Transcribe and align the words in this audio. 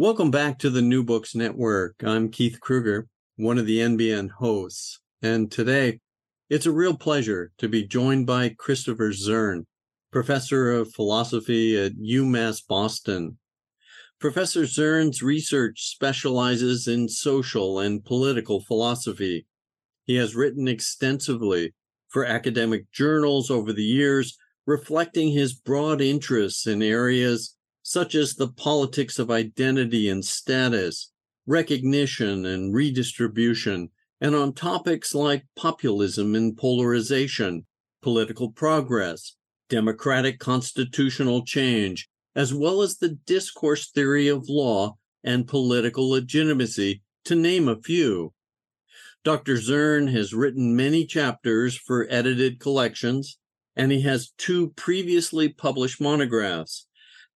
Welcome 0.00 0.30
back 0.30 0.58
to 0.60 0.70
the 0.70 0.80
New 0.80 1.04
Books 1.04 1.34
Network. 1.34 1.96
I'm 2.02 2.30
Keith 2.30 2.58
Kruger, 2.58 3.06
one 3.36 3.58
of 3.58 3.66
the 3.66 3.80
NBN 3.80 4.30
hosts, 4.30 4.98
and 5.20 5.52
today 5.52 6.00
it's 6.48 6.64
a 6.64 6.72
real 6.72 6.96
pleasure 6.96 7.52
to 7.58 7.68
be 7.68 7.86
joined 7.86 8.26
by 8.26 8.56
Christopher 8.58 9.12
Zurn, 9.12 9.66
professor 10.10 10.72
of 10.72 10.90
philosophy 10.94 11.76
at 11.78 11.98
UMass 11.98 12.66
Boston. 12.66 13.36
Professor 14.18 14.62
Zurn's 14.62 15.22
research 15.22 15.82
specializes 15.82 16.88
in 16.88 17.06
social 17.06 17.80
and 17.80 18.02
political 18.02 18.62
philosophy. 18.62 19.44
He 20.06 20.16
has 20.16 20.34
written 20.34 20.66
extensively 20.66 21.74
for 22.08 22.24
academic 22.24 22.90
journals 22.90 23.50
over 23.50 23.70
the 23.74 23.84
years, 23.84 24.38
reflecting 24.64 25.28
his 25.28 25.52
broad 25.52 26.00
interests 26.00 26.66
in 26.66 26.82
areas 26.82 27.54
such 27.90 28.14
as 28.14 28.36
the 28.36 28.46
politics 28.46 29.18
of 29.18 29.32
identity 29.32 30.08
and 30.08 30.24
status, 30.24 31.10
recognition 31.44 32.46
and 32.46 32.72
redistribution, 32.72 33.88
and 34.20 34.32
on 34.32 34.52
topics 34.52 35.12
like 35.12 35.44
populism 35.56 36.36
and 36.36 36.56
polarization, 36.56 37.66
political 38.00 38.48
progress, 38.52 39.34
democratic 39.68 40.38
constitutional 40.38 41.44
change, 41.44 42.08
as 42.36 42.54
well 42.54 42.80
as 42.80 42.98
the 42.98 43.18
discourse 43.26 43.90
theory 43.90 44.28
of 44.28 44.48
law 44.48 44.96
and 45.24 45.48
political 45.48 46.08
legitimacy, 46.08 47.02
to 47.24 47.34
name 47.34 47.66
a 47.66 47.82
few. 47.82 48.32
Dr. 49.24 49.56
Zurn 49.56 50.06
has 50.12 50.32
written 50.32 50.76
many 50.76 51.04
chapters 51.04 51.74
for 51.74 52.06
edited 52.08 52.60
collections, 52.60 53.36
and 53.74 53.90
he 53.90 54.02
has 54.02 54.32
two 54.38 54.70
previously 54.76 55.48
published 55.48 56.00
monographs 56.00 56.86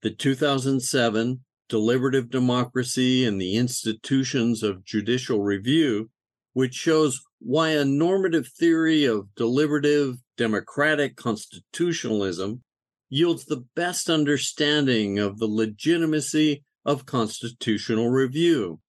the 0.05 0.10
2007 0.10 1.41
Deliberative 1.70 2.28
Democracy 2.28 3.24
and 3.24 3.41
the 3.41 3.56
Institutions 3.56 4.62
of 4.62 4.84
Judicial 4.84 5.41
Review, 5.41 6.10
which 6.52 6.74
shows 6.74 7.22
why 7.38 7.70
a 7.70 7.86
normative 7.86 8.47
theory 8.47 9.06
of 9.06 9.34
deliberative 9.34 10.16
democratic 10.37 11.16
constitutionalism 11.16 12.62
yields 13.09 13.47
the 13.47 13.64
best 13.75 14.10
understanding 14.10 15.19
of 15.19 15.38
the 15.38 15.47
legitimacy 15.47 16.62
of 16.84 17.06
constitutional 17.06 18.10
review. 18.10 18.81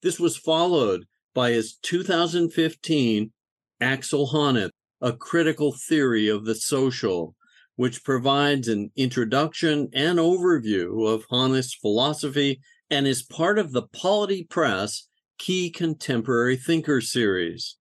This 0.00 0.20
was 0.20 0.36
followed 0.36 1.06
by 1.34 1.50
his 1.50 1.74
2015 1.82 3.32
Axel 3.80 4.28
Honneth, 4.28 4.70
A 5.00 5.12
Critical 5.12 5.74
Theory 5.88 6.28
of 6.28 6.44
the 6.44 6.54
Social, 6.54 7.34
which 7.76 8.04
provides 8.04 8.68
an 8.68 8.90
introduction 8.96 9.88
and 9.92 10.18
overview 10.18 11.08
of 11.08 11.26
Honneth's 11.28 11.74
philosophy 11.74 12.60
and 12.90 13.06
is 13.06 13.22
part 13.22 13.58
of 13.58 13.72
the 13.72 13.82
Polity 13.82 14.44
Press 14.44 15.08
Key 15.38 15.70
Contemporary 15.70 16.56
Thinker 16.56 17.00
series. 17.00 17.76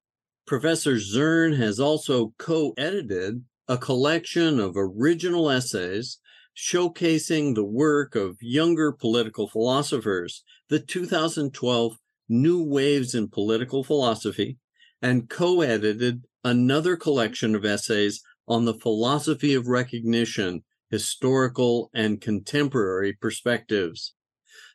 Professor 0.48 0.96
Zurn 0.96 1.56
has 1.58 1.80
also 1.80 2.34
co 2.38 2.74
edited 2.78 3.44
a 3.68 3.78
collection 3.78 4.60
of 4.60 4.74
original 4.76 5.50
essays 5.50 6.20
showcasing 6.58 7.56
the 7.56 7.64
work 7.64 8.16
of 8.16 8.38
younger 8.42 8.92
political 8.92 9.48
philosophers, 9.48 10.44
the 10.70 10.80
2012 10.80 11.98
New 12.30 12.64
Waves 12.64 13.16
in 13.16 13.28
Political 13.28 13.84
Philosophy, 13.84 14.58
and 15.02 15.30
co 15.30 15.62
edited 15.62 16.26
another 16.44 16.96
collection 16.96 17.56
of 17.56 17.66
essays 17.66 18.22
on 18.52 18.66
the 18.66 18.74
philosophy 18.74 19.54
of 19.54 19.70
recognition, 19.70 20.62
historical 20.90 21.90
and 21.94 22.20
contemporary 22.20 23.14
perspectives. 23.14 24.14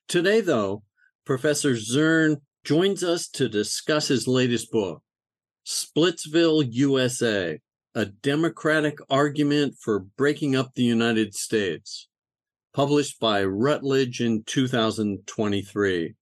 Today, 0.08 0.40
though, 0.40 0.82
Professor 1.26 1.74
Zurn 1.74 2.38
joins 2.64 3.04
us 3.04 3.28
to 3.28 3.50
discuss 3.50 4.08
his 4.08 4.26
latest 4.26 4.70
book, 4.70 5.02
Splitsville, 5.66 6.66
USA 6.72 7.60
A 7.94 8.06
Democratic 8.06 8.96
Argument 9.10 9.74
for 9.78 9.98
Breaking 9.98 10.56
Up 10.56 10.72
the 10.74 10.82
United 10.82 11.34
States, 11.34 12.08
published 12.72 13.20
by 13.20 13.44
Routledge 13.44 14.22
in 14.22 14.42
2023. 14.44 16.14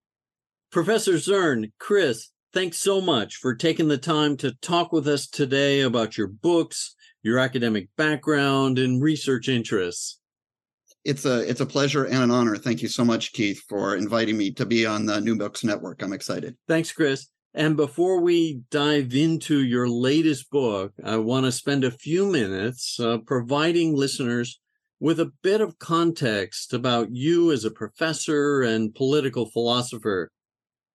Professor 0.73 1.19
Zurn, 1.19 1.71
Chris, 1.79 2.31
thanks 2.53 2.79
so 2.79 3.01
much 3.01 3.37
for 3.37 3.55
taking 3.55 3.87
the 3.87 3.97
time 3.97 4.37
to 4.39 4.57
talk 4.61 4.91
with 4.91 5.07
us 5.07 5.29
today 5.29 5.83
about 5.83 6.19
your 6.19 6.27
books 6.27 6.97
your 7.25 7.39
academic 7.39 7.89
background 7.97 8.79
and 8.79 9.03
research 9.03 9.49
interests. 9.49 10.21
It's 11.05 11.25
a 11.25 11.41
it's 11.49 11.61
a 11.61 11.67
pleasure 11.67 12.05
and 12.05 12.23
an 12.23 12.31
honor. 12.31 12.57
Thank 12.57 12.83
you 12.83 12.89
so 12.89 13.05
much, 13.05 13.33
Keith, 13.33 13.63
for 13.69 13.97
inviting 13.97 14.39
me 14.39 14.53
to 14.53 14.65
be 14.65 14.87
on 14.87 15.07
the 15.07 15.21
New 15.21 15.37
Books 15.37 15.65
Network. 15.65 16.03
I'm 16.03 16.13
excited. 16.13 16.57
Thanks, 16.69 16.93
Chris. 16.93 17.29
And 17.53 17.77
before 17.77 18.21
we 18.21 18.63
dive 18.71 19.15
into 19.15 19.63
your 19.63 19.89
latest 19.89 20.51
book, 20.51 20.93
I 21.05 21.17
want 21.19 21.47
to 21.47 21.53
spend 21.53 21.85
a 21.85 21.91
few 21.91 22.27
minutes 22.27 22.99
uh, 22.99 23.19
providing 23.19 23.95
listeners 23.95 24.61
with 24.99 25.21
a 25.21 25.33
bit 25.43 25.61
of 25.61 25.79
context 25.79 26.73
about 26.73 27.15
you 27.15 27.53
as 27.53 27.65
a 27.65 27.71
professor 27.71 28.63
and 28.63 28.95
political 28.95 29.47
philosopher. 29.47 30.31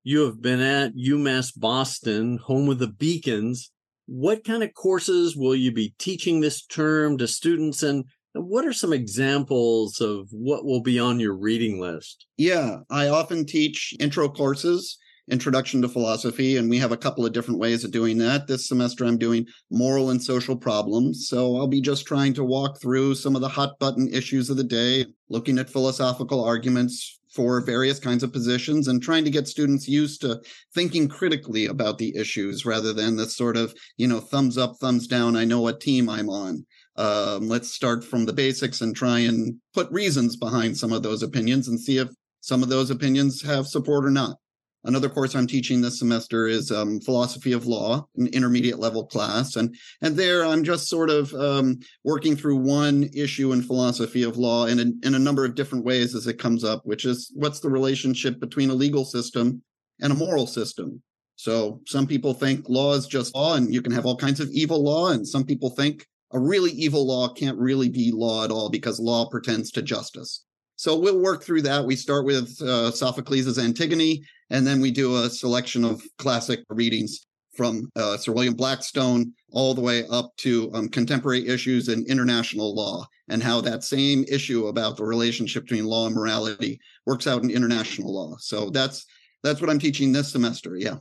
You 0.04 0.26
have 0.26 0.42
been 0.42 0.60
at 0.60 0.96
UMass 0.96 1.58
Boston, 1.58 2.40
home 2.44 2.70
of 2.70 2.80
the 2.80 2.88
Beacons, 2.88 3.72
what 4.12 4.44
kind 4.44 4.64
of 4.64 4.74
courses 4.74 5.38
will 5.38 5.56
you 5.56 5.72
be 5.72 5.94
teaching 6.00 6.40
this 6.40 6.66
term 6.66 7.16
to 7.20 7.28
students 7.28 7.84
and 7.84 8.06
what 8.34 8.66
are 8.66 8.74
some 8.74 8.92
examples 8.92 10.02
of 10.02 10.28
what 10.32 10.66
will 10.66 10.82
be 10.82 10.98
on 10.98 11.20
your 11.20 11.36
reading 11.36 11.80
list? 11.80 12.26
Yeah, 12.36 12.78
I 12.90 13.10
often 13.10 13.46
teach 13.46 13.94
intro 14.00 14.28
courses, 14.28 14.98
introduction 15.30 15.82
to 15.84 15.90
philosophy, 15.90 16.58
and 16.58 16.70
we 16.72 16.80
have 16.80 16.92
a 16.92 16.98
couple 16.98 17.24
of 17.24 17.34
different 17.34 17.60
ways 17.60 17.84
of 17.84 17.92
doing 17.92 18.18
that. 18.18 18.48
This 18.48 18.68
semester, 18.68 19.06
I'm 19.06 19.18
doing 19.18 19.46
moral 19.70 20.10
and 20.10 20.22
social 20.22 20.56
problems. 20.56 21.28
So 21.28 21.58
I'll 21.58 21.68
be 21.68 21.82
just 21.82 22.08
trying 22.08 22.34
to 22.34 22.44
walk 22.44 22.82
through 22.82 23.14
some 23.14 23.36
of 23.36 23.42
the 23.42 23.50
hot 23.50 23.78
button 23.80 24.12
issues 24.12 24.50
of 24.50 24.58
the 24.58 24.64
day, 24.64 25.06
looking 25.30 25.60
at 25.60 25.70
philosophical 25.70 26.44
arguments 26.44 27.19
for 27.34 27.62
various 27.62 28.00
kinds 28.00 28.24
of 28.24 28.34
positions 28.34 28.88
and 28.88 29.02
trying 29.02 29.24
to 29.24 29.30
get 29.30 29.48
students 29.48 29.88
used 29.88 30.22
to 30.22 30.42
thinking 30.74 31.08
critically 31.08 31.68
about 31.68 31.98
the 31.98 32.16
issues 32.16 32.66
rather 32.66 32.92
than 32.92 33.16
the 33.16 33.26
sort 33.28 33.56
of, 33.56 33.74
you 33.98 34.08
know, 34.08 34.20
thumbs 34.20 34.58
up, 34.58 34.76
thumbs 34.78 35.08
down, 35.08 35.36
I 35.36 35.46
know 35.46 35.62
what 35.62 35.80
team 35.80 36.10
I'm 36.10 36.30
on. 36.30 36.66
Um, 36.96 37.48
let's 37.48 37.72
start 37.72 38.04
from 38.04 38.26
the 38.26 38.34
basics 38.34 38.82
and 38.82 38.96
try 38.96 39.20
and 39.20 39.56
put 39.74 39.90
reasons 39.92 40.36
behind 40.36 40.76
some 40.78 40.92
of 40.92 41.04
those 41.04 41.24
opinions 41.24 41.68
and 41.68 41.80
see 41.80 41.98
if 41.98 42.10
some 42.42 42.64
of 42.64 42.70
those 42.70 42.90
opinions 42.90 43.42
have 43.44 43.68
support 43.68 44.06
or 44.06 44.12
not. 44.12 44.38
Another 44.86 45.10
course 45.10 45.36
I'm 45.36 45.48
teaching 45.48 45.82
this 45.82 46.00
semester 46.00 46.48
is 46.48 46.72
um, 46.72 47.02
philosophy 47.02 47.52
of 47.52 47.66
law, 47.66 48.08
an 48.16 48.28
intermediate 48.28 48.80
level 48.80 49.06
class, 49.06 49.58
and 49.58 49.76
and 50.02 50.16
there 50.16 50.46
I'm 50.46 50.64
just 50.64 50.88
sort 50.88 51.10
of 51.10 51.34
um, 51.34 51.80
working 52.06 52.38
through 52.38 52.58
one 52.58 53.10
issue 53.14 53.52
in 53.52 53.62
philosophy 53.62 54.24
of 54.24 54.38
law 54.38 54.68
in 54.68 54.80
a, 54.80 55.08
in 55.08 55.16
a 55.16 55.20
number 55.20 55.44
of 55.44 55.56
different 55.56 55.84
ways 55.84 56.16
as 56.16 56.28
it 56.28 56.40
comes 56.40 56.64
up, 56.64 56.82
which 56.86 57.04
is 57.04 57.32
what's 57.36 57.60
the 57.60 57.70
relationship 57.70 58.40
between 58.40 58.70
a 58.70 58.74
legal 58.74 59.04
system 59.04 59.62
and 60.00 60.14
a 60.14 60.16
moral 60.16 60.48
system. 60.48 61.02
So 61.36 61.82
some 61.86 62.08
people 62.08 62.34
think 62.34 62.70
law 62.70 62.94
is 62.94 63.06
just 63.06 63.36
law, 63.36 63.56
and 63.56 63.74
you 63.74 63.82
can 63.82 63.92
have 63.92 64.06
all 64.06 64.16
kinds 64.16 64.40
of 64.40 64.50
evil 64.52 64.82
law, 64.82 65.12
and 65.12 65.28
some 65.28 65.44
people 65.44 65.72
think 65.72 66.06
a 66.32 66.40
really 66.40 66.72
evil 66.72 67.06
law 67.06 67.34
can't 67.34 67.58
really 67.58 67.90
be 67.90 68.12
law 68.14 68.46
at 68.46 68.52
all 68.52 68.70
because 68.70 69.00
law 69.00 69.28
pretends 69.30 69.72
to 69.72 69.82
justice. 69.82 70.46
So 70.78 70.98
we'll 70.98 71.20
work 71.20 71.44
through 71.44 71.64
that. 71.64 71.84
We 71.84 71.98
start 71.98 72.26
with 72.26 72.62
uh, 72.62 72.92
Sophocles' 72.92 73.58
Antigone, 73.58 74.24
and 74.50 74.66
then 74.66 74.82
we 74.82 74.92
do 74.92 75.18
a 75.18 75.30
selection 75.30 75.84
of 75.84 76.02
classic 76.18 76.64
readings 76.70 77.26
from 77.56 77.92
uh, 77.96 78.16
Sir 78.16 78.32
William 78.32 78.54
Blackstone 78.54 79.34
all 79.52 79.74
the 79.74 79.82
way 79.82 80.06
up 80.08 80.36
to 80.38 80.72
um, 80.74 80.88
contemporary 80.88 81.46
issues 81.48 81.90
in 81.90 82.06
international 82.08 82.74
law 82.74 83.06
and 83.28 83.44
how 83.44 83.60
that 83.62 83.84
same 83.84 84.24
issue 84.30 84.68
about 84.68 84.96
the 84.96 85.04
relationship 85.04 85.64
between 85.64 85.86
law 85.86 86.06
and 86.06 86.16
morality 86.16 86.80
works 87.06 87.28
out 87.28 87.44
in 87.44 87.52
international 87.52 88.14
law. 88.14 88.38
So 88.40 88.70
that's 88.70 89.06
that's 89.44 89.60
what 89.60 89.70
I'm 89.70 89.80
teaching 89.80 90.12
this 90.12 90.32
semester. 90.32 90.78
Yeah, 90.78 90.98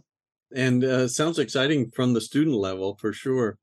and 0.54 0.82
uh, 0.84 1.08
sounds 1.08 1.38
exciting 1.38 1.90
from 1.90 2.12
the 2.12 2.20
student 2.20 2.56
level 2.56 2.96
for 3.00 3.12
sure. 3.12 3.58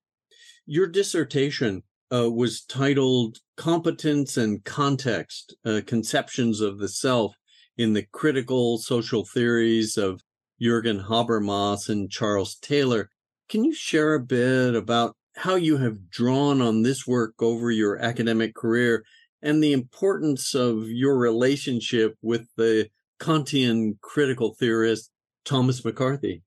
Your 0.65 0.87
dissertation 0.87 1.83
uh, 2.13 2.29
was 2.31 2.63
titled 2.63 3.39
"Competence 3.57 4.37
and 4.37 4.63
Context: 4.63 5.55
uh, 5.65 5.81
Conceptions 5.85 6.61
of 6.61 6.79
the 6.79 6.87
Self 6.87 7.35
in 7.77 7.93
the 7.93 8.05
Critical 8.11 8.77
Social 8.77 9.25
Theories 9.25 9.97
of 9.97 10.21
Jürgen 10.61 11.07
Habermas 11.07 11.89
and 11.89 12.09
Charles 12.09 12.55
Taylor. 12.55 13.09
Can 13.49 13.63
you 13.63 13.73
share 13.73 14.13
a 14.13 14.19
bit 14.19 14.75
about 14.75 15.15
how 15.35 15.55
you 15.55 15.77
have 15.77 16.09
drawn 16.09 16.61
on 16.61 16.81
this 16.81 17.05
work 17.05 17.33
over 17.41 17.69
your 17.69 17.97
academic 17.97 18.55
career 18.55 19.03
and 19.41 19.61
the 19.61 19.73
importance 19.73 20.55
of 20.55 20.87
your 20.87 21.17
relationship 21.17 22.15
with 22.21 22.47
the 22.55 22.89
Kantian 23.19 23.99
critical 24.01 24.55
theorist 24.57 25.11
Thomas 25.43 25.83
McCarthy? 25.83 26.41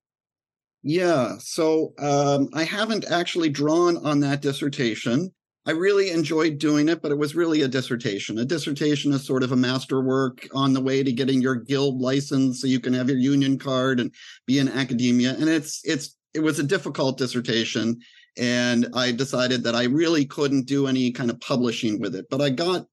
Yeah, 0.83 1.37
so 1.39 1.93
um, 1.99 2.49
I 2.55 2.65
haven't 2.65 3.05
actually 3.11 3.51
drawn 3.51 3.97
on 3.99 4.21
that 4.21 4.41
dissertation. 4.41 5.33
I 5.69 5.73
really 5.73 6.09
enjoyed 6.09 6.57
doing 6.57 6.89
it, 6.89 7.03
but 7.03 7.13
it 7.13 7.19
was 7.19 7.35
really 7.35 7.61
a 7.61 7.69
dissertation. 7.69 8.39
A 8.39 8.45
dissertation 8.47 9.13
is 9.13 9.27
sort 9.27 9.43
of 9.43 9.53
a 9.53 9.57
masterwork 9.57 10.49
on 10.55 10.73
the 10.73 10.81
way 10.81 11.03
to 11.03 11.13
getting 11.13 11.43
your 11.43 11.57
guild 11.57 12.01
license 12.01 12.63
so 12.63 12.67
you 12.67 12.81
can 12.81 12.95
have 12.95 13.11
your 13.11 13.19
union 13.19 13.59
card 13.59 14.01
and 14.01 14.11
be 14.47 14.61
in 14.61 14.71
academia. 14.71 15.35
And 15.35 15.47
it's 15.47 15.83
it's 15.85 16.17
it 16.33 16.41
was 16.41 16.59
a 16.59 16.63
difficult 16.63 17.19
dissertation. 17.19 18.01
And 18.39 18.89
I 18.95 19.13
decided 19.13 19.63
that 19.65 19.75
I 19.75 19.85
really 19.85 20.25
couldn't 20.25 20.67
do 20.67 20.87
any 20.87 21.11
kind 21.11 21.29
of 21.29 21.39
publishing 21.41 22.01
with 22.01 22.15
it. 22.15 22.25
But 22.31 22.41
I 22.41 22.49
got 22.49 22.87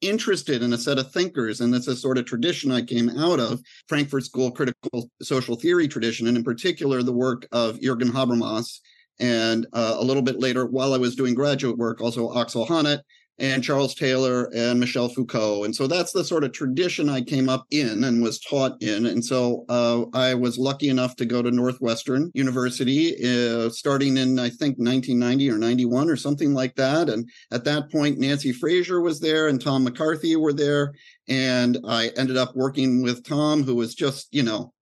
interested 0.00 0.64
in 0.64 0.72
a 0.72 0.78
set 0.78 0.98
of 0.98 1.12
thinkers, 1.12 1.60
and 1.60 1.72
that's 1.72 1.86
a 1.86 1.94
sort 1.94 2.18
of 2.18 2.24
tradition 2.24 2.72
I 2.72 2.82
came 2.82 3.08
out 3.08 3.38
of 3.38 3.60
Frankfurt 3.86 4.24
School 4.24 4.50
critical 4.50 5.08
social 5.22 5.54
theory 5.54 5.86
tradition, 5.86 6.26
and 6.26 6.36
in 6.36 6.42
particular 6.42 7.04
the 7.04 7.12
work 7.12 7.46
of 7.52 7.78
Jürgen 7.78 8.10
Habermas 8.10 8.80
and 9.20 9.66
uh, 9.72 9.96
a 9.98 10.04
little 10.04 10.22
bit 10.22 10.38
later, 10.38 10.66
while 10.66 10.94
I 10.94 10.98
was 10.98 11.16
doing 11.16 11.34
graduate 11.34 11.78
work, 11.78 12.00
also 12.00 12.38
Axel 12.38 12.66
Honneth 12.66 13.02
and 13.38 13.62
Charles 13.62 13.94
Taylor 13.94 14.50
and 14.54 14.80
Michel 14.80 15.08
Foucault. 15.08 15.64
And 15.64 15.76
so 15.76 15.86
that's 15.86 16.12
the 16.12 16.24
sort 16.24 16.44
of 16.44 16.52
tradition 16.52 17.08
I 17.08 17.20
came 17.20 17.48
up 17.48 17.66
in 17.70 18.04
and 18.04 18.22
was 18.22 18.40
taught 18.40 18.80
in. 18.82 19.06
And 19.06 19.22
so 19.22 19.64
uh, 19.68 20.04
I 20.14 20.34
was 20.34 20.58
lucky 20.58 20.88
enough 20.88 21.16
to 21.16 21.26
go 21.26 21.42
to 21.42 21.50
Northwestern 21.50 22.30
University 22.34 23.14
uh, 23.22 23.68
starting 23.68 24.16
in, 24.16 24.38
I 24.38 24.48
think, 24.48 24.78
1990 24.78 25.50
or 25.50 25.58
91 25.58 26.08
or 26.08 26.16
something 26.16 26.54
like 26.54 26.74
that. 26.76 27.10
And 27.10 27.28
at 27.52 27.64
that 27.64 27.90
point, 27.90 28.18
Nancy 28.18 28.52
Fraser 28.52 29.02
was 29.02 29.20
there 29.20 29.48
and 29.48 29.60
Tom 29.60 29.84
McCarthy 29.84 30.36
were 30.36 30.54
there. 30.54 30.94
And 31.28 31.78
I 31.86 32.08
ended 32.16 32.38
up 32.38 32.54
working 32.54 33.02
with 33.02 33.24
Tom, 33.24 33.62
who 33.62 33.74
was 33.74 33.94
just, 33.94 34.28
you 34.32 34.44
know, 34.44 34.72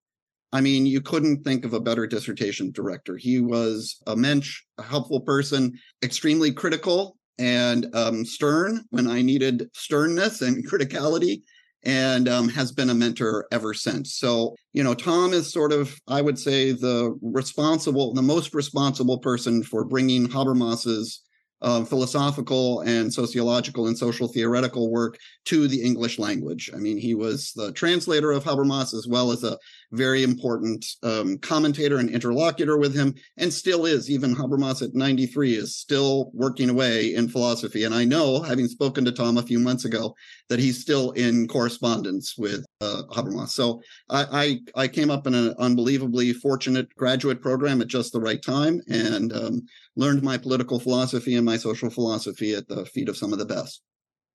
I 0.55 0.61
mean, 0.61 0.85
you 0.85 1.01
couldn't 1.01 1.43
think 1.43 1.65
of 1.65 1.73
a 1.73 1.81
better 1.81 2.07
dissertation 2.07 2.71
director. 2.71 3.17
He 3.17 3.41
was 3.41 4.01
a 4.07 4.15
mensch, 4.15 4.61
a 4.77 4.83
helpful 4.83 5.19
person, 5.19 5.77
extremely 6.01 6.53
critical 6.53 7.17
and 7.37 7.93
um, 7.93 8.23
stern 8.23 8.85
when 8.89 9.05
I 9.05 9.21
needed 9.21 9.69
sternness 9.73 10.41
and 10.41 10.65
criticality, 10.71 11.41
and 11.83 12.29
um, 12.29 12.47
has 12.47 12.71
been 12.71 12.89
a 12.89 12.93
mentor 12.93 13.47
ever 13.51 13.73
since. 13.73 14.15
So, 14.15 14.55
you 14.71 14.81
know, 14.81 14.93
Tom 14.93 15.33
is 15.33 15.51
sort 15.51 15.73
of, 15.73 15.93
I 16.07 16.21
would 16.21 16.39
say, 16.39 16.71
the 16.71 17.19
responsible, 17.21 18.13
the 18.13 18.21
most 18.21 18.53
responsible 18.53 19.17
person 19.17 19.61
for 19.61 19.83
bringing 19.83 20.25
Habermas's 20.25 21.25
uh, 21.61 21.83
philosophical 21.83 22.81
and 22.81 23.13
sociological 23.13 23.87
and 23.87 23.97
social 23.97 24.27
theoretical 24.27 24.91
work 24.91 25.17
to 25.45 25.67
the 25.67 25.81
English 25.81 26.19
language. 26.19 26.69
I 26.73 26.77
mean, 26.77 26.97
he 26.97 27.15
was 27.15 27.53
the 27.53 27.71
translator 27.71 28.31
of 28.31 28.43
Habermas 28.43 28.93
as 28.93 29.07
well 29.09 29.31
as 29.31 29.43
a 29.43 29.57
very 29.91 30.23
important 30.23 30.85
um, 31.03 31.37
commentator 31.39 31.97
and 31.97 32.09
interlocutor 32.09 32.77
with 32.77 32.95
him, 32.95 33.13
and 33.37 33.53
still 33.53 33.85
is. 33.85 34.09
Even 34.09 34.35
Habermas 34.35 34.81
at 34.81 34.93
93 34.93 35.55
is 35.55 35.75
still 35.75 36.31
working 36.33 36.69
away 36.69 37.13
in 37.13 37.27
philosophy. 37.27 37.83
And 37.83 37.93
I 37.93 38.03
know, 38.03 38.41
having 38.41 38.67
spoken 38.67 39.05
to 39.05 39.11
Tom 39.11 39.37
a 39.37 39.43
few 39.43 39.59
months 39.59 39.85
ago, 39.85 40.15
that 40.49 40.59
he's 40.59 40.81
still 40.81 41.11
in 41.11 41.47
correspondence 41.47 42.37
with 42.37 42.65
uh, 42.81 43.03
Habermas. 43.11 43.49
So 43.49 43.81
I, 44.09 44.59
I, 44.75 44.83
I 44.83 44.87
came 44.87 45.09
up 45.09 45.27
in 45.27 45.33
an 45.33 45.55
unbelievably 45.59 46.33
fortunate 46.33 46.93
graduate 46.95 47.41
program 47.41 47.81
at 47.81 47.87
just 47.87 48.13
the 48.13 48.21
right 48.21 48.41
time, 48.41 48.81
and 48.87 49.33
um, 49.33 49.61
learned 49.95 50.23
my 50.23 50.37
political 50.37 50.79
philosophy 50.79 51.35
and 51.35 51.45
my 51.45 51.57
social 51.57 51.89
philosophy 51.89 52.53
at 52.53 52.67
the 52.67 52.85
feet 52.85 53.09
of 53.09 53.17
some 53.17 53.33
of 53.33 53.39
the 53.39 53.45
best. 53.45 53.81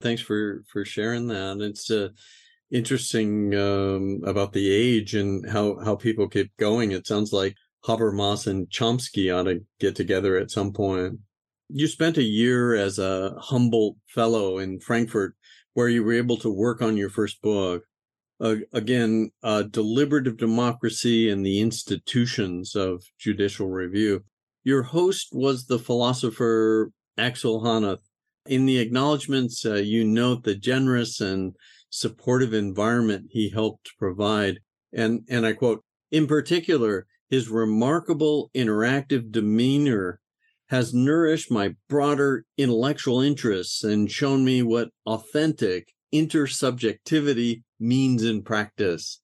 Thanks 0.01 0.23
for 0.23 0.65
for 0.67 0.85
sharing 0.85 1.27
that. 1.29 1.59
It's 1.61 1.91
uh, 1.91 2.09
interesting 2.71 3.55
um, 3.55 4.21
about 4.25 4.53
the 4.53 4.71
age 4.71 5.15
and 5.15 5.49
how 5.51 5.79
how 5.85 5.97
people 5.97 6.29
keep 6.29 6.57
going. 6.57 6.93
It 6.93 7.07
sounds 7.07 7.33
like 7.33 7.57
Habermas 7.85 8.47
and 8.47 8.69
Chomsky 8.69 9.35
ought 9.35 9.45
to 9.45 9.65
get 9.79 9.97
together 9.97 10.37
at 10.37 10.51
some 10.51 10.73
point. 10.73 11.19
You 11.69 11.87
spent 11.87 12.19
a 12.19 12.23
year 12.23 12.75
as 12.75 12.99
a 12.99 13.37
Humboldt 13.39 13.97
Fellow 14.09 14.59
in 14.59 14.81
Frankfurt, 14.81 15.35
where 15.75 15.89
you 15.89 16.03
were 16.03 16.13
able 16.13 16.37
to 16.39 16.51
work 16.51 16.83
on 16.83 16.97
your 16.97 17.11
first 17.11 17.41
book. 17.43 17.85
Uh, 18.41 18.57
again, 18.73 19.31
uh, 19.43 19.63
deliberative 19.63 20.39
democracy 20.39 21.31
and 21.31 21.45
the 21.45 21.61
institutions 21.61 22.75
of 22.75 23.05
judicial 23.19 23.69
review. 23.69 24.25
Your 24.65 24.83
host 24.83 25.29
was 25.33 25.67
the 25.67 25.79
philosopher 25.79 26.91
Axel 27.19 27.63
Honneth. 27.63 28.01
In 28.47 28.65
the 28.65 28.79
acknowledgments, 28.79 29.65
uh, 29.67 29.75
you 29.75 30.05
note 30.05 30.45
the 30.45 30.55
generous 30.55 31.21
and 31.21 31.55
supportive 31.91 32.55
environment 32.55 33.27
he 33.31 33.51
helped 33.51 33.91
provide. 33.99 34.61
And, 34.93 35.23
and 35.29 35.45
I 35.45 35.53
quote, 35.53 35.85
in 36.11 36.27
particular, 36.27 37.07
his 37.29 37.49
remarkable 37.49 38.51
interactive 38.55 39.31
demeanor 39.31 40.21
has 40.69 40.95
nourished 40.95 41.51
my 41.51 41.75
broader 41.89 42.45
intellectual 42.57 43.21
interests 43.21 43.83
and 43.85 44.11
shown 44.11 44.45
me 44.45 44.63
what 44.63 44.91
authentic 45.07 45.93
intersubjectivity 46.13 47.63
means 47.79 48.25
in 48.25 48.43
practice. 48.43 49.21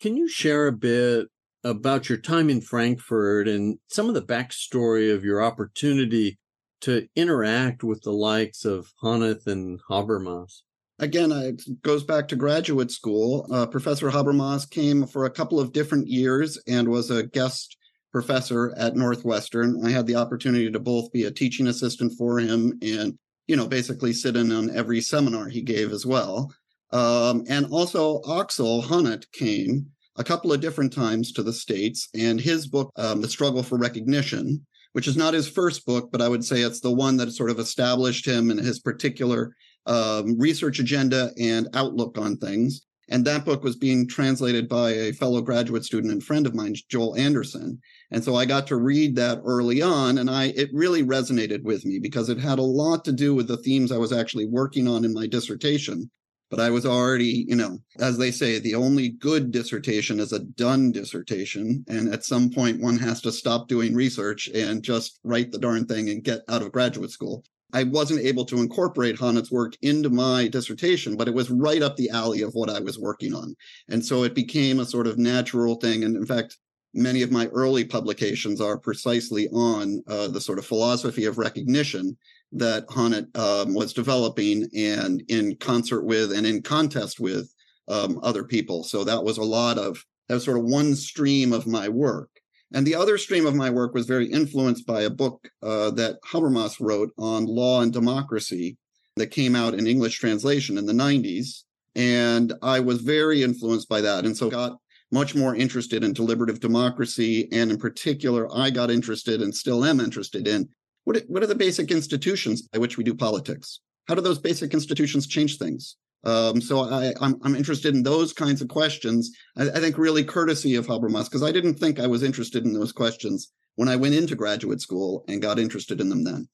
Can 0.00 0.16
you 0.16 0.28
share 0.28 0.66
a 0.66 0.72
bit 0.72 1.28
about 1.62 2.08
your 2.08 2.18
time 2.18 2.50
in 2.50 2.60
Frankfurt 2.60 3.48
and 3.48 3.78
some 3.88 4.08
of 4.08 4.14
the 4.14 4.22
backstory 4.22 5.12
of 5.12 5.24
your 5.24 5.42
opportunity 5.42 6.38
to 6.82 7.08
interact 7.16 7.82
with 7.82 8.02
the 8.02 8.12
likes 8.12 8.64
of 8.64 8.92
Honneth 9.02 9.46
and 9.46 9.80
Habermas? 9.88 10.62
Again, 11.00 11.32
it 11.32 11.82
goes 11.82 12.04
back 12.04 12.28
to 12.28 12.36
graduate 12.36 12.90
school. 12.90 13.46
Uh, 13.50 13.66
professor 13.66 14.10
Habermas 14.10 14.68
came 14.68 15.06
for 15.06 15.24
a 15.24 15.30
couple 15.30 15.58
of 15.58 15.72
different 15.72 16.06
years 16.06 16.56
and 16.68 16.88
was 16.88 17.10
a 17.10 17.24
guest 17.24 17.76
professor 18.12 18.72
at 18.76 18.94
Northwestern. 18.94 19.84
I 19.84 19.90
had 19.90 20.06
the 20.06 20.14
opportunity 20.14 20.70
to 20.70 20.78
both 20.78 21.10
be 21.10 21.24
a 21.24 21.32
teaching 21.32 21.66
assistant 21.66 22.12
for 22.16 22.38
him 22.38 22.78
and, 22.80 23.18
you 23.48 23.56
know, 23.56 23.66
basically 23.66 24.12
sit 24.12 24.36
in 24.36 24.52
on 24.52 24.70
every 24.70 25.00
seminar 25.00 25.48
he 25.48 25.62
gave 25.62 25.90
as 25.90 26.06
well. 26.06 26.54
Um, 26.92 27.44
and 27.48 27.66
also 27.72 28.20
Axel 28.38 28.80
Honneth 28.80 29.30
came 29.32 29.86
a 30.14 30.22
couple 30.22 30.52
of 30.52 30.60
different 30.60 30.92
times 30.92 31.32
to 31.32 31.42
the 31.42 31.52
States. 31.52 32.08
And 32.14 32.40
his 32.40 32.68
book, 32.68 32.92
um, 32.94 33.20
The 33.20 33.28
Struggle 33.28 33.64
for 33.64 33.78
Recognition, 33.78 34.64
which 34.92 35.08
is 35.08 35.16
not 35.16 35.34
his 35.34 35.48
first 35.48 35.84
book, 35.84 36.10
but 36.12 36.22
I 36.22 36.28
would 36.28 36.44
say 36.44 36.60
it's 36.60 36.78
the 36.78 36.92
one 36.92 37.16
that 37.16 37.32
sort 37.32 37.50
of 37.50 37.58
established 37.58 38.24
him 38.24 38.52
and 38.52 38.60
his 38.60 38.78
particular 38.78 39.56
um, 39.86 40.38
research 40.38 40.78
agenda 40.78 41.32
and 41.38 41.68
outlook 41.74 42.18
on 42.18 42.36
things. 42.36 42.82
And 43.10 43.24
that 43.26 43.44
book 43.44 43.62
was 43.62 43.76
being 43.76 44.08
translated 44.08 44.66
by 44.66 44.92
a 44.92 45.12
fellow 45.12 45.42
graduate 45.42 45.84
student 45.84 46.12
and 46.12 46.24
friend 46.24 46.46
of 46.46 46.54
mine, 46.54 46.74
Joel 46.88 47.16
Anderson. 47.16 47.78
And 48.10 48.24
so 48.24 48.34
I 48.34 48.46
got 48.46 48.66
to 48.68 48.76
read 48.76 49.14
that 49.16 49.42
early 49.44 49.82
on, 49.82 50.16
and 50.16 50.30
I 50.30 50.46
it 50.56 50.70
really 50.72 51.02
resonated 51.02 51.64
with 51.64 51.84
me 51.84 51.98
because 51.98 52.30
it 52.30 52.38
had 52.38 52.58
a 52.58 52.62
lot 52.62 53.04
to 53.04 53.12
do 53.12 53.34
with 53.34 53.46
the 53.46 53.58
themes 53.58 53.92
I 53.92 53.98
was 53.98 54.12
actually 54.12 54.46
working 54.46 54.88
on 54.88 55.04
in 55.04 55.12
my 55.12 55.26
dissertation 55.26 56.10
but 56.54 56.60
I 56.60 56.70
was 56.70 56.86
already, 56.86 57.46
you 57.48 57.56
know, 57.56 57.80
as 57.98 58.16
they 58.16 58.30
say, 58.30 58.60
the 58.60 58.76
only 58.76 59.08
good 59.08 59.50
dissertation 59.50 60.20
is 60.20 60.32
a 60.32 60.38
done 60.38 60.92
dissertation. 60.92 61.84
And 61.88 62.14
at 62.14 62.24
some 62.24 62.48
point, 62.48 62.80
one 62.80 62.96
has 62.98 63.20
to 63.22 63.32
stop 63.32 63.66
doing 63.66 63.92
research 63.92 64.48
and 64.54 64.80
just 64.80 65.18
write 65.24 65.50
the 65.50 65.58
darn 65.58 65.84
thing 65.86 66.10
and 66.10 66.22
get 66.22 66.42
out 66.48 66.62
of 66.62 66.70
graduate 66.70 67.10
school. 67.10 67.44
I 67.74 67.82
wasn't 67.82 68.20
able 68.20 68.44
to 68.46 68.58
incorporate 68.58 69.16
Honneth's 69.16 69.50
work 69.50 69.74
into 69.82 70.08
my 70.08 70.46
dissertation, 70.46 71.16
but 71.16 71.26
it 71.26 71.34
was 71.34 71.50
right 71.50 71.82
up 71.82 71.96
the 71.96 72.08
alley 72.10 72.42
of 72.42 72.54
what 72.54 72.70
I 72.70 72.78
was 72.78 73.00
working 73.00 73.34
on. 73.34 73.56
And 73.88 74.04
so 74.04 74.22
it 74.22 74.34
became 74.34 74.78
a 74.78 74.86
sort 74.86 75.08
of 75.08 75.18
natural 75.18 75.74
thing. 75.74 76.04
And 76.04 76.16
in 76.16 76.24
fact, 76.24 76.56
many 76.94 77.22
of 77.22 77.32
my 77.32 77.46
early 77.48 77.84
publications 77.84 78.60
are 78.60 78.78
precisely 78.78 79.48
on 79.48 80.04
uh, 80.06 80.28
the 80.28 80.40
sort 80.40 80.60
of 80.60 80.64
philosophy 80.64 81.24
of 81.24 81.36
recognition 81.36 82.16
that 82.52 82.86
Honneth 82.86 83.36
um, 83.36 83.74
was 83.74 83.92
developing 83.92 84.68
and 84.76 85.24
in 85.28 85.56
concert 85.56 86.04
with 86.04 86.32
and 86.32 86.46
in 86.46 86.62
contest 86.62 87.18
with 87.18 87.52
um, 87.88 88.20
other 88.22 88.44
people. 88.44 88.84
So 88.84 89.02
that 89.02 89.24
was 89.24 89.38
a 89.38 89.42
lot 89.42 89.78
of 89.78 90.02
that 90.28 90.34
was 90.34 90.44
sort 90.44 90.58
of 90.58 90.64
one 90.64 90.94
stream 90.94 91.52
of 91.52 91.66
my 91.66 91.88
work. 91.88 92.30
And 92.74 92.84
the 92.84 92.96
other 92.96 93.18
stream 93.18 93.46
of 93.46 93.54
my 93.54 93.70
work 93.70 93.94
was 93.94 94.04
very 94.04 94.26
influenced 94.26 94.84
by 94.84 95.02
a 95.02 95.10
book 95.10 95.48
uh, 95.62 95.92
that 95.92 96.16
Habermas 96.26 96.80
wrote 96.80 97.12
on 97.16 97.46
law 97.46 97.82
and 97.82 97.92
democracy 97.92 98.76
that 99.14 99.28
came 99.28 99.54
out 99.54 99.74
in 99.74 99.86
English 99.86 100.18
translation 100.18 100.76
in 100.76 100.84
the 100.84 100.92
90s. 100.92 101.62
And 101.94 102.52
I 102.62 102.80
was 102.80 103.00
very 103.00 103.44
influenced 103.44 103.88
by 103.88 104.00
that. 104.00 104.24
And 104.24 104.36
so 104.36 104.50
got 104.50 104.76
much 105.12 105.36
more 105.36 105.54
interested 105.54 106.02
in 106.02 106.12
deliberative 106.12 106.58
democracy. 106.58 107.48
And 107.52 107.70
in 107.70 107.78
particular, 107.78 108.48
I 108.52 108.70
got 108.70 108.90
interested 108.90 109.40
and 109.40 109.54
still 109.54 109.84
am 109.84 110.00
interested 110.00 110.48
in 110.48 110.68
what, 111.04 111.22
what 111.28 111.44
are 111.44 111.46
the 111.46 111.54
basic 111.54 111.92
institutions 111.92 112.62
by 112.62 112.80
which 112.80 112.98
we 112.98 113.04
do 113.04 113.14
politics? 113.14 113.78
How 114.08 114.16
do 114.16 114.20
those 114.20 114.40
basic 114.40 114.74
institutions 114.74 115.28
change 115.28 115.58
things? 115.58 115.96
Um, 116.24 116.60
so 116.60 116.80
I, 116.80 117.06
am 117.06 117.14
I'm, 117.20 117.40
I'm 117.42 117.56
interested 117.56 117.94
in 117.94 118.02
those 118.02 118.32
kinds 118.32 118.62
of 118.62 118.68
questions. 118.68 119.30
I, 119.56 119.68
I 119.70 119.80
think 119.80 119.98
really 119.98 120.24
courtesy 120.24 120.74
of 120.76 120.86
Habermas, 120.86 121.24
because 121.24 121.42
I 121.42 121.52
didn't 121.52 121.74
think 121.74 122.00
I 122.00 122.06
was 122.06 122.22
interested 122.22 122.64
in 122.64 122.72
those 122.72 122.92
questions 122.92 123.52
when 123.76 123.88
I 123.88 123.96
went 123.96 124.14
into 124.14 124.36
graduate 124.36 124.80
school 124.80 125.24
and 125.28 125.42
got 125.42 125.58
interested 125.58 126.00
in 126.00 126.08
them 126.08 126.24
then. 126.24 126.48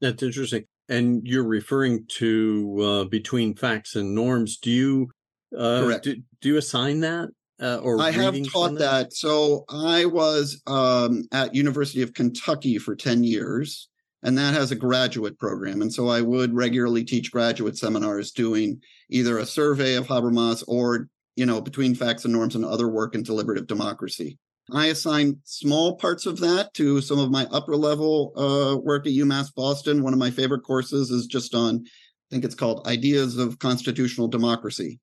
That's 0.00 0.22
interesting. 0.22 0.64
And 0.88 1.22
you're 1.24 1.46
referring 1.46 2.06
to 2.18 2.80
uh, 2.82 3.04
between 3.04 3.54
facts 3.54 3.94
and 3.94 4.14
norms. 4.14 4.58
Do 4.58 4.70
you 4.70 5.10
uh, 5.56 5.82
Correct. 5.82 6.04
Do, 6.04 6.16
do 6.40 6.48
you 6.48 6.56
assign 6.56 7.00
that? 7.00 7.30
Uh, 7.60 7.76
or 7.76 8.00
I 8.00 8.10
have 8.10 8.34
taught 8.50 8.72
that? 8.72 8.78
that? 8.78 9.12
So 9.12 9.64
I 9.68 10.06
was 10.06 10.60
um, 10.66 11.24
at 11.32 11.54
University 11.54 12.02
of 12.02 12.12
Kentucky 12.12 12.78
for 12.78 12.96
10 12.96 13.22
years 13.22 13.88
and 14.22 14.38
that 14.38 14.54
has 14.54 14.70
a 14.70 14.76
graduate 14.76 15.38
program. 15.38 15.82
And 15.82 15.92
so 15.92 16.08
I 16.08 16.20
would 16.20 16.54
regularly 16.54 17.04
teach 17.04 17.32
graduate 17.32 17.76
seminars 17.76 18.30
doing 18.30 18.80
either 19.10 19.38
a 19.38 19.46
survey 19.46 19.94
of 19.94 20.06
Habermas 20.06 20.62
or, 20.68 21.08
you 21.36 21.46
know, 21.46 21.60
between 21.60 21.94
facts 21.94 22.24
and 22.24 22.32
norms 22.32 22.54
and 22.54 22.64
other 22.64 22.88
work 22.88 23.14
in 23.14 23.22
deliberative 23.22 23.66
democracy. 23.66 24.38
I 24.72 24.86
assign 24.86 25.38
small 25.44 25.96
parts 25.96 26.24
of 26.24 26.38
that 26.40 26.72
to 26.74 27.00
some 27.00 27.18
of 27.18 27.30
my 27.30 27.46
upper 27.50 27.76
level 27.76 28.32
uh, 28.36 28.78
work 28.78 29.06
at 29.06 29.12
UMass 29.12 29.52
Boston. 29.54 30.02
One 30.02 30.12
of 30.12 30.20
my 30.20 30.30
favorite 30.30 30.62
courses 30.62 31.10
is 31.10 31.26
just 31.26 31.54
on, 31.54 31.82
I 31.84 31.88
think 32.30 32.44
it's 32.44 32.54
called 32.54 32.86
Ideas 32.86 33.38
of 33.38 33.58
Constitutional 33.58 34.28
Democracy. 34.28 35.00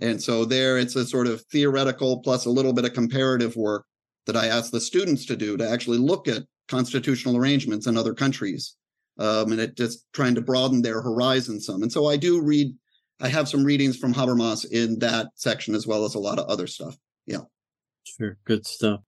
And 0.00 0.22
so 0.22 0.44
there 0.44 0.78
it's 0.78 0.96
a 0.96 1.04
sort 1.04 1.26
of 1.26 1.42
theoretical 1.52 2.20
plus 2.20 2.46
a 2.46 2.50
little 2.50 2.72
bit 2.72 2.84
of 2.84 2.94
comparative 2.94 3.56
work 3.56 3.84
that 4.26 4.36
I 4.36 4.46
ask 4.46 4.70
the 4.70 4.80
students 4.80 5.26
to 5.26 5.36
do 5.36 5.56
to 5.56 5.68
actually 5.68 5.98
look 5.98 6.28
at 6.28 6.44
constitutional 6.70 7.36
arrangements 7.36 7.86
in 7.86 7.96
other 7.96 8.14
countries. 8.14 8.76
Um, 9.18 9.52
and 9.52 9.60
it 9.60 9.76
just 9.76 10.06
trying 10.14 10.34
to 10.36 10.40
broaden 10.40 10.80
their 10.80 11.02
horizon 11.02 11.60
some. 11.60 11.82
And 11.82 11.92
so 11.92 12.06
I 12.06 12.16
do 12.16 12.40
read, 12.40 12.74
I 13.20 13.28
have 13.28 13.48
some 13.48 13.64
readings 13.64 13.98
from 13.98 14.14
Habermas 14.14 14.64
in 14.70 14.98
that 15.00 15.28
section 15.34 15.74
as 15.74 15.86
well 15.86 16.04
as 16.04 16.14
a 16.14 16.20
lot 16.20 16.38
of 16.38 16.46
other 16.46 16.66
stuff. 16.66 16.96
Yeah. 17.26 17.42
Sure. 18.04 18.38
Good 18.46 18.66
stuff. 18.66 19.00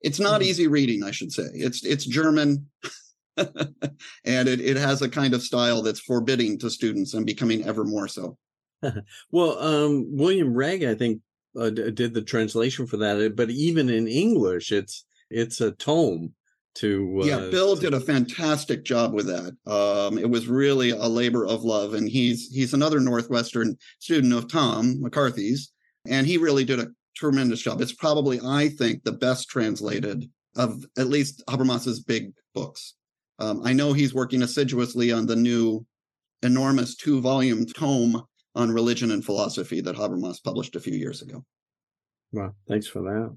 It's 0.00 0.18
not 0.18 0.40
mm-hmm. 0.40 0.50
easy 0.50 0.66
reading, 0.66 1.04
I 1.04 1.12
should 1.12 1.32
say. 1.32 1.44
It's 1.54 1.84
it's 1.84 2.04
German. 2.04 2.66
and 3.36 4.48
it, 4.48 4.60
it 4.60 4.76
has 4.76 5.02
a 5.02 5.08
kind 5.08 5.34
of 5.34 5.42
style 5.42 5.82
that's 5.82 6.00
forbidding 6.00 6.58
to 6.58 6.70
students 6.70 7.14
and 7.14 7.24
becoming 7.24 7.64
ever 7.64 7.84
more 7.84 8.08
so. 8.08 8.36
well, 9.30 9.58
um, 9.58 10.06
William 10.10 10.52
Rehg, 10.52 10.88
I 10.88 10.94
think, 10.94 11.20
uh, 11.58 11.70
did 11.70 12.14
the 12.14 12.22
translation 12.22 12.86
for 12.86 12.96
that. 12.98 13.34
But 13.36 13.50
even 13.50 13.88
in 13.88 14.06
English, 14.08 14.72
it's 14.72 15.06
it's 15.30 15.60
a 15.60 15.72
tome 15.72 16.34
to 16.74 17.20
uh, 17.22 17.24
yeah 17.24 17.38
bill 17.50 17.76
did 17.76 17.94
a 17.94 18.00
fantastic 18.00 18.84
job 18.84 19.12
with 19.12 19.26
that. 19.26 19.56
Um, 19.70 20.18
it 20.18 20.28
was 20.28 20.48
really 20.48 20.90
a 20.90 21.06
labor 21.06 21.46
of 21.46 21.62
love 21.62 21.94
and 21.94 22.08
he's 22.08 22.48
he's 22.52 22.74
another 22.74 23.00
northwestern 23.00 23.76
student 24.00 24.32
of 24.32 24.50
tom 24.50 25.00
mccarthy's 25.02 25.72
and 26.06 26.26
he 26.26 26.36
really 26.36 26.64
did 26.64 26.80
a 26.80 26.88
tremendous 27.16 27.62
job. 27.62 27.80
It's 27.80 27.92
probably 27.92 28.40
i 28.44 28.68
think 28.68 29.04
the 29.04 29.12
best 29.12 29.48
translated 29.48 30.28
of 30.56 30.84
at 30.98 31.08
least 31.08 31.42
habermas's 31.48 32.00
big 32.00 32.32
books. 32.54 32.94
Um, 33.38 33.62
i 33.64 33.72
know 33.72 33.92
he's 33.92 34.14
working 34.14 34.42
assiduously 34.42 35.12
on 35.12 35.26
the 35.26 35.36
new 35.36 35.86
enormous 36.42 36.96
two 36.96 37.20
volume 37.20 37.64
tome 37.66 38.22
on 38.56 38.70
religion 38.70 39.12
and 39.12 39.24
philosophy 39.24 39.80
that 39.80 39.96
habermas 39.96 40.42
published 40.42 40.76
a 40.76 40.80
few 40.80 40.94
years 40.94 41.22
ago. 41.22 41.44
Wow 42.32 42.52
thanks 42.68 42.88
for 42.88 43.02
that. 43.02 43.36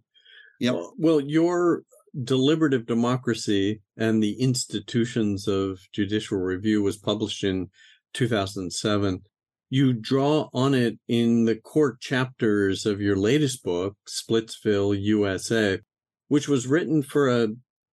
Yeah 0.60 0.72
well, 0.72 0.94
well 0.98 1.20
your 1.20 1.84
deliberative 2.24 2.86
democracy 2.86 3.82
and 3.98 4.22
the 4.22 4.40
institutions 4.42 5.48
of 5.48 5.80
judicial 5.92 6.38
review 6.38 6.82
was 6.82 6.98
published 6.98 7.44
in 7.44 7.70
2007 8.14 9.22
you 9.70 9.92
draw 9.92 10.48
on 10.54 10.74
it 10.74 10.98
in 11.10 11.44
the 11.44 11.56
court 11.56 12.00
chapters 12.00 12.86
of 12.86 13.02
your 13.02 13.16
latest 13.16 13.64
book 13.64 13.96
splitsville 14.08 14.98
usa 15.00 15.80
which 16.28 16.48
was 16.48 16.68
written 16.68 17.02
for 17.02 17.30
a 17.30 17.50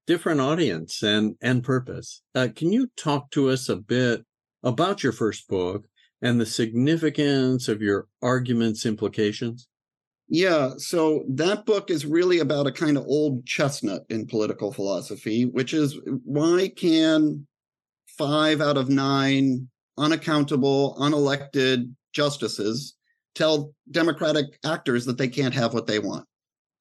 different 0.06 0.40
audience 0.40 1.02
and 1.02 1.36
and 1.40 1.62
purpose. 1.62 2.22
Uh, 2.34 2.48
can 2.54 2.72
you 2.72 2.88
talk 2.96 3.30
to 3.30 3.48
us 3.48 3.68
a 3.68 3.76
bit 3.76 4.24
about 4.62 5.02
your 5.02 5.12
first 5.12 5.48
book 5.48 5.86
and 6.22 6.40
the 6.40 6.46
significance 6.46 7.68
of 7.68 7.82
your 7.82 8.06
arguments 8.22 8.86
implications 8.86 9.68
yeah, 10.28 10.70
so 10.78 11.24
that 11.28 11.66
book 11.66 11.90
is 11.90 12.06
really 12.06 12.38
about 12.38 12.66
a 12.66 12.72
kind 12.72 12.96
of 12.96 13.04
old 13.06 13.44
chestnut 13.46 14.02
in 14.08 14.26
political 14.26 14.72
philosophy, 14.72 15.44
which 15.44 15.74
is 15.74 15.98
why 16.24 16.72
can 16.74 17.46
five 18.06 18.60
out 18.60 18.78
of 18.78 18.88
nine 18.88 19.68
unaccountable, 19.98 20.96
unelected 20.98 21.92
justices 22.12 22.94
tell 23.34 23.74
Democratic 23.90 24.46
actors 24.64 25.04
that 25.04 25.18
they 25.18 25.28
can't 25.28 25.54
have 25.54 25.74
what 25.74 25.86
they 25.86 25.98
want? 25.98 26.26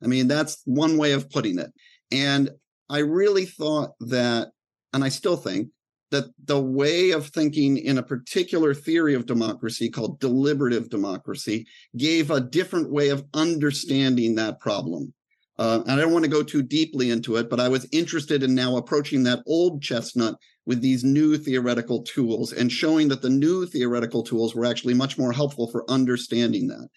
I 0.01 0.07
mean, 0.07 0.27
that's 0.27 0.61
one 0.65 0.97
way 0.97 1.11
of 1.11 1.29
putting 1.29 1.59
it. 1.59 1.71
And 2.11 2.49
I 2.89 2.99
really 2.99 3.45
thought 3.45 3.91
that, 4.01 4.51
and 4.93 5.03
I 5.03 5.09
still 5.09 5.37
think 5.37 5.69
that 6.13 6.31
the 6.45 6.61
way 6.61 7.09
of 7.09 7.27
thinking 7.27 7.77
in 7.77 7.97
a 7.97 8.03
particular 8.03 8.75
theory 8.75 9.15
of 9.15 9.25
democracy 9.25 9.89
called 9.89 10.19
deliberative 10.19 10.87
democracy 10.87 11.65
gave 11.97 12.29
a 12.29 12.39
different 12.39 12.91
way 12.91 13.09
of 13.09 13.25
understanding 13.33 14.35
that 14.35 14.59
problem. 14.59 15.11
Uh, 15.57 15.81
and 15.87 15.91
I 15.91 15.95
don't 15.95 16.13
want 16.13 16.23
to 16.23 16.31
go 16.31 16.43
too 16.43 16.61
deeply 16.61 17.09
into 17.09 17.35
it, 17.37 17.49
but 17.49 17.59
I 17.59 17.67
was 17.67 17.87
interested 17.91 18.43
in 18.43 18.53
now 18.53 18.77
approaching 18.77 19.23
that 19.23 19.41
old 19.47 19.81
chestnut 19.81 20.35
with 20.67 20.81
these 20.81 21.03
new 21.03 21.35
theoretical 21.35 22.03
tools 22.03 22.53
and 22.53 22.71
showing 22.71 23.07
that 23.07 23.23
the 23.23 23.29
new 23.29 23.65
theoretical 23.65 24.21
tools 24.21 24.53
were 24.53 24.65
actually 24.65 24.93
much 24.93 25.17
more 25.17 25.31
helpful 25.31 25.67
for 25.71 25.89
understanding 25.89 26.67
that. 26.67 26.89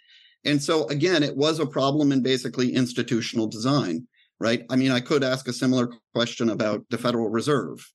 And 0.45 0.63
so, 0.63 0.87
again, 0.89 1.23
it 1.23 1.37
was 1.37 1.59
a 1.59 1.67
problem 1.67 2.13
in 2.13 2.23
basically 2.23 2.75
institutional 2.75 3.47
design, 3.47 4.07
right? 4.39 4.63
I 4.69 4.77
mean, 4.77 4.93
I 4.93 5.01
could 5.01 5.25
ask 5.25 5.49
a 5.49 5.55
similar 5.55 5.89
question 6.15 6.51
about 6.51 6.85
the 6.91 6.99
Federal 6.99 7.31
Reserve 7.31 7.91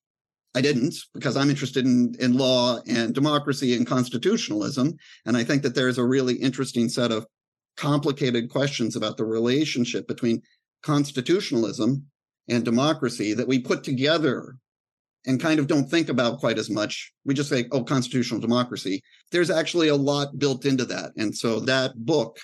I 0.54 0.62
didn't 0.62 0.96
because 1.14 1.38
I'm 1.38 1.50
interested 1.50 1.86
in, 1.86 2.14
in 2.20 2.38
law 2.38 2.80
and 2.88 3.14
democracy 3.14 3.76
and 3.76 3.88
constitutionalism. 3.88 4.96
And 5.26 5.38
I 5.38 5.44
think 5.44 5.64
that 5.64 5.76
there's 5.76 5.98
a 5.98 6.04
really 6.04 6.36
interesting 6.36 6.90
set 6.90 7.12
of 7.12 7.26
complicated 7.78 8.50
questions 8.50 8.96
about 8.96 9.18
the 9.18 9.26
relationship 9.26 10.08
between 10.08 10.42
constitutionalism 10.84 12.06
and 12.50 12.66
democracy 12.66 13.34
that 13.34 13.48
we 13.48 13.60
put 13.60 13.84
together 13.84 14.58
and 15.26 15.40
kind 15.40 15.60
of 15.60 15.68
don't 15.68 15.90
think 15.90 16.10
about 16.10 16.40
quite 16.40 16.58
as 16.58 16.70
much. 16.70 17.14
We 17.26 17.34
just 17.34 17.50
say, 17.50 17.66
oh, 17.72 17.84
constitutional 17.84 18.42
democracy. 18.42 19.02
There's 19.32 19.52
actually 19.52 19.90
a 19.90 19.96
lot 19.96 20.40
built 20.40 20.66
into 20.66 20.86
that. 20.86 21.12
And 21.16 21.36
so 21.36 21.60
that 21.62 21.94
book 21.96 22.40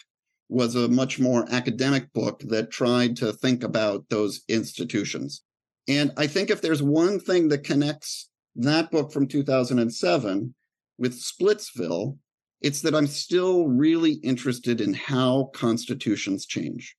was 0.49 0.75
a 0.75 0.87
much 0.87 1.19
more 1.19 1.45
academic 1.51 2.13
book 2.13 2.41
that 2.47 2.71
tried 2.71 3.17
to 3.17 3.33
think 3.33 3.63
about 3.63 4.05
those 4.09 4.41
institutions. 4.47 5.41
And 5.87 6.11
I 6.17 6.27
think 6.27 6.49
if 6.49 6.61
there's 6.61 6.83
one 6.83 7.19
thing 7.19 7.47
that 7.49 7.63
connects 7.63 8.29
that 8.55 8.91
book 8.91 9.11
from 9.11 9.27
2007 9.27 10.53
with 10.97 11.13
Splitsville, 11.13 12.17
it's 12.61 12.81
that 12.81 12.95
I'm 12.95 13.07
still 13.07 13.67
really 13.67 14.13
interested 14.13 14.81
in 14.81 14.93
how 14.93 15.51
constitutions 15.53 16.45
change. 16.45 16.95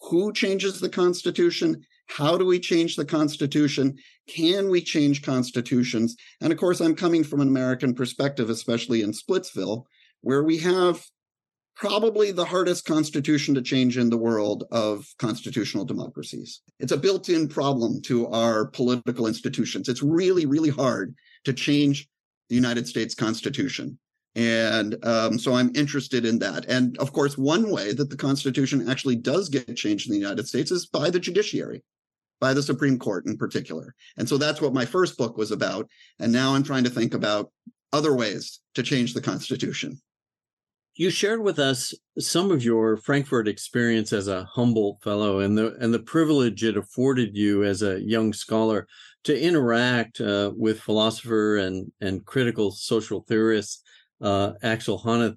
Who 0.00 0.32
changes 0.32 0.80
the 0.80 0.88
Constitution? 0.88 1.84
How 2.08 2.38
do 2.38 2.46
we 2.46 2.58
change 2.58 2.96
the 2.96 3.04
Constitution? 3.04 3.96
Can 4.28 4.70
we 4.70 4.80
change 4.80 5.22
constitutions? 5.22 6.16
And 6.40 6.52
of 6.52 6.58
course, 6.58 6.80
I'm 6.80 6.94
coming 6.94 7.24
from 7.24 7.40
an 7.40 7.48
American 7.48 7.94
perspective, 7.94 8.48
especially 8.48 9.02
in 9.02 9.12
Splitsville, 9.12 9.84
where 10.20 10.44
we 10.44 10.58
have 10.58 11.04
probably 11.76 12.32
the 12.32 12.44
hardest 12.44 12.86
constitution 12.86 13.54
to 13.54 13.62
change 13.62 13.98
in 13.98 14.08
the 14.10 14.16
world 14.16 14.64
of 14.70 15.06
constitutional 15.18 15.84
democracies. 15.84 16.62
It's 16.80 16.92
a 16.92 16.96
built 16.96 17.28
in 17.28 17.48
problem 17.48 18.00
to 18.02 18.26
our 18.28 18.66
political 18.66 19.26
institutions. 19.26 19.88
It's 19.88 20.02
really, 20.02 20.46
really 20.46 20.70
hard 20.70 21.14
to 21.44 21.52
change 21.52 22.08
the 22.48 22.54
United 22.54 22.88
States 22.88 23.14
Constitution. 23.14 23.98
And 24.34 24.96
um, 25.04 25.38
so 25.38 25.54
I'm 25.54 25.70
interested 25.74 26.24
in 26.24 26.38
that. 26.40 26.64
And 26.66 26.96
of 26.98 27.12
course, 27.12 27.36
one 27.36 27.70
way 27.70 27.92
that 27.92 28.10
the 28.10 28.16
Constitution 28.16 28.88
actually 28.88 29.16
does 29.16 29.48
get 29.48 29.76
changed 29.76 30.08
in 30.08 30.12
the 30.12 30.18
United 30.18 30.48
States 30.48 30.70
is 30.70 30.86
by 30.86 31.10
the 31.10 31.20
judiciary. 31.20 31.82
by 32.40 32.52
the 32.54 32.62
Supreme 32.62 32.98
Court 32.98 33.26
in 33.26 33.36
particular. 33.36 33.94
And 34.16 34.28
so 34.28 34.38
that's 34.38 34.60
what 34.60 34.74
my 34.74 34.84
first 34.84 35.16
book 35.16 35.36
was 35.36 35.50
about. 35.50 35.88
And 36.18 36.32
now 36.32 36.54
I'm 36.54 36.62
trying 36.62 36.84
to 36.84 36.90
think 36.90 37.14
about 37.14 37.50
other 37.92 38.14
ways 38.14 38.60
to 38.74 38.82
change 38.82 39.14
the 39.14 39.22
Constitution. 39.22 40.00
You 40.98 41.10
shared 41.10 41.42
with 41.42 41.58
us 41.58 41.92
some 42.18 42.50
of 42.50 42.64
your 42.64 42.96
Frankfurt 42.96 43.48
experience 43.48 44.14
as 44.14 44.28
a 44.28 44.44
Humboldt 44.44 45.02
Fellow 45.02 45.40
and 45.40 45.56
the 45.56 45.76
and 45.78 45.92
the 45.92 45.98
privilege 45.98 46.64
it 46.64 46.78
afforded 46.78 47.36
you 47.36 47.64
as 47.64 47.82
a 47.82 48.00
young 48.00 48.32
scholar 48.32 48.88
to 49.24 49.38
interact 49.38 50.22
uh, 50.22 50.52
with 50.56 50.80
philosopher 50.80 51.58
and 51.58 51.92
and 52.00 52.24
critical 52.24 52.70
social 52.70 53.20
theorist 53.28 53.82
uh, 54.22 54.52
Axel 54.62 54.98
Honneth. 54.98 55.36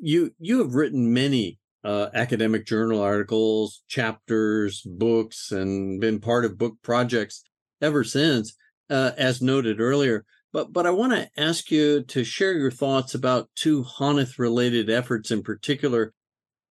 You 0.00 0.32
you 0.38 0.60
have 0.60 0.74
written 0.74 1.12
many 1.12 1.58
uh, 1.84 2.08
academic 2.14 2.64
journal 2.64 3.02
articles, 3.02 3.82
chapters, 3.88 4.80
books, 4.86 5.52
and 5.52 6.00
been 6.00 6.18
part 6.18 6.46
of 6.46 6.56
book 6.56 6.76
projects 6.82 7.44
ever 7.82 8.04
since, 8.04 8.54
uh, 8.88 9.10
as 9.18 9.42
noted 9.42 9.80
earlier. 9.80 10.24
But 10.52 10.72
but 10.72 10.86
I 10.86 10.90
want 10.90 11.12
to 11.12 11.30
ask 11.36 11.70
you 11.70 12.02
to 12.02 12.24
share 12.24 12.52
your 12.52 12.70
thoughts 12.70 13.14
about 13.14 13.48
two 13.54 13.84
Honneth 13.84 14.38
related 14.38 14.90
efforts 14.90 15.30
in 15.30 15.42
particular. 15.42 16.12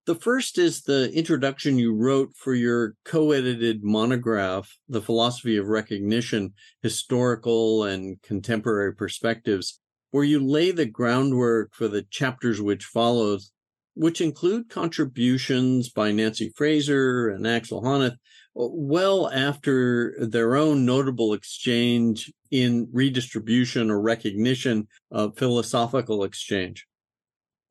The 0.06 0.16
first 0.16 0.58
is 0.58 0.82
the 0.82 1.12
introduction 1.14 1.78
you 1.78 1.94
wrote 1.94 2.36
for 2.36 2.54
your 2.54 2.96
co-edited 3.06 3.84
monograph, 3.84 4.78
The 4.88 5.02
Philosophy 5.02 5.58
of 5.58 5.68
Recognition: 5.68 6.54
Historical 6.82 7.84
and 7.84 8.22
Contemporary 8.22 8.96
Perspectives, 8.96 9.80
where 10.12 10.24
you 10.24 10.40
lay 10.40 10.72
the 10.72 10.86
groundwork 10.86 11.74
for 11.74 11.88
the 11.88 12.04
chapters 12.04 12.62
which 12.62 12.86
follows, 12.86 13.52
which 13.96 14.22
include 14.22 14.70
contributions 14.70 15.90
by 15.90 16.12
Nancy 16.12 16.52
Fraser 16.56 17.30
and 17.30 17.48
Axel 17.48 17.82
Honneth 17.82 18.18
well 18.54 19.30
after 19.32 20.16
their 20.20 20.56
own 20.56 20.86
notable 20.86 21.34
exchange 21.34 22.32
in 22.50 22.88
redistribution 22.92 23.90
or 23.90 24.02
recognition 24.02 24.88
of 25.10 25.38
philosophical 25.38 26.24
exchange. 26.24 26.86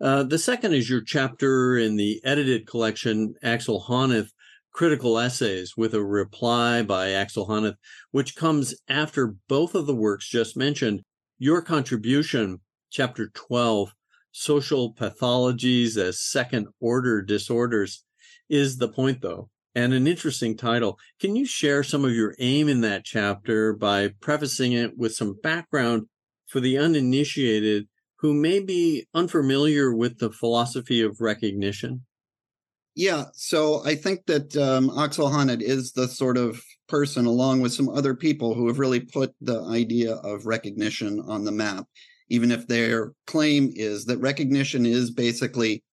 Uh, 0.01 0.23
the 0.23 0.39
second 0.39 0.73
is 0.73 0.89
your 0.89 1.03
chapter 1.03 1.77
in 1.77 1.97
the 1.97 2.21
edited 2.25 2.67
collection, 2.67 3.35
Axel 3.43 3.85
Honneth 3.87 4.31
Critical 4.73 5.19
Essays, 5.19 5.77
with 5.77 5.95
a 5.95 6.03
reply 6.03 6.83
by 6.83 7.11
Axel 7.11 7.47
Honneth, 7.47 7.77
which 8.11 8.37
comes 8.37 8.75
after 8.89 9.35
both 9.49 9.75
of 9.75 9.87
the 9.87 9.95
works 9.95 10.29
just 10.29 10.57
mentioned. 10.57 11.03
Your 11.39 11.61
contribution, 11.61 12.61
chapter 12.91 13.29
12, 13.35 13.93
Social 14.33 14.95
Pathologies 14.95 15.99
as 15.99 16.23
Second 16.23 16.69
Order 16.81 17.21
Disorders, 17.21 18.05
is 18.49 18.79
the 18.79 18.89
point, 18.89 19.21
though 19.21 19.51
and 19.75 19.93
an 19.93 20.07
interesting 20.07 20.57
title. 20.57 20.99
Can 21.21 21.37
you 21.37 21.47
share 21.47 21.83
some 21.83 22.05
of 22.05 22.13
your 22.13 22.35
aim 22.39 22.69
in 22.69 22.81
that 22.83 23.05
chapter 23.05 23.73
by 23.73 24.09
prefacing 24.21 24.73
it 24.73 24.97
with 24.99 25.15
some 25.15 25.39
background 25.43 26.07
for 26.47 26.61
the 26.61 26.79
uninitiated 26.79 27.87
who 28.19 28.35
may 28.35 28.61
be 28.61 29.07
unfamiliar 29.15 29.95
with 29.95 30.19
the 30.19 30.31
philosophy 30.31 31.01
of 31.03 31.21
recognition? 31.21 32.03
Yeah, 32.97 33.27
so 33.33 33.83
I 33.85 33.95
think 33.95 34.27
that 34.27 34.57
um, 34.57 34.91
Axel 34.99 35.31
Honneth 35.31 35.63
is 35.63 35.93
the 35.93 36.09
sort 36.09 36.37
of 36.37 36.61
person, 36.89 37.25
along 37.25 37.61
with 37.61 37.73
some 37.73 37.89
other 37.89 38.15
people, 38.15 38.55
who 38.55 38.67
have 38.67 38.81
really 38.81 39.01
put 39.01 39.33
the 39.41 39.63
idea 39.63 40.15
of 40.17 40.45
recognition 40.45 41.21
on 41.21 41.45
the 41.45 41.53
map, 41.53 41.87
even 42.29 42.51
if 42.51 42.67
their 42.67 43.13
claim 43.27 43.73
is 43.75 44.05
that 44.07 44.19
recognition 44.19 44.85
is 44.85 45.13
basically 45.13 45.85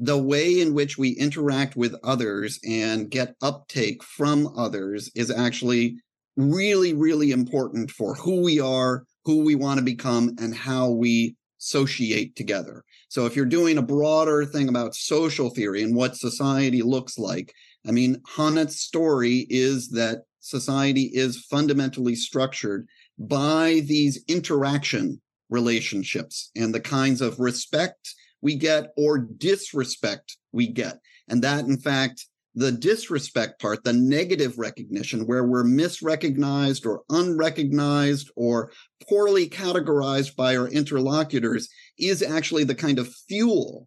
the 0.00 0.18
way 0.18 0.60
in 0.60 0.72
which 0.72 0.96
we 0.96 1.10
interact 1.10 1.76
with 1.76 1.94
others 2.02 2.58
and 2.66 3.10
get 3.10 3.36
uptake 3.42 4.02
from 4.02 4.48
others 4.56 5.10
is 5.14 5.30
actually 5.30 5.96
really, 6.36 6.94
really 6.94 7.32
important 7.32 7.90
for 7.90 8.14
who 8.14 8.42
we 8.42 8.58
are, 8.58 9.04
who 9.26 9.44
we 9.44 9.54
want 9.54 9.78
to 9.78 9.84
become, 9.84 10.34
and 10.40 10.54
how 10.54 10.88
we 10.88 11.36
associate 11.60 12.34
together. 12.34 12.82
So 13.10 13.26
if 13.26 13.36
you're 13.36 13.44
doing 13.44 13.76
a 13.76 13.82
broader 13.82 14.46
thing 14.46 14.70
about 14.70 14.94
social 14.94 15.50
theory 15.50 15.82
and 15.82 15.94
what 15.94 16.16
society 16.16 16.80
looks 16.80 17.18
like, 17.18 17.52
I 17.86 17.90
mean, 17.90 18.22
Honneth's 18.26 18.80
story 18.80 19.46
is 19.50 19.90
that 19.90 20.22
society 20.40 21.10
is 21.12 21.44
fundamentally 21.44 22.14
structured 22.14 22.88
by 23.18 23.82
these 23.84 24.24
interaction 24.28 25.20
relationships 25.50 26.50
and 26.56 26.74
the 26.74 26.80
kinds 26.80 27.20
of 27.20 27.38
respect 27.38 28.14
we 28.42 28.56
get 28.56 28.92
or 28.96 29.18
disrespect 29.18 30.36
we 30.52 30.66
get. 30.66 30.98
And 31.28 31.42
that, 31.42 31.64
in 31.64 31.78
fact, 31.78 32.26
the 32.54 32.72
disrespect 32.72 33.60
part, 33.60 33.84
the 33.84 33.92
negative 33.92 34.58
recognition, 34.58 35.26
where 35.26 35.44
we're 35.44 35.64
misrecognized 35.64 36.84
or 36.84 37.02
unrecognized 37.10 38.30
or 38.34 38.72
poorly 39.08 39.48
categorized 39.48 40.34
by 40.34 40.56
our 40.56 40.68
interlocutors, 40.68 41.68
is 41.98 42.22
actually 42.22 42.64
the 42.64 42.74
kind 42.74 42.98
of 42.98 43.14
fuel 43.28 43.86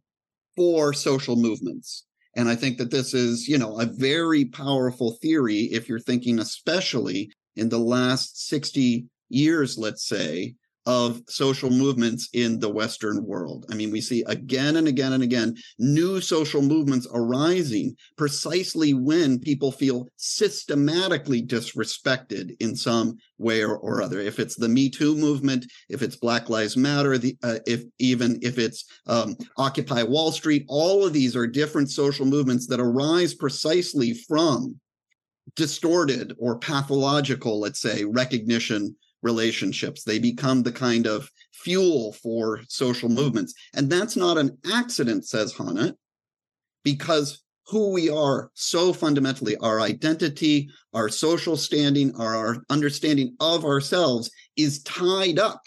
for 0.56 0.94
social 0.94 1.36
movements. 1.36 2.06
And 2.36 2.50
I 2.50 2.56
think 2.56 2.78
that 2.78 2.90
this 2.90 3.14
is, 3.14 3.48
you 3.48 3.58
know, 3.58 3.80
a 3.80 3.86
very 3.86 4.46
powerful 4.46 5.18
theory 5.22 5.70
if 5.72 5.90
you're 5.90 6.00
thinking, 6.00 6.40
especially 6.40 7.32
in 7.56 7.70
the 7.70 7.80
last 7.80 8.48
60 8.48 9.06
years, 9.30 9.78
let's 9.78 10.08
say, 10.08 10.56
of 10.86 11.22
social 11.28 11.70
movements 11.70 12.30
in 12.34 12.60
the 12.60 12.70
Western 12.70 13.26
world. 13.26 13.66
I 13.72 13.76
mean, 13.76 13.92
we 13.92 14.02
see 14.02 14.24
again 14.28 14.76
and 14.76 14.88
again 14.88 15.14
and 15.14 15.24
again 15.24 15.56
new 15.80 16.20
social 16.20 16.62
movements 16.62 17.08
arising 17.14 17.96
precisely 18.18 18.94
when 18.94 19.40
people 19.40 19.72
feel 19.72 20.08
systematically 20.18 21.42
disrespected 21.42 22.56
in 22.60 22.76
some 22.76 23.18
way 23.38 23.64
or, 23.64 23.78
or 23.78 24.02
other. 24.02 24.20
If 24.20 24.40
it's 24.40 24.56
the 24.56 24.70
Me 24.70 24.90
Too 24.90 25.16
movement, 25.16 25.66
if 25.90 26.02
it's 26.02 26.16
Black 26.16 26.50
Lives 26.50 26.76
Matter, 26.76 27.18
the, 27.18 27.38
uh, 27.44 27.60
if 27.66 27.84
even 28.00 28.40
if 28.42 28.58
it's 28.58 28.86
um, 29.08 29.36
Occupy 29.58 30.04
Wall 30.04 30.32
Street, 30.32 30.66
all 30.68 31.06
of 31.06 31.14
these 31.14 31.36
are 31.36 31.48
different 31.48 31.90
social 31.90 32.26
movements 32.26 32.68
that 32.68 32.80
arise 32.80 33.34
precisely 33.34 34.14
from 34.14 34.80
distorted 35.56 36.34
or 36.40 36.58
pathological, 36.58 37.60
let's 37.60 37.82
say, 37.82 38.06
recognition 38.06 38.96
relationships. 39.24 40.04
They 40.04 40.20
become 40.20 40.62
the 40.62 40.72
kind 40.72 41.08
of 41.08 41.30
fuel 41.54 42.14
for 42.14 42.62
social 42.68 43.10
movements. 43.10 43.54
And 43.74 43.90
that's 43.90 44.16
not 44.16 44.38
an 44.38 44.58
accident, 44.72 45.26
says 45.26 45.54
Honneth, 45.54 45.96
because 46.84 47.42
who 47.68 47.92
we 47.92 48.10
are 48.10 48.52
so 48.54 48.92
fundamentally, 48.92 49.56
our 49.58 49.80
identity, 49.80 50.70
our 50.94 51.08
social 51.08 51.56
standing, 51.56 52.14
our, 52.16 52.58
understanding 52.70 53.36
of 53.40 53.64
ourselves 53.64 54.30
is 54.58 54.84
tied 54.84 55.40
up 55.40 55.62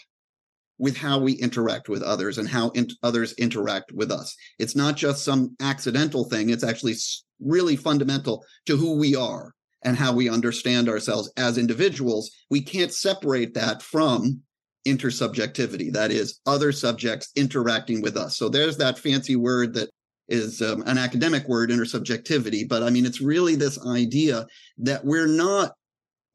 with 0.77 0.95
how 0.95 1.17
we 1.17 1.33
interact 1.33 1.89
with 1.89 2.03
others 2.03 2.37
and 2.37 2.47
how 2.47 2.69
in- 2.69 2.87
others 3.01 3.33
interact 3.33 3.91
with 3.91 4.11
us. 4.11 4.35
It's 4.59 4.75
not 4.75 4.95
just 4.95 5.25
some 5.25 5.55
accidental 5.59 6.25
thing, 6.25 6.51
it's 6.51 6.63
actually 6.63 6.93
really 7.39 7.75
fundamental 7.75 8.45
to 8.67 8.77
who 8.77 8.97
we 8.97 9.15
are 9.15 9.53
and 9.83 9.95
how 9.95 10.13
we 10.13 10.29
understand 10.29 10.89
ourselves 10.89 11.31
as 11.37 11.57
individuals, 11.57 12.31
we 12.49 12.61
can't 12.61 12.93
separate 12.93 13.53
that 13.53 13.81
from 13.81 14.41
intersubjectivity. 14.87 15.91
That 15.91 16.11
is, 16.11 16.39
other 16.45 16.71
subjects 16.71 17.29
interacting 17.35 18.01
with 18.01 18.17
us. 18.17 18.37
So 18.37 18.49
there's 18.49 18.77
that 18.77 18.97
fancy 18.97 19.35
word 19.35 19.73
that 19.75 19.89
is 20.29 20.61
um, 20.61 20.83
an 20.85 20.97
academic 20.97 21.47
word, 21.47 21.69
intersubjectivity. 21.69 22.67
But 22.67 22.83
I 22.83 22.89
mean, 22.89 23.05
it's 23.05 23.21
really 23.21 23.55
this 23.55 23.85
idea 23.85 24.45
that 24.79 25.05
we're 25.05 25.27
not 25.27 25.73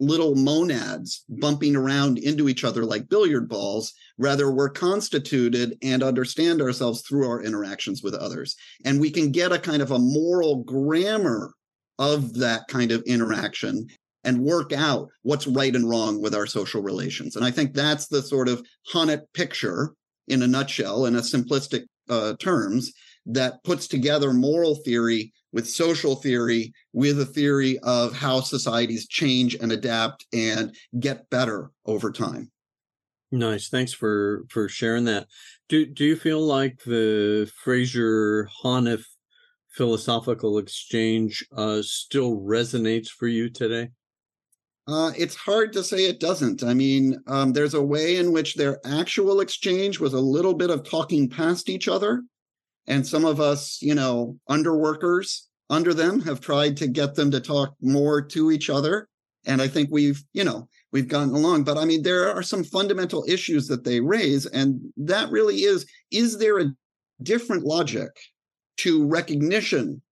little 0.01 0.35
monads 0.35 1.25
bumping 1.29 1.77
around 1.77 2.19
into 2.19 2.49
each 2.49 2.65
other 2.65 2.85
like 2.85 3.09
billiard 3.09 3.49
balls. 3.49 3.93
Rather, 4.19 4.51
we're 4.51 4.69
constituted 4.69 5.77
and 5.83 6.03
understand 6.03 6.61
ourselves 6.61 7.03
through 7.03 7.29
our 7.29 7.43
interactions 7.43 8.03
with 8.03 8.15
others. 8.15 8.57
And 8.85 9.01
we 9.01 9.11
can 9.11 9.31
get 9.31 9.53
a 9.53 9.59
kind 9.59 9.81
of 9.81 9.93
a 9.93 9.99
moral 9.99 10.65
grammar 10.65 11.55
of 11.99 12.35
that 12.35 12.63
kind 12.69 12.93
of 12.93 13.03
interaction 13.03 13.87
and 14.25 14.41
work 14.41 14.73
out 14.73 15.09
what's 15.23 15.47
right 15.47 15.75
and 15.75 15.89
wrong 15.89 16.23
with 16.23 16.35
our 16.35 16.47
social 16.47 16.83
relations. 16.83 17.37
And 17.37 17.45
I 17.45 17.51
think 17.51 17.75
that's 17.75 18.07
the 18.07 18.23
sort 18.23 18.49
of 18.49 18.65
Honneth 18.93 19.25
picture 19.35 19.95
in 20.29 20.43
a 20.43 20.47
nutshell, 20.47 21.07
in 21.07 21.17
a 21.17 21.21
simplistic 21.21 21.85
uh, 22.09 22.35
terms, 22.39 22.93
that 23.27 23.63
puts 23.65 23.87
together 23.87 24.33
moral 24.33 24.77
theory 24.77 25.33
with 25.53 25.69
social 25.69 26.17
theory, 26.17 26.73
with 26.93 27.21
a 27.21 27.27
theory 27.27 27.79
of 27.81 28.15
how 28.15 28.41
societies 28.41 29.07
change 29.07 29.55
and 29.55 29.71
adapt 29.71 30.27
and 30.33 30.75
get 30.99 31.29
better 31.31 31.71
over 31.85 32.11
time. 32.11 32.51
Nice. 33.31 33.69
Thanks 33.69 33.93
for 33.93 34.45
for 34.51 34.69
sharing 34.69 35.05
that. 35.07 35.27
Do 35.69 35.87
do 35.87 36.05
you 36.05 36.17
feel 36.17 36.41
like 36.41 36.79
the 36.85 37.51
Fraser 37.65 38.49
Honneth 38.63 39.07
philosophical 39.73 40.59
exchange 40.59 41.45
uh, 41.57 41.81
still 41.83 42.41
resonates 42.41 43.09
for 43.09 43.27
you 43.27 43.51
today? 43.51 43.89
Uh, 44.89 45.13
it's 45.17 45.37
hard 45.37 45.73
to 45.73 45.85
say 45.85 46.05
it 46.05 46.19
doesn't. 46.19 46.63
I 46.65 46.75
mean, 46.75 47.17
um, 47.29 47.53
there's 47.53 47.75
a 47.75 47.83
way 47.83 48.17
in 48.17 48.33
which 48.33 48.55
their 48.55 48.81
actual 48.85 49.41
exchange 49.41 50.01
was 50.01 50.13
a 50.13 50.21
little 50.21 50.55
bit 50.55 50.71
of 50.71 50.89
talking 50.89 51.29
past 51.29 51.69
each 51.69 51.87
other. 51.87 52.23
And 52.89 53.07
some 53.07 53.25
of 53.25 53.41
us, 53.41 53.81
you 53.81 53.95
know, 53.95 54.37
underworkers 54.51 55.43
under 55.71 55.95
them 55.95 56.21
have 56.23 56.41
tried 56.41 56.77
to 56.79 56.89
get 56.89 57.15
them 57.15 57.31
to 57.31 57.41
talk 57.41 57.75
more 57.81 58.21
to 58.21 58.51
each 58.51 58.69
other. 58.69 59.09
And 59.47 59.63
I 59.63 59.69
think 59.69 59.89
we've, 59.93 60.23
you 60.33 60.43
know, 60.43 60.69
we've 60.91 61.09
gotten 61.09 61.35
along. 61.35 61.63
But 61.63 61.79
I 61.79 61.85
mean, 61.85 62.03
there 62.03 62.29
are 62.29 62.43
some 62.43 62.65
fundamental 62.65 63.25
issues 63.29 63.69
that 63.69 63.85
they 63.85 64.01
raise. 64.01 64.47
And 64.47 64.81
that 64.97 65.31
really 65.31 65.59
is 65.59 65.87
is 66.11 66.39
there 66.39 66.59
a 66.59 66.73
different 67.23 67.65
logic 67.65 68.11
to 68.79 69.07
recognition 69.07 70.03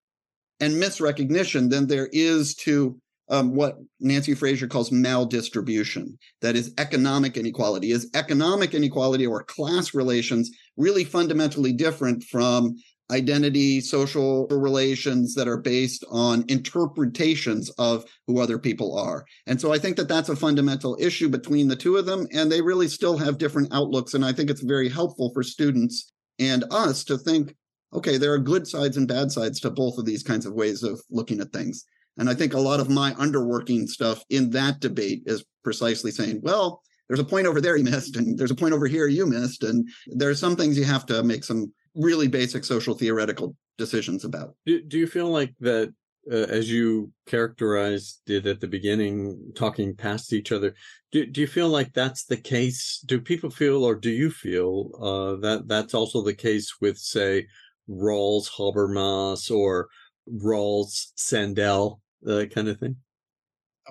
and 0.61 0.75
misrecognition 0.75 1.71
than 1.71 1.87
there 1.87 2.09
is 2.13 2.55
to 2.55 3.01
um, 3.31 3.55
what 3.55 3.79
Nancy 4.01 4.35
Fraser 4.35 4.67
calls 4.67 4.91
maldistribution. 4.91 6.17
That 6.43 6.57
is 6.57 6.75
economic 6.79 7.37
inequality. 7.37 7.93
Is 7.93 8.11
economic 8.15 8.75
inequality 8.75 9.27
or 9.27 9.45
class 9.45 9.95
relations 9.95 10.51
really 10.77 11.05
fundamentally 11.05 11.73
different 11.73 12.25
from 12.25 12.77
identity, 13.11 13.81
social 13.81 14.47
relations 14.49 15.35
that 15.35 15.49
are 15.49 15.57
based 15.57 16.05
on 16.11 16.45
interpretations 16.49 17.71
of 17.71 18.05
who 18.27 18.41
other 18.41 18.59
people 18.59 18.97
are. 18.97 19.25
And 19.47 19.61
so 19.61 19.73
I 19.73 19.79
think 19.79 19.97
that 19.97 20.09
that's 20.09 20.29
a 20.29 20.37
fundamental 20.37 20.97
issue 21.01 21.29
between 21.29 21.69
the 21.69 21.77
two 21.77 21.97
of 21.97 22.07
them. 22.07 22.27
And 22.33 22.51
they 22.51 22.63
really 22.63 22.89
still 22.89 23.19
have 23.19 23.39
different 23.39 23.73
outlooks. 23.73 24.15
And 24.15 24.25
I 24.25 24.33
think 24.33 24.49
it's 24.49 24.63
very 24.63 24.89
helpful 24.89 25.33
for 25.35 25.43
students 25.43 26.13
and 26.39 26.65
us 26.71 27.05
to 27.05 27.19
think 27.19 27.55
okay, 27.93 28.17
there 28.17 28.33
are 28.33 28.39
good 28.39 28.67
sides 28.67 28.97
and 28.97 29.09
bad 29.09 29.33
sides 29.33 29.61
to 29.61 29.71
both 29.71 29.99
of 29.99 30.05
these 30.05 30.23
kinds 30.23 30.47
of 30.47 30.55
ways 30.55 30.83
of 30.83 31.01
looking 31.11 31.41
at 31.41 31.53
things. 31.53 31.85
And 32.19 32.29
I 32.29 32.35
think 32.35 32.55
a 32.55 32.61
lot 32.61 32.81
of 32.81 32.91
my 32.91 33.13
underworking 33.13 33.89
stuff 33.89 34.25
in 34.31 34.51
that 34.51 34.81
debate 34.81 35.23
is 35.27 35.45
precisely 35.65 36.11
saying, 36.11 36.41
well, 36.43 36.83
there's 37.09 37.21
a 37.21 37.25
point 37.25 37.47
over 37.47 37.61
there 37.61 37.77
you 37.77 37.85
missed, 37.85 38.17
and 38.17 38.39
there's 38.39 38.51
a 38.51 38.55
point 38.55 38.75
over 38.75 38.87
here 38.87 39.09
you 39.09 39.27
missed. 39.27 39.65
And 39.65 39.89
there 40.07 40.31
are 40.31 40.35
some 40.35 40.55
things 40.55 40.79
you 40.79 40.85
have 40.85 41.07
to 41.07 41.23
make 41.23 41.45
some 41.45 41.73
really 41.95 42.29
basic 42.29 42.65
social 42.65 42.95
theoretical 42.95 43.57
decisions 43.79 44.25
about. 44.25 44.55
Do, 44.67 44.83
do 44.83 44.99
you 44.99 45.07
feel 45.07 45.29
like 45.29 45.55
that, 45.61 45.93
uh, 46.31 46.35
as 46.35 46.71
you 46.71 47.11
characterized 47.27 48.21
it 48.29 48.47
at 48.47 48.61
the 48.61 48.69
beginning, 48.69 49.53
talking 49.57 49.97
past 49.97 50.33
each 50.33 50.53
other, 50.53 50.75
do, 51.11 51.27
do 51.27 51.41
you 51.41 51.49
feel 51.49 51.69
like 51.69 51.93
that's 51.95 52.27
the 52.27 52.37
case? 52.37 53.03
Do 53.05 53.21
people 53.21 53.51
feel, 53.51 53.83
or 53.83 53.97
do 53.97 54.11
you 54.11 54.31
feel 54.31 54.91
uh, 55.01 55.41
that 55.41 55.67
that's 55.67 55.95
also 55.95 56.23
the 56.23 56.35
case 56.35 56.75
with, 56.81 56.99
say, 56.99 57.47
Rawls 57.91 58.49
Habermas 58.57 59.51
or 59.51 59.89
Rawls 60.29 61.13
Sandel 61.17 62.01
uh, 62.27 62.45
kind 62.53 62.69
of 62.69 62.79
thing? 62.79 62.97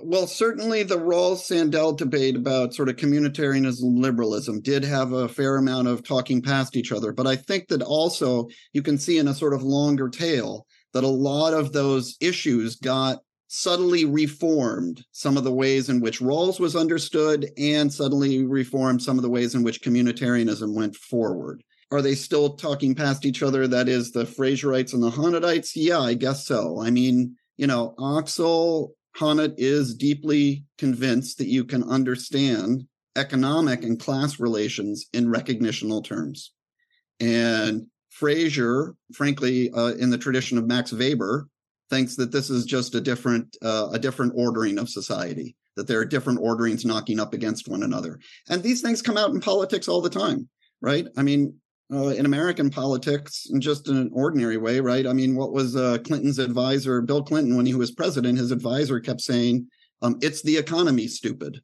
Well, 0.01 0.27
certainly 0.27 0.83
the 0.83 0.97
Rawls 0.97 1.39
Sandel 1.39 1.93
debate 1.93 2.35
about 2.35 2.73
sort 2.73 2.89
of 2.89 2.95
communitarianism 2.95 3.83
and 3.83 3.99
liberalism 3.99 4.62
did 4.62 4.83
have 4.85 5.12
a 5.12 5.27
fair 5.27 5.57
amount 5.57 5.88
of 5.88 6.03
talking 6.03 6.41
past 6.41 6.77
each 6.77 6.91
other. 6.91 7.12
But 7.12 7.27
I 7.27 7.35
think 7.35 7.67
that 7.67 7.81
also 7.81 8.47
you 8.71 8.81
can 8.81 8.97
see 8.97 9.17
in 9.17 9.27
a 9.27 9.33
sort 9.33 9.53
of 9.53 9.63
longer 9.63 10.07
tail 10.07 10.65
that 10.93 11.03
a 11.03 11.07
lot 11.07 11.53
of 11.53 11.73
those 11.73 12.15
issues 12.21 12.75
got 12.77 13.19
subtly 13.47 14.05
reformed 14.05 15.03
some 15.12 15.35
of 15.35 15.43
the 15.43 15.51
ways 15.51 15.89
in 15.89 15.99
which 15.99 16.19
Rawls 16.19 16.59
was 16.59 16.75
understood 16.75 17.49
and 17.57 17.91
suddenly 17.91 18.45
reformed 18.45 19.01
some 19.01 19.17
of 19.17 19.23
the 19.23 19.29
ways 19.29 19.55
in 19.55 19.63
which 19.63 19.81
communitarianism 19.81 20.75
went 20.75 20.95
forward. 20.95 21.63
Are 21.91 22.02
they 22.02 22.15
still 22.15 22.56
talking 22.56 22.93
past 22.93 23.25
each 23.25 23.41
other? 23.41 23.67
That 23.67 23.89
is 23.89 24.12
the 24.12 24.25
Fraserites 24.25 24.93
and 24.93 25.02
the 25.02 25.10
Honnetites? 25.10 25.71
Yeah, 25.75 25.99
I 25.99 26.13
guess 26.13 26.45
so. 26.45 26.80
I 26.82 26.91
mean, 26.91 27.36
you 27.58 27.67
know, 27.67 27.95
Axel 28.17 28.93
Honneth 29.17 29.56
is 29.58 29.95
deeply 29.95 30.65
convinced 30.78 31.39
that 31.39 31.47
you 31.47 31.65
can 31.65 31.84
understand 31.84 32.88
economic 33.15 33.84
and 33.84 33.99
class 33.99 34.39
relations 34.39 35.08
in 35.13 35.30
recognitional 35.30 36.02
terms. 36.02 36.54
And 37.19 37.88
Fraser, 38.10 38.95
frankly, 39.13 39.71
uh, 39.71 39.93
in 39.93 40.10
the 40.10 40.17
tradition 40.17 40.58
of 40.58 40.67
Max 40.67 40.93
Weber, 40.93 41.47
thinks 41.89 42.15
that 42.15 42.32
this 42.32 42.49
is 42.49 42.65
just 42.65 42.95
a 42.95 43.02
different 43.02 43.58
uh, 43.62 43.89
a 43.91 43.99
different 43.99 44.34
ordering 44.36 44.78
of 44.78 44.89
society 44.89 45.56
that 45.75 45.88
there 45.88 45.99
are 45.99 46.06
different 46.06 46.39
orderings 46.41 46.86
knocking 46.86 47.19
up 47.19 47.34
against 47.34 47.67
one 47.67 47.84
another 47.84 48.19
and 48.49 48.62
these 48.62 48.82
things 48.82 49.02
come 49.02 49.17
out 49.17 49.32
in 49.32 49.39
politics 49.39 49.88
all 49.88 50.02
the 50.02 50.10
time 50.10 50.47
right 50.82 51.08
i 51.17 51.23
mean 51.23 51.54
uh, 51.91 52.10
in 52.10 52.25
American 52.25 52.69
politics 52.69 53.47
in 53.52 53.60
just 53.60 53.88
an 53.88 54.12
ordinary 54.13 54.58
way, 54.58 54.80
right? 54.80 55.08
I 55.08 55.13
mean, 55.13 55.36
what 55.36 55.52
was 55.52 55.75
uh, 55.75 55.97
Clinton's 56.04 56.39
advisor, 56.39 57.02
Bill 57.02 57.23
Clinton, 57.23 57.58
when 57.58 57.65
he 57.65 57.73
was 57.73 57.91
president? 57.91 58.38
His 58.38 58.52
advisor 58.52 58.99
kept 58.99 59.21
saying, 59.21 59.67
um, 60.02 60.17
"It's 60.21 60.41
the 60.41 60.58
economy, 60.58 61.08
stupid." 61.08 61.62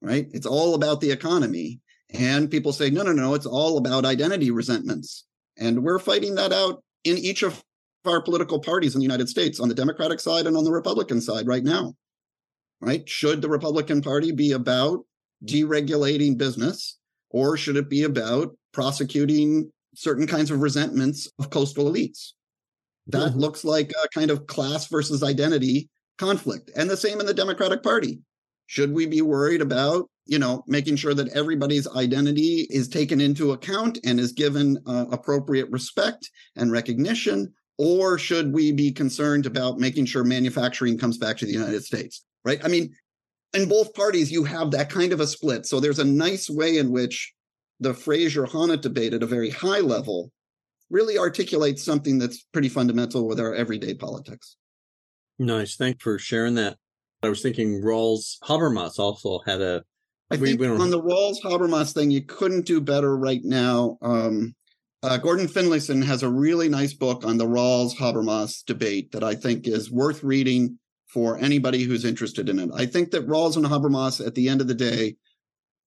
Right? 0.00 0.28
It's 0.32 0.46
all 0.46 0.74
about 0.74 1.00
the 1.00 1.10
economy, 1.10 1.80
and 2.10 2.50
people 2.50 2.72
say, 2.72 2.90
"No, 2.90 3.02
no, 3.02 3.12
no! 3.12 3.34
It's 3.34 3.46
all 3.46 3.76
about 3.76 4.06
identity 4.06 4.50
resentments," 4.50 5.24
and 5.58 5.82
we're 5.82 5.98
fighting 5.98 6.34
that 6.36 6.52
out 6.52 6.82
in 7.04 7.18
each 7.18 7.42
of 7.42 7.62
our 8.06 8.22
political 8.22 8.60
parties 8.60 8.94
in 8.94 8.98
the 8.98 9.04
United 9.04 9.28
States, 9.28 9.60
on 9.60 9.68
the 9.68 9.74
Democratic 9.74 10.20
side 10.20 10.46
and 10.46 10.56
on 10.56 10.64
the 10.64 10.72
Republican 10.72 11.20
side, 11.20 11.46
right 11.46 11.64
now. 11.64 11.94
Right? 12.80 13.06
Should 13.08 13.42
the 13.42 13.48
Republican 13.48 14.02
Party 14.02 14.32
be 14.32 14.52
about 14.52 15.04
deregulating 15.44 16.36
business, 16.38 16.98
or 17.34 17.56
should 17.56 17.76
it 17.76 17.90
be 17.90 18.04
about 18.04 18.56
prosecuting 18.72 19.70
certain 19.94 20.26
kinds 20.26 20.50
of 20.50 20.60
resentments 20.60 21.30
of 21.38 21.50
coastal 21.50 21.90
elites. 21.90 22.30
That 23.08 23.30
mm-hmm. 23.30 23.40
looks 23.40 23.64
like 23.64 23.92
a 24.02 24.08
kind 24.08 24.30
of 24.30 24.46
class 24.46 24.86
versus 24.86 25.22
identity 25.22 25.90
conflict. 26.16 26.70
And 26.76 26.88
the 26.88 26.96
same 26.96 27.20
in 27.20 27.26
the 27.26 27.34
Democratic 27.34 27.82
Party. 27.82 28.20
Should 28.66 28.92
we 28.92 29.06
be 29.06 29.20
worried 29.20 29.60
about, 29.60 30.08
you 30.26 30.38
know, 30.38 30.64
making 30.66 30.96
sure 30.96 31.12
that 31.12 31.28
everybody's 31.28 31.88
identity 31.88 32.66
is 32.70 32.88
taken 32.88 33.20
into 33.20 33.52
account 33.52 33.98
and 34.04 34.18
is 34.18 34.32
given 34.32 34.78
uh, 34.86 35.06
appropriate 35.10 35.68
respect 35.70 36.30
and 36.56 36.72
recognition? 36.72 37.52
Or 37.76 38.16
should 38.16 38.54
we 38.54 38.72
be 38.72 38.92
concerned 38.92 39.44
about 39.44 39.78
making 39.78 40.06
sure 40.06 40.24
manufacturing 40.24 40.96
comes 40.96 41.18
back 41.18 41.36
to 41.38 41.46
the 41.46 41.52
United 41.52 41.84
States? 41.84 42.24
Right. 42.44 42.64
I 42.64 42.68
mean, 42.68 42.94
in 43.54 43.68
both 43.68 43.94
parties, 43.94 44.30
you 44.30 44.44
have 44.44 44.70
that 44.72 44.90
kind 44.90 45.12
of 45.12 45.20
a 45.20 45.26
split. 45.26 45.66
So 45.66 45.80
there's 45.80 45.98
a 45.98 46.04
nice 46.04 46.50
way 46.50 46.78
in 46.78 46.90
which 46.90 47.32
the 47.80 47.94
Fraser 47.94 48.44
Honneth 48.44 48.82
debate 48.82 49.14
at 49.14 49.22
a 49.22 49.26
very 49.26 49.50
high 49.50 49.80
level 49.80 50.30
really 50.90 51.18
articulates 51.18 51.82
something 51.82 52.18
that's 52.18 52.44
pretty 52.52 52.68
fundamental 52.68 53.26
with 53.26 53.40
our 53.40 53.54
everyday 53.54 53.94
politics. 53.94 54.56
Nice. 55.38 55.76
Thanks 55.76 56.02
for 56.02 56.18
sharing 56.18 56.54
that. 56.54 56.76
I 57.22 57.28
was 57.28 57.42
thinking 57.42 57.80
Rawls 57.82 58.38
Habermas 58.44 58.98
also 58.98 59.40
had 59.46 59.60
a. 59.60 59.82
I 60.30 60.36
think 60.36 60.60
we, 60.60 60.68
we 60.68 60.76
on 60.76 60.90
the 60.90 61.02
Rawls 61.02 61.36
Habermas 61.42 61.92
thing, 61.92 62.10
you 62.10 62.22
couldn't 62.22 62.66
do 62.66 62.80
better 62.80 63.16
right 63.16 63.42
now. 63.42 63.98
Um, 64.02 64.54
uh, 65.02 65.16
Gordon 65.18 65.48
Finlayson 65.48 66.02
has 66.02 66.22
a 66.22 66.30
really 66.30 66.68
nice 66.68 66.94
book 66.94 67.24
on 67.24 67.36
the 67.36 67.46
Rawls 67.46 67.94
Habermas 67.94 68.64
debate 68.64 69.12
that 69.12 69.22
I 69.22 69.34
think 69.34 69.66
is 69.66 69.90
worth 69.90 70.22
reading 70.22 70.78
for 71.14 71.38
anybody 71.38 71.84
who's 71.84 72.04
interested 72.04 72.48
in 72.48 72.58
it. 72.58 72.70
I 72.74 72.86
think 72.86 73.12
that 73.12 73.28
Rawls 73.28 73.56
and 73.56 73.64
Habermas, 73.64 74.24
at 74.24 74.34
the 74.34 74.48
end 74.48 74.60
of 74.60 74.66
the 74.66 74.74
day, 74.74 75.14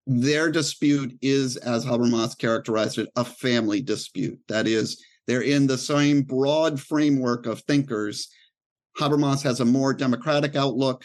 their 0.05 0.49
dispute 0.49 1.17
is, 1.21 1.57
as 1.57 1.85
Habermas 1.85 2.37
characterized 2.37 2.97
it, 2.97 3.09
a 3.17 3.25
family 3.25 3.81
dispute. 3.81 4.39
That 4.47 4.67
is, 4.67 5.03
they're 5.27 5.41
in 5.41 5.67
the 5.67 5.77
same 5.77 6.21
broad 6.21 6.79
framework 6.79 7.45
of 7.45 7.59
thinkers. 7.63 8.29
Habermas 8.97 9.43
has 9.43 9.59
a 9.59 9.65
more 9.65 9.93
democratic 9.93 10.55
outlook, 10.55 11.03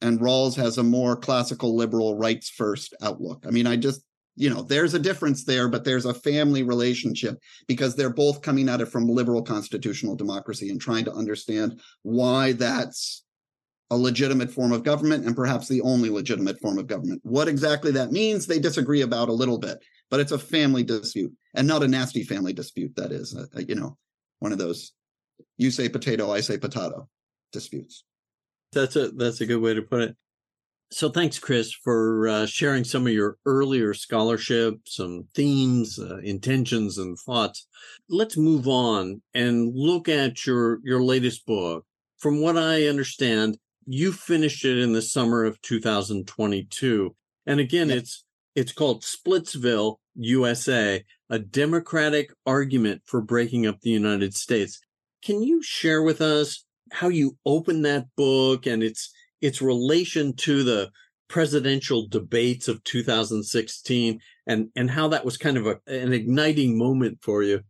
and 0.00 0.18
Rawls 0.18 0.56
has 0.56 0.78
a 0.78 0.82
more 0.82 1.14
classical 1.14 1.76
liberal 1.76 2.16
rights 2.18 2.50
first 2.50 2.94
outlook. 3.00 3.44
I 3.46 3.50
mean, 3.50 3.68
I 3.68 3.76
just, 3.76 4.02
you 4.34 4.50
know, 4.50 4.62
there's 4.62 4.94
a 4.94 4.98
difference 4.98 5.44
there, 5.44 5.68
but 5.68 5.84
there's 5.84 6.06
a 6.06 6.14
family 6.14 6.64
relationship 6.64 7.38
because 7.68 7.94
they're 7.94 8.10
both 8.10 8.42
coming 8.42 8.68
at 8.68 8.80
it 8.80 8.86
from 8.86 9.08
liberal 9.08 9.42
constitutional 9.42 10.16
democracy 10.16 10.70
and 10.70 10.80
trying 10.80 11.04
to 11.04 11.12
understand 11.12 11.80
why 12.02 12.52
that's 12.52 13.21
a 13.92 13.96
legitimate 13.96 14.50
form 14.50 14.72
of 14.72 14.82
government 14.82 15.26
and 15.26 15.36
perhaps 15.36 15.68
the 15.68 15.82
only 15.82 16.08
legitimate 16.08 16.58
form 16.60 16.78
of 16.78 16.86
government. 16.86 17.20
What 17.24 17.46
exactly 17.46 17.92
that 17.92 18.10
means, 18.10 18.46
they 18.46 18.58
disagree 18.58 19.02
about 19.02 19.28
a 19.28 19.34
little 19.34 19.58
bit, 19.58 19.78
but 20.10 20.18
it's 20.18 20.32
a 20.32 20.38
family 20.38 20.82
dispute 20.82 21.30
and 21.54 21.68
not 21.68 21.82
a 21.82 21.88
nasty 21.88 22.24
family 22.24 22.54
dispute. 22.54 22.96
That 22.96 23.12
is, 23.12 23.36
uh, 23.36 23.44
uh, 23.54 23.60
you 23.68 23.74
know, 23.74 23.98
one 24.38 24.50
of 24.50 24.56
those 24.56 24.92
you 25.58 25.70
say 25.70 25.90
potato, 25.90 26.32
I 26.32 26.40
say 26.40 26.56
potato 26.56 27.06
disputes. 27.52 28.04
That's 28.72 28.96
a 28.96 29.10
that's 29.10 29.42
a 29.42 29.46
good 29.46 29.60
way 29.60 29.74
to 29.74 29.82
put 29.82 30.00
it. 30.00 30.16
So 30.90 31.10
thanks, 31.10 31.38
Chris, 31.38 31.70
for 31.72 32.28
uh, 32.28 32.46
sharing 32.46 32.84
some 32.84 33.06
of 33.06 33.12
your 33.12 33.36
earlier 33.44 33.92
scholarship, 33.92 34.74
some 34.86 35.26
themes, 35.34 35.98
uh, 35.98 36.18
intentions, 36.18 36.96
and 36.96 37.18
thoughts. 37.18 37.66
Let's 38.08 38.38
move 38.38 38.68
on 38.68 39.20
and 39.34 39.74
look 39.74 40.08
at 40.08 40.46
your 40.46 40.80
your 40.82 41.02
latest 41.02 41.44
book. 41.44 41.84
From 42.18 42.40
what 42.40 42.56
I 42.56 42.86
understand, 42.86 43.58
you 43.86 44.12
finished 44.12 44.64
it 44.64 44.78
in 44.78 44.92
the 44.92 45.02
summer 45.02 45.44
of 45.44 45.60
2022 45.62 47.14
and 47.46 47.60
again 47.60 47.88
yep. 47.88 47.98
it's 47.98 48.24
it's 48.54 48.72
called 48.72 49.02
splitsville 49.02 49.96
usa 50.14 51.04
a 51.32 51.38
democratic 51.38 52.30
argument 52.44 53.00
for 53.06 53.22
breaking 53.22 53.66
up 53.66 53.80
the 53.80 53.90
united 53.90 54.34
states. 54.34 54.80
Can 55.24 55.42
you 55.42 55.62
share 55.62 56.02
with 56.02 56.20
us 56.20 56.64
how 56.92 57.08
you 57.08 57.38
opened 57.46 57.86
that 57.86 58.06
book 58.16 58.66
and 58.66 58.82
its 58.82 59.10
its 59.40 59.62
relation 59.62 60.34
to 60.36 60.62
the 60.62 60.90
presidential 61.28 62.06
debates 62.06 62.68
of 62.68 62.84
2016 62.84 64.20
and 64.46 64.68
and 64.76 64.90
how 64.90 65.08
that 65.08 65.24
was 65.24 65.38
kind 65.38 65.56
of 65.56 65.66
a, 65.66 65.78
an 65.86 66.12
igniting 66.12 66.76
moment 66.76 67.16
for 67.22 67.42
you 67.42 67.62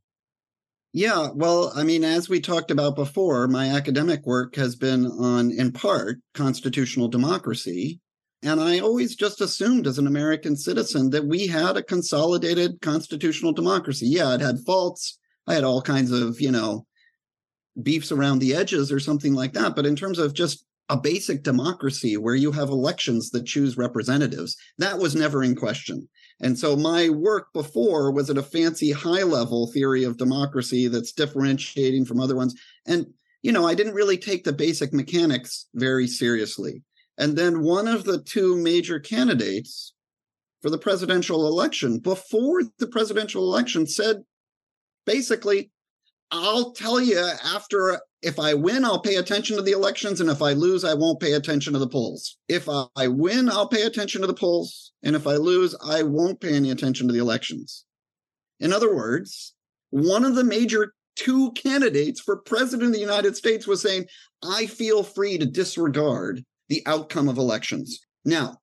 Yeah, 0.95 1.29
well, 1.35 1.73
I 1.75 1.85
mean, 1.85 2.05
as 2.05 2.29
we 2.29 2.41
talked 2.41 2.71
about 2.71 2.97
before, 2.97 3.49
my 3.49 3.69
academic 3.69 4.27
work 4.27 4.57
has 4.57 4.77
been 4.77 5.07
on, 5.07 5.51
in 5.51 5.73
part, 5.73 6.19
constitutional 6.35 7.09
democracy. 7.09 8.01
And 8.43 8.61
I 8.61 8.81
always 8.81 9.17
just 9.17 9.41
assumed 9.41 9.87
as 9.87 9.99
an 9.99 10.07
American 10.07 10.55
citizen 10.55 11.09
that 11.11 11.25
we 11.25 11.47
had 11.47 11.77
a 11.77 11.83
consolidated 11.83 12.81
constitutional 12.83 13.53
democracy. 13.53 14.07
Yeah, 14.07 14.35
it 14.35 14.41
had 14.43 14.59
faults. 14.67 15.19
I 15.47 15.55
had 15.55 15.65
all 15.65 15.81
kinds 15.81 16.13
of, 16.13 16.41
you 16.41 16.51
know, 16.51 16.87
beefs 17.81 18.13
around 18.13 18.41
the 18.41 18.55
edges 18.55 18.93
or 18.93 19.01
something 19.01 19.33
like 19.33 19.55
that. 19.55 19.75
But 19.75 19.87
in 19.87 19.97
terms 19.97 20.19
of 20.19 20.35
just 20.35 20.67
a 20.89 20.97
basic 20.97 21.43
democracy 21.43 22.17
where 22.17 22.35
you 22.35 22.53
have 22.53 22.69
elections 22.69 23.31
that 23.31 23.47
choose 23.47 23.77
representatives, 23.77 24.57
that 24.79 24.99
was 24.99 25.15
never 25.15 25.43
in 25.43 25.55
question. 25.55 26.09
And 26.41 26.59
so 26.59 26.77
my 26.77 27.09
work 27.09 27.47
before 27.55 28.13
was 28.13 28.29
at 28.29 28.39
a 28.39 28.43
fancy 28.43 28.91
high 28.91 29.23
level 29.23 29.71
theory 29.73 30.05
of 30.05 30.17
democracy 30.17 30.89
that's 30.89 31.13
differentiating 31.13 32.05
from 32.05 32.21
other 32.21 32.35
ones. 32.35 32.55
And, 32.87 33.07
you 33.43 33.53
know, 33.53 33.67
I 33.67 33.75
didn't 33.75 33.95
really 33.95 34.19
take 34.19 34.45
the 34.45 34.53
basic 34.53 34.93
mechanics 34.93 35.69
very 35.75 36.07
seriously. 36.07 36.83
And 37.17 37.37
then 37.37 37.63
one 37.63 37.87
of 37.87 38.05
the 38.05 38.21
two 38.23 38.57
major 38.57 38.99
candidates 38.99 39.95
for 40.63 40.71
the 40.71 40.79
presidential 40.79 41.47
election 41.47 41.99
before 41.99 42.63
the 42.79 42.87
presidential 42.87 43.45
election 43.45 43.87
said 43.87 44.23
basically, 45.07 45.71
I'll 46.33 46.73
tell 46.73 47.01
you 47.01 47.19
after 47.45 48.01
if 48.23 48.39
I 48.39 48.55
win, 48.55 48.85
I'll 48.85 49.01
pay 49.01 49.17
attention 49.17 49.57
to 49.57 49.63
the 49.63 49.73
elections. 49.73 50.21
And 50.21 50.31
if 50.31 50.41
I 50.41 50.53
lose, 50.53 50.85
I 50.85 50.95
won't 50.95 51.21
pay 51.21 51.35
attention 51.35 51.75
to 51.75 51.79
the 51.79 51.89
polls. 51.89 52.39
If 52.49 52.69
I 52.69 53.09
win, 53.09 53.51
I'll 53.51 53.69
pay 53.69 53.83
attention 53.83 54.23
to 54.23 54.27
the 54.27 54.35
polls. 54.35 54.93
And 55.03 55.15
if 55.15 55.27
I 55.27 55.35
lose, 55.35 55.77
I 55.85 56.03
won't 56.03 56.41
pay 56.41 56.55
any 56.55 56.71
attention 56.71 57.07
to 57.07 57.13
the 57.13 57.21
elections. 57.21 57.85
In 58.61 58.73
other 58.73 58.95
words, 58.95 59.55
one 59.91 60.25
of 60.25 60.35
the 60.35 60.45
major 60.45 60.95
two 61.17 61.53
candidates 61.53 62.21
for 62.21 62.37
president 62.37 62.89
of 62.89 62.95
the 62.95 63.01
United 63.01 63.37
States 63.37 63.67
was 63.67 63.83
saying, 63.83 64.07
I 64.43 64.67
feel 64.67 65.03
free 65.03 65.37
to 65.37 65.45
disregard 65.45 66.43
the 66.69 66.83
outcome 66.87 67.29
of 67.29 67.37
elections. 67.37 68.01
Now, 68.25 68.57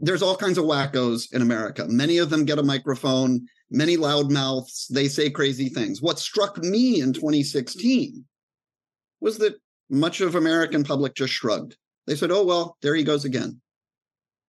there's 0.00 0.22
all 0.22 0.36
kinds 0.36 0.58
of 0.58 0.64
wackos 0.64 1.32
in 1.32 1.42
America. 1.42 1.86
Many 1.88 2.18
of 2.18 2.30
them 2.30 2.44
get 2.44 2.58
a 2.58 2.62
microphone, 2.62 3.46
many 3.70 3.96
loudmouths, 3.96 4.88
they 4.88 5.08
say 5.08 5.30
crazy 5.30 5.68
things. 5.68 6.00
What 6.02 6.18
struck 6.18 6.58
me 6.58 7.00
in 7.00 7.12
2016 7.12 8.24
was 9.20 9.38
that 9.38 9.60
much 9.90 10.20
of 10.20 10.34
American 10.34 10.84
public 10.84 11.14
just 11.14 11.32
shrugged. 11.32 11.76
They 12.06 12.16
said, 12.16 12.30
"Oh 12.30 12.44
well, 12.44 12.76
there 12.82 12.94
he 12.94 13.04
goes 13.04 13.24
again." 13.24 13.60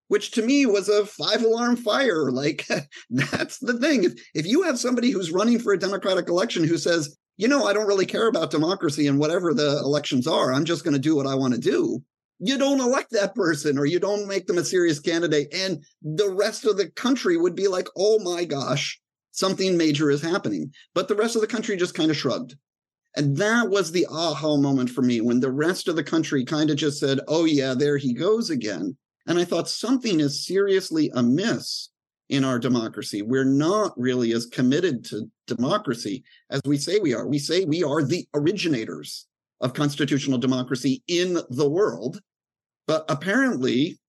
Which 0.07 0.31
to 0.31 0.41
me 0.41 0.65
was 0.65 0.89
a 0.89 1.05
five 1.05 1.43
alarm 1.43 1.75
fire. 1.75 2.31
Like 2.31 2.67
that's 3.09 3.59
the 3.59 3.77
thing. 3.77 4.03
If 4.03 4.13
if 4.33 4.45
you 4.45 4.63
have 4.63 4.79
somebody 4.79 5.11
who's 5.11 5.31
running 5.31 5.59
for 5.59 5.73
a 5.73 5.79
democratic 5.79 6.29
election 6.29 6.63
who 6.63 6.77
says, 6.77 7.17
"You 7.37 7.47
know, 7.47 7.65
I 7.65 7.73
don't 7.73 7.87
really 7.87 8.05
care 8.05 8.27
about 8.27 8.51
democracy 8.51 9.07
and 9.07 9.19
whatever 9.19 9.53
the 9.53 9.79
elections 9.79 10.27
are. 10.27 10.53
I'm 10.53 10.65
just 10.65 10.83
going 10.83 10.93
to 10.93 10.99
do 10.99 11.15
what 11.15 11.27
I 11.27 11.35
want 11.35 11.53
to 11.53 11.59
do." 11.59 12.03
You 12.43 12.58
don't 12.58 12.80
elect 12.80 13.12
that 13.12 13.36
person 13.36 13.77
or 13.77 13.86
you 13.86 13.99
don't 13.99 14.27
make 14.27 14.47
them 14.47 14.58
a 14.58 14.65
serious 14.65 14.99
candidate. 14.99 15.54
And 15.54 15.86
the 16.01 16.30
rest 16.30 16.65
of 16.65 16.75
the 16.75 16.89
country 16.89 17.38
would 17.38 17.56
be 17.56 17.67
like, 17.67 17.88
oh 17.95 18.19
my 18.19 18.45
gosh, 18.45 18.99
something 19.32 19.77
major 19.77 20.10
is 20.10 20.23
happening. 20.23 20.73
But 20.95 21.08
the 21.08 21.15
rest 21.15 21.36
of 21.36 21.41
the 21.41 21.47
country 21.47 21.77
just 21.77 21.93
kind 21.93 22.10
of 22.10 22.17
shrugged. 22.17 22.56
And 23.15 23.38
that 23.38 23.69
was 23.69 23.91
the 23.91 24.08
aha 24.10 24.58
moment 24.58 24.89
for 24.89 25.04
me 25.04 25.21
when 25.21 25.39
the 25.39 25.51
rest 25.51 25.88
of 25.88 25.95
the 25.95 26.04
country 26.04 26.43
kind 26.43 26.71
of 26.71 26.77
just 26.77 26.99
said, 26.99 27.19
oh, 27.27 27.45
yeah, 27.45 27.75
there 27.75 27.97
he 27.97 28.13
goes 28.13 28.49
again. 28.49 28.97
And 29.27 29.38
I 29.38 29.45
thought 29.45 29.69
something 29.69 30.19
is 30.19 30.45
seriously 30.45 31.12
amiss 31.13 31.89
in 32.30 32.43
our 32.43 32.58
democracy. 32.58 33.21
We're 33.21 33.43
not 33.43 33.93
really 33.97 34.32
as 34.32 34.47
committed 34.47 35.06
to 35.06 35.30
democracy 35.45 36.23
as 36.49 36.62
we 36.65 36.77
say 36.77 36.97
we 36.99 37.13
are. 37.13 37.27
We 37.27 37.38
say 37.38 37.65
we 37.65 37.84
are 37.84 38.01
the 38.01 38.25
originators 38.34 39.27
of 39.60 39.73
constitutional 39.73 40.39
democracy 40.39 41.04
in 41.08 41.38
the 41.49 41.69
world. 41.69 42.19
But 42.87 43.05
apparently, 43.09 43.99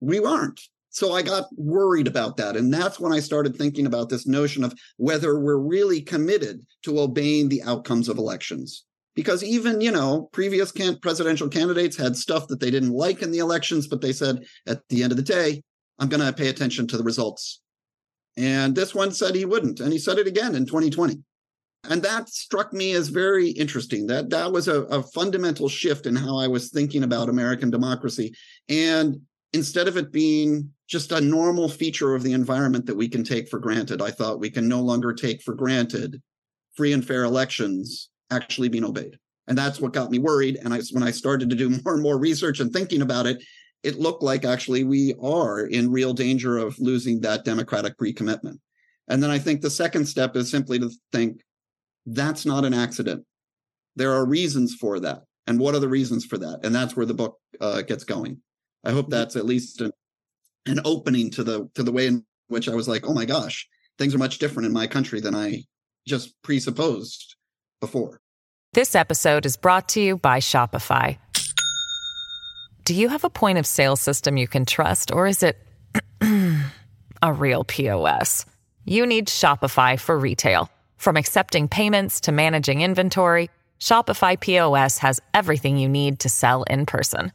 we 0.00 0.22
aren't. 0.22 0.60
So 0.90 1.12
I 1.12 1.22
got 1.22 1.44
worried 1.56 2.06
about 2.06 2.38
that. 2.38 2.56
And 2.56 2.72
that's 2.72 2.98
when 2.98 3.12
I 3.12 3.20
started 3.20 3.54
thinking 3.54 3.86
about 3.86 4.08
this 4.08 4.26
notion 4.26 4.64
of 4.64 4.72
whether 4.96 5.38
we're 5.38 5.58
really 5.58 6.00
committed 6.00 6.64
to 6.84 7.00
obeying 7.00 7.48
the 7.48 7.62
outcomes 7.64 8.08
of 8.08 8.16
elections. 8.16 8.84
Because 9.14 9.42
even, 9.44 9.80
you 9.80 9.90
know, 9.90 10.30
previous 10.32 10.72
can- 10.72 10.98
presidential 11.00 11.48
candidates 11.48 11.96
had 11.96 12.16
stuff 12.16 12.48
that 12.48 12.60
they 12.60 12.70
didn't 12.70 12.92
like 12.92 13.22
in 13.22 13.30
the 13.30 13.38
elections, 13.38 13.86
but 13.86 14.00
they 14.00 14.12
said 14.12 14.44
at 14.66 14.80
the 14.88 15.02
end 15.02 15.12
of 15.12 15.16
the 15.16 15.22
day, 15.22 15.62
I'm 15.98 16.08
going 16.08 16.24
to 16.24 16.32
pay 16.32 16.48
attention 16.48 16.86
to 16.88 16.96
the 16.96 17.04
results. 17.04 17.60
And 18.36 18.74
this 18.74 18.94
one 18.94 19.12
said 19.12 19.34
he 19.34 19.44
wouldn't. 19.44 19.80
And 19.80 19.92
he 19.92 19.98
said 19.98 20.18
it 20.18 20.26
again 20.26 20.54
in 20.54 20.66
2020 20.66 21.18
and 21.88 22.02
that 22.02 22.28
struck 22.28 22.72
me 22.72 22.92
as 22.92 23.08
very 23.08 23.50
interesting. 23.50 24.06
That 24.06 24.30
that 24.30 24.52
was 24.52 24.68
a, 24.68 24.82
a, 24.84 25.02
fundamental 25.02 25.68
shift 25.68 26.06
in 26.06 26.16
how 26.16 26.38
i 26.38 26.46
was 26.46 26.70
thinking 26.70 27.02
about 27.02 27.28
american 27.28 27.70
democracy. 27.70 28.34
And 28.68 29.20
instead 29.52 29.88
of 29.88 29.96
it 29.96 30.12
being 30.12 30.70
just 30.88 31.12
a 31.12 31.20
normal 31.20 31.68
feature 31.68 32.14
of 32.14 32.22
the 32.22 32.32
environment 32.32 32.86
that 32.86 32.96
we 32.96 33.08
can 33.08 33.24
take 33.24 33.48
for 33.48 33.58
granted 33.58 34.02
i 34.02 34.10
thought 34.10 34.40
we 34.40 34.50
can 34.50 34.68
no 34.68 34.80
longer 34.80 35.12
take 35.12 35.42
for 35.42 35.54
granted 35.54 36.20
free 36.74 36.92
and 36.92 37.06
fair 37.06 37.24
elections 37.24 38.10
actually 38.30 38.68
being 38.68 38.84
obeyed. 38.84 39.18
And 39.48 39.56
that's 39.56 39.80
what 39.80 39.92
got 39.92 40.10
me 40.10 40.18
worried. 40.18 40.58
And 40.62 40.74
I, 40.74 40.80
when 40.92 41.02
i 41.02 41.10
started 41.10 41.50
to 41.50 41.56
do 41.56 41.70
more 41.84 41.94
and 41.94 42.02
more 42.02 42.18
research 42.18 42.60
and 42.60 42.72
thinking 42.72 43.02
about 43.02 43.26
it 43.26 43.42
it 43.82 44.00
looked 44.00 44.22
like 44.22 44.44
actually 44.44 44.82
we 44.82 45.14
are 45.22 45.66
in 45.66 45.92
real 45.92 46.12
danger 46.12 46.58
of 46.58 46.76
losing 46.80 47.20
that 47.20 47.44
democratic 47.44 47.96
pre-commitment. 47.96 48.60
And 49.08 49.22
then 49.22 49.30
i 49.30 49.38
think 49.38 49.60
the 49.60 49.70
second 49.70 50.06
step 50.06 50.36
is 50.36 50.50
simply 50.50 50.78
to 50.78 50.90
think 51.12 51.40
that's 52.06 52.46
not 52.46 52.64
an 52.64 52.72
accident. 52.72 53.24
There 53.96 54.12
are 54.12 54.24
reasons 54.24 54.74
for 54.74 55.00
that. 55.00 55.24
And 55.46 55.58
what 55.58 55.74
are 55.74 55.80
the 55.80 55.88
reasons 55.88 56.24
for 56.24 56.38
that? 56.38 56.60
And 56.64 56.74
that's 56.74 56.96
where 56.96 57.06
the 57.06 57.14
book 57.14 57.38
uh, 57.60 57.82
gets 57.82 58.04
going. 58.04 58.40
I 58.84 58.92
hope 58.92 59.10
that's 59.10 59.36
at 59.36 59.46
least 59.46 59.80
an, 59.80 59.92
an 60.66 60.80
opening 60.84 61.30
to 61.32 61.44
the 61.44 61.68
to 61.74 61.82
the 61.82 61.92
way 61.92 62.06
in 62.06 62.24
which 62.48 62.68
I 62.68 62.74
was 62.74 62.88
like, 62.88 63.06
oh 63.06 63.14
my 63.14 63.24
gosh, 63.24 63.66
things 63.98 64.14
are 64.14 64.18
much 64.18 64.38
different 64.38 64.66
in 64.66 64.72
my 64.72 64.86
country 64.86 65.20
than 65.20 65.34
I 65.34 65.64
just 66.06 66.40
presupposed 66.42 67.36
before. 67.80 68.20
This 68.72 68.94
episode 68.94 69.46
is 69.46 69.56
brought 69.56 69.88
to 69.90 70.00
you 70.00 70.16
by 70.16 70.38
Shopify. 70.38 71.18
Do 72.84 72.94
you 72.94 73.08
have 73.08 73.24
a 73.24 73.30
point 73.30 73.58
of 73.58 73.66
sale 73.66 73.96
system 73.96 74.36
you 74.36 74.46
can 74.46 74.64
trust, 74.64 75.10
or 75.10 75.26
is 75.26 75.42
it 75.42 75.58
a 77.22 77.32
real 77.32 77.64
POS? 77.64 78.46
You 78.84 79.06
need 79.06 79.26
Shopify 79.26 79.98
for 79.98 80.16
retail. 80.16 80.70
From 80.96 81.16
accepting 81.16 81.68
payments 81.68 82.20
to 82.22 82.32
managing 82.32 82.82
inventory, 82.82 83.50
Shopify 83.80 84.38
POS 84.38 84.98
has 84.98 85.22
everything 85.32 85.78
you 85.78 85.88
need 85.88 86.20
to 86.20 86.28
sell 86.28 86.64
in 86.64 86.84
person. 86.86 87.32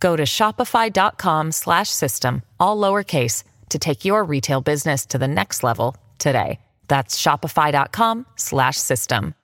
Go 0.00 0.14
to 0.16 0.24
shopify.com/system 0.24 2.42
all 2.60 2.76
lowercase 2.76 3.42
to 3.70 3.78
take 3.78 4.04
your 4.04 4.22
retail 4.24 4.60
business 4.60 5.06
to 5.06 5.16
the 5.18 5.28
next 5.28 5.64
level 5.64 5.96
today. 6.18 6.60
That's 6.88 7.18
shopify.com/system. 7.20 9.34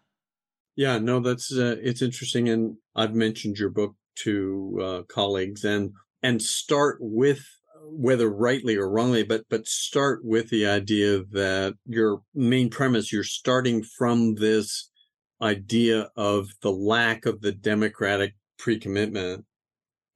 Yeah, 0.77 0.99
no, 0.99 1.21
that's 1.21 1.53
uh, 1.53 1.77
it's 1.81 2.03
interesting, 2.03 2.49
and 2.49 2.77
I've 2.97 3.15
mentioned 3.15 3.59
your 3.59 3.71
book 3.71 3.95
to 4.25 4.81
uh, 4.83 5.03
colleagues, 5.05 5.65
and 5.65 5.93
and 6.23 6.43
start 6.43 6.99
with 7.01 7.47
whether 7.87 8.31
rightly 8.31 8.77
or 8.77 8.89
wrongly, 8.89 9.23
but 9.23 9.45
but 9.49 9.67
start 9.67 10.25
with 10.25 10.51
the 10.51 10.67
idea 10.67 11.23
that 11.33 11.75
your 11.87 12.23
main 12.35 12.71
premise, 12.71 13.13
you're 13.13 13.25
starting 13.25 13.83
from 13.83 14.35
this 14.35 14.91
idea 15.43 16.09
of 16.17 16.49
the 16.63 16.71
lack 16.71 17.27
of 17.27 17.41
the 17.41 17.53
democratic 17.53 18.35
pre-commitment 18.59 19.45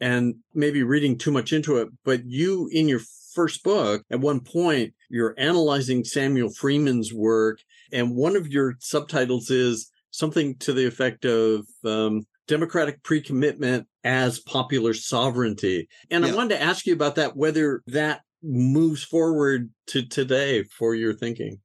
and 0.00 0.36
maybe 0.54 0.82
reading 0.82 1.18
too 1.18 1.30
much 1.30 1.52
into 1.52 1.76
it. 1.76 1.88
But 2.04 2.24
you, 2.24 2.68
in 2.72 2.88
your 2.88 3.00
first 3.34 3.62
book, 3.62 4.04
at 4.10 4.20
one 4.20 4.40
point, 4.40 4.94
you're 5.10 5.34
analyzing 5.38 6.04
Samuel 6.04 6.50
Freeman's 6.50 7.12
work, 7.12 7.60
and 7.92 8.14
one 8.14 8.36
of 8.36 8.48
your 8.48 8.76
subtitles 8.78 9.50
is 9.50 9.90
something 10.10 10.56
to 10.56 10.72
the 10.72 10.86
effect 10.86 11.24
of 11.24 11.66
um, 11.84 12.26
democratic 12.46 13.02
pre-commitment 13.02 13.86
as 14.08 14.40
popular 14.40 14.94
sovereignty. 14.94 15.86
And 16.10 16.24
yeah. 16.24 16.32
I 16.32 16.34
wanted 16.34 16.56
to 16.56 16.62
ask 16.62 16.86
you 16.86 16.94
about 16.94 17.16
that, 17.16 17.36
whether 17.36 17.82
that 17.88 18.22
moves 18.42 19.04
forward 19.04 19.70
to 19.88 20.02
today 20.02 20.62
for 20.62 20.94
your 20.94 21.12
thinking. 21.12 21.60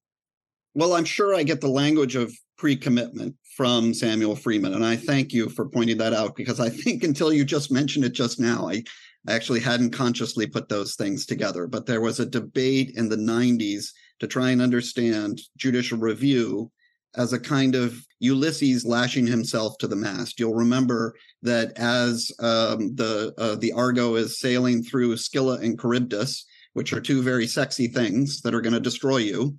Well, 0.76 0.94
I'm 0.94 1.06
sure 1.06 1.34
I 1.34 1.44
get 1.44 1.62
the 1.62 1.70
language 1.70 2.18
of 2.18 2.34
pre-commitment 2.58 3.36
from 3.56 3.94
Samuel 3.94 4.36
Freeman. 4.36 4.74
And 4.74 4.86
I 4.86 4.98
thank 4.98 5.32
you 5.32 5.48
for 5.48 5.70
pointing 5.70 5.98
that 6.00 6.14
out 6.14 6.36
because 6.36 6.60
I 6.60 6.70
think 6.70 7.04
until 7.04 7.32
you 7.32 7.46
just 7.46 7.72
mentioned 7.72 8.04
it 8.04 8.14
just 8.14 8.42
now, 8.42 8.68
I 8.68 8.84
actually 9.30 9.62
hadn't 9.62 9.92
consciously 9.92 10.46
put 10.46 10.68
those 10.68 10.96
things 10.96 11.26
together. 11.26 11.66
But 11.66 11.86
there 11.86 12.02
was 12.02 12.20
a 12.20 12.26
debate 12.26 12.92
in 12.96 13.08
the 13.08 13.16
90s 13.16 13.86
to 14.20 14.28
try 14.28 14.50
and 14.50 14.62
understand 14.62 15.40
judicial 15.56 15.98
review 15.98 16.70
as 17.16 17.34
a 17.34 17.40
kind 17.40 17.76
of 17.76 17.96
Ulysses 18.20 18.86
lashing 18.86 19.28
himself 19.28 19.78
to 19.80 19.88
the 19.88 19.96
mast. 19.96 20.40
You'll 20.40 20.54
remember 20.54 21.14
that 21.42 21.74
as 21.78 22.32
um, 22.40 22.96
the 22.96 23.34
uh, 23.38 23.56
the 23.56 23.74
Argo 23.74 24.16
is 24.16 24.40
sailing 24.40 24.82
through 24.82 25.18
Scylla 25.18 25.60
and 25.60 25.80
Charybdis, 25.80 26.46
which 26.74 26.94
are 26.94 27.02
two 27.02 27.22
very 27.22 27.48
sexy 27.48 27.88
things 27.88 28.42
that 28.42 28.56
are 28.56 28.62
going 28.62 28.74
to 28.74 28.80
destroy 28.80 29.18
you. 29.18 29.58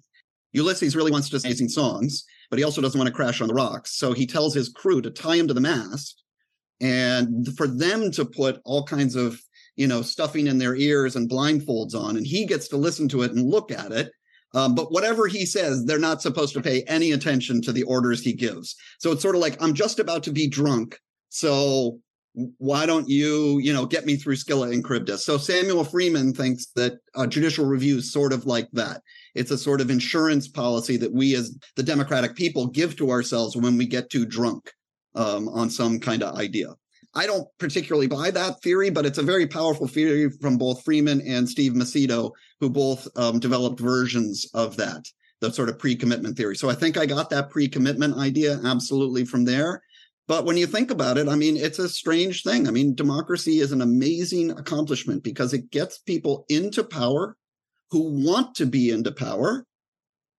Ulysses 0.53 0.97
really 0.97 1.11
wants 1.11 1.29
to 1.31 1.41
sing 1.41 1.69
songs, 1.69 2.25
but 2.49 2.59
he 2.59 2.65
also 2.65 2.81
doesn't 2.81 2.99
want 2.99 3.09
to 3.09 3.15
crash 3.15 3.41
on 3.41 3.49
the 3.49 3.55
rocks. 3.55 3.99
So 3.99 4.13
he 4.13 4.27
tells 4.27 4.55
his 4.55 4.69
crew 4.69 5.03
to 5.03 5.11
tie 5.11 5.37
him 5.37 5.49
to 5.49 5.55
the 5.55 5.61
mast 5.61 6.23
and 6.81 7.49
for 7.57 7.67
them 7.67 8.11
to 8.13 8.25
put 8.25 8.61
all 8.65 8.85
kinds 8.85 9.17
of, 9.17 9.41
you 9.77 9.89
know, 9.89 10.01
stuffing 10.01 10.47
in 10.47 10.59
their 10.59 10.77
ears 10.77 11.17
and 11.17 11.29
blindfolds 11.29 11.95
on. 11.95 12.17
And 12.17 12.27
he 12.27 12.47
gets 12.47 12.69
to 12.69 12.77
listen 12.77 13.09
to 13.09 13.23
it 13.23 13.33
and 13.33 13.51
look 13.51 13.73
at 13.73 13.93
it. 13.93 14.13
Um, 14.55 14.75
but 14.75 14.93
whatever 14.93 15.27
he 15.27 15.45
says, 15.45 15.85
they're 15.85 15.99
not 15.99 16.23
supposed 16.23 16.55
to 16.55 16.63
pay 16.63 16.83
any 16.83 17.13
attention 17.13 17.61
to 17.63 17.73
the 17.73 17.83
orders 17.83 18.23
he 18.23 18.33
gives. 18.33 18.77
So 18.99 19.13
it's 19.13 19.23
sort 19.23 19.35
of 19.35 19.41
like, 19.41 19.61
I'm 19.61 19.75
just 19.75 19.99
about 19.99 20.23
to 20.25 20.33
be 20.33 20.49
drunk. 20.49 20.99
So 21.29 21.99
why 22.59 22.87
don't 22.87 23.09
you, 23.09 23.59
you 23.59 23.73
know, 23.73 23.87
get 23.87 24.07
me 24.07 24.17
through 24.17 24.37
Scylla 24.37 24.71
and 24.71 24.85
Charybdis? 24.85 25.25
So 25.25 25.39
Samuel 25.39 25.85
Freeman 25.85 26.33
thinks 26.33 26.67
that 26.77 26.95
uh, 27.15 27.27
judicial 27.27 27.67
review 27.67 27.99
is 27.99 28.13
sort 28.13 28.33
of 28.33 28.47
like 28.47 28.69
that. 28.73 29.03
It's 29.35 29.51
a 29.51 29.59
sort 29.59 29.81
of 29.81 29.91
insurance 29.91 30.49
policy 30.49 30.97
that 30.99 31.13
we 31.13 31.35
as 31.35 31.57
the 31.77 31.83
democratic 31.83 32.35
people 32.37 32.69
give 32.69 32.97
to 32.97 33.11
ourselves 33.11 33.57
when 33.57 33.77
we 33.77 33.87
get 33.87 34.11
too 34.11 34.25
drunk 34.25 34.73
um, 35.15 35.49
on 35.49 35.71
some 35.71 35.99
kind 35.99 36.23
of 36.23 36.37
idea. 36.37 36.75
I 37.17 37.27
don't 37.27 37.47
particularly 37.59 38.09
buy 38.09 38.33
that 38.33 38.61
theory, 38.63 38.91
but 38.91 39.07
it's 39.07 39.19
a 39.19 39.23
very 39.23 39.47
powerful 39.47 39.87
theory 39.87 40.31
from 40.41 40.59
both 40.59 40.83
Freeman 40.85 41.21
and 41.21 41.49
Steve 41.49 41.73
Macedo, 41.73 42.33
who 42.65 42.71
both 42.71 43.07
um, 43.19 43.39
developed 43.39 43.79
versions 43.79 44.49
of 44.55 44.75
that, 44.79 45.07
the 45.43 45.53
sort 45.53 45.69
of 45.69 45.79
pre 45.79 45.95
commitment 45.95 46.35
theory. 46.35 46.57
So 46.57 46.71
I 46.71 46.75
think 46.75 46.97
I 46.97 47.05
got 47.05 47.29
that 47.29 47.51
pre 47.51 47.69
commitment 47.69 48.17
idea 48.17 48.59
absolutely 48.65 49.27
from 49.27 49.45
there. 49.45 49.83
But 50.27 50.47
when 50.47 50.57
you 50.57 50.67
think 50.67 50.91
about 50.91 51.19
it, 51.19 51.29
I 51.29 51.35
mean, 51.35 51.59
it's 51.59 51.79
a 51.79 51.91
strange 51.91 52.43
thing. 52.43 52.67
I 52.67 52.71
mean, 52.71 52.95
democracy 52.95 53.59
is 53.59 53.71
an 53.71 53.83
amazing 53.83 54.51
accomplishment 54.53 55.23
because 55.23 55.53
it 55.53 55.71
gets 55.71 55.99
people 55.99 56.47
into 56.49 56.83
power 56.83 57.37
who 57.91 58.25
want 58.25 58.55
to 58.55 58.65
be 58.65 58.89
into 58.89 59.13
power, 59.13 59.67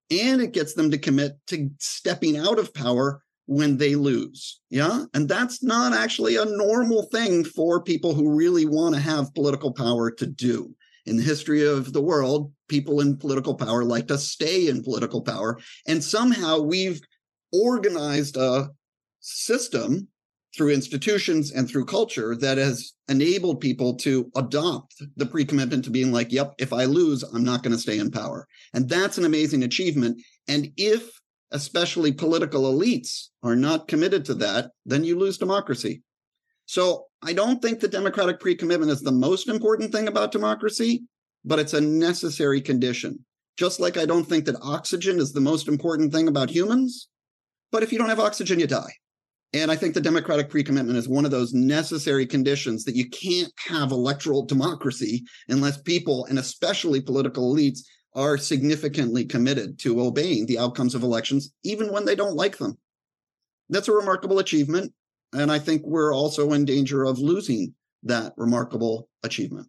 and 0.09 0.41
it 0.41 0.51
gets 0.51 0.73
them 0.73 0.89
to 0.89 0.97
commit 0.97 1.33
to 1.47 1.69
stepping 1.77 2.38
out 2.38 2.57
of 2.57 2.73
power 2.73 3.21
when 3.45 3.77
they 3.77 3.93
lose. 3.93 4.61
Yeah. 4.71 5.03
And 5.13 5.29
that's 5.29 5.61
not 5.61 5.93
actually 5.93 6.38
a 6.38 6.45
normal 6.45 7.03
thing 7.03 7.43
for 7.43 7.83
people 7.83 8.15
who 8.15 8.35
really 8.35 8.65
want 8.65 8.95
to 8.95 9.01
have 9.01 9.35
political 9.35 9.71
power 9.71 10.09
to 10.09 10.25
do. 10.25 10.73
In 11.05 11.17
the 11.17 11.23
history 11.23 11.65
of 11.65 11.93
the 11.93 12.01
world, 12.01 12.51
people 12.67 13.01
in 13.01 13.17
political 13.17 13.55
power 13.55 13.83
like 13.83 14.07
to 14.07 14.17
stay 14.17 14.67
in 14.67 14.83
political 14.83 15.21
power. 15.21 15.59
And 15.87 16.03
somehow 16.03 16.59
we've 16.59 16.99
organized 17.53 18.37
a 18.37 18.69
system 19.19 20.07
through 20.55 20.71
institutions 20.71 21.51
and 21.51 21.69
through 21.69 21.85
culture 21.85 22.35
that 22.35 22.57
has 22.57 22.93
enabled 23.09 23.59
people 23.59 23.93
to 23.95 24.31
adopt 24.35 24.95
the 25.17 25.25
pre-commitment 25.25 25.83
to 25.83 25.91
being 25.91 26.11
like, 26.11 26.31
yep, 26.31 26.53
if 26.57 26.71
I 26.71 26.85
lose, 26.85 27.23
I'm 27.23 27.43
not 27.43 27.61
going 27.61 27.75
to 27.75 27.81
stay 27.81 27.99
in 27.99 28.09
power. 28.09 28.47
And 28.73 28.87
that's 28.87 29.17
an 29.17 29.25
amazing 29.25 29.63
achievement. 29.63 30.21
And 30.47 30.71
if 30.77 31.19
especially 31.51 32.11
political 32.11 32.63
elites 32.63 33.27
are 33.43 33.55
not 33.55 33.87
committed 33.87 34.25
to 34.25 34.33
that, 34.35 34.71
then 34.85 35.03
you 35.03 35.17
lose 35.19 35.37
democracy. 35.37 36.01
So 36.65 37.06
I 37.21 37.34
don't 37.34 37.62
think 37.62 37.80
the 37.80 37.88
democratic 37.88 38.39
pre-commitment 38.39 38.91
is 38.91 39.01
the 39.01 39.12
most 39.12 39.47
important 39.49 39.91
thing 39.91 40.08
about 40.08 40.32
democracy, 40.32 41.04
but 41.43 41.60
it's 41.60 41.73
a 41.73 41.82
necessary 41.82 42.62
condition. 42.62 43.23
Just 43.58 43.80
like 43.80 43.97
I 43.97 44.06
don't 44.06 44.25
think 44.25 44.45
that 44.45 44.62
oxygen 44.62 45.19
is 45.19 45.32
the 45.32 45.41
most 45.41 45.67
important 45.67 46.12
thing 46.12 46.28
about 46.28 46.49
humans, 46.49 47.08
but 47.71 47.84
if 47.84 47.91
you 47.91 47.97
don't 47.97 48.10
have 48.10 48.19
oxygen, 48.19 48.60
you 48.60 48.67
die. 48.67 48.91
And 49.54 49.71
I 49.71 49.78
think 49.78 49.93
the 49.93 50.01
democratic 50.01 50.49
pre 50.49 50.63
commitment 50.63 50.97
is 50.97 51.08
one 51.08 51.23
of 51.23 51.32
those 51.32 51.54
necessary 51.54 52.25
conditions 52.25 52.84
that 52.84 52.95
you 52.95 53.10
can't 53.10 53.54
have 53.67 53.91
electoral 53.91 54.45
democracy 54.45 55.23
unless 55.47 55.82
people, 55.82 56.25
and 56.25 56.38
especially 56.38 56.99
political 56.99 57.54
elites, 57.54 57.80
are 58.13 58.38
significantly 58.38 59.23
committed 59.23 59.80
to 59.80 60.01
obeying 60.01 60.45
the 60.45 60.60
outcomes 60.60 60.95
of 60.95 61.04
elections, 61.04 61.54
even 61.63 61.91
when 61.91 62.06
they 62.06 62.15
don't 62.15 62.36
like 62.36 62.58
them. 62.58 62.78
That's 63.69 63.88
a 63.88 63.93
remarkable 63.93 64.39
achievement. 64.39 64.93
And 65.36 65.52
I 65.52 65.60
think 65.60 65.84
we're 65.86 66.13
also 66.13 66.54
in 66.54 66.65
danger 66.65 67.04
of 67.04 67.19
losing 67.19 67.74
that 68.04 68.34
remarkable 68.38 69.10
achievement. 69.24 69.67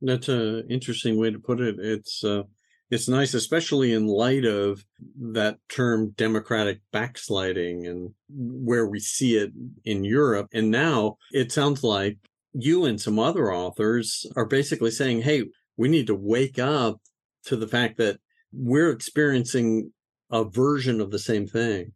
That's 0.00 0.28
an 0.28 0.66
interesting 0.70 1.18
way 1.18 1.30
to 1.30 1.38
put 1.38 1.60
it. 1.60 1.76
It's 1.78 2.22
uh, 2.24 2.44
it's 2.90 3.08
nice, 3.08 3.34
especially 3.34 3.92
in 3.92 4.06
light 4.06 4.44
of 4.44 4.84
that 5.20 5.58
term 5.68 6.10
democratic 6.16 6.80
backsliding 6.90 7.86
and 7.86 8.14
where 8.30 8.86
we 8.86 8.98
see 8.98 9.36
it 9.36 9.52
in 9.84 10.04
Europe. 10.04 10.48
And 10.54 10.70
now 10.70 11.18
it 11.32 11.52
sounds 11.52 11.84
like 11.84 12.16
you 12.54 12.86
and 12.86 12.98
some 12.98 13.18
other 13.18 13.52
authors 13.52 14.24
are 14.36 14.46
basically 14.46 14.90
saying, 14.90 15.22
hey, 15.22 15.44
we 15.76 15.88
need 15.88 16.06
to 16.06 16.14
wake 16.14 16.58
up 16.58 17.00
to 17.44 17.56
the 17.56 17.68
fact 17.68 17.98
that 17.98 18.20
we're 18.52 18.90
experiencing 18.90 19.92
a 20.30 20.44
version 20.44 21.00
of 21.00 21.10
the 21.10 21.18
same 21.18 21.46
thing. 21.46 21.92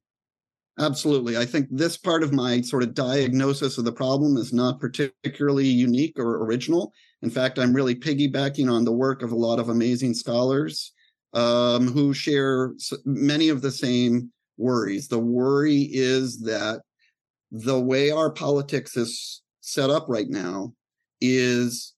Absolutely. 0.78 1.37
I 1.37 1.44
think 1.44 1.68
this 1.70 1.98
part 1.98 2.22
of 2.22 2.32
my 2.32 2.62
sort 2.62 2.82
of 2.82 2.94
diagnosis 2.94 3.76
of 3.76 3.85
the 3.85 3.92
problem 3.92 4.37
is 4.38 4.52
not 4.54 4.80
particularly 4.80 5.66
unique 5.66 6.18
or 6.18 6.44
original. 6.44 6.92
In 7.20 7.30
fact, 7.30 7.58
I'm 7.58 7.74
really 7.74 7.94
piggybacking 7.94 8.70
on 8.72 8.85
the 8.85 8.92
work 8.92 9.22
of 9.22 9.32
a 9.32 9.37
lot 9.37 9.58
of 9.58 9.68
amazing 9.68 10.14
scholars 10.14 10.92
um, 11.35 11.88
who 11.88 12.14
share 12.14 12.72
many 13.04 13.50
of 13.50 13.61
the 13.61 13.70
same 13.70 14.32
worries. 14.56 15.08
The 15.08 15.18
worry 15.18 15.88
is 15.92 16.40
that 16.40 16.80
the 17.50 17.78
way 17.78 18.11
our 18.11 18.30
politics 18.30 18.96
is 18.96 19.42
set 19.61 19.90
up 19.90 20.06
right 20.08 20.28
now 20.28 20.72
is 21.20 21.92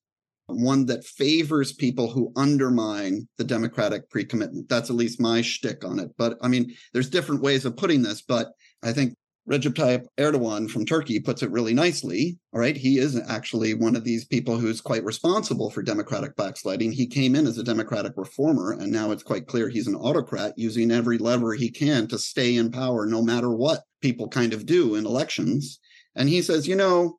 one 0.46 0.84
that 0.87 1.04
favors 1.04 1.72
people 1.72 2.10
who 2.10 2.32
undermine 2.37 3.26
the 3.38 3.44
democratic 3.44 4.10
pre-commitment. 4.10 4.68
That's 4.68 4.90
at 4.90 4.96
least 4.96 5.20
my 5.20 5.40
shtick 5.40 5.84
on 5.84 5.98
it. 5.98 6.10
But 6.18 6.37
I 6.42 6.48
mean, 6.48 6.74
there's 6.92 7.08
different 7.08 7.40
ways 7.40 7.64
of 7.64 7.76
putting 7.76 8.02
this, 8.02 8.20
but 8.20 8.48
I 8.85 8.92
think 8.92 9.14
Recep 9.51 9.75
Tayyip 9.75 10.07
Erdogan 10.18 10.70
from 10.70 10.87
Turkey 10.87 11.20
puts 11.20 11.42
it 11.42 11.51
really 11.51 11.75
nicely. 11.75 12.38
All 12.53 12.61
right. 12.61 12.77
He 12.77 12.99
is 12.99 13.20
actually 13.29 13.75
one 13.75 13.94
of 13.94 14.05
these 14.05 14.25
people 14.25 14.57
who's 14.57 14.81
quite 14.81 15.05
responsible 15.05 15.70
for 15.70 15.83
democratic 15.83 16.35
backsliding. 16.37 16.92
He 16.92 17.07
came 17.07 17.35
in 17.35 17.47
as 17.47 17.59
a 17.59 17.64
democratic 17.64 18.12
reformer, 18.16 18.73
and 18.73 18.90
now 18.90 19.11
it's 19.11 19.23
quite 19.23 19.47
clear 19.47 19.68
he's 19.68 19.87
an 19.87 19.97
autocrat 19.97 20.55
using 20.57 20.90
every 20.90 21.18
lever 21.18 21.55
he 21.55 21.70
can 21.70 22.07
to 22.09 22.18
stay 22.18 22.57
in 22.57 22.70
power, 22.70 23.05
no 23.05 23.23
matter 23.23 23.51
what 23.51 23.83
people 24.01 24.29
kind 24.29 24.55
of 24.55 24.64
do 24.64 24.94
in 24.94 25.05
elections. 25.05 25.79
And 26.14 26.29
he 26.29 26.40
says, 26.40 26.66
you 26.66 26.77
know, 26.77 27.18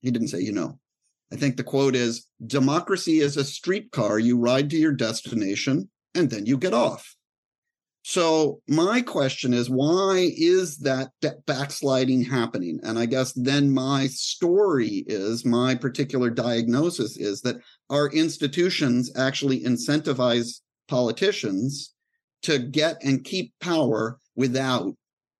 he 0.00 0.10
didn't 0.10 0.28
say, 0.28 0.40
you 0.40 0.52
know, 0.52 0.78
I 1.32 1.36
think 1.36 1.56
the 1.56 1.64
quote 1.64 1.94
is 1.94 2.26
democracy 2.44 3.18
is 3.18 3.36
a 3.36 3.44
streetcar. 3.44 4.18
You 4.18 4.38
ride 4.38 4.70
to 4.70 4.76
your 4.76 4.92
destination 4.92 5.88
and 6.14 6.30
then 6.30 6.46
you 6.46 6.58
get 6.58 6.74
off. 6.74 7.14
So 8.06 8.60
my 8.68 9.00
question 9.00 9.54
is, 9.54 9.70
why 9.70 10.30
is 10.36 10.76
that 10.78 11.10
backsliding 11.46 12.22
happening? 12.22 12.78
And 12.82 12.98
I 12.98 13.06
guess 13.06 13.32
then 13.32 13.72
my 13.72 14.08
story 14.08 15.04
is, 15.06 15.46
my 15.46 15.74
particular 15.74 16.28
diagnosis 16.28 17.16
is 17.16 17.40
that 17.40 17.56
our 17.88 18.10
institutions 18.10 19.10
actually 19.16 19.62
incentivize 19.62 20.60
politicians 20.86 21.94
to 22.42 22.58
get 22.58 23.02
and 23.02 23.24
keep 23.24 23.54
power 23.62 24.18
without 24.36 24.94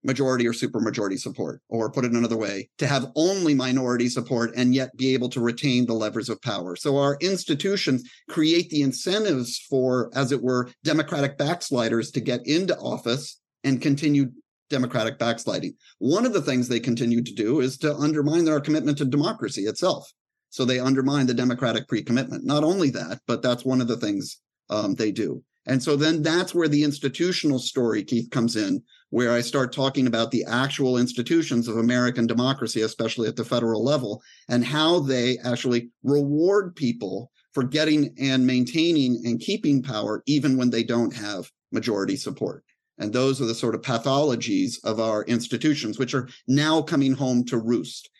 majority 0.04 0.46
or 0.46 0.52
supermajority 0.52 1.18
support, 1.18 1.60
or 1.68 1.90
put 1.90 2.04
it 2.04 2.12
another 2.12 2.36
way, 2.36 2.68
to 2.78 2.86
have 2.86 3.10
only 3.16 3.54
minority 3.54 4.08
support 4.08 4.52
and 4.56 4.74
yet 4.74 4.96
be 4.96 5.14
able 5.14 5.28
to 5.30 5.40
retain 5.40 5.86
the 5.86 5.94
levers 5.94 6.28
of 6.28 6.40
power. 6.42 6.76
So 6.76 6.98
our 6.98 7.16
institutions 7.20 8.08
create 8.28 8.70
the 8.70 8.82
incentives 8.82 9.58
for, 9.70 10.10
as 10.14 10.30
it 10.32 10.42
were, 10.42 10.70
democratic 10.84 11.38
backsliders 11.38 12.10
to 12.12 12.20
get 12.20 12.46
into 12.46 12.76
office 12.78 13.40
and 13.64 13.80
continue 13.80 14.30
democratic 14.70 15.18
backsliding. 15.18 15.74
One 15.98 16.26
of 16.26 16.32
the 16.32 16.42
things 16.42 16.68
they 16.68 16.80
continue 16.80 17.22
to 17.22 17.34
do 17.34 17.60
is 17.60 17.78
to 17.78 17.94
undermine 17.96 18.44
their 18.44 18.60
commitment 18.60 18.98
to 18.98 19.04
democracy 19.04 19.62
itself. 19.62 20.10
So 20.50 20.64
they 20.64 20.78
undermine 20.78 21.26
the 21.26 21.34
democratic 21.34 21.88
pre-commitment. 21.88 22.44
Not 22.44 22.62
only 22.62 22.90
that, 22.90 23.20
but 23.26 23.42
that's 23.42 23.64
one 23.64 23.80
of 23.80 23.88
the 23.88 23.96
things 23.96 24.40
um, 24.70 24.94
they 24.94 25.10
do. 25.10 25.42
And 25.66 25.82
so 25.82 25.96
then 25.96 26.22
that's 26.22 26.54
where 26.54 26.68
the 26.68 26.84
institutional 26.84 27.58
story, 27.58 28.04
Keith, 28.04 28.30
comes 28.30 28.56
in, 28.56 28.82
where 29.10 29.32
I 29.32 29.40
start 29.40 29.72
talking 29.72 30.06
about 30.06 30.30
the 30.30 30.44
actual 30.44 30.98
institutions 30.98 31.68
of 31.68 31.78
American 31.78 32.26
democracy, 32.26 32.82
especially 32.82 33.28
at 33.28 33.36
the 33.36 33.44
federal 33.44 33.82
level, 33.82 34.22
and 34.48 34.64
how 34.64 35.00
they 35.00 35.38
actually 35.38 35.90
reward 36.02 36.76
people 36.76 37.30
for 37.52 37.62
getting 37.62 38.14
and 38.18 38.46
maintaining 38.46 39.22
and 39.24 39.40
keeping 39.40 39.82
power, 39.82 40.22
even 40.26 40.56
when 40.56 40.70
they 40.70 40.82
don't 40.82 41.14
have 41.14 41.50
majority 41.72 42.16
support. 42.16 42.64
And 42.98 43.12
those 43.12 43.40
are 43.40 43.46
the 43.46 43.54
sort 43.54 43.74
of 43.74 43.82
pathologies 43.82 44.84
of 44.84 45.00
our 45.00 45.24
institutions, 45.24 45.98
which 45.98 46.14
are 46.14 46.28
now 46.46 46.82
coming 46.82 47.12
home 47.12 47.44
to 47.46 47.58
roost. 47.58 48.10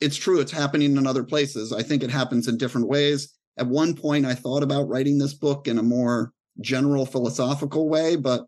It's 0.00 0.16
true, 0.16 0.40
it's 0.40 0.52
happening 0.52 0.96
in 0.96 1.06
other 1.06 1.24
places. 1.24 1.72
I 1.72 1.82
think 1.82 2.02
it 2.02 2.10
happens 2.10 2.48
in 2.48 2.58
different 2.58 2.88
ways. 2.88 3.34
At 3.58 3.66
one 3.66 3.94
point, 3.94 4.26
I 4.26 4.34
thought 4.34 4.62
about 4.62 4.88
writing 4.88 5.18
this 5.18 5.34
book 5.34 5.66
in 5.66 5.78
a 5.78 5.82
more 5.82 6.32
general 6.60 7.06
philosophical 7.06 7.88
way, 7.88 8.16
but 8.16 8.46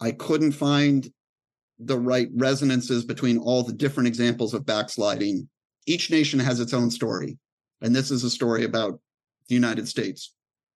I 0.00 0.12
couldn't 0.12 0.52
find 0.52 1.10
the 1.78 1.98
right 1.98 2.28
resonances 2.34 3.04
between 3.04 3.38
all 3.38 3.62
the 3.62 3.72
different 3.72 4.06
examples 4.06 4.54
of 4.54 4.66
backsliding. 4.66 5.48
Each 5.86 6.10
nation 6.10 6.38
has 6.38 6.60
its 6.60 6.74
own 6.74 6.90
story. 6.90 7.38
And 7.80 7.94
this 7.94 8.10
is 8.10 8.24
a 8.24 8.30
story 8.30 8.64
about 8.64 9.00
the 9.48 9.54
United 9.54 9.88
States. 9.88 10.34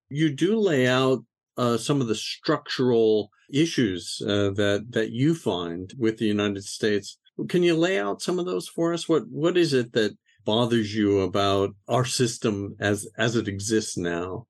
You 0.08 0.30
do 0.30 0.58
lay 0.58 0.86
out 0.86 1.24
uh, 1.56 1.76
some 1.78 2.00
of 2.00 2.08
the 2.08 2.14
structural 2.14 3.30
issues 3.52 4.20
uh, 4.22 4.50
that 4.56 4.86
that 4.90 5.10
you 5.10 5.34
find 5.34 5.92
with 5.98 6.18
the 6.18 6.26
United 6.26 6.64
States. 6.64 7.18
Can 7.48 7.62
you 7.62 7.76
lay 7.76 7.98
out 7.98 8.22
some 8.22 8.38
of 8.38 8.46
those 8.46 8.68
for 8.68 8.92
us? 8.92 9.08
What 9.08 9.28
what 9.28 9.56
is 9.56 9.72
it 9.72 9.92
that 9.92 10.16
bothers 10.44 10.94
you 10.94 11.20
about 11.20 11.70
our 11.88 12.04
system 12.04 12.76
as 12.80 13.08
as 13.16 13.36
it 13.36 13.48
exists 13.48 13.96
now? 13.96 14.46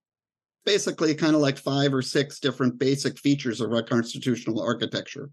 Basically, 0.66 1.14
kind 1.14 1.34
of 1.34 1.40
like 1.40 1.56
five 1.56 1.94
or 1.94 2.02
six 2.02 2.38
different 2.40 2.78
basic 2.78 3.18
features 3.18 3.62
of 3.62 3.72
our 3.72 3.82
constitutional 3.82 4.60
architecture. 4.60 5.30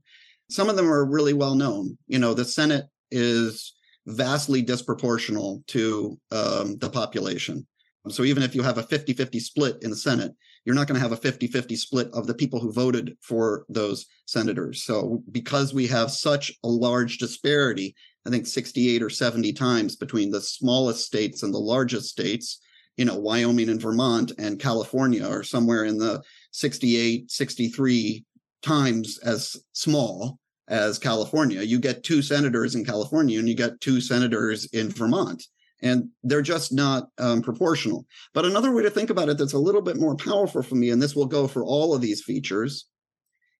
Some 0.49 0.69
of 0.69 0.77
them 0.77 0.89
are 0.89 1.05
really 1.05 1.33
well 1.33 1.55
known. 1.55 1.97
You 2.07 2.19
know, 2.19 2.33
the 2.33 2.45
Senate 2.45 2.85
is 3.11 3.73
vastly 4.05 4.63
disproportional 4.63 5.65
to 5.67 6.17
um, 6.31 6.77
the 6.77 6.89
population. 6.89 7.67
So 8.09 8.23
even 8.23 8.43
if 8.43 8.53
you 8.53 8.61
have 8.63 8.77
a 8.77 8.83
50 8.83 9.13
50 9.13 9.39
split 9.39 9.77
in 9.81 9.89
the 9.89 9.95
Senate, 9.95 10.33
you're 10.65 10.75
not 10.75 10.87
going 10.87 10.95
to 10.95 11.01
have 11.01 11.13
a 11.13 11.17
50 11.17 11.47
50 11.47 11.75
split 11.75 12.09
of 12.13 12.27
the 12.27 12.33
people 12.33 12.59
who 12.59 12.71
voted 12.71 13.17
for 13.21 13.65
those 13.69 14.05
senators. 14.25 14.83
So 14.83 15.23
because 15.31 15.73
we 15.73 15.87
have 15.87 16.11
such 16.11 16.51
a 16.63 16.67
large 16.67 17.17
disparity, 17.17 17.95
I 18.25 18.29
think 18.29 18.47
68 18.47 19.01
or 19.01 19.09
70 19.09 19.53
times 19.53 19.95
between 19.95 20.31
the 20.31 20.41
smallest 20.41 21.05
states 21.05 21.43
and 21.43 21.53
the 21.53 21.59
largest 21.59 22.09
states, 22.09 22.59
you 22.97 23.05
know, 23.05 23.17
Wyoming 23.17 23.69
and 23.69 23.81
Vermont 23.81 24.31
and 24.37 24.59
California 24.59 25.27
are 25.27 25.43
somewhere 25.43 25.85
in 25.85 25.97
the 25.97 26.21
68, 26.51 27.31
63 27.31 28.25
times 28.61 29.17
as 29.19 29.57
small 29.73 30.39
as 30.67 30.99
California. 30.99 31.61
You 31.61 31.79
get 31.79 32.03
two 32.03 32.21
senators 32.21 32.75
in 32.75 32.85
California 32.85 33.39
and 33.39 33.49
you 33.49 33.55
get 33.55 33.81
two 33.81 33.99
senators 33.99 34.65
in 34.65 34.89
Vermont 34.89 35.43
and 35.83 36.09
they're 36.23 36.41
just 36.41 36.71
not 36.71 37.09
um, 37.19 37.41
proportional. 37.41 38.05
But 38.33 38.45
another 38.45 38.71
way 38.71 38.83
to 38.83 38.89
think 38.89 39.09
about 39.09 39.29
it 39.29 39.37
that's 39.37 39.53
a 39.53 39.59
little 39.59 39.81
bit 39.81 39.97
more 39.97 40.15
powerful 40.15 40.63
for 40.63 40.75
me, 40.75 40.89
and 40.89 41.01
this 41.01 41.15
will 41.15 41.25
go 41.25 41.45
for 41.47 41.63
all 41.63 41.93
of 41.93 42.01
these 42.01 42.23
features, 42.23 42.85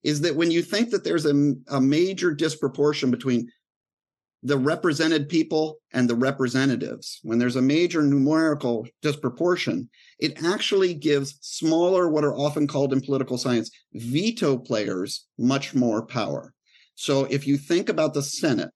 is 0.03 0.21
that 0.21 0.35
when 0.35 0.49
you 0.49 0.61
think 0.61 0.89
that 0.91 1.03
there's 1.03 1.25
a, 1.25 1.53
a 1.67 1.81
major 1.81 2.33
disproportion 2.33 3.11
between 3.11 3.49
the 4.43 4.57
represented 4.57 5.29
people 5.29 5.77
and 5.93 6.09
the 6.09 6.15
representatives, 6.15 7.19
when 7.23 7.39
there's 7.39 7.55
a 7.55 7.61
major 7.61 8.01
numerical 8.01 8.85
disproportion, 9.01 9.89
it 10.19 10.43
actually 10.43 10.93
gives 10.93 11.37
smaller, 11.41 12.09
what 12.09 12.25
are 12.25 12.35
often 12.35 12.67
called 12.67 12.91
in 12.91 13.01
political 13.01 13.37
science, 13.37 13.71
veto 13.93 14.57
players 14.57 15.25
much 15.37 15.73
more 15.73 16.05
power. 16.05 16.53
So 16.95 17.23
if 17.25 17.47
you 17.47 17.57
think 17.57 17.89
about 17.89 18.13
the 18.13 18.21
Senate, 18.21 18.71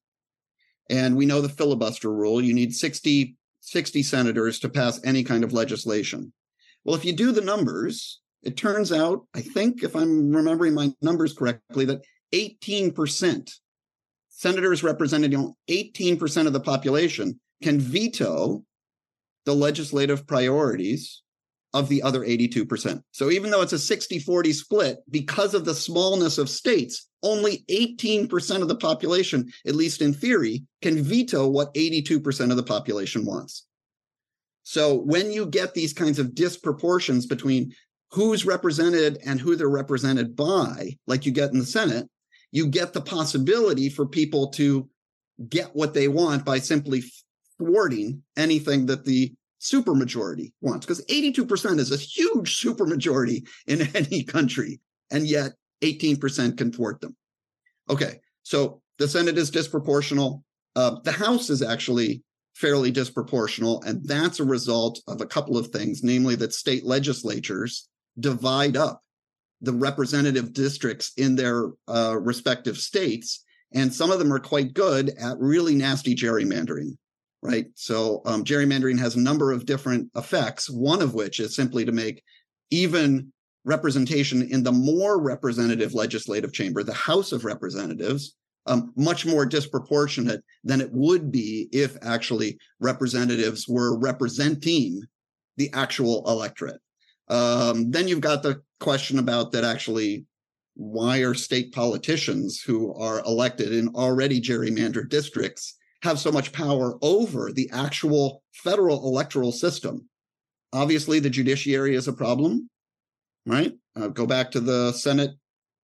and 0.90 1.18
we 1.18 1.26
know 1.26 1.42
the 1.42 1.50
filibuster 1.50 2.12
rule, 2.12 2.42
you 2.42 2.54
need 2.54 2.74
60 2.74 3.36
60 3.68 4.02
senators 4.02 4.60
to 4.60 4.70
pass 4.70 5.02
any 5.04 5.26
kind 5.26 5.44
of 5.44 5.52
legislation. 5.52 6.32
Well, 6.86 6.96
if 6.96 7.04
you 7.04 7.12
do 7.12 7.34
the 7.34 7.42
numbers, 7.42 8.22
it 8.42 8.56
turns 8.56 8.94
out, 8.94 9.28
I 9.36 9.42
think, 9.42 9.84
if 9.84 9.94
I'm 9.94 10.32
remembering 10.32 10.74
my 10.74 10.94
numbers 11.02 11.34
correctly, 11.34 11.84
that 11.84 12.02
18% 12.34 13.52
senators 14.38 14.84
representing 14.84 15.54
18% 15.68 16.48
of 16.48 16.54
the 16.54 16.60
population 16.60 17.40
can 17.64 17.80
veto 17.80 18.64
the 19.46 19.54
legislative 19.54 20.28
priorities 20.28 21.24
of 21.74 21.90
the 21.90 22.04
other 22.04 22.22
82%. 22.22 23.02
So 23.12 23.32
even 23.32 23.50
though 23.50 23.62
it's 23.62 23.74
a 23.74 23.80
60 23.80 24.20
40 24.20 24.54
split, 24.54 24.98
because 25.10 25.56
of 25.56 25.66
the 25.66 25.74
smallness 25.74 26.38
of 26.38 26.50
states, 26.50 27.08
only 27.24 27.66
18% 27.70 28.62
of 28.62 28.68
the 28.68 28.76
population, 28.76 29.52
at 29.66 29.76
least 29.76 30.02
in 30.02 30.14
theory, 30.14 30.64
can 30.84 31.02
veto 31.02 31.48
what 31.48 31.74
82% 31.74 32.52
of 32.52 32.58
the 32.58 32.64
population 32.64 33.26
wants. 33.26 33.66
So 34.64 34.96
when 34.96 35.32
you 35.32 35.48
get 35.48 35.74
these 35.74 35.94
kinds 35.94 36.20
of 36.20 36.36
disproportions 36.36 37.26
between 37.26 37.74
who's 38.12 38.46
represented 38.46 39.18
and 39.26 39.40
who 39.40 39.56
they're 39.56 39.68
represented 39.68 40.36
by, 40.36 40.98
like 41.08 41.26
you 41.26 41.32
get 41.32 41.52
in 41.52 41.60
the 41.60 41.66
Senate, 41.66 42.08
you 42.52 42.68
get 42.68 42.94
the 42.94 43.02
possibility 43.02 43.90
for 43.90 44.06
people 44.06 44.50
to 44.50 44.90
get 45.50 45.76
what 45.76 45.94
they 45.94 46.08
want 46.08 46.46
by 46.46 46.60
simply 46.60 47.04
thwarting 47.58 48.24
anything 48.36 48.86
that 48.88 49.06
the 49.06 49.34
supermajority 49.62 50.52
wants. 50.62 50.86
Because 50.86 51.06
82% 51.06 51.80
is 51.80 51.92
a 51.92 51.98
huge 51.98 52.62
supermajority 52.62 53.48
in 53.68 53.82
any 53.96 54.24
country. 54.24 54.80
And 55.12 55.26
yet 55.28 55.54
18% 55.84 56.58
can 56.58 56.72
thwart 56.72 57.02
them. 57.02 57.16
Okay, 57.90 58.20
so 58.44 58.82
the 58.98 59.08
Senate 59.08 59.38
is 59.38 59.52
disproportional. 59.52 60.44
Uh, 60.76 60.98
the 61.04 61.12
House 61.12 61.50
is 61.50 61.62
actually 61.62 62.24
fairly 62.56 62.92
disproportional, 62.92 63.86
and 63.86 64.06
that's 64.06 64.40
a 64.40 64.44
result 64.44 65.00
of 65.08 65.22
a 65.22 65.26
couple 65.26 65.58
of 65.58 65.68
things, 65.68 66.04
namely 66.04 66.36
that 66.36 66.54
state 66.54 66.84
legislatures 66.84 67.88
divide 68.20 68.76
up 68.76 69.02
the 69.62 69.74
representative 69.74 70.54
districts 70.54 71.12
in 71.18 71.36
their 71.36 71.72
uh, 71.88 72.18
respective 72.20 72.78
states, 72.78 73.44
and 73.74 73.94
some 73.94 74.12
of 74.12 74.20
them 74.20 74.32
are 74.32 74.40
quite 74.40 74.74
good 74.74 75.10
at 75.20 75.38
really 75.40 75.76
nasty 75.76 76.16
gerrymandering. 76.16 76.98
Right. 77.44 77.68
So 77.76 78.22
um, 78.26 78.44
gerrymandering 78.44 79.00
has 79.00 79.16
a 79.16 79.22
number 79.22 79.52
of 79.52 79.66
different 79.66 80.10
effects, 80.16 80.70
one 80.70 81.02
of 81.02 81.14
which 81.14 81.40
is 81.40 81.56
simply 81.56 81.86
to 81.86 81.92
make 81.92 82.24
even 82.72 83.32
representation 83.64 84.42
in 84.42 84.64
the 84.64 84.72
more 84.72 85.22
representative 85.22 85.94
legislative 85.94 86.52
chamber, 86.52 86.84
the 86.84 86.94
House 86.94 87.32
of 87.32 87.46
Representatives, 87.46 88.36
um, 88.66 88.92
much 88.96 89.26
more 89.26 89.46
disproportionate 89.46 90.44
than 90.64 90.82
it 90.82 90.92
would 90.92 91.32
be 91.32 91.70
if 91.72 91.98
actually 92.02 92.58
representatives 92.80 93.68
were 93.68 93.98
representing 94.00 95.02
the 95.58 95.70
actual 95.74 96.24
electorate. 96.28 96.82
Um, 97.28 97.92
then 97.92 98.08
you've 98.08 98.22
got 98.22 98.42
the 98.42 98.62
question 98.80 99.20
about 99.20 99.52
that 99.52 99.64
actually 99.64 100.26
why 100.76 101.20
are 101.20 101.34
state 101.34 101.74
politicians 101.74 102.62
who 102.62 102.94
are 102.94 103.24
elected 103.26 103.74
in 103.74 103.90
already 103.96 104.40
gerrymandered 104.40 105.10
districts 105.10 105.76
have 106.04 106.20
so 106.20 106.32
much 106.32 106.54
power 106.54 106.98
over 107.02 107.52
the 107.52 107.70
actual 107.74 108.44
federal 108.54 109.08
electoral 109.08 109.52
system? 109.52 110.08
Obviously, 110.74 111.20
the 111.20 111.30
judiciary 111.30 111.96
is 111.96 112.08
a 112.08 112.14
problem 112.14 112.70
right? 113.48 113.74
Uh, 113.96 114.10
go 114.10 114.28
back 114.28 114.52
to 114.52 114.60
the 114.60 114.92
Senate 114.92 115.32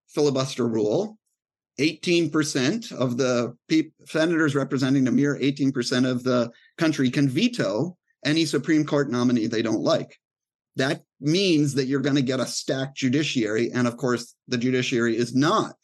filibuster 0.10 0.68
rule. 0.68 1.18
18% 1.80 2.92
of 2.92 3.18
the 3.18 3.58
pe- 3.68 3.90
senators 4.06 4.54
representing 4.54 5.08
a 5.08 5.12
mere 5.12 5.40
18% 5.40 6.08
of 6.08 6.24
the 6.24 6.52
country 6.78 7.10
can 7.10 7.28
veto 7.28 7.98
any 8.24 8.46
Supreme 8.46 8.86
Court 8.86 9.10
nominee 9.10 9.48
they 9.48 9.64
don't 9.64 9.82
like. 9.82 10.20
That 10.76 11.04
means 11.20 11.76
that 11.76 11.86
you're 11.86 12.02
going 12.02 12.16
to 12.16 12.22
get 12.22 12.40
a 12.40 12.46
stacked 12.46 12.98
judiciary. 12.98 13.72
And 13.72 13.88
of 13.88 13.98
course, 13.98 14.36
the 14.48 14.58
judiciary 14.58 15.16
is 15.16 15.36
not 15.36 15.76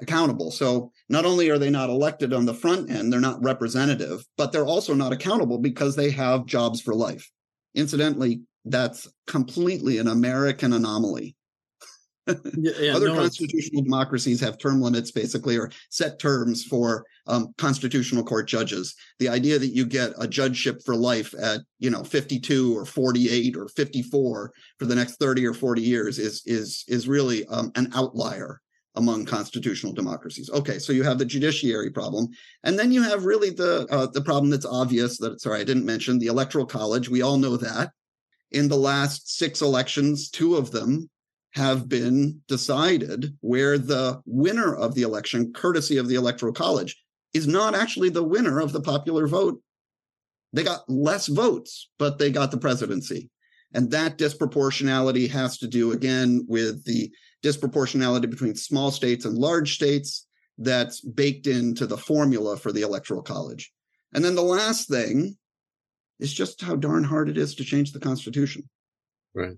accountable. 0.00 0.50
So 0.50 0.90
not 1.08 1.24
only 1.24 1.48
are 1.50 1.58
they 1.58 1.70
not 1.70 1.90
elected 1.90 2.32
on 2.32 2.44
the 2.44 2.54
front 2.54 2.90
end, 2.90 3.12
they're 3.12 3.20
not 3.20 3.42
representative, 3.42 4.24
but 4.36 4.52
they're 4.52 4.66
also 4.66 4.94
not 4.94 5.12
accountable 5.12 5.58
because 5.58 5.96
they 5.96 6.10
have 6.10 6.46
jobs 6.46 6.80
for 6.80 6.94
life. 6.94 7.30
Incidentally, 7.74 8.42
that's 8.64 9.08
completely 9.26 9.98
an 9.98 10.08
American 10.08 10.72
anomaly. 10.72 11.36
Yeah, 12.26 12.34
yeah, 12.78 12.94
Other 12.94 13.08
no, 13.08 13.16
constitutional 13.16 13.82
democracies 13.82 14.40
have 14.40 14.58
term 14.58 14.80
limits, 14.80 15.10
basically, 15.10 15.56
or 15.56 15.70
set 15.90 16.18
terms 16.18 16.64
for 16.64 17.04
um, 17.26 17.52
constitutional 17.58 18.24
court 18.24 18.46
judges. 18.46 18.94
The 19.18 19.28
idea 19.28 19.58
that 19.58 19.74
you 19.74 19.86
get 19.86 20.12
a 20.18 20.28
judgeship 20.28 20.82
for 20.84 20.94
life 20.94 21.34
at 21.40 21.60
you 21.78 21.90
know 21.90 22.04
52 22.04 22.76
or 22.76 22.84
48 22.84 23.56
or 23.56 23.68
54 23.68 24.52
for 24.78 24.86
the 24.86 24.94
next 24.94 25.16
30 25.16 25.46
or 25.46 25.54
40 25.54 25.82
years 25.82 26.18
is 26.18 26.42
is 26.46 26.84
is 26.88 27.08
really 27.08 27.46
um, 27.46 27.72
an 27.74 27.90
outlier 27.94 28.60
among 28.96 29.24
constitutional 29.24 29.92
democracies. 29.92 30.50
Okay, 30.50 30.78
so 30.78 30.92
you 30.92 31.02
have 31.02 31.18
the 31.18 31.24
judiciary 31.24 31.90
problem, 31.90 32.28
and 32.64 32.78
then 32.78 32.92
you 32.92 33.02
have 33.02 33.24
really 33.24 33.50
the 33.50 33.86
uh, 33.90 34.06
the 34.06 34.22
problem 34.22 34.50
that's 34.50 34.66
obvious. 34.66 35.18
That 35.18 35.40
sorry, 35.40 35.60
I 35.60 35.64
didn't 35.64 35.86
mention 35.86 36.18
the 36.18 36.26
electoral 36.26 36.66
college. 36.66 37.08
We 37.08 37.22
all 37.22 37.38
know 37.38 37.56
that 37.56 37.92
in 38.52 38.68
the 38.68 38.76
last 38.76 39.36
six 39.36 39.62
elections, 39.62 40.30
two 40.30 40.56
of 40.56 40.70
them 40.70 41.08
have 41.54 41.88
been 41.88 42.40
decided 42.48 43.36
where 43.40 43.78
the 43.78 44.20
winner 44.24 44.74
of 44.74 44.94
the 44.94 45.02
election, 45.02 45.52
courtesy 45.52 45.98
of 45.98 46.08
the 46.08 46.14
Electoral 46.14 46.52
College, 46.52 46.96
is 47.34 47.46
not 47.46 47.74
actually 47.74 48.08
the 48.08 48.24
winner 48.24 48.60
of 48.60 48.72
the 48.72 48.80
popular 48.80 49.26
vote. 49.26 49.60
They 50.52 50.64
got 50.64 50.88
less 50.88 51.26
votes, 51.26 51.90
but 51.98 52.18
they 52.18 52.30
got 52.30 52.50
the 52.50 52.58
presidency. 52.58 53.30
And 53.74 53.90
that 53.90 54.18
disproportionality 54.18 55.30
has 55.30 55.58
to 55.58 55.66
do 55.66 55.92
again 55.92 56.44
with 56.48 56.84
the 56.84 57.10
disproportionality 57.42 58.28
between 58.28 58.54
small 58.54 58.90
states 58.90 59.24
and 59.24 59.36
large 59.36 59.74
states 59.74 60.26
that's 60.58 61.00
baked 61.00 61.46
into 61.46 61.86
the 61.86 61.96
formula 61.96 62.56
for 62.56 62.72
the 62.72 62.82
Electoral 62.82 63.22
College. 63.22 63.72
And 64.14 64.24
then 64.24 64.34
the 64.34 64.42
last 64.42 64.88
thing 64.88 65.36
is 66.20 66.32
just 66.32 66.60
how 66.60 66.76
darn 66.76 67.04
hard 67.04 67.28
it 67.28 67.38
is 67.38 67.54
to 67.56 67.64
change 67.64 67.92
the 67.92 68.00
Constitution. 68.00 68.68
Right. 69.34 69.56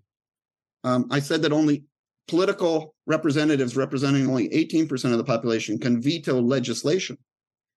Um, 0.84 1.06
I 1.10 1.18
said 1.18 1.42
that 1.42 1.52
only 1.52 1.84
political 2.28 2.94
representatives 3.06 3.76
representing 3.76 4.28
only 4.28 4.48
18% 4.50 5.12
of 5.12 5.18
the 5.18 5.24
population 5.24 5.78
can 5.78 6.00
veto 6.00 6.40
legislation. 6.40 7.18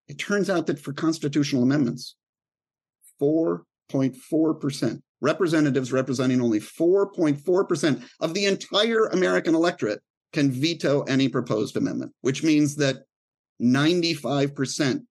It 0.08 0.20
turns 0.20 0.50
out 0.50 0.68
that 0.68 0.80
for 0.80 0.94
constitutional 0.94 1.64
amendments, 1.64 2.16
4.4% 3.22 5.02
representatives 5.22 5.92
representing 5.92 6.42
only 6.42 6.60
4.4% 6.60 8.04
of 8.20 8.34
the 8.34 8.46
entire 8.46 9.08
American 9.08 9.56
electorate 9.56 10.02
can 10.34 10.52
veto 10.52 11.02
any 11.04 11.28
proposed 11.28 11.76
amendment, 11.76 12.14
which 12.22 12.44
means 12.44 12.76
that 12.76 12.98
95% 13.62 15.02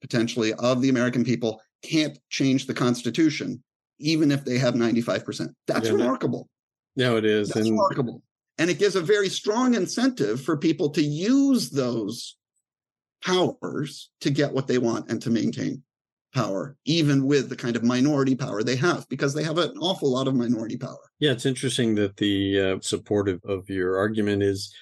potentially 0.00 0.52
of 0.54 0.82
the 0.82 0.88
American 0.88 1.24
people 1.24 1.62
can't 1.82 2.18
change 2.30 2.66
the 2.66 2.74
Constitution, 2.74 3.62
even 4.00 4.30
if 4.30 4.44
they 4.44 4.58
have 4.58 4.74
95%. 4.74 5.50
That's 5.66 5.88
Yeah, 5.88 5.94
remarkable. 5.94 6.48
No, 6.96 7.16
it 7.16 7.24
is. 7.24 7.48
That's 7.48 7.66
and 7.66 7.70
remarkable. 7.70 8.22
And 8.58 8.70
it 8.70 8.78
gives 8.78 8.94
a 8.94 9.00
very 9.00 9.28
strong 9.28 9.74
incentive 9.74 10.40
for 10.40 10.56
people 10.56 10.90
to 10.90 11.02
use 11.02 11.70
those 11.70 12.36
powers 13.24 14.10
to 14.20 14.30
get 14.30 14.52
what 14.52 14.66
they 14.66 14.78
want 14.78 15.10
and 15.10 15.20
to 15.22 15.30
maintain 15.30 15.82
power, 16.34 16.76
even 16.84 17.26
with 17.26 17.48
the 17.48 17.56
kind 17.56 17.76
of 17.76 17.82
minority 17.82 18.34
power 18.34 18.62
they 18.62 18.76
have, 18.76 19.08
because 19.08 19.34
they 19.34 19.42
have 19.42 19.58
an 19.58 19.76
awful 19.78 20.10
lot 20.10 20.28
of 20.28 20.34
minority 20.34 20.76
power. 20.76 20.98
yeah, 21.20 21.30
it's 21.30 21.46
interesting 21.46 21.94
that 21.94 22.16
the 22.16 22.60
uh, 22.60 22.78
supportive 22.80 23.40
of 23.44 23.68
your 23.70 23.96
argument 23.96 24.42
is 24.42 24.74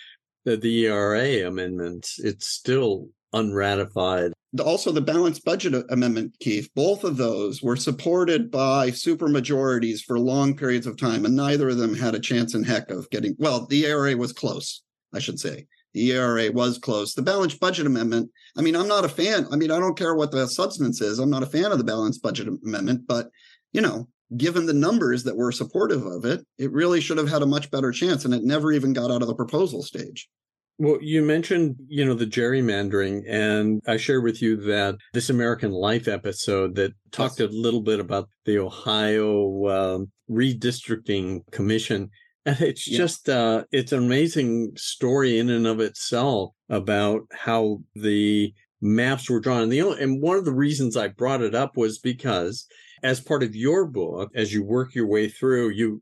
that 0.45 0.61
the 0.61 0.87
ERA 0.87 1.47
amendments, 1.47 2.19
it's 2.19 2.49
still 2.49 3.09
unratified. 3.33 4.33
Also, 4.61 4.93
the 4.93 5.01
balanced 5.01 5.45
budget 5.45 5.75
amendment, 5.89 6.37
Keith, 6.41 6.69
both 6.75 7.05
of 7.05 7.17
those 7.17 7.63
were 7.63 7.77
supported 7.77 8.51
by 8.51 8.91
supermajorities 8.91 10.03
for 10.03 10.19
long 10.19 10.55
periods 10.55 10.87
of 10.87 10.99
time, 10.99 11.25
and 11.25 11.35
neither 11.35 11.71
of 11.71 11.79
them 11.79 11.95
had 11.95 12.15
a 12.15 12.21
chance 12.21 12.55
in 12.55 12.63
heck 12.63 12.91
of 12.91 13.09
getting. 13.09 13.35
Well, 13.39 13.67
the 13.67 13.87
ERA 13.87 14.15
was 14.15 14.35
close, 14.35 14.83
I 15.15 15.21
should 15.21 15.41
say. 15.41 15.67
The 15.95 16.13
ERA 16.13 16.51
was 16.53 16.79
close. 16.79 17.15
The 17.15 17.23
balanced 17.23 17.61
budget 17.61 17.87
amendment, 17.87 18.31
I 18.57 18.61
mean, 18.61 18.77
I'm 18.77 18.89
not 18.89 19.07
a 19.07 19.09
fan. 19.09 19.47
I 19.51 19.57
mean, 19.57 19.71
I 19.71 19.79
don't 19.79 19.97
care 19.97 20.15
what 20.15 20.31
the 20.31 20.47
substance 20.47 21.01
is. 21.01 21.19
I'm 21.19 21.31
not 21.31 21.43
a 21.43 21.47
fan 21.47 21.73
of 21.73 21.79
the 21.79 21.85
balanced 21.85 22.23
budget 22.23 22.49
amendment, 22.49 23.07
but, 23.07 23.31
you 23.73 23.81
know, 23.81 24.07
given 24.37 24.67
the 24.67 24.73
numbers 24.73 25.25
that 25.25 25.37
were 25.37 25.53
supportive 25.53 26.05
of 26.05 26.25
it, 26.25 26.45
it 26.59 26.73
really 26.73 27.01
should 27.01 27.19
have 27.19 27.29
had 27.29 27.43
a 27.43 27.47
much 27.47 27.71
better 27.71 27.93
chance, 27.93 28.25
and 28.25 28.35
it 28.35 28.45
never 28.45 28.73
even 28.73 28.93
got 28.93 29.11
out 29.11 29.23
of 29.23 29.29
the 29.29 29.35
proposal 29.35 29.83
stage. 29.83 30.29
Well, 30.83 30.99
you 31.01 31.23
mentioned, 31.23 31.77
you 31.87 32.05
know, 32.05 32.15
the 32.15 32.27
gerrymandering, 32.27 33.23
and 33.29 33.81
I 33.87 33.97
shared 33.99 34.25
with 34.25 34.43
you 34.43 34.57
that 34.63 34.97
this 35.13 35.31
American 35.31 35.71
Life 35.71 36.09
episode 36.09 36.75
that 36.75 36.91
talked 37.13 37.39
a 37.39 37.47
little 37.47 37.83
bit 37.83 38.01
about 38.01 38.29
the 38.47 38.59
Ohio 38.59 39.69
um, 39.69 40.11
redistricting 40.29 41.49
commission. 41.53 42.11
And 42.45 42.61
it's 42.61 42.89
Yeah. 42.89 42.99
just, 42.99 43.29
uh, 43.29 43.63
it's 43.71 43.93
an 43.93 44.01
amazing 44.03 44.73
story 44.75 45.39
in 45.39 45.51
and 45.51 45.69
of 45.69 45.79
itself 45.79 46.51
about 46.69 47.21
how 47.31 47.85
the 47.95 48.53
maps 48.81 49.31
were 49.31 49.39
drawn. 49.39 49.63
And 49.63 49.71
the 49.71 49.83
only, 49.83 50.03
and 50.03 50.21
one 50.21 50.37
of 50.37 50.45
the 50.45 50.53
reasons 50.53 50.97
I 50.97 51.07
brought 51.07 51.43
it 51.43 51.55
up 51.55 51.77
was 51.77 52.01
because 52.01 52.67
as 53.05 53.21
part 53.21 53.45
of 53.45 53.55
your 53.55 53.87
book, 53.87 54.33
as 54.35 54.53
you 54.53 54.65
work 54.65 54.97
your 54.97 55.07
way 55.07 55.29
through, 55.29 55.69
you 55.71 56.01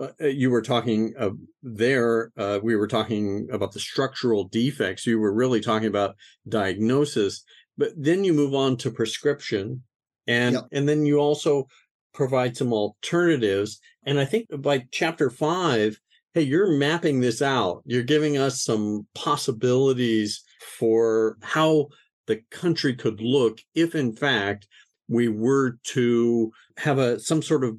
uh, 0.00 0.26
you 0.26 0.50
were 0.50 0.62
talking 0.62 1.14
uh, 1.18 1.30
there 1.62 2.32
uh, 2.36 2.58
we 2.62 2.76
were 2.76 2.88
talking 2.88 3.48
about 3.52 3.72
the 3.72 3.80
structural 3.80 4.44
defects. 4.44 5.06
You 5.06 5.18
were 5.18 5.34
really 5.34 5.60
talking 5.60 5.88
about 5.88 6.16
diagnosis 6.48 7.44
but 7.78 7.90
then 7.96 8.22
you 8.22 8.32
move 8.32 8.54
on 8.54 8.76
to 8.76 8.90
prescription 8.90 9.82
and 10.26 10.54
Yep. 10.54 10.64
and 10.72 10.88
then 10.88 11.06
you 11.06 11.18
also 11.18 11.66
provide 12.12 12.56
some 12.56 12.72
alternatives 12.72 13.80
and 14.04 14.18
i 14.20 14.24
think 14.24 14.46
by 14.58 14.84
chapter 14.92 15.30
5 15.30 15.98
hey 16.34 16.42
you're 16.42 16.72
mapping 16.78 17.20
this 17.20 17.42
out. 17.42 17.82
You're 17.84 18.02
giving 18.02 18.38
us 18.38 18.62
some 18.62 19.06
possibilities 19.14 20.42
for 20.78 21.36
how 21.42 21.88
the 22.26 22.40
country 22.50 22.94
could 22.94 23.20
look 23.20 23.58
if 23.74 23.94
in 23.94 24.12
fact 24.14 24.66
we 25.08 25.28
were 25.28 25.78
to 25.84 26.52
have 26.78 26.98
a 26.98 27.18
some 27.20 27.42
sort 27.42 27.64
of 27.64 27.78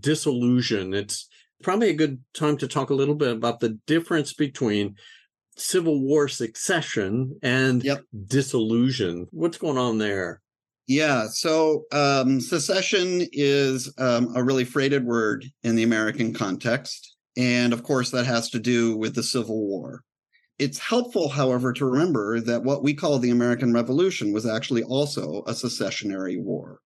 disillusion 0.00 0.94
it's 0.94 1.28
probably 1.62 1.90
a 1.90 1.94
good 1.94 2.20
time 2.34 2.56
to 2.58 2.68
talk 2.68 2.90
a 2.90 2.94
little 2.94 3.14
bit 3.14 3.30
about 3.32 3.60
the 3.60 3.78
difference 3.86 4.32
between 4.32 4.96
Civil 5.56 6.00
War 6.00 6.28
secession 6.28 7.38
and 7.42 7.82
Yep. 7.84 8.04
disillusion. 8.26 9.26
What's 9.30 9.58
going 9.58 9.78
on 9.78 9.98
there? 9.98 10.40
Yeah, 10.86 11.28
so 11.28 11.84
um, 11.92 12.40
secession 12.40 13.26
is 13.32 13.92
um, 13.98 14.34
a 14.34 14.42
really 14.42 14.64
freighted 14.64 15.04
word 15.04 15.44
in 15.62 15.76
the 15.76 15.84
American 15.84 16.34
context. 16.34 17.16
And 17.36 17.72
of 17.72 17.82
course, 17.82 18.10
that 18.10 18.26
has 18.26 18.50
to 18.50 18.58
do 18.58 18.96
with 18.96 19.14
the 19.14 19.22
Civil 19.22 19.66
War. 19.66 20.02
It's 20.58 20.78
helpful, 20.78 21.28
however, 21.28 21.72
to 21.72 21.86
remember 21.86 22.40
that 22.40 22.62
what 22.62 22.82
we 22.82 22.94
call 22.94 23.18
the 23.18 23.30
American 23.30 23.72
Revolution 23.72 24.32
was 24.32 24.44
actually 24.46 24.82
also 24.82 25.42
a 25.46 25.54
secessionary 25.54 26.36
war. 26.36 26.80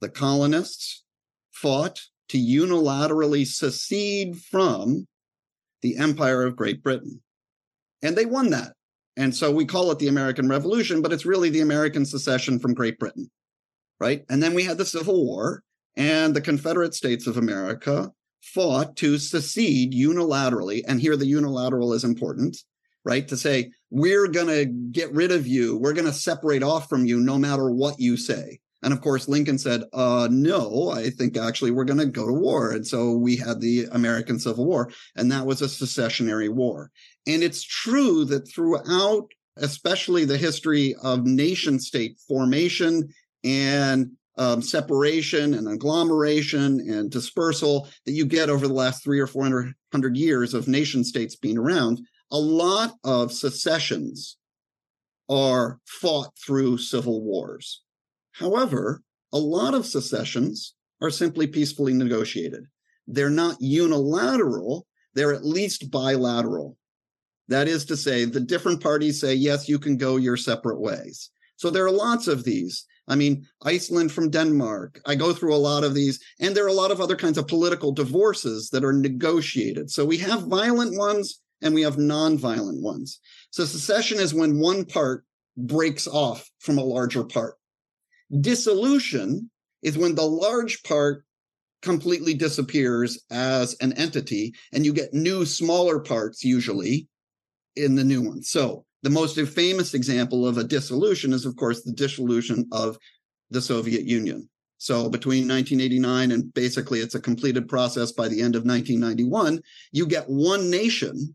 The 0.00 0.08
colonists 0.08 1.04
fought 1.52 2.00
to 2.28 2.38
unilaterally 2.38 3.46
secede 3.46 4.36
from 4.38 5.06
the 5.82 5.96
Empire 5.96 6.44
of 6.44 6.56
Great 6.56 6.82
Britain. 6.82 7.22
And 8.02 8.16
they 8.16 8.26
won 8.26 8.50
that. 8.50 8.72
And 9.16 9.34
so 9.34 9.50
we 9.50 9.64
call 9.64 9.90
it 9.90 9.98
the 9.98 10.08
American 10.08 10.48
Revolution, 10.48 11.00
but 11.00 11.12
it's 11.12 11.24
really 11.24 11.48
the 11.48 11.60
American 11.60 12.04
secession 12.04 12.58
from 12.58 12.74
Great 12.74 12.98
Britain, 12.98 13.30
right? 13.98 14.24
And 14.28 14.42
then 14.42 14.52
we 14.52 14.64
had 14.64 14.78
the 14.78 14.84
Civil 14.84 15.24
War, 15.24 15.62
and 15.96 16.36
the 16.36 16.42
Confederate 16.42 16.94
States 16.94 17.26
of 17.26 17.38
America 17.38 18.12
fought 18.42 18.96
to 18.96 19.18
secede 19.18 19.92
unilaterally. 19.92 20.82
And 20.86 21.00
here 21.00 21.16
the 21.16 21.26
unilateral 21.26 21.94
is 21.94 22.04
important, 22.04 22.58
right? 23.04 23.26
To 23.28 23.36
say, 23.36 23.70
we're 23.90 24.28
going 24.28 24.48
to 24.48 24.66
get 24.66 25.12
rid 25.12 25.32
of 25.32 25.46
you, 25.46 25.78
we're 25.78 25.94
going 25.94 26.06
to 26.06 26.12
separate 26.12 26.62
off 26.62 26.88
from 26.88 27.06
you 27.06 27.18
no 27.18 27.38
matter 27.38 27.70
what 27.70 27.98
you 27.98 28.16
say. 28.16 28.60
And 28.86 28.92
of 28.94 29.00
course, 29.00 29.26
Lincoln 29.26 29.58
said, 29.58 29.82
uh, 29.92 30.28
no, 30.30 30.90
I 30.90 31.10
think 31.10 31.36
actually 31.36 31.72
we're 31.72 31.82
going 31.82 31.98
to 31.98 32.06
go 32.06 32.24
to 32.24 32.32
war. 32.32 32.70
And 32.70 32.86
so 32.86 33.14
we 33.14 33.34
had 33.36 33.60
the 33.60 33.86
American 33.90 34.38
Civil 34.38 34.64
War, 34.64 34.92
and 35.16 35.32
that 35.32 35.44
was 35.44 35.60
a 35.60 35.64
secessionary 35.64 36.48
war. 36.48 36.92
And 37.26 37.42
it's 37.42 37.64
true 37.64 38.24
that 38.26 38.48
throughout, 38.48 39.26
especially 39.56 40.24
the 40.24 40.38
history 40.38 40.94
of 41.02 41.26
nation 41.26 41.80
state 41.80 42.20
formation 42.28 43.12
and 43.42 44.12
um, 44.38 44.62
separation 44.62 45.54
and 45.54 45.66
agglomeration 45.66 46.78
and 46.88 47.10
dispersal 47.10 47.88
that 48.04 48.12
you 48.12 48.24
get 48.24 48.48
over 48.50 48.68
the 48.68 48.72
last 48.72 49.02
three 49.02 49.18
or 49.18 49.26
four 49.26 49.72
hundred 49.90 50.16
years 50.16 50.54
of 50.54 50.68
nation 50.68 51.02
states 51.02 51.34
being 51.34 51.58
around, 51.58 52.00
a 52.30 52.38
lot 52.38 52.94
of 53.02 53.32
secessions 53.32 54.36
are 55.28 55.80
fought 55.86 56.30
through 56.38 56.78
civil 56.78 57.20
wars. 57.24 57.82
However, 58.38 59.02
a 59.32 59.38
lot 59.38 59.74
of 59.74 59.86
secessions 59.86 60.74
are 61.00 61.10
simply 61.10 61.46
peacefully 61.46 61.94
negotiated. 61.94 62.64
They're 63.06 63.30
not 63.30 63.56
unilateral, 63.60 64.86
they're 65.14 65.32
at 65.32 65.44
least 65.44 65.90
bilateral. 65.90 66.76
That 67.48 67.68
is 67.68 67.84
to 67.86 67.96
say, 67.96 68.24
the 68.24 68.40
different 68.40 68.82
parties 68.82 69.20
say, 69.20 69.34
yes, 69.34 69.68
you 69.68 69.78
can 69.78 69.96
go 69.96 70.16
your 70.16 70.36
separate 70.36 70.80
ways. 70.80 71.30
So 71.56 71.70
there 71.70 71.86
are 71.86 71.90
lots 71.90 72.28
of 72.28 72.44
these. 72.44 72.84
I 73.08 73.14
mean, 73.14 73.46
Iceland 73.62 74.12
from 74.12 74.30
Denmark. 74.30 75.00
I 75.06 75.14
go 75.14 75.32
through 75.32 75.54
a 75.54 75.66
lot 75.70 75.84
of 75.84 75.94
these, 75.94 76.18
and 76.40 76.54
there 76.54 76.64
are 76.64 76.68
a 76.68 76.82
lot 76.82 76.90
of 76.90 77.00
other 77.00 77.16
kinds 77.16 77.38
of 77.38 77.46
political 77.46 77.92
divorces 77.92 78.68
that 78.70 78.84
are 78.84 78.92
negotiated. 78.92 79.90
So 79.90 80.04
we 80.04 80.18
have 80.18 80.48
violent 80.48 80.98
ones 80.98 81.40
and 81.62 81.72
we 81.72 81.82
have 81.82 81.98
non-violent 81.98 82.82
ones. 82.82 83.20
So 83.50 83.64
secession 83.64 84.18
is 84.18 84.34
when 84.34 84.58
one 84.58 84.84
part 84.84 85.24
breaks 85.56 86.06
off 86.06 86.50
from 86.58 86.76
a 86.76 86.84
larger 86.84 87.24
part. 87.24 87.54
Dissolution 88.40 89.50
is 89.82 89.96
when 89.96 90.14
the 90.14 90.26
large 90.26 90.82
part 90.82 91.24
completely 91.82 92.34
disappears 92.34 93.18
as 93.30 93.76
an 93.80 93.92
entity 93.92 94.54
and 94.72 94.84
you 94.84 94.92
get 94.92 95.14
new 95.14 95.44
smaller 95.44 96.00
parts 96.00 96.42
usually 96.42 97.08
in 97.76 97.94
the 97.94 98.04
new 98.04 98.22
one. 98.22 98.42
So 98.42 98.84
the 99.02 99.10
most 99.10 99.38
famous 99.40 99.94
example 99.94 100.46
of 100.46 100.58
a 100.58 100.64
dissolution 100.64 101.32
is, 101.32 101.44
of 101.44 101.54
course, 101.56 101.82
the 101.82 101.92
dissolution 101.92 102.66
of 102.72 102.98
the 103.50 103.60
Soviet 103.60 104.04
Union. 104.04 104.48
So 104.78 105.08
between 105.08 105.48
1989 105.48 106.32
and 106.32 106.52
basically 106.52 107.00
it's 107.00 107.14
a 107.14 107.20
completed 107.20 107.68
process 107.68 108.12
by 108.12 108.28
the 108.28 108.42
end 108.42 108.56
of 108.56 108.64
1991, 108.64 109.60
you 109.92 110.06
get 110.06 110.28
one 110.28 110.70
nation, 110.70 111.34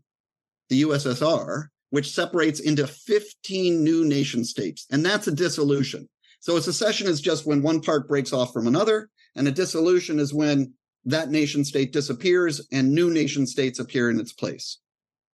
the 0.68 0.82
USSR, 0.82 1.68
which 1.90 2.14
separates 2.14 2.60
into 2.60 2.86
15 2.86 3.82
new 3.82 4.04
nation 4.04 4.44
states. 4.44 4.86
And 4.90 5.04
that's 5.04 5.26
a 5.26 5.34
dissolution. 5.34 6.08
So 6.42 6.56
a 6.56 6.60
secession 6.60 7.06
is 7.06 7.20
just 7.20 7.46
when 7.46 7.62
one 7.62 7.80
part 7.80 8.08
breaks 8.08 8.32
off 8.32 8.52
from 8.52 8.66
another, 8.66 9.08
and 9.36 9.46
a 9.46 9.52
dissolution 9.52 10.18
is 10.18 10.34
when 10.34 10.74
that 11.04 11.30
nation 11.30 11.64
state 11.64 11.92
disappears 11.92 12.66
and 12.72 12.92
new 12.92 13.10
nation 13.12 13.46
states 13.46 13.78
appear 13.78 14.10
in 14.10 14.18
its 14.18 14.32
place. 14.32 14.78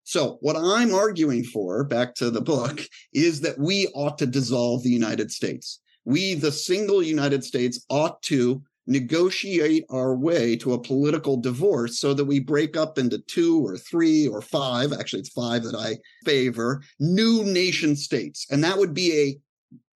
So, 0.04 0.38
what 0.42 0.58
I'm 0.58 0.94
arguing 0.94 1.46
for, 1.46 1.86
back 1.86 2.14
to 2.16 2.30
the 2.30 2.42
book, 2.42 2.82
is 3.14 3.40
that 3.42 3.58
we 3.58 3.88
ought 3.96 4.18
to 4.18 4.26
dissolve 4.26 4.84
the 4.84 4.90
United 4.90 5.32
States. 5.32 5.80
We, 6.04 6.34
the 6.34 6.52
single 6.52 7.02
United 7.02 7.46
States, 7.46 7.86
ought 7.90 8.22
to 8.24 8.62
negotiate 8.86 9.86
our 9.90 10.14
way 10.14 10.58
to 10.58 10.74
a 10.74 10.82
political 10.82 11.38
divorce 11.38 12.00
so 12.00 12.14
that 12.16 12.26
we 12.26 12.42
break 12.42 12.76
up 12.76 12.98
into 12.98 13.20
two 13.28 13.66
or 13.66 13.78
three 13.78 14.28
or 14.28 14.42
five, 14.42 14.92
actually, 14.92 15.20
it's 15.22 15.30
five 15.30 15.64
that 15.64 15.76
I 15.76 16.00
favor, 16.26 16.82
new 17.00 17.46
nation 17.46 17.96
states. 17.96 18.46
And 18.52 18.62
that 18.66 18.78
would 18.78 18.94
be 18.94 19.14
a 19.14 19.40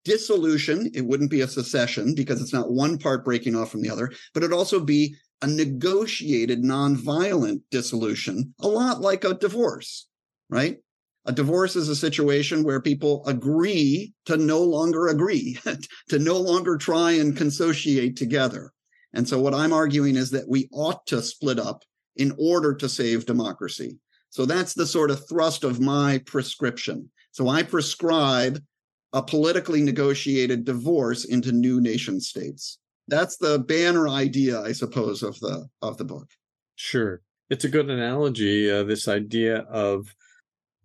dissolution. 0.03 0.89
It 0.93 1.05
wouldn't 1.05 1.31
be 1.31 1.41
a 1.41 1.47
secession 1.47 2.15
because 2.15 2.41
it's 2.41 2.53
not 2.53 2.71
one 2.71 2.97
part 2.97 3.25
breaking 3.25 3.55
off 3.55 3.71
from 3.71 3.81
the 3.81 3.89
other, 3.89 4.11
but 4.33 4.43
it'd 4.43 4.55
also 4.55 4.79
be 4.79 5.15
a 5.41 5.47
negotiated 5.47 6.63
nonviolent 6.63 7.61
dissolution, 7.71 8.53
a 8.59 8.67
lot 8.67 9.01
like 9.01 9.23
a 9.23 9.33
divorce, 9.33 10.07
right? 10.49 10.77
A 11.25 11.31
divorce 11.31 11.75
is 11.75 11.87
a 11.87 11.95
situation 11.95 12.63
where 12.63 12.81
people 12.81 13.23
agree 13.27 14.13
to 14.25 14.37
no 14.37 14.61
longer 14.61 15.07
agree, 15.07 15.57
to 16.09 16.19
no 16.19 16.37
longer 16.37 16.77
try 16.77 17.11
and 17.11 17.37
consociate 17.37 18.15
together. 18.15 18.71
And 19.13 19.27
so 19.27 19.39
what 19.39 19.53
I'm 19.53 19.73
arguing 19.73 20.15
is 20.15 20.31
that 20.31 20.47
we 20.47 20.69
ought 20.71 21.05
to 21.07 21.21
split 21.21 21.59
up 21.59 21.83
in 22.15 22.33
order 22.37 22.73
to 22.75 22.89
save 22.89 23.25
democracy. 23.25 23.97
So 24.29 24.45
that's 24.45 24.73
the 24.73 24.87
sort 24.87 25.11
of 25.11 25.27
thrust 25.27 25.63
of 25.63 25.79
my 25.79 26.19
prescription. 26.25 27.09
So 27.31 27.49
I 27.49 27.63
prescribe 27.63 28.61
a 29.13 29.21
politically 29.21 29.81
negotiated 29.81 30.65
divorce 30.65 31.25
into 31.25 31.51
new 31.51 31.81
nation 31.81 32.19
states. 32.19 32.79
That's 33.07 33.37
the 33.37 33.59
banner 33.59 34.07
idea, 34.07 34.61
I 34.61 34.71
suppose, 34.71 35.23
of 35.23 35.39
the 35.39 35.67
of 35.81 35.97
the 35.97 36.05
book. 36.05 36.27
Sure, 36.75 37.21
it's 37.49 37.65
a 37.65 37.69
good 37.69 37.89
analogy. 37.89 38.71
Uh, 38.71 38.83
this 38.83 39.07
idea 39.07 39.59
of 39.69 40.13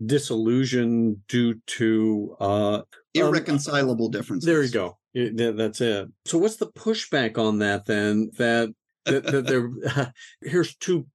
disillusion 0.05 1.22
due 1.29 1.55
to 1.66 2.37
uh, 2.41 2.74
um, 2.74 2.85
irreconcilable 3.14 4.07
um, 4.07 4.11
differences. 4.11 4.47
There 4.47 4.62
you 4.62 4.70
go. 4.70 4.99
It, 5.14 5.57
that's 5.57 5.81
it. 5.81 6.09
So, 6.27 6.39
what's 6.39 6.57
the 6.57 6.66
pushback 6.66 7.39
on 7.39 7.61
that 7.61 7.87
then? 7.87 8.31
That 8.39 8.74
that, 9.07 9.24
that 9.24 9.47
there 9.47 9.70
uh, 9.97 10.07
here's 10.43 10.74
two 10.77 11.07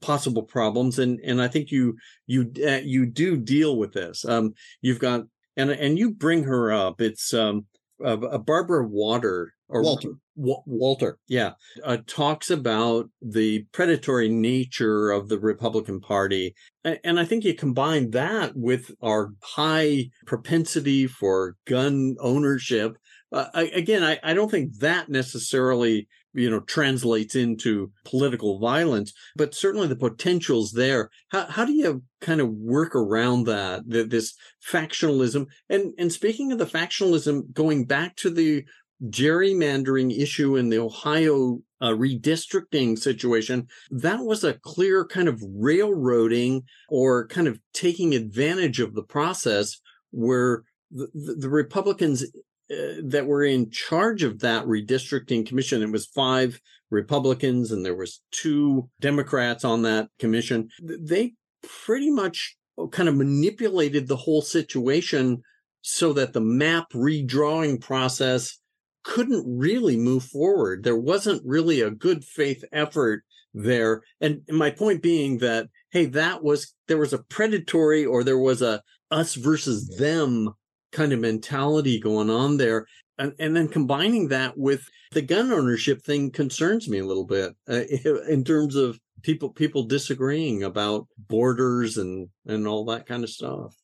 possible 0.00 0.42
problems, 0.42 0.98
and 0.98 1.20
and 1.20 1.40
I 1.40 1.48
think 1.48 1.70
you 1.70 1.96
you 2.26 2.52
uh, 2.66 2.80
you 2.84 3.06
do 3.06 3.36
deal 3.36 3.78
with 3.78 3.92
this. 3.92 4.24
Um, 4.24 4.54
you've 4.82 4.98
got 4.98 5.22
and 5.58 5.70
and 5.70 5.98
you 5.98 6.12
bring 6.12 6.44
her 6.44 6.72
up. 6.72 7.00
It's 7.00 7.34
um, 7.34 7.66
uh, 8.02 8.16
Barbara 8.38 8.86
Water 8.86 9.52
or 9.68 9.82
Walter. 9.82 10.12
W- 10.36 10.62
Walter, 10.66 11.18
yeah, 11.26 11.52
uh, 11.84 11.98
talks 12.06 12.48
about 12.48 13.10
the 13.20 13.64
predatory 13.72 14.28
nature 14.28 15.10
of 15.10 15.28
the 15.28 15.38
Republican 15.38 16.00
Party, 16.00 16.54
and, 16.84 16.98
and 17.04 17.20
I 17.20 17.24
think 17.24 17.44
you 17.44 17.54
combine 17.54 18.12
that 18.12 18.52
with 18.54 18.92
our 19.02 19.32
high 19.42 20.10
propensity 20.26 21.06
for 21.06 21.56
gun 21.66 22.14
ownership. 22.20 22.96
Uh, 23.30 23.46
I, 23.52 23.62
again, 23.74 24.02
I, 24.04 24.18
I 24.22 24.32
don't 24.32 24.50
think 24.50 24.78
that 24.78 25.10
necessarily 25.10 26.08
you 26.38 26.50
know 26.50 26.60
translates 26.60 27.34
into 27.34 27.90
political 28.04 28.58
violence 28.58 29.12
but 29.36 29.54
certainly 29.54 29.86
the 29.86 29.96
potential's 29.96 30.72
there. 30.72 31.10
How, 31.28 31.46
how 31.46 31.64
do 31.64 31.72
you 31.72 32.02
kind 32.20 32.40
of 32.40 32.50
work 32.50 32.94
around 32.94 33.44
that 33.44 33.84
this 33.86 34.34
factionalism? 34.66 35.46
And 35.68 35.94
and 35.98 36.12
speaking 36.12 36.52
of 36.52 36.58
the 36.58 36.66
factionalism 36.66 37.52
going 37.52 37.84
back 37.84 38.16
to 38.16 38.30
the 38.30 38.64
gerrymandering 39.10 40.16
issue 40.18 40.56
in 40.56 40.70
the 40.70 40.78
ohio 40.78 41.60
uh, 41.80 41.90
redistricting 41.90 42.98
situation 42.98 43.64
that 43.92 44.18
was 44.18 44.42
a 44.42 44.54
clear 44.54 45.06
kind 45.06 45.28
of 45.28 45.40
railroading 45.54 46.64
or 46.88 47.28
kind 47.28 47.46
of 47.46 47.60
taking 47.72 48.12
advantage 48.12 48.80
of 48.80 48.94
the 48.94 49.02
process 49.04 49.78
where 50.10 50.64
the, 50.90 51.36
the 51.38 51.48
republicans 51.48 52.24
uh, 52.70 53.00
that 53.02 53.26
were 53.26 53.44
in 53.44 53.70
charge 53.70 54.22
of 54.22 54.40
that 54.40 54.64
redistricting 54.66 55.46
commission. 55.46 55.82
It 55.82 55.90
was 55.90 56.06
five 56.06 56.60
Republicans 56.90 57.70
and 57.72 57.84
there 57.84 57.96
was 57.96 58.20
two 58.30 58.88
Democrats 59.00 59.64
on 59.64 59.82
that 59.82 60.08
commission. 60.18 60.68
They 60.80 61.34
pretty 61.62 62.10
much 62.10 62.56
kind 62.90 63.08
of 63.08 63.16
manipulated 63.16 64.06
the 64.06 64.16
whole 64.16 64.42
situation 64.42 65.42
so 65.82 66.12
that 66.12 66.32
the 66.32 66.40
map 66.40 66.90
redrawing 66.92 67.80
process 67.80 68.58
couldn't 69.04 69.44
really 69.46 69.96
move 69.96 70.24
forward. 70.24 70.84
There 70.84 70.98
wasn't 70.98 71.42
really 71.44 71.80
a 71.80 71.90
good 71.90 72.24
faith 72.24 72.64
effort 72.72 73.24
there. 73.54 74.02
And 74.20 74.42
my 74.48 74.70
point 74.70 75.02
being 75.02 75.38
that, 75.38 75.68
hey, 75.90 76.06
that 76.06 76.42
was, 76.42 76.74
there 76.86 76.98
was 76.98 77.12
a 77.12 77.22
predatory 77.22 78.04
or 78.04 78.22
there 78.22 78.38
was 78.38 78.60
a 78.60 78.82
us 79.10 79.34
versus 79.34 79.96
them 79.98 80.50
kind 80.92 81.12
of 81.12 81.20
mentality 81.20 81.98
going 81.98 82.30
on 82.30 82.56
there. 82.56 82.86
And, 83.18 83.34
and 83.38 83.56
then 83.56 83.68
combining 83.68 84.28
that 84.28 84.56
with 84.56 84.88
the 85.12 85.22
gun 85.22 85.52
ownership 85.52 86.02
thing 86.02 86.30
concerns 86.30 86.88
me 86.88 86.98
a 86.98 87.06
little 87.06 87.26
bit 87.26 87.54
uh, 87.68 87.82
in 88.28 88.44
terms 88.44 88.76
of 88.76 88.98
people 89.22 89.50
people 89.50 89.82
disagreeing 89.82 90.62
about 90.62 91.08
borders 91.18 91.96
and 91.96 92.28
and 92.46 92.66
all 92.66 92.84
that 92.86 93.06
kind 93.06 93.24
of 93.24 93.30
stuff. 93.30 93.74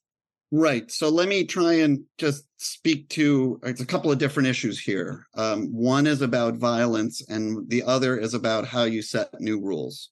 Right. 0.52 0.88
So 0.88 1.09
let 1.09 1.28
me 1.28 1.44
try 1.44 1.74
and 1.74 2.05
just 2.16 2.44
speak 2.59 3.09
to 3.11 3.59
it's 3.64 3.80
a 3.80 3.86
couple 3.86 4.12
of 4.12 4.18
different 4.18 4.48
issues 4.48 4.78
here. 4.78 5.26
Um, 5.34 5.66
one 5.74 6.07
is 6.07 6.22
about 6.22 6.55
violence, 6.55 7.28
and 7.28 7.68
the 7.68 7.82
other 7.82 8.16
is 8.16 8.34
about 8.34 8.66
how 8.66 8.84
you 8.84 9.02
set 9.02 9.28
new 9.40 9.61
rules. 9.61 10.11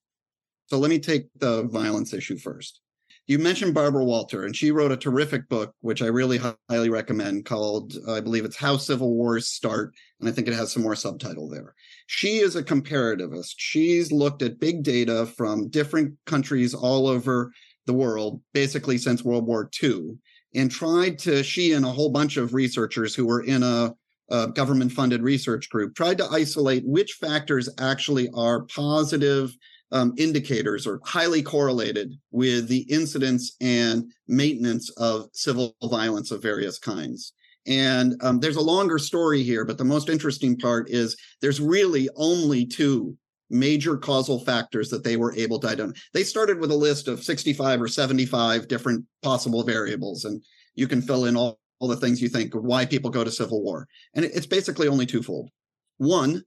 So 0.67 0.79
let 0.79 0.91
me 0.91 0.99
take 0.99 1.29
the 1.37 1.65
violence 1.65 2.13
issue 2.13 2.39
first 2.39 2.82
you 3.27 3.39
mentioned 3.39 3.75
Barbara 3.75 4.05
Walter, 4.05 4.45
and 4.45 4.55
she 4.55 4.71
wrote 4.71 4.93
a 4.93 4.97
terrific 4.97 5.49
book, 5.49 5.75
which 5.81 6.03
I 6.03 6.07
really 6.07 6.41
highly 6.69 6.91
recommend, 6.91 7.45
called 7.45 7.95
I 8.09 8.21
believe 8.21 8.45
it's 8.45 8.57
How 8.57 8.77
Civil 8.77 9.15
Wars 9.15 9.49
Start, 9.49 9.95
and 10.21 10.29
I 10.29 10.33
think 10.33 10.49
it 10.49 10.55
has 10.55 10.73
some 10.73 10.83
more 10.83 10.97
subtitle 10.97 11.49
there. 11.49 11.75
She 12.07 12.39
is 12.39 12.57
a 12.57 12.63
comparativist. 12.63 13.55
She's 13.57 14.11
looked 14.11 14.43
at 14.43 14.61
big 14.61 14.83
data 14.83 15.27
from 15.27 15.69
different 15.69 16.15
countries 16.27 16.75
all 16.75 17.07
over 17.07 17.53
the 17.87 17.93
world, 17.93 18.41
basically 18.53 18.99
since 18.99 19.25
World 19.25 19.47
War 19.47 19.71
II, 19.83 20.19
and 20.55 20.71
tried 20.71 21.19
to. 21.21 21.43
She 21.43 21.73
and 21.73 21.85
a 21.85 21.93
whole 21.93 22.11
bunch 22.11 22.37
of 22.37 22.55
researchers 22.55 23.15
who 23.15 23.27
were 23.27 23.43
in 23.43 23.63
a 23.63 23.95
a 24.33 24.49
government 24.49 24.91
funded 24.91 25.23
research 25.23 25.69
group 25.69 25.95
tried 25.95 26.19
to 26.19 26.29
isolate 26.31 26.87
which 26.87 27.13
factors 27.21 27.69
actually 27.79 28.29
are 28.35 28.63
positive 28.65 29.55
um, 29.93 30.15
indicators 30.17 30.87
are 30.87 31.01
highly 31.05 31.43
correlated 31.43 32.15
with 32.31 32.67
the 32.69 32.81
incidence 32.91 33.57
and 33.61 34.11
maintenance 34.27 34.91
of 34.91 35.29
civil 35.33 35.77
violence 35.85 36.31
of 36.31 36.43
various 36.43 36.79
kinds. 36.79 37.35
And 37.67 38.17
um, 38.23 38.41
there's 38.41 38.57
a 38.57 38.63
longer 38.63 38.99
story 38.99 39.43
here, 39.43 39.65
but 39.65 39.79
the 39.79 39.85
most 39.85 40.09
interesting 40.09 40.57
part 40.57 40.91
is 40.91 41.17
there's 41.41 41.61
really 41.61 42.09
only 42.17 42.67
two 42.67 43.17
major 43.51 43.97
causal 43.97 44.41
factors 44.45 44.89
that 44.89 45.05
they 45.05 45.17
were 45.17 45.35
able 45.37 45.61
to 45.61 45.69
identify. 45.69 45.99
They 46.15 46.25
started 46.25 46.59
with 46.59 46.71
a 46.71 46.77
list 46.77 47.07
of 47.07 47.23
65 47.23 47.83
or 47.83 47.87
75 47.87 48.67
different 48.67 49.05
possible 49.23 49.63
variables, 49.63 50.25
and 50.25 50.43
you 50.75 50.89
can 50.89 51.03
fill 51.03 51.27
in 51.27 51.37
all, 51.37 51.61
all 51.79 51.87
the 51.87 51.97
things 51.97 52.21
you 52.21 52.31
think 52.31 52.55
of 52.55 52.65
why 52.65 52.87
people 52.87 53.11
go 53.11 53.23
to 53.23 53.31
civil 53.31 53.63
war. 53.63 53.87
And 54.15 54.25
it's 54.25 54.47
basically 54.47 54.89
only 54.89 55.07
twofold. 55.07 55.51
One, 55.99 56.43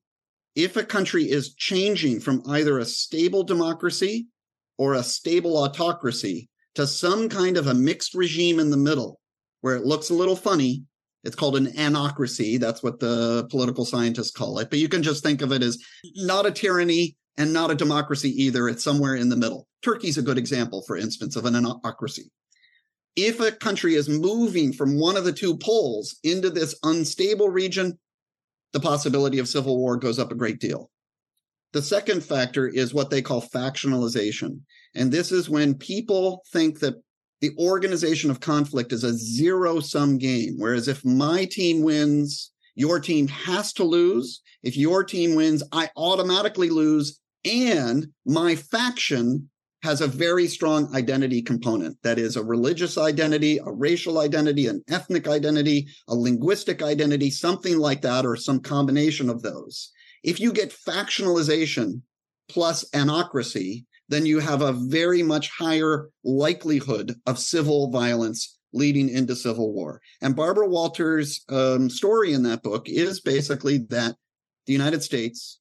if 0.56 0.78
a 0.78 0.84
country 0.84 1.30
is 1.30 1.54
changing 1.54 2.20
from 2.20 2.42
either 2.48 2.80
a 2.80 2.86
stable 2.86 3.44
democracy 3.44 4.28
or 4.78 4.94
a 4.94 5.04
stable 5.04 5.58
autocracy 5.58 6.50
to 6.76 6.88
some 6.88 7.30
kind 7.30 7.58
of 7.58 7.68
a 7.68 7.74
mixed 7.74 8.14
regime 8.14 8.60
in 8.60 8.70
the 8.70 8.78
middle 8.78 9.20
where 9.62 9.76
it 9.76 9.86
looks 9.86 10.10
a 10.10 10.14
little 10.14 10.36
funny, 10.36 10.84
it's 11.24 11.36
called 11.36 11.58
an 11.58 11.68
anocracy. 11.68 12.60
That's 12.60 12.84
what 12.84 13.00
the 13.00 13.48
political 13.50 13.86
scientists 13.86 14.32
call 14.32 14.60
it. 14.60 14.70
But 14.70 14.80
you 14.80 14.88
can 14.88 15.04
just 15.04 15.24
think 15.24 15.42
of 15.42 15.52
it 15.52 15.64
as 15.64 15.82
not 16.16 16.46
a 16.46 16.52
tyranny 16.52 17.16
and 17.38 17.52
not 17.52 17.72
a 17.72 17.76
democracy 17.76 18.30
either. 18.44 18.70
It's 18.70 18.84
somewhere 18.84 19.16
in 19.16 19.30
the 19.30 19.36
middle. 19.36 19.68
Turkey's 19.82 20.18
a 20.18 20.22
good 20.22 20.38
example, 20.38 20.84
for 20.86 20.96
instance, 20.96 21.36
of 21.36 21.46
an 21.46 21.54
anocracy. 21.54 22.30
If 23.16 23.40
a 23.40 23.52
country 23.52 23.96
is 23.96 24.10
moving 24.10 24.74
from 24.74 25.00
one 25.00 25.18
of 25.18 25.24
the 25.24 25.34
two 25.34 25.58
poles 25.58 26.18
into 26.24 26.50
this 26.50 26.78
unstable 26.84 27.50
region, 27.50 27.98
the 28.76 28.80
possibility 28.82 29.40
of 29.40 29.48
civil 29.48 29.78
war 29.78 29.96
goes 29.96 30.20
up 30.20 30.34
a 30.34 30.36
great 30.36 30.60
deal. 30.60 30.92
The 31.72 31.82
second 31.82 32.26
factor 32.26 32.68
is 32.68 32.94
what 32.94 33.10
they 33.10 33.22
call 33.22 33.42
factionalization. 33.42 34.60
And 34.96 35.14
this 35.14 35.32
is 35.32 35.50
when 35.50 35.76
people 35.76 36.44
think 36.52 36.80
that 36.82 36.96
the 37.40 37.52
organization 37.58 38.30
of 38.30 38.42
conflict 38.42 38.92
is 38.92 39.06
a 39.06 39.14
zero 39.14 39.80
sum 39.80 40.18
game. 40.18 40.56
Whereas 40.58 40.90
if 40.90 41.06
my 41.06 41.46
team 41.46 41.84
wins, 41.84 42.52
your 42.76 43.00
team 43.00 43.30
has 43.30 43.72
to 43.74 43.86
lose. 43.86 44.42
If 44.62 44.76
your 44.76 45.06
team 45.06 45.36
wins, 45.36 45.64
I 45.72 45.90
automatically 45.96 46.70
lose. 46.70 47.22
And 47.46 48.08
my 48.26 48.58
faction 48.58 49.50
has 49.86 50.02
a 50.02 50.08
very 50.08 50.48
strong 50.48 50.94
identity 50.96 51.42
component 51.44 51.96
that 52.02 52.18
is 52.18 52.36
a 52.36 52.44
religious 52.44 52.98
identity, 52.98 53.60
a 53.60 53.72
racial 53.72 54.20
identity, 54.20 54.66
an 54.66 54.84
ethnic 54.90 55.28
identity, 55.28 55.88
a 56.08 56.16
linguistic 56.16 56.82
identity, 56.82 57.30
something 57.30 57.78
like 57.78 58.02
that, 58.02 58.26
or 58.26 58.36
some 58.36 58.60
combination 58.60 59.30
of 59.30 59.44
those. 59.44 59.92
If 60.24 60.40
you 60.40 60.52
get 60.52 60.76
factionalization 60.76 62.02
plus 62.50 62.84
anocracy, 62.92 63.86
then 64.10 64.26
you 64.26 64.40
have 64.40 64.62
a 64.62 64.74
very 64.74 65.22
much 65.22 65.50
higher 65.50 66.10
likelihood 66.24 67.16
of 67.28 67.38
civil 67.38 67.92
violence 67.92 68.58
leading 68.74 69.08
into 69.08 69.36
civil 69.36 69.72
war. 69.72 70.02
And 70.20 70.36
Barbara 70.36 70.68
Walters' 70.68 71.46
um, 71.50 71.92
story 71.92 72.34
in 72.34 72.42
that 72.44 72.64
book 72.64 72.90
is 72.90 73.22
basically 73.22 73.78
that 73.90 74.16
the 74.66 74.74
United 74.74 75.04
States 75.04 75.60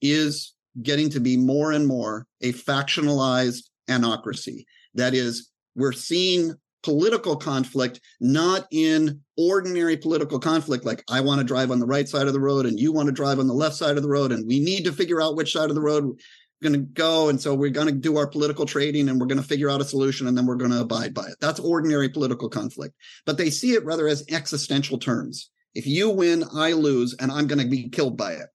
is 0.00 0.53
getting 0.82 1.10
to 1.10 1.20
be 1.20 1.36
more 1.36 1.72
and 1.72 1.86
more 1.86 2.26
a 2.42 2.52
factionalized 2.52 3.64
anocracy. 3.88 4.64
That 4.94 5.14
is, 5.14 5.50
we're 5.74 5.92
seeing 5.92 6.54
political 6.82 7.34
conflict, 7.34 8.00
not 8.20 8.66
in 8.70 9.20
ordinary 9.36 9.96
political 9.96 10.38
conflict, 10.38 10.84
like 10.84 11.02
I 11.10 11.20
want 11.20 11.40
to 11.40 11.44
drive 11.44 11.70
on 11.70 11.80
the 11.80 11.86
right 11.86 12.08
side 12.08 12.26
of 12.26 12.34
the 12.34 12.40
road 12.40 12.66
and 12.66 12.78
you 12.78 12.92
want 12.92 13.06
to 13.06 13.12
drive 13.12 13.38
on 13.38 13.46
the 13.46 13.54
left 13.54 13.74
side 13.74 13.96
of 13.96 14.02
the 14.02 14.08
road, 14.08 14.32
and 14.32 14.46
we 14.46 14.60
need 14.60 14.84
to 14.84 14.92
figure 14.92 15.22
out 15.22 15.36
which 15.36 15.52
side 15.52 15.70
of 15.70 15.74
the 15.74 15.80
road 15.80 16.04
we're 16.04 16.70
going 16.70 16.80
to 16.80 16.86
go. 16.92 17.28
And 17.30 17.40
so 17.40 17.54
we're 17.54 17.70
going 17.70 17.88
to 17.88 17.92
do 17.92 18.16
our 18.16 18.26
political 18.26 18.66
trading 18.66 19.08
and 19.08 19.18
we're 19.18 19.26
going 19.26 19.40
to 19.40 19.46
figure 19.46 19.70
out 19.70 19.80
a 19.80 19.84
solution 19.84 20.26
and 20.26 20.36
then 20.36 20.46
we're 20.46 20.56
going 20.56 20.70
to 20.70 20.80
abide 20.80 21.14
by 21.14 21.26
it. 21.26 21.36
That's 21.40 21.60
ordinary 21.60 22.08
political 22.08 22.48
conflict. 22.48 22.94
But 23.26 23.38
they 23.38 23.50
see 23.50 23.72
it 23.72 23.84
rather 23.84 24.06
as 24.06 24.24
existential 24.30 24.98
terms. 24.98 25.50
If 25.74 25.86
you 25.86 26.10
win, 26.10 26.44
I 26.54 26.72
lose, 26.72 27.16
and 27.18 27.32
I'm 27.32 27.46
going 27.46 27.58
to 27.58 27.68
be 27.68 27.88
killed 27.88 28.16
by 28.16 28.32
it. 28.32 28.46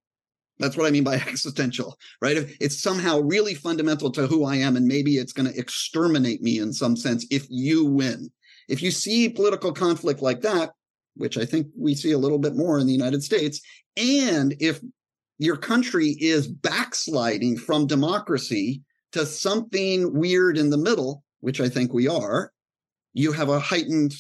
That's 0.60 0.76
what 0.76 0.88
I 0.88 0.92
mean 0.92 1.04
by 1.04 1.16
existential, 1.28 1.98
right? 2.22 2.38
If 2.38 2.56
It's 2.60 2.82
somehow 2.82 3.20
really 3.20 3.54
fundamental 3.54 4.12
to 4.12 4.28
who 4.28 4.46
I 4.46 4.58
am, 4.58 4.76
and 4.76 4.86
maybe 4.86 5.18
it's 5.18 5.34
going 5.34 5.52
to 5.52 5.58
exterminate 5.58 6.42
me 6.42 6.60
in 6.60 6.74
some 6.74 6.96
sense 6.96 7.26
if 7.32 7.48
you 7.50 7.86
win. 7.86 8.30
If 8.68 8.84
you 8.84 8.92
see 8.92 9.30
political 9.30 9.72
conflict 9.72 10.22
like 10.22 10.42
that, 10.42 10.72
which 11.16 11.38
I 11.38 11.46
think 11.46 11.68
we 11.78 11.96
see 11.96 12.12
a 12.12 12.18
little 12.18 12.38
bit 12.38 12.56
more 12.56 12.80
in 12.80 12.86
the 12.86 12.94
United 12.94 13.24
States, 13.24 13.62
and 13.98 14.56
if 14.60 14.80
your 15.38 15.58
country 15.58 16.16
is 16.20 16.48
backsliding 16.48 17.58
from 17.58 17.88
democracy 17.88 18.84
to 19.14 19.26
something 19.26 20.14
weird 20.14 20.58
in 20.58 20.70
the 20.70 20.78
middle, 20.78 21.24
which 21.40 21.62
I 21.62 21.70
think 21.70 21.94
we 21.94 22.08
are, 22.08 22.52
you 23.14 23.32
have 23.32 23.50
a 23.50 23.60
heightened 23.60 24.14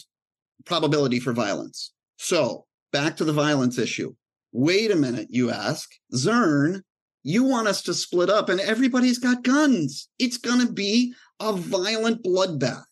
probability 0.65 1.19
for 1.19 1.33
violence. 1.33 1.93
So 2.17 2.65
back 2.91 3.17
to 3.17 3.25
the 3.25 3.33
violence 3.33 3.77
issue. 3.77 4.15
Wait 4.51 4.91
a 4.91 4.95
minute, 4.95 5.27
you 5.29 5.51
ask. 5.51 5.89
Zurn, 6.13 6.81
you 7.23 7.43
want 7.43 7.67
us 7.67 7.83
to 7.83 7.93
split 7.93 8.29
up 8.29 8.49
and 8.49 8.59
everybody's 8.59 9.19
got 9.19 9.43
guns. 9.43 10.09
It's 10.17 10.37
going 10.37 10.65
to 10.65 10.71
be 10.71 11.13
a 11.39 11.53
violent 11.53 12.23
bloodbath. 12.23 12.83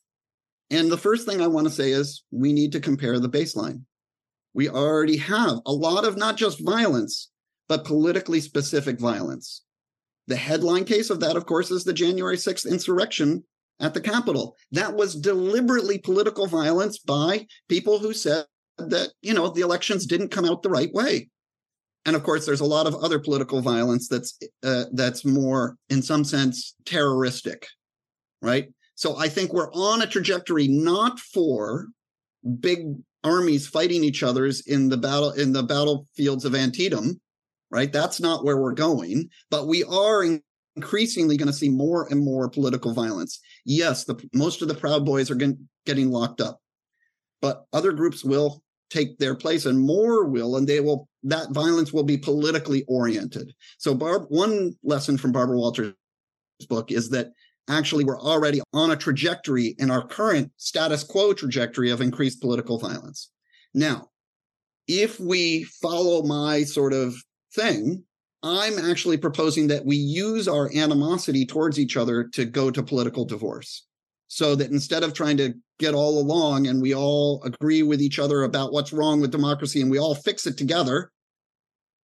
And 0.69 0.91
the 0.91 0.97
first 0.97 1.25
thing 1.25 1.41
I 1.41 1.47
want 1.47 1.67
to 1.67 1.73
say 1.73 1.91
is 1.91 2.23
we 2.31 2.53
need 2.53 2.73
to 2.73 2.79
compare 2.79 3.19
the 3.19 3.29
baseline. 3.29 3.81
We 4.53 4.69
already 4.69 5.17
have 5.17 5.59
a 5.65 5.71
lot 5.71 6.05
of 6.05 6.17
not 6.17 6.35
just 6.35 6.63
violence, 6.65 7.29
but 7.67 7.85
politically 7.85 8.41
specific 8.41 8.99
violence. 8.99 9.63
The 10.27 10.35
headline 10.35 10.83
case 10.83 11.09
of 11.09 11.21
that, 11.21 11.37
of 11.37 11.45
course, 11.45 11.71
is 11.71 11.83
the 11.83 11.93
January 11.93 12.37
6th 12.37 12.69
insurrection 12.69 13.43
at 13.79 13.93
the 13.93 14.01
Capitol. 14.01 14.55
That 14.71 14.95
was 14.95 15.15
deliberately 15.15 15.99
political 15.99 16.47
violence 16.47 16.97
by 16.99 17.47
people 17.69 17.99
who 17.99 18.13
said 18.13 18.45
that, 18.77 19.13
you 19.21 19.33
know, 19.33 19.49
the 19.49 19.61
elections 19.61 20.05
didn't 20.05 20.29
come 20.29 20.45
out 20.45 20.63
the 20.63 20.69
right 20.69 20.93
way 20.93 21.29
and 22.05 22.15
of 22.15 22.23
course 22.23 22.45
there's 22.45 22.61
a 22.61 22.65
lot 22.65 22.87
of 22.87 22.95
other 22.95 23.19
political 23.19 23.61
violence 23.61 24.07
that's 24.07 24.37
uh, 24.63 24.85
that's 24.93 25.25
more 25.25 25.77
in 25.89 26.01
some 26.01 26.23
sense 26.23 26.75
terroristic 26.85 27.67
right? 28.41 28.67
So 28.95 29.17
i 29.17 29.27
think 29.27 29.53
we're 29.53 29.71
on 29.73 30.01
a 30.01 30.07
trajectory 30.07 30.67
not 30.67 31.19
for 31.19 31.87
big 32.59 32.79
armies 33.23 33.67
fighting 33.67 34.03
each 34.03 34.23
other's 34.23 34.61
in 34.67 34.89
the 34.89 34.97
battle 34.97 35.31
in 35.31 35.51
the 35.51 35.63
battlefields 35.63 36.45
of 36.45 36.55
antietam 36.55 37.19
right? 37.69 37.91
That's 37.91 38.21
not 38.21 38.45
where 38.45 38.57
we're 38.57 38.73
going 38.73 39.29
but 39.49 39.67
we 39.67 39.83
are 39.83 40.39
increasingly 40.75 41.37
going 41.37 41.47
to 41.47 41.53
see 41.53 41.69
more 41.69 42.07
and 42.09 42.23
more 42.23 42.49
political 42.49 42.93
violence. 42.93 43.39
Yes 43.65 44.05
the 44.05 44.15
most 44.33 44.61
of 44.61 44.67
the 44.67 44.75
proud 44.75 45.05
boys 45.05 45.29
are 45.29 45.35
getting, 45.35 45.67
getting 45.85 46.09
locked 46.09 46.41
up 46.41 46.59
but 47.41 47.65
other 47.73 47.91
groups 47.91 48.23
will 48.23 48.63
take 48.89 49.17
their 49.17 49.35
place 49.35 49.65
and 49.65 49.79
more 49.79 50.25
will 50.25 50.57
and 50.57 50.67
they 50.67 50.79
will 50.79 51.07
that 51.23 51.51
violence 51.51 51.91
will 51.91 52.03
be 52.03 52.17
politically 52.17 52.83
oriented. 52.87 53.53
So 53.77 53.93
barb 53.93 54.25
one 54.29 54.73
lesson 54.83 55.17
from 55.17 55.31
barbara 55.31 55.57
walters 55.57 55.93
book 56.69 56.91
is 56.91 57.09
that 57.09 57.31
actually 57.69 58.05
we're 58.05 58.19
already 58.19 58.61
on 58.73 58.91
a 58.91 58.95
trajectory 58.95 59.75
in 59.77 59.91
our 59.91 60.05
current 60.07 60.51
status 60.57 61.03
quo 61.03 61.33
trajectory 61.33 61.91
of 61.91 62.01
increased 62.01 62.41
political 62.41 62.79
violence. 62.79 63.29
Now 63.73 64.09
if 64.87 65.19
we 65.19 65.63
follow 65.63 66.23
my 66.23 66.63
sort 66.63 66.93
of 66.93 67.15
thing 67.53 68.03
i'm 68.43 68.77
actually 68.77 69.17
proposing 69.17 69.67
that 69.67 69.85
we 69.85 69.95
use 69.95 70.47
our 70.47 70.69
animosity 70.75 71.45
towards 71.45 71.79
each 71.79 71.97
other 71.97 72.23
to 72.23 72.45
go 72.45 72.71
to 72.71 72.83
political 72.83 73.25
divorce 73.25 73.86
so 74.27 74.55
that 74.55 74.71
instead 74.71 75.03
of 75.03 75.13
trying 75.13 75.37
to 75.37 75.53
get 75.79 75.93
all 75.93 76.19
along 76.19 76.67
and 76.67 76.81
we 76.81 76.93
all 76.93 77.41
agree 77.43 77.83
with 77.83 78.01
each 78.01 78.19
other 78.19 78.43
about 78.43 78.73
what's 78.73 78.93
wrong 78.93 79.21
with 79.21 79.31
democracy 79.31 79.81
and 79.81 79.91
we 79.91 79.99
all 79.99 80.15
fix 80.15 80.45
it 80.47 80.57
together, 80.57 81.11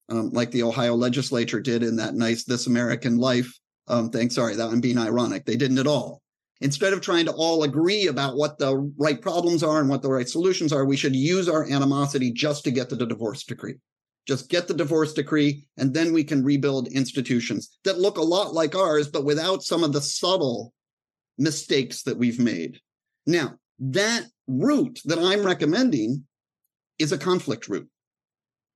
um, 0.09 0.31
like 0.31 0.51
the 0.51 0.63
Ohio 0.63 0.95
legislature 0.95 1.61
did 1.61 1.83
in 1.83 1.97
that 1.97 2.15
nice 2.15 2.45
This 2.45 2.67
American 2.67 3.19
Life 3.19 3.59
um, 3.89 4.11
thing. 4.11 4.31
Sorry, 4.31 4.55
that 4.55 4.69
I'm 4.69 4.81
being 4.81 4.99
ironic. 4.99 5.45
They 5.45 5.57
didn't 5.57 5.79
at 5.79 5.87
all. 5.87 6.21
Instead 6.61 6.93
of 6.93 7.01
trying 7.01 7.25
to 7.25 7.33
all 7.33 7.65
agree 7.65 8.07
about 8.07 8.37
what 8.37 8.57
the 8.57 8.77
right 8.97 9.21
problems 9.21 9.65
are 9.65 9.81
and 9.81 9.89
what 9.89 10.01
the 10.01 10.11
right 10.11 10.29
solutions 10.29 10.73
are, 10.73 10.85
we 10.85 10.97
should 10.97 11.17
use 11.17 11.49
our 11.49 11.65
animosity 11.69 12.31
just 12.31 12.63
to 12.65 12.71
get 12.71 12.89
the 12.89 12.97
divorce 12.97 13.43
decree. 13.43 13.75
Just 14.29 14.49
get 14.49 14.69
the 14.69 14.75
divorce 14.75 15.13
decree, 15.13 15.67
and 15.77 15.93
then 15.93 16.13
we 16.13 16.23
can 16.23 16.45
rebuild 16.45 16.87
institutions 16.93 17.77
that 17.83 17.99
look 17.99 18.17
a 18.17 18.23
lot 18.23 18.55
like 18.55 18.77
ours, 18.77 19.09
but 19.09 19.25
without 19.25 19.65
some 19.65 19.83
of 19.83 19.93
the 19.93 20.01
subtle 20.01 20.73
mistakes 21.39 22.03
that 22.05 22.17
we've 22.17 22.39
made. 22.39 22.79
Now, 23.27 23.55
that 23.79 24.27
route 24.47 25.01
that 25.05 25.19
I'm 25.19 25.45
recommending 25.45 26.25
is 26.99 27.13
a 27.13 27.19
conflict 27.19 27.69
route. 27.69 27.89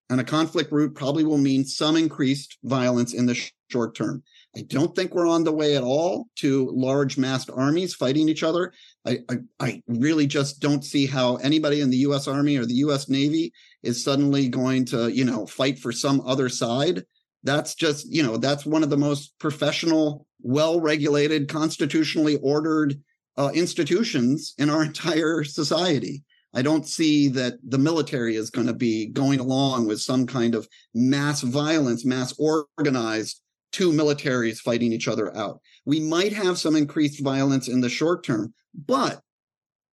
And 0.08 0.20
a 0.20 0.24
conflict 0.24 0.70
route 0.70 0.94
probably 0.94 1.24
will 1.24 1.38
mean 1.38 1.64
some 1.64 1.96
increased 1.96 2.58
violence 2.62 3.12
in 3.12 3.26
the 3.26 3.34
sh- 3.34 3.52
short 3.70 3.96
term. 3.96 4.22
I 4.56 4.62
don't 4.62 4.94
think 4.94 5.14
we're 5.14 5.28
on 5.28 5.44
the 5.44 5.52
way 5.52 5.76
at 5.76 5.82
all 5.82 6.28
to 6.36 6.70
large 6.72 7.18
massed 7.18 7.50
armies 7.52 7.94
fighting 7.94 8.28
each 8.28 8.42
other. 8.44 8.72
I, 9.04 9.18
I, 9.28 9.36
I, 9.60 9.82
really 9.88 10.26
just 10.26 10.60
don't 10.60 10.84
see 10.84 11.06
how 11.06 11.36
anybody 11.36 11.80
in 11.80 11.90
the 11.90 11.98
US 11.98 12.28
Army 12.28 12.56
or 12.56 12.64
the 12.64 12.74
US 12.74 13.08
Navy 13.08 13.52
is 13.82 14.02
suddenly 14.02 14.48
going 14.48 14.84
to, 14.86 15.12
you 15.12 15.24
know, 15.24 15.44
fight 15.46 15.78
for 15.78 15.92
some 15.92 16.20
other 16.20 16.48
side. 16.48 17.02
That's 17.46 17.76
just, 17.76 18.12
you 18.12 18.24
know, 18.24 18.36
that's 18.36 18.66
one 18.66 18.82
of 18.82 18.90
the 18.90 18.96
most 18.96 19.38
professional, 19.38 20.26
well 20.40 20.80
regulated, 20.80 21.48
constitutionally 21.48 22.38
ordered 22.42 23.00
uh, 23.36 23.50
institutions 23.54 24.54
in 24.58 24.68
our 24.68 24.82
entire 24.90 25.44
society. 25.44 26.24
I 26.52 26.62
don't 26.62 26.88
see 26.88 27.28
that 27.28 27.54
the 27.62 27.78
military 27.78 28.34
is 28.34 28.50
going 28.50 28.66
to 28.66 28.72
be 28.72 29.06
going 29.06 29.38
along 29.38 29.86
with 29.86 30.00
some 30.00 30.26
kind 30.26 30.54
of 30.54 30.66
mass 30.92 31.42
violence, 31.42 32.04
mass 32.04 32.34
organized 32.38 33.42
two 33.72 33.92
militaries 33.92 34.58
fighting 34.58 34.92
each 34.92 35.06
other 35.06 35.36
out. 35.36 35.60
We 35.84 36.00
might 36.00 36.32
have 36.32 36.58
some 36.58 36.74
increased 36.74 37.22
violence 37.22 37.68
in 37.68 37.80
the 37.80 37.90
short 37.90 38.24
term, 38.24 38.54
but 38.74 39.20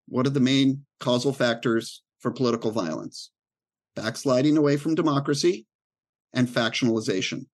what 0.08 0.26
are 0.26 0.30
the 0.30 0.40
main 0.40 0.86
causal 0.98 1.32
factors 1.32 2.02
for 2.18 2.32
political 2.32 2.72
violence? 2.72 3.30
Backsliding 3.94 4.56
away 4.56 4.76
from 4.76 4.94
democracy 4.94 5.66
and 6.34 6.48
factionalization. 6.48 7.46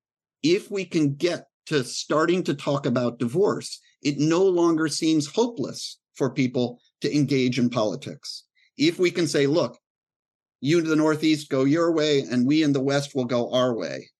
If 0.42 0.70
we 0.70 0.84
can 0.84 1.14
get 1.14 1.46
to 1.66 1.84
starting 1.84 2.42
to 2.44 2.54
talk 2.54 2.86
about 2.86 3.18
divorce, 3.18 3.80
it 4.02 4.18
no 4.18 4.42
longer 4.42 4.88
seems 4.88 5.26
hopeless 5.26 5.98
for 6.14 6.30
people 6.30 6.80
to 7.00 7.14
engage 7.14 7.58
in 7.58 7.70
politics. 7.70 8.44
If 8.76 8.98
we 8.98 9.10
can 9.10 9.26
say, 9.26 9.46
look, 9.46 9.78
you 10.60 10.78
in 10.78 10.84
the 10.84 10.96
Northeast 10.96 11.48
go 11.48 11.64
your 11.64 11.92
way, 11.92 12.20
and 12.20 12.46
we 12.46 12.62
in 12.62 12.72
the 12.72 12.80
West 12.80 13.14
will 13.14 13.24
go 13.24 13.50
our 13.52 13.74
way. 13.74 14.10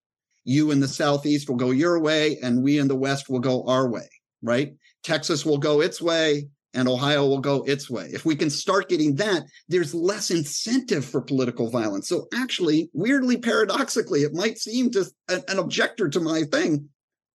You 0.45 0.71
in 0.71 0.81
the 0.81 0.89
Southeast 0.89 1.49
will 1.49 1.57
go 1.57 1.71
your 1.71 2.01
way, 2.01 2.39
and 2.43 2.63
we 2.63 2.79
in 2.79 2.89
the 2.89 2.97
West 2.97 3.29
will 3.29 3.41
go 3.41 3.67
our 3.67 3.89
way, 3.89 4.09
right? 4.43 4.75
Texas 5.03 5.45
will 5.45 5.59
go 5.59 5.81
its 5.81 6.01
way, 6.01 6.49
and 6.75 6.89
Ohio 6.89 7.27
will 7.27 7.41
go 7.41 7.63
its 7.65 7.91
way. 7.91 8.11
If 8.13 8.25
we 8.25 8.37
can 8.37 8.51
start 8.51 8.89
getting 8.89 9.17
that, 9.17 9.45
there's 9.69 9.95
less 9.95 10.31
incentive 10.31 11.05
for 11.05 11.21
political 11.21 11.69
violence. 11.69 12.09
So, 12.09 12.27
actually, 12.33 12.91
weirdly, 12.93 13.37
paradoxically, 13.37 14.21
it 14.21 14.35
might 14.35 14.59
seem 14.59 14.91
to 14.93 15.05
an 15.29 15.59
objector 15.59 16.09
to 16.09 16.21
my 16.21 16.43
thing. 16.45 16.89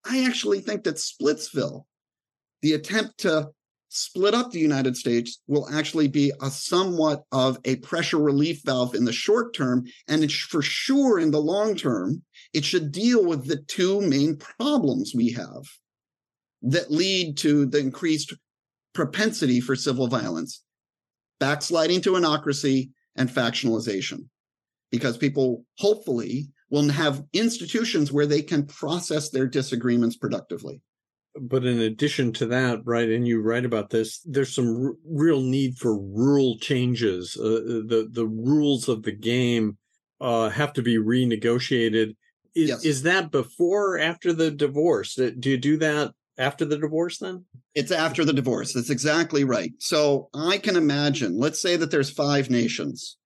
I 0.06 0.26
actually 0.26 0.62
think 0.62 0.84
that 0.84 0.96
Splitsville 0.96 1.86
the 2.66 2.74
attempt 2.74 3.20
to 3.20 3.50
split 3.90 4.34
up 4.34 4.50
the 4.50 4.60
United 4.60 4.98
States 4.98 5.40
will 5.48 5.70
actually 5.72 6.08
be 6.08 6.32
a 6.42 6.50
somewhat 6.50 7.24
of 7.32 7.60
a 7.64 7.76
pressure 7.76 8.18
relief 8.18 8.62
valve 8.66 8.96
in 8.96 9.06
the 9.06 9.14
short 9.14 9.54
term. 9.54 9.86
And 10.08 10.32
for 10.32 10.64
sure 10.64 11.20
in 11.20 11.30
the 11.30 11.40
long 11.40 11.76
term, 11.76 12.24
it 12.54 12.66
should 12.66 12.92
deal 12.92 13.24
with 13.24 13.46
the 13.46 13.58
two 13.58 14.02
main 14.02 14.38
problems 14.38 15.14
we 15.14 15.32
have 15.34 15.64
that 16.64 16.90
lead 16.90 17.38
to 17.38 17.68
the 17.68 17.78
increased 17.78 18.34
propensity 18.96 19.62
for 19.62 19.76
civil 19.76 20.08
violence 20.08 20.64
backsliding 21.40 22.02
to 22.02 22.14
anocracy 22.14 22.90
and 23.16 23.30
factionalization. 23.30 24.26
Because 24.92 25.18
people 25.18 25.66
hopefully 25.78 26.48
will 26.72 26.90
have 26.90 27.24
institutions 27.34 28.12
where 28.12 28.26
they 28.26 28.42
can 28.42 28.66
process 28.66 29.30
their 29.30 29.46
disagreements 29.46 30.16
productively 30.16 30.82
but 31.40 31.66
in 31.66 31.82
addition 31.82 32.32
to 32.34 32.46
that, 32.48 32.82
right, 32.86 33.10
and 33.10 33.28
you 33.28 33.42
write 33.42 33.66
about 33.66 33.90
this, 33.90 34.20
there's 34.26 34.54
some 34.54 34.86
r- 34.86 34.94
real 35.06 35.42
need 35.42 35.78
for 35.78 35.98
rule 35.98 36.58
changes. 36.60 37.38
Uh, 37.38 37.84
the 37.88 38.10
the 38.12 38.26
rules 38.26 38.88
of 38.88 39.04
the 39.04 39.12
game 39.12 39.78
uh, 40.22 40.50
have 40.50 40.74
to 40.74 40.82
be 40.82 40.98
renegotiated. 40.98 42.16
Is, 42.56 42.70
yes. 42.70 42.86
is 42.86 43.04
that 43.04 43.32
before 43.32 43.96
or 43.96 44.00
after 44.00 44.32
the 44.32 44.50
divorce? 44.50 45.16
Do 45.16 45.50
you 45.50 45.58
do 45.58 45.78
that 45.78 46.14
after 46.38 46.66
the 46.66 46.78
divorce 46.78 47.20
then? 47.20 47.46
It's 47.74 47.92
after 47.92 48.26
the 48.26 48.34
divorce. 48.34 48.74
That's 48.74 48.90
exactly 48.90 49.44
right. 49.44 49.72
So 49.80 50.30
I 50.34 50.58
can 50.58 50.76
imagine, 50.76 51.38
let's 51.38 51.62
say 51.62 51.76
that 51.78 51.92
there's 51.92 52.10
five 52.10 52.50
nations. 52.50 53.18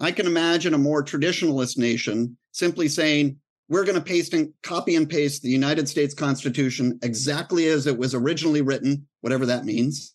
I 0.00 0.12
can 0.12 0.26
imagine 0.26 0.74
a 0.74 0.78
more 0.78 1.04
traditionalist 1.04 1.76
nation 1.76 2.36
simply 2.52 2.88
saying, 2.88 3.38
we're 3.68 3.84
going 3.84 3.96
to 3.96 4.00
paste 4.00 4.32
and 4.32 4.52
copy 4.62 4.96
and 4.96 5.08
paste 5.08 5.42
the 5.42 5.50
United 5.50 5.88
States 5.88 6.14
Constitution 6.14 6.98
exactly 7.02 7.66
as 7.66 7.86
it 7.86 7.98
was 7.98 8.14
originally 8.14 8.62
written, 8.62 9.06
whatever 9.20 9.44
that 9.46 9.64
means. 9.64 10.14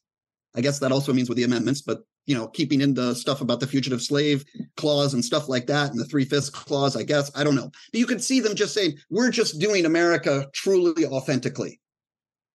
I 0.56 0.62
guess 0.62 0.80
that 0.80 0.92
also 0.92 1.14
means 1.14 1.30
with 1.30 1.38
the 1.38 1.44
amendments, 1.44 1.82
but 1.82 2.00
you 2.26 2.36
know, 2.36 2.48
keeping 2.48 2.82
in 2.82 2.94
the 2.94 3.14
stuff 3.14 3.42
about 3.42 3.60
the 3.60 3.68
fugitive 3.68 4.02
slave 4.02 4.46
clause 4.78 5.14
and 5.14 5.24
stuff 5.24 5.50
like 5.50 5.68
that, 5.68 5.92
and 5.92 6.00
the 6.00 6.06
three 6.06 6.24
fifths 6.24 6.50
clause, 6.50 6.96
I 6.96 7.04
guess. 7.04 7.30
I 7.36 7.44
don't 7.44 7.56
know. 7.56 7.70
But 7.92 8.00
you 8.00 8.06
could 8.06 8.24
see 8.24 8.40
them 8.40 8.56
just 8.56 8.74
saying, 8.74 8.98
we're 9.10 9.30
just 9.30 9.60
doing 9.60 9.86
America 9.86 10.48
truly 10.54 11.06
authentically, 11.06 11.82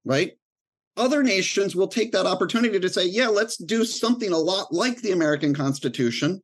right? 0.09 0.33
Other 0.97 1.23
nations 1.23 1.77
will 1.77 1.87
take 1.87 2.11
that 2.13 2.27
opportunity 2.27 2.81
to 2.81 2.89
say, 2.89 3.07
yeah, 3.07 3.29
let's 3.29 3.57
do 3.57 3.85
something 3.85 4.33
a 4.33 4.39
lot 4.39 4.73
like 4.73 5.01
the 5.01 5.13
American 5.13 5.55
Constitution. 5.55 6.43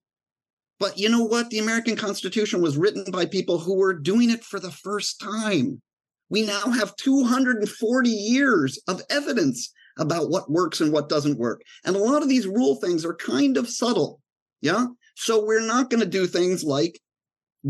But 0.79 0.99
you 0.99 1.09
know 1.09 1.25
what? 1.25 1.51
The 1.51 1.59
American 1.59 1.97
Constitution 1.97 2.63
was 2.63 2.77
written 2.77 3.05
by 3.11 3.27
people 3.27 3.59
who 3.59 3.77
were 3.77 3.95
doing 3.95 4.31
it 4.31 4.45
for 4.45 4.61
the 4.61 4.71
first 4.71 5.19
time. 5.19 5.81
We 6.29 6.43
now 6.43 6.71
have 6.71 6.95
240 6.97 8.11
years 8.11 8.79
of 8.87 9.03
evidence 9.11 9.73
about 9.99 10.31
what 10.31 10.51
works 10.51 10.81
and 10.81 10.93
what 10.93 11.09
doesn't 11.09 11.39
work. 11.39 11.63
And 11.85 11.97
a 11.97 12.01
lot 12.01 12.23
of 12.23 12.29
these 12.29 12.47
rule 12.47 12.77
things 12.77 13.05
are 13.05 13.15
kind 13.15 13.57
of 13.57 13.69
subtle. 13.69 14.21
Yeah. 14.61 14.87
So 15.17 15.45
we're 15.45 15.61
not 15.61 15.91
going 15.91 16.01
to 16.01 16.07
do 16.07 16.27
things 16.27 16.65
like 16.65 17.01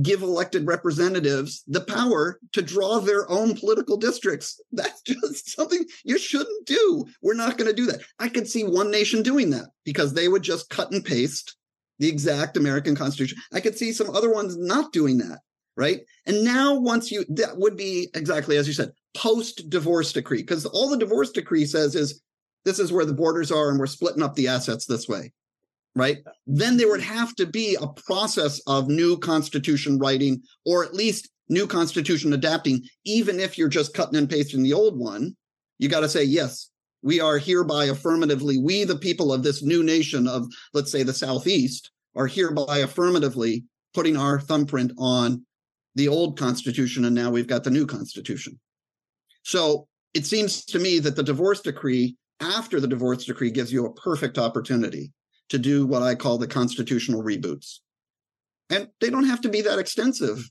give 0.03 0.23
elected 0.23 0.67
representatives 0.67 1.63
the 1.67 1.81
power 1.81 2.39
to 2.53 2.63
draw 2.63 2.99
their 2.99 3.31
own 3.31 3.57
political 3.57 3.97
districts. 3.97 4.61
That's 4.73 5.03
just 5.03 5.51
something 5.55 5.85
you 6.05 6.19
shouldn't 6.19 6.67
do. 6.67 7.07
We're 7.23 7.35
not 7.35 7.57
going 7.57 7.71
to 7.71 7.77
do 7.77 7.87
that. 7.87 8.03
I 8.19 8.29
could 8.29 8.49
see 8.49 8.65
one 8.65 8.91
nation 8.91 9.23
doing 9.23 9.51
that 9.51 9.69
because 9.85 10.13
they 10.13 10.29
would 10.29 10.43
just 10.43 10.71
cut 10.71 10.91
and 10.93 11.05
paste 11.05 11.57
the 11.99 12.09
exact 12.09 12.57
American 12.57 12.97
Constitution. 12.97 13.39
I 13.53 13.61
could 13.61 13.79
see 13.79 13.93
some 13.93 14.11
other 14.11 14.33
ones 14.33 14.57
not 14.57 14.93
doing 14.93 15.19
that. 15.19 15.41
Right. 15.77 16.03
And 16.27 16.45
now, 16.45 16.79
once 16.79 17.11
you, 17.11 17.25
that 17.31 17.57
would 17.57 17.77
be 17.77 18.09
exactly 18.15 18.57
as 18.57 18.69
you 18.69 18.73
said, 18.73 18.93
post 19.17 19.69
divorce 19.69 20.13
decree, 20.13 20.43
because 20.43 20.67
all 20.67 20.89
the 20.89 20.97
divorce 20.97 21.31
decree 21.31 21.67
says 21.67 21.97
is 21.97 22.21
this 22.65 22.79
is 22.79 22.93
where 22.93 23.05
the 23.05 23.13
borders 23.13 23.51
are 23.51 23.71
and 23.71 23.79
we're 23.79 23.87
splitting 23.87 24.23
up 24.23 24.37
the 24.37 24.47
assets 24.47 24.87
this 24.87 25.09
way. 25.09 25.33
Right. 25.97 26.19
Then 26.47 26.77
there 26.77 26.89
would 26.89 27.01
mm-hmm. 27.01 27.15
have 27.15 27.35
to 27.37 27.47
be 27.47 27.77
a 27.81 27.87
process 27.87 28.61
of 28.67 28.89
new 28.89 29.17
constitution 29.17 29.99
writing 29.99 30.43
or 30.67 30.85
at 30.85 30.95
least 30.95 31.31
new 31.49 31.67
constitution 31.67 32.33
adapting, 32.33 32.83
even 33.05 33.39
if 33.39 33.57
you're 33.57 33.69
just 33.69 33.95
cutting 33.95 34.17
and 34.17 34.29
pasting 34.29 34.63
the 34.63 34.73
old 34.73 34.99
one. 34.99 35.37
You 35.79 35.89
got 35.89 36.01
to 36.01 36.09
say, 36.09 36.25
yes, 36.25 36.71
we 37.03 37.21
are 37.21 37.39
hereby 37.39 37.85
affirmatively, 37.85 38.59
we, 38.59 38.85
the 38.85 38.97
people 38.97 39.33
of 39.33 39.43
this 39.43 39.63
new 39.63 39.83
nation 39.83 40.27
of, 40.27 40.47
let's 40.73 40.91
say, 40.91 41.03
the 41.03 41.13
Southeast, 41.13 41.91
are 42.17 42.27
hereby 42.27 42.79
affirmatively 42.79 43.65
putting 43.93 44.17
our 44.17 44.41
thumbprint 44.41 44.93
on 44.99 45.45
the 45.97 46.09
old 46.09 46.39
Constitution, 46.39 47.05
and 47.05 47.15
now 47.15 47.31
we've 47.31 47.47
got 47.47 47.63
the 47.63 47.71
new 47.71 47.87
Constitution. 47.87 48.59
So 49.43 49.87
it 50.15 50.27
seems 50.27 50.65
to 50.67 50.79
me 50.79 50.99
that 51.01 51.15
the 51.15 51.23
divorce 51.23 51.61
decree, 51.61 52.17
after 52.41 52.81
the 52.81 52.89
divorce 52.89 53.27
decree, 53.27 53.51
gives 53.51 53.73
you 53.73 53.85
a 53.85 53.95
perfect 53.95 54.39
opportunity 54.39 55.13
to 55.51 55.59
do 55.59 55.87
what 55.87 56.03
I 56.03 56.15
call 56.15 56.39
the 56.39 56.47
constitutional 56.47 57.23
reboots. 57.23 57.79
And 58.71 58.89
they 59.01 59.11
don't 59.11 59.29
have 59.29 59.41
to 59.43 59.49
be 59.49 59.63
that 59.63 59.79
extensive, 59.79 60.49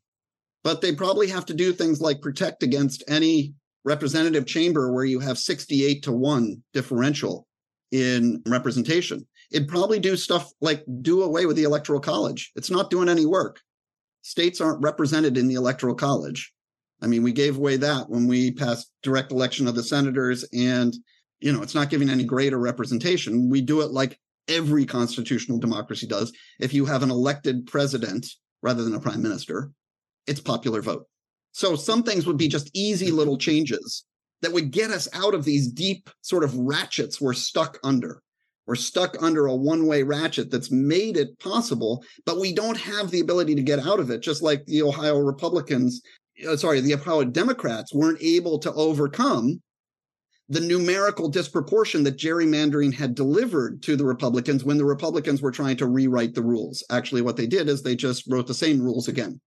but 0.64 0.82
they 0.82 0.94
probably 0.94 1.28
have 1.30 1.46
to 1.48 1.54
do 1.54 1.74
things 1.74 2.00
like 2.02 2.22
protect 2.22 2.64
against 2.64 3.04
any 3.08 3.54
representative 3.86 4.46
chamber 4.46 4.91
where 4.91 5.06
you 5.06 5.20
have 5.20 5.38
68 5.38 6.04
to 6.04 6.12
1 6.12 6.64
differential 6.74 7.48
in 7.91 8.41
representation. 8.48 9.28
It'd 9.52 9.68
probably 9.68 10.00
do 10.00 10.16
stuff 10.16 10.52
like 10.62 10.84
do 11.02 11.24
away 11.24 11.46
with 11.46 11.58
the 11.58 11.64
electoral 11.64 12.00
college. 12.00 12.52
It's 12.56 12.72
not 12.72 12.89
doing 12.89 13.10
any 13.10 13.26
work. 13.26 13.60
States 14.22 14.62
aren't 14.62 14.82
represented 14.82 15.38
in 15.38 15.48
the 15.48 15.56
electoral 15.56 15.96
college. 15.96 16.54
I 17.02 17.08
mean, 17.08 17.24
we 17.24 17.34
gave 17.34 17.58
away 17.58 17.76
that 17.78 18.10
when 18.10 18.28
we 18.28 18.52
passed 18.52 18.89
direct 19.02 19.32
election 19.32 19.68
of 19.68 19.76
the 19.76 19.84
senators 19.84 20.46
and 20.54 20.96
you 21.44 21.52
know, 21.52 21.62
it's 21.62 21.76
not 21.76 21.89
giving 21.89 22.10
any 22.10 22.24
greater 22.24 22.58
representation. 22.58 23.50
We 23.50 23.60
do 23.60 23.82
it 23.82 23.91
like 23.91 24.18
every 24.48 24.86
constitutional 24.86 25.60
democracy 25.60 26.08
does. 26.08 26.34
If 26.60 26.74
you 26.74 26.86
have 26.86 27.04
an 27.04 27.12
elected 27.12 27.68
president 27.68 28.28
rather 28.62 28.84
than 28.84 28.96
a 28.96 29.00
prime 29.00 29.22
minister, 29.22 29.72
it's 30.28 30.39
popular 30.39 30.82
vote. 30.82 31.06
So 31.52 31.76
some 31.76 32.04
things 32.04 32.26
would 32.26 32.38
be 32.38 32.48
just 32.48 32.72
easy 32.74 33.12
little 33.12 33.38
changes 33.38 34.06
that 34.41 34.52
would 34.52 34.72
get 34.72 34.91
us 34.91 35.08
out 35.14 35.34
of 35.34 35.46
these 35.46 35.68
deep 35.68 36.10
sort 36.22 36.44
of 36.44 36.56
ratchets 36.58 37.22
we're 37.22 37.34
stuck 37.34 37.80
under. 37.84 38.22
We're 38.66 38.76
stuck 38.76 39.22
under 39.22 39.48
a 39.48 39.56
one 39.56 39.88
way 39.88 40.04
ratchet 40.04 40.50
that's 40.50 40.72
made 40.72 41.18
it 41.18 41.38
possible, 41.39 42.04
but 42.26 42.39
we 42.39 42.54
don't 42.54 42.78
have 42.78 43.12
the 43.12 43.20
ability 43.20 43.56
to 43.56 43.62
get 43.62 43.80
out 43.80 44.00
of 44.00 44.10
it, 44.10 44.22
just 44.22 44.41
like 44.41 44.66
the 44.66 44.82
Ohio 44.82 45.18
Republicans, 45.20 46.02
uh, 46.48 46.56
sorry, 46.56 46.80
the 46.80 46.96
Ohio 46.96 47.24
Democrats 47.26 47.94
weren't 47.94 48.22
able 48.22 48.60
to 48.60 48.74
overcome 48.74 49.62
the 50.50 50.60
numerical 50.60 51.30
disproportion 51.30 52.04
that 52.04 52.18
gerrymandering 52.18 52.94
had 52.94 53.16
delivered 53.16 53.82
to 53.84 53.96
the 53.96 54.06
Republicans 54.06 54.64
when 54.64 54.78
the 54.78 54.86
Republicans 54.86 55.41
were 55.41 55.52
trying 55.52 55.78
to 55.78 55.88
rewrite 55.88 56.36
the 56.36 56.41
rules. 56.41 56.84
Actually, 56.89 57.22
what 57.22 57.38
they 57.38 57.48
did 57.48 57.70
is 57.70 57.82
they 57.82 57.96
just 57.96 58.28
wrote 58.28 58.48
the 58.48 58.54
same 58.54 58.82
rules 58.82 59.08
again. 59.08 59.39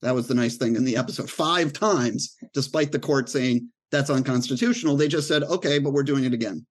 That 0.00 0.14
was 0.14 0.26
the 0.26 0.34
nice 0.34 0.56
thing 0.56 0.76
in 0.76 0.84
the 0.84 0.96
episode. 0.96 1.30
Five 1.30 1.72
times, 1.72 2.36
despite 2.54 2.92
the 2.92 2.98
court 2.98 3.28
saying 3.28 3.68
that's 3.90 4.10
unconstitutional, 4.10 4.96
they 4.96 5.08
just 5.08 5.28
said, 5.28 5.42
okay, 5.44 5.78
but 5.78 5.92
we're 5.92 6.02
doing 6.02 6.24
it 6.24 6.32
again. 6.32 6.64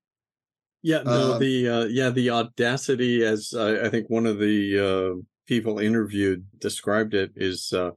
Yeah, 0.82 1.04
no, 1.04 1.34
uh, 1.34 1.38
the 1.38 1.68
uh, 1.68 1.84
yeah, 1.86 2.10
the 2.10 2.30
audacity, 2.30 3.24
as 3.24 3.54
uh, 3.54 3.82
I 3.84 3.90
think 3.90 4.10
one 4.10 4.26
of 4.26 4.40
the 4.40 4.80
uh, 4.80 5.22
people 5.48 5.80
interviewed 5.80 6.46
described 6.60 7.14
it, 7.14 7.32
is 7.36 7.74
uh, 7.74 7.92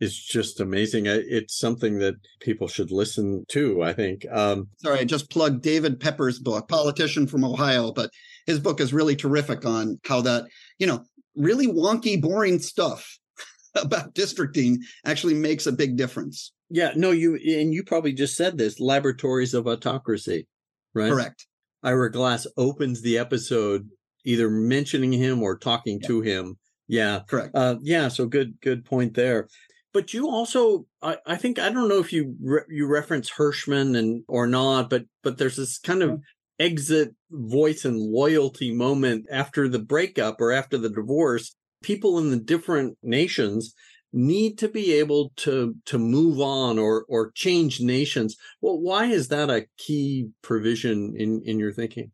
is 0.00 0.16
just 0.16 0.60
amazing. 0.60 1.06
It's 1.06 1.58
something 1.58 1.98
that 1.98 2.14
people 2.40 2.68
should 2.68 2.90
listen 2.90 3.44
to. 3.48 3.82
I 3.82 3.92
think. 3.92 4.26
Um, 4.30 4.68
Sorry, 4.78 5.00
I 5.00 5.04
just 5.04 5.30
plugged 5.30 5.62
David 5.62 6.00
Pepper's 6.00 6.38
book, 6.38 6.68
politician 6.68 7.26
from 7.26 7.44
Ohio, 7.44 7.92
but 7.92 8.10
his 8.46 8.60
book 8.60 8.80
is 8.80 8.92
really 8.92 9.16
terrific 9.16 9.64
on 9.64 9.98
how 10.04 10.20
that 10.22 10.46
you 10.78 10.86
know 10.86 11.04
really 11.36 11.66
wonky, 11.66 12.20
boring 12.20 12.58
stuff 12.58 13.18
about 13.74 14.14
districting 14.14 14.82
actually 15.04 15.34
makes 15.34 15.66
a 15.66 15.72
big 15.72 15.96
difference. 15.96 16.52
Yeah, 16.68 16.92
no, 16.96 17.12
you 17.12 17.34
and 17.34 17.72
you 17.72 17.84
probably 17.84 18.12
just 18.12 18.36
said 18.36 18.58
this 18.58 18.80
laboratories 18.80 19.54
of 19.54 19.66
autocracy, 19.66 20.46
right? 20.94 21.10
Correct. 21.10 21.46
Ira 21.82 22.10
Glass 22.10 22.46
opens 22.56 23.02
the 23.02 23.18
episode 23.18 23.88
either 24.24 24.50
mentioning 24.50 25.12
him 25.12 25.42
or 25.42 25.56
talking 25.56 26.00
yeah. 26.02 26.08
to 26.08 26.20
him. 26.20 26.58
Yeah, 26.88 27.20
correct. 27.28 27.50
Uh, 27.54 27.76
yeah, 27.82 28.08
so 28.08 28.26
good, 28.26 28.60
good 28.60 28.84
point 28.84 29.14
there. 29.14 29.48
But 29.96 30.12
you 30.12 30.28
also, 30.28 30.84
I, 31.00 31.16
I 31.24 31.36
think, 31.36 31.58
I 31.58 31.70
don't 31.70 31.88
know 31.88 32.00
if 32.00 32.12
you 32.12 32.36
re- 32.38 32.68
you 32.68 32.86
reference 32.86 33.30
Hirschman 33.30 33.96
and 33.96 34.24
or 34.28 34.46
not, 34.46 34.90
but 34.90 35.06
but 35.22 35.38
there's 35.38 35.56
this 35.56 35.78
kind 35.78 36.02
of 36.02 36.10
mm-hmm. 36.10 36.20
exit 36.58 37.14
voice 37.30 37.86
and 37.86 37.98
loyalty 37.98 38.74
moment 38.74 39.24
after 39.32 39.70
the 39.70 39.78
breakup 39.78 40.38
or 40.38 40.52
after 40.52 40.76
the 40.76 40.90
divorce. 40.90 41.56
People 41.82 42.18
in 42.18 42.28
the 42.28 42.36
different 42.36 42.98
nations 43.02 43.74
need 44.12 44.58
to 44.58 44.68
be 44.68 44.92
able 44.92 45.32
to 45.36 45.74
to 45.86 45.98
move 45.98 46.42
on 46.42 46.78
or 46.78 47.06
or 47.08 47.30
change 47.30 47.80
nations. 47.80 48.36
Well 48.60 48.78
why 48.78 49.06
is 49.06 49.28
that 49.28 49.48
a 49.48 49.64
key 49.78 50.28
provision 50.42 51.14
in 51.16 51.40
in 51.46 51.58
your 51.58 51.72
thinking 51.72 52.10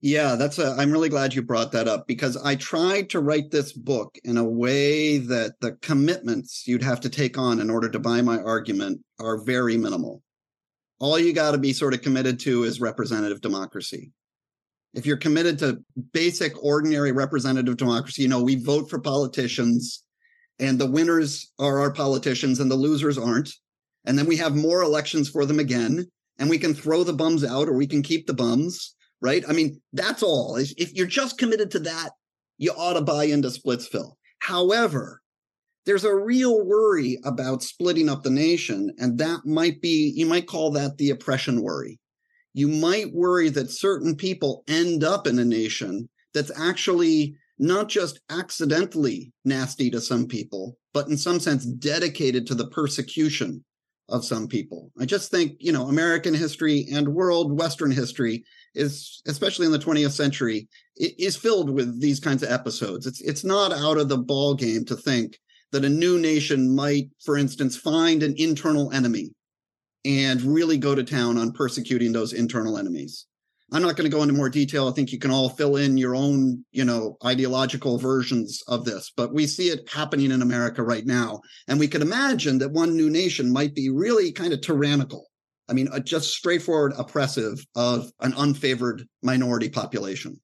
yeah 0.00 0.34
that's 0.36 0.58
a 0.58 0.74
i'm 0.78 0.90
really 0.90 1.08
glad 1.08 1.34
you 1.34 1.42
brought 1.42 1.72
that 1.72 1.88
up 1.88 2.06
because 2.06 2.36
i 2.38 2.54
tried 2.54 3.08
to 3.08 3.20
write 3.20 3.50
this 3.50 3.72
book 3.72 4.18
in 4.24 4.36
a 4.36 4.44
way 4.44 5.18
that 5.18 5.54
the 5.60 5.72
commitments 5.82 6.66
you'd 6.66 6.82
have 6.82 7.00
to 7.00 7.08
take 7.08 7.38
on 7.38 7.60
in 7.60 7.70
order 7.70 7.88
to 7.88 7.98
buy 7.98 8.20
my 8.20 8.38
argument 8.38 9.00
are 9.18 9.42
very 9.42 9.76
minimal 9.76 10.22
all 10.98 11.18
you 11.18 11.32
got 11.32 11.52
to 11.52 11.58
be 11.58 11.72
sort 11.72 11.94
of 11.94 12.02
committed 12.02 12.38
to 12.40 12.64
is 12.64 12.80
representative 12.80 13.40
democracy 13.40 14.12
if 14.96 15.04
you're 15.04 15.18
committed 15.18 15.58
to 15.58 15.82
basic, 16.14 16.52
ordinary 16.64 17.12
representative 17.12 17.76
democracy, 17.76 18.22
you 18.22 18.28
know, 18.28 18.42
we 18.42 18.56
vote 18.56 18.88
for 18.88 18.98
politicians 18.98 20.02
and 20.58 20.78
the 20.78 20.90
winners 20.90 21.52
are 21.58 21.80
our 21.80 21.92
politicians 21.92 22.60
and 22.60 22.70
the 22.70 22.76
losers 22.76 23.18
aren't. 23.18 23.52
And 24.06 24.18
then 24.18 24.24
we 24.24 24.38
have 24.38 24.56
more 24.56 24.82
elections 24.82 25.28
for 25.28 25.44
them 25.44 25.60
again. 25.60 26.10
And 26.38 26.48
we 26.48 26.58
can 26.58 26.72
throw 26.72 27.04
the 27.04 27.12
bums 27.12 27.44
out 27.44 27.68
or 27.68 27.74
we 27.74 27.86
can 27.86 28.02
keep 28.02 28.26
the 28.26 28.34
bums, 28.34 28.95
right? 29.20 29.44
I 29.48 29.52
mean, 29.52 29.80
that's 29.92 30.22
all. 30.22 30.56
If 30.56 30.92
you're 30.94 31.06
just 31.06 31.38
committed 31.38 31.70
to 31.72 31.78
that, 31.80 32.10
you 32.58 32.72
ought 32.72 32.94
to 32.94 33.02
buy 33.02 33.24
into 33.24 33.48
Splitsville. 33.48 34.12
However, 34.40 35.22
there's 35.84 36.04
a 36.04 36.14
real 36.14 36.64
worry 36.64 37.18
about 37.24 37.62
splitting 37.62 38.08
up 38.08 38.22
the 38.22 38.30
nation. 38.30 38.92
And 38.98 39.18
that 39.18 39.40
might 39.44 39.80
be, 39.80 40.12
you 40.16 40.26
might 40.26 40.48
call 40.48 40.72
that 40.72 40.98
the 40.98 41.10
oppression 41.10 41.62
worry 41.62 42.00
you 42.56 42.68
might 42.68 43.12
worry 43.12 43.50
that 43.50 43.70
certain 43.70 44.16
people 44.16 44.64
end 44.66 45.04
up 45.04 45.26
in 45.26 45.38
a 45.38 45.44
nation 45.44 46.08
that's 46.32 46.50
actually 46.58 47.36
not 47.58 47.86
just 47.86 48.18
accidentally 48.30 49.30
nasty 49.44 49.90
to 49.90 50.00
some 50.00 50.26
people, 50.26 50.78
but 50.94 51.06
in 51.08 51.18
some 51.18 51.38
sense 51.38 51.66
dedicated 51.66 52.46
to 52.46 52.54
the 52.54 52.68
persecution 52.68 53.62
of 54.08 54.24
some 54.24 54.48
people. 54.48 54.90
I 54.98 55.04
just 55.04 55.30
think, 55.30 55.52
you 55.60 55.70
know, 55.70 55.88
American 55.88 56.32
history 56.32 56.86
and 56.90 57.06
world 57.08 57.58
Western 57.58 57.90
history 57.90 58.42
is, 58.76 59.22
especially 59.26 59.66
in 59.66 59.72
the 59.72 59.78
20th 59.78 60.12
century, 60.12 60.68
is 60.96 61.36
filled 61.36 61.70
with 61.70 62.00
these 62.00 62.20
kinds 62.20 62.42
of 62.42 62.50
episodes. 62.50 63.06
It's 63.06 63.20
it's 63.20 63.44
not 63.44 63.72
out 63.72 63.98
of 63.98 64.08
the 64.08 64.18
ball 64.18 64.54
game 64.54 64.84
to 64.86 64.96
think 64.96 65.38
that 65.72 65.84
a 65.84 65.88
new 65.88 66.18
nation 66.18 66.74
might, 66.74 67.10
for 67.24 67.36
instance, 67.36 67.76
find 67.76 68.22
an 68.22 68.34
internal 68.38 68.92
enemy 68.92 69.32
and 70.04 70.40
really 70.42 70.78
go 70.78 70.94
to 70.94 71.02
town 71.02 71.36
on 71.36 71.52
persecuting 71.52 72.12
those 72.12 72.32
internal 72.32 72.78
enemies. 72.78 73.26
I'm 73.72 73.82
not 73.82 73.96
going 73.96 74.08
to 74.08 74.16
go 74.16 74.22
into 74.22 74.34
more 74.34 74.48
detail. 74.48 74.88
I 74.88 74.92
think 74.92 75.10
you 75.10 75.18
can 75.18 75.32
all 75.32 75.48
fill 75.48 75.76
in 75.76 75.96
your 75.96 76.14
own, 76.14 76.64
you 76.70 76.84
know, 76.84 77.16
ideological 77.24 77.98
versions 77.98 78.62
of 78.68 78.84
this, 78.84 79.12
but 79.16 79.34
we 79.34 79.48
see 79.48 79.70
it 79.70 79.90
happening 79.90 80.30
in 80.30 80.40
America 80.40 80.84
right 80.84 81.04
now. 81.04 81.40
And 81.66 81.80
we 81.80 81.88
could 81.88 82.02
imagine 82.02 82.58
that 82.58 82.70
one 82.70 82.96
new 82.96 83.10
nation 83.10 83.52
might 83.52 83.74
be 83.74 83.90
really 83.90 84.30
kind 84.30 84.52
of 84.52 84.60
tyrannical. 84.60 85.26
I 85.68 85.72
mean, 85.72 85.88
just 86.04 86.30
straightforward 86.30 86.92
oppressive 86.96 87.64
of 87.74 88.10
an 88.20 88.32
unfavored 88.32 89.06
minority 89.22 89.68
population. 89.68 90.40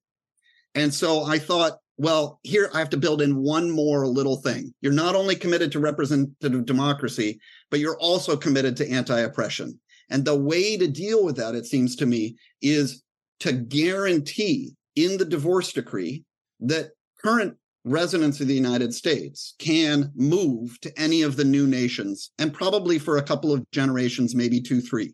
And 0.75 0.93
so 0.93 1.23
I 1.23 1.39
thought, 1.39 1.77
well, 1.97 2.39
here 2.43 2.69
I 2.73 2.79
have 2.79 2.89
to 2.89 2.97
build 2.97 3.21
in 3.21 3.41
one 3.41 3.69
more 3.69 4.07
little 4.07 4.37
thing. 4.37 4.73
You're 4.81 4.91
not 4.91 5.15
only 5.15 5.35
committed 5.35 5.71
to 5.71 5.79
representative 5.79 6.65
democracy, 6.65 7.39
but 7.69 7.79
you're 7.79 7.99
also 7.99 8.35
committed 8.35 8.75
to 8.77 8.89
anti 8.89 9.19
oppression. 9.19 9.79
And 10.09 10.25
the 10.25 10.35
way 10.35 10.77
to 10.77 10.87
deal 10.87 11.23
with 11.23 11.37
that, 11.37 11.55
it 11.55 11.65
seems 11.65 11.95
to 11.97 12.05
me, 12.05 12.35
is 12.61 13.03
to 13.41 13.53
guarantee 13.53 14.75
in 14.95 15.17
the 15.17 15.25
divorce 15.25 15.71
decree 15.71 16.23
that 16.59 16.91
current 17.23 17.55
residents 17.85 18.39
of 18.39 18.47
the 18.47 18.53
United 18.53 18.93
States 18.93 19.55
can 19.59 20.11
move 20.15 20.79
to 20.81 20.99
any 20.99 21.21
of 21.21 21.35
the 21.35 21.43
new 21.43 21.67
nations 21.67 22.31
and 22.39 22.53
probably 22.53 22.97
for 22.97 23.17
a 23.17 23.23
couple 23.23 23.51
of 23.51 23.69
generations, 23.71 24.35
maybe 24.35 24.61
two, 24.61 24.81
three. 24.81 25.13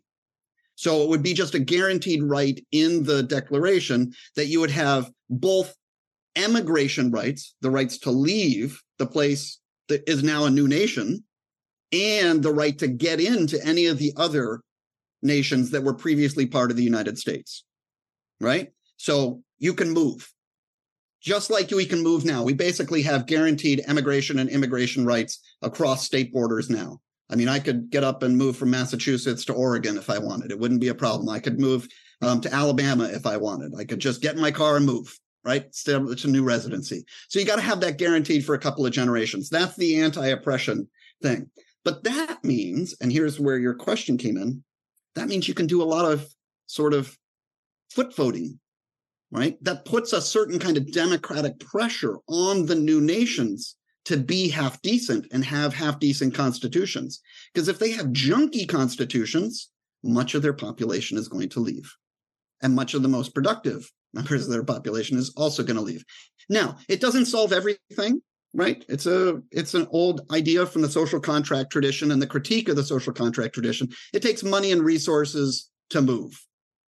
So 0.76 1.02
it 1.02 1.08
would 1.08 1.22
be 1.22 1.34
just 1.34 1.54
a 1.54 1.58
guaranteed 1.58 2.22
right 2.22 2.58
in 2.72 3.02
the 3.02 3.22
declaration 3.22 4.12
that 4.36 4.46
you 4.46 4.60
would 4.60 4.70
have 4.70 5.10
both 5.28 5.74
emigration 6.36 7.10
rights, 7.10 7.54
the 7.60 7.70
rights 7.70 7.98
to 7.98 8.10
leave 8.10 8.80
the 8.98 9.06
place 9.06 9.60
that 9.88 10.08
is 10.08 10.22
now 10.22 10.44
a 10.44 10.50
new 10.50 10.68
nation, 10.68 11.24
and 11.92 12.42
the 12.42 12.52
right 12.52 12.78
to 12.78 12.86
get 12.86 13.20
into 13.20 13.62
any 13.66 13.86
of 13.86 13.98
the 13.98 14.12
other 14.16 14.60
nations 15.22 15.70
that 15.70 15.82
were 15.82 15.92
previously 15.92 16.46
part 16.46 16.70
of 16.70 16.76
the 16.76 16.84
United 16.84 17.18
States 17.18 17.64
right? 18.40 18.72
So 18.96 19.42
you 19.58 19.74
can 19.74 19.90
move. 19.90 20.30
Just 21.22 21.50
like 21.50 21.70
we 21.70 21.84
can 21.84 22.02
move 22.02 22.24
now. 22.24 22.42
We 22.42 22.54
basically 22.54 23.02
have 23.02 23.26
guaranteed 23.26 23.82
emigration 23.86 24.38
and 24.38 24.48
immigration 24.48 25.04
rights 25.04 25.40
across 25.62 26.04
state 26.04 26.32
borders 26.32 26.70
now. 26.70 27.00
I 27.30 27.36
mean, 27.36 27.48
I 27.48 27.58
could 27.58 27.90
get 27.90 28.04
up 28.04 28.22
and 28.22 28.36
move 28.36 28.56
from 28.56 28.70
Massachusetts 28.70 29.44
to 29.44 29.52
Oregon 29.52 29.96
if 29.96 30.10
I 30.10 30.18
wanted. 30.18 30.50
It 30.50 30.58
wouldn't 30.58 30.80
be 30.80 30.88
a 30.88 30.94
problem. 30.94 31.28
I 31.28 31.38
could 31.38 31.60
move 31.60 31.86
um, 32.22 32.40
to 32.40 32.52
Alabama 32.52 33.04
if 33.04 33.26
I 33.26 33.36
wanted. 33.36 33.72
I 33.78 33.84
could 33.84 34.00
just 34.00 34.22
get 34.22 34.34
in 34.34 34.40
my 34.40 34.50
car 34.50 34.76
and 34.76 34.86
move, 34.86 35.16
right? 35.44 35.64
It's 35.64 35.86
a 36.24 36.28
new 36.28 36.42
residency. 36.42 37.04
So 37.28 37.38
you 37.38 37.44
got 37.44 37.56
to 37.56 37.62
have 37.62 37.80
that 37.80 37.98
guaranteed 37.98 38.44
for 38.44 38.54
a 38.54 38.58
couple 38.58 38.84
of 38.84 38.92
generations. 38.92 39.48
That's 39.48 39.76
the 39.76 40.00
anti 40.00 40.26
oppression 40.28 40.88
thing. 41.22 41.50
But 41.84 42.02
that 42.04 42.42
means, 42.42 42.94
and 43.00 43.12
here's 43.12 43.38
where 43.38 43.58
your 43.58 43.74
question 43.74 44.18
came 44.18 44.36
in 44.36 44.64
that 45.14 45.28
means 45.28 45.48
you 45.48 45.54
can 45.54 45.66
do 45.66 45.82
a 45.82 45.84
lot 45.84 46.10
of 46.10 46.28
sort 46.66 46.94
of 46.94 47.16
foot 47.90 48.14
voting, 48.14 48.58
right? 49.32 49.62
That 49.62 49.84
puts 49.84 50.12
a 50.12 50.20
certain 50.20 50.58
kind 50.58 50.76
of 50.76 50.92
democratic 50.92 51.60
pressure 51.60 52.16
on 52.28 52.66
the 52.66 52.74
new 52.74 53.00
nations 53.00 53.76
to 54.06 54.16
be 54.16 54.48
half 54.48 54.80
decent 54.82 55.26
and 55.32 55.44
have 55.44 55.74
half 55.74 55.98
decent 56.00 56.34
constitutions. 56.34 57.20
Because 57.52 57.68
if 57.68 57.78
they 57.78 57.92
have 57.92 58.06
junky 58.06 58.68
constitutions, 58.68 59.70
much 60.02 60.34
of 60.34 60.42
their 60.42 60.52
population 60.52 61.18
is 61.18 61.28
going 61.28 61.48
to 61.50 61.60
leave. 61.60 61.92
And 62.62 62.74
much 62.74 62.94
of 62.94 63.02
the 63.02 63.08
most 63.08 63.34
productive 63.34 63.90
members 64.12 64.44
of 64.44 64.50
their 64.50 64.64
population 64.64 65.18
is 65.18 65.32
also 65.36 65.62
going 65.62 65.76
to 65.76 65.82
leave. 65.82 66.04
Now, 66.48 66.76
it 66.88 67.00
doesn't 67.00 67.26
solve 67.26 67.52
everything, 67.52 68.20
right? 68.54 68.84
It's 68.88 69.06
a 69.06 69.40
it's 69.52 69.74
an 69.74 69.86
old 69.90 70.22
idea 70.32 70.66
from 70.66 70.82
the 70.82 70.90
social 70.90 71.20
contract 71.20 71.70
tradition 71.70 72.10
and 72.10 72.20
the 72.20 72.26
critique 72.26 72.68
of 72.68 72.76
the 72.76 72.82
social 72.82 73.12
contract 73.12 73.54
tradition. 73.54 73.88
It 74.12 74.22
takes 74.22 74.42
money 74.42 74.72
and 74.72 74.82
resources 74.82 75.70
to 75.90 76.02
move, 76.02 76.32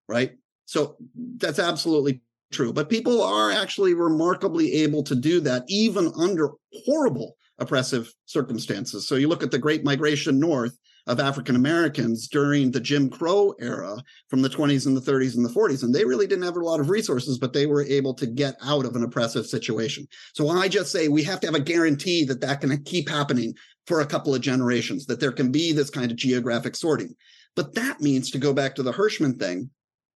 right? 0.09 0.33
So 0.67 0.97
that's 1.39 1.59
absolutely 1.59 2.23
true. 2.53 2.73
But 2.73 2.91
people 2.91 3.23
are 3.23 3.51
actually 3.51 3.95
remarkably 3.95 4.73
able 4.75 5.03
to 5.05 5.15
do 5.15 5.41
that, 5.41 5.65
even 5.69 6.13
under 6.17 6.51
horrible 6.85 7.37
oppressive 7.59 8.13
circumstances. 8.27 9.07
So 9.07 9.17
you 9.17 9.29
look 9.29 9.43
at 9.43 9.51
the 9.51 9.59
Great 9.59 9.85
Migration 9.85 10.39
North 10.39 10.77
of 11.07 11.19
African 11.19 11.57
Americans 11.57 12.29
during 12.29 12.71
the 12.71 12.81
Jim 12.81 13.11
Crow 13.11 13.55
era 13.59 13.97
from 14.29 14.41
the 14.41 14.49
20s 14.49 14.87
and 14.87 14.97
the 14.97 15.01
30s 15.01 15.37
and 15.37 15.45
the 15.45 15.51
40s. 15.51 15.83
And 15.83 15.93
they 15.93 16.05
really 16.05 16.27
didn't 16.27 16.45
have 16.45 16.57
a 16.57 16.61
lot 16.61 16.81
of 16.81 16.91
resources, 16.91 17.39
but 17.39 17.53
they 17.53 17.67
were 17.67 17.83
able 17.83 18.15
to 18.15 18.27
get 18.27 18.57
out 18.65 18.85
of 18.85 18.95
an 18.95 19.03
oppressive 19.03 19.47
situation. 19.47 20.07
So 20.35 20.49
I 20.49 20.69
just 20.69 20.93
say 20.93 21.09
we 21.09 21.25
have 21.25 21.41
to 21.41 21.49
have 21.49 21.57
a 21.57 21.61
guarantee 21.61 22.25
that 22.27 22.41
that 22.43 22.61
can 22.61 22.83
keep 22.85 23.09
happening 23.09 23.55
for 23.87 24.01
a 24.01 24.07
couple 24.07 24.35
of 24.35 24.41
generations, 24.41 25.07
that 25.07 25.19
there 25.19 25.33
can 25.33 25.51
be 25.51 25.73
this 25.73 25.91
kind 25.91 26.11
of 26.11 26.17
geographic 26.17 26.77
sorting. 26.77 27.15
But 27.57 27.75
that 27.75 28.01
means 28.01 28.31
to 28.31 28.39
go 28.39 28.53
back 28.53 28.77
to 28.77 28.83
the 28.83 28.93
Hirschman 28.93 29.39
thing, 29.41 29.71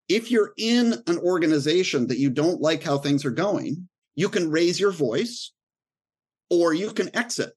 if 0.08 0.32
you're 0.32 0.53
in 0.58 0.93
an 1.08 1.18
organization 1.20 2.08
that 2.08 2.20
you 2.20 2.30
don't 2.30 2.62
like 2.62 2.84
how 2.84 2.97
things 2.97 3.26
are 3.26 3.32
going, 3.32 3.88
you 4.16 4.30
can 4.30 4.51
raise 4.51 4.80
your 4.80 4.91
voice 4.91 5.51
or 6.49 6.74
you 6.74 6.91
can 6.91 7.16
exit. 7.16 7.53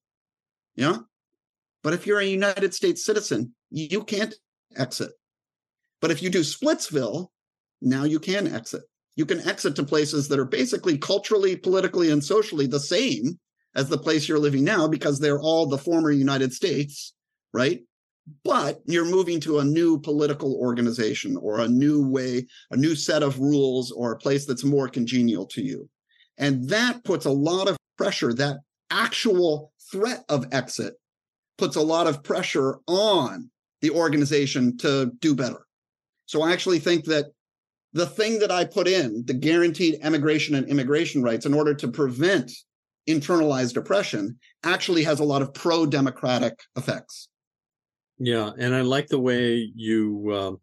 Yeah. 0.77 0.99
But 1.83 1.93
if 1.93 2.07
you're 2.07 2.21
a 2.21 2.25
United 2.25 2.75
States 2.75 3.05
citizen, 3.05 3.55
you 3.71 4.03
can't 4.03 4.35
exit. 4.77 5.13
But 6.01 6.11
if 6.11 6.23
you 6.23 6.31
do 6.31 6.41
Splitsville, 6.41 7.29
now 7.81 8.05
you 8.05 8.19
can 8.19 8.53
exit. 8.53 8.83
You 9.17 9.27
can 9.27 9.47
exit 9.47 9.77
to 9.77 9.83
places 9.83 10.29
that 10.29 10.39
are 10.39 10.45
basically 10.45 10.97
culturally, 10.97 11.57
politically, 11.57 12.11
and 12.11 12.23
socially 12.23 12.67
the 12.67 12.81
same 12.81 13.39
as 13.75 13.89
the 13.89 13.99
place 13.99 14.29
you're 14.29 14.39
living 14.39 14.65
now 14.65 14.89
because 14.89 15.19
they're 15.19 15.41
all 15.41 15.67
the 15.67 15.79
former 15.79 16.11
United 16.11 16.53
States, 16.53 17.15
right? 17.53 17.81
But 18.45 18.81
you're 18.87 19.05
moving 19.05 19.41
to 19.41 19.59
a 19.59 19.65
new 19.65 19.99
political 19.99 20.55
organization 20.57 21.37
or 21.37 21.61
a 21.61 21.69
new 21.69 22.07
way, 22.07 22.47
a 22.71 22.77
new 22.77 22.95
set 22.95 23.23
of 23.23 23.39
rules 23.39 23.91
or 23.93 24.13
a 24.13 24.19
place 24.19 24.47
that's 24.47 24.65
more 24.65 24.89
congenial 24.89 25.47
to 25.47 25.63
you. 25.63 25.89
And 26.39 26.69
that 26.69 27.05
puts 27.05 27.27
a 27.27 27.31
lot 27.31 27.69
of 27.69 27.77
pressure, 27.97 28.33
that 28.35 28.59
actual 28.91 29.73
threat 29.91 30.25
of 30.29 30.47
exit 30.53 30.95
puts 31.57 31.77
a 31.77 31.83
lot 31.83 32.07
of 32.07 32.23
pressure 32.23 32.77
on 32.87 33.51
the 33.81 33.91
organization 33.91 34.77
to 34.79 35.13
do 35.21 35.35
better. 35.35 35.67
So 36.27 36.43
I 36.43 36.53
actually 36.53 36.79
think 36.79 37.05
that 37.07 37.27
the 37.93 38.07
thing 38.07 38.39
that 38.41 38.51
I 38.51 38.65
put 38.65 38.87
in, 38.87 39.25
the 39.27 39.35
guaranteed 39.35 39.99
emigration 40.03 40.55
and 40.55 40.69
immigration 40.69 41.23
rights 41.23 41.47
in 41.47 41.55
order 41.55 41.75
to 41.75 41.89
prevent 41.89 42.53
internalized 43.09 43.77
oppression, 43.77 44.39
actually 44.63 45.03
has 45.05 45.21
a 45.21 45.25
lot 45.25 45.43
of 45.43 45.55
pro 45.55 45.87
democratic 45.87 46.61
effects. 46.77 47.29
Yeah, 48.19 48.51
and 48.59 48.75
I 48.75 48.81
like 48.81 49.09
the 49.09 49.21
way 49.21 49.71
you 49.75 50.35
um, 50.35 50.61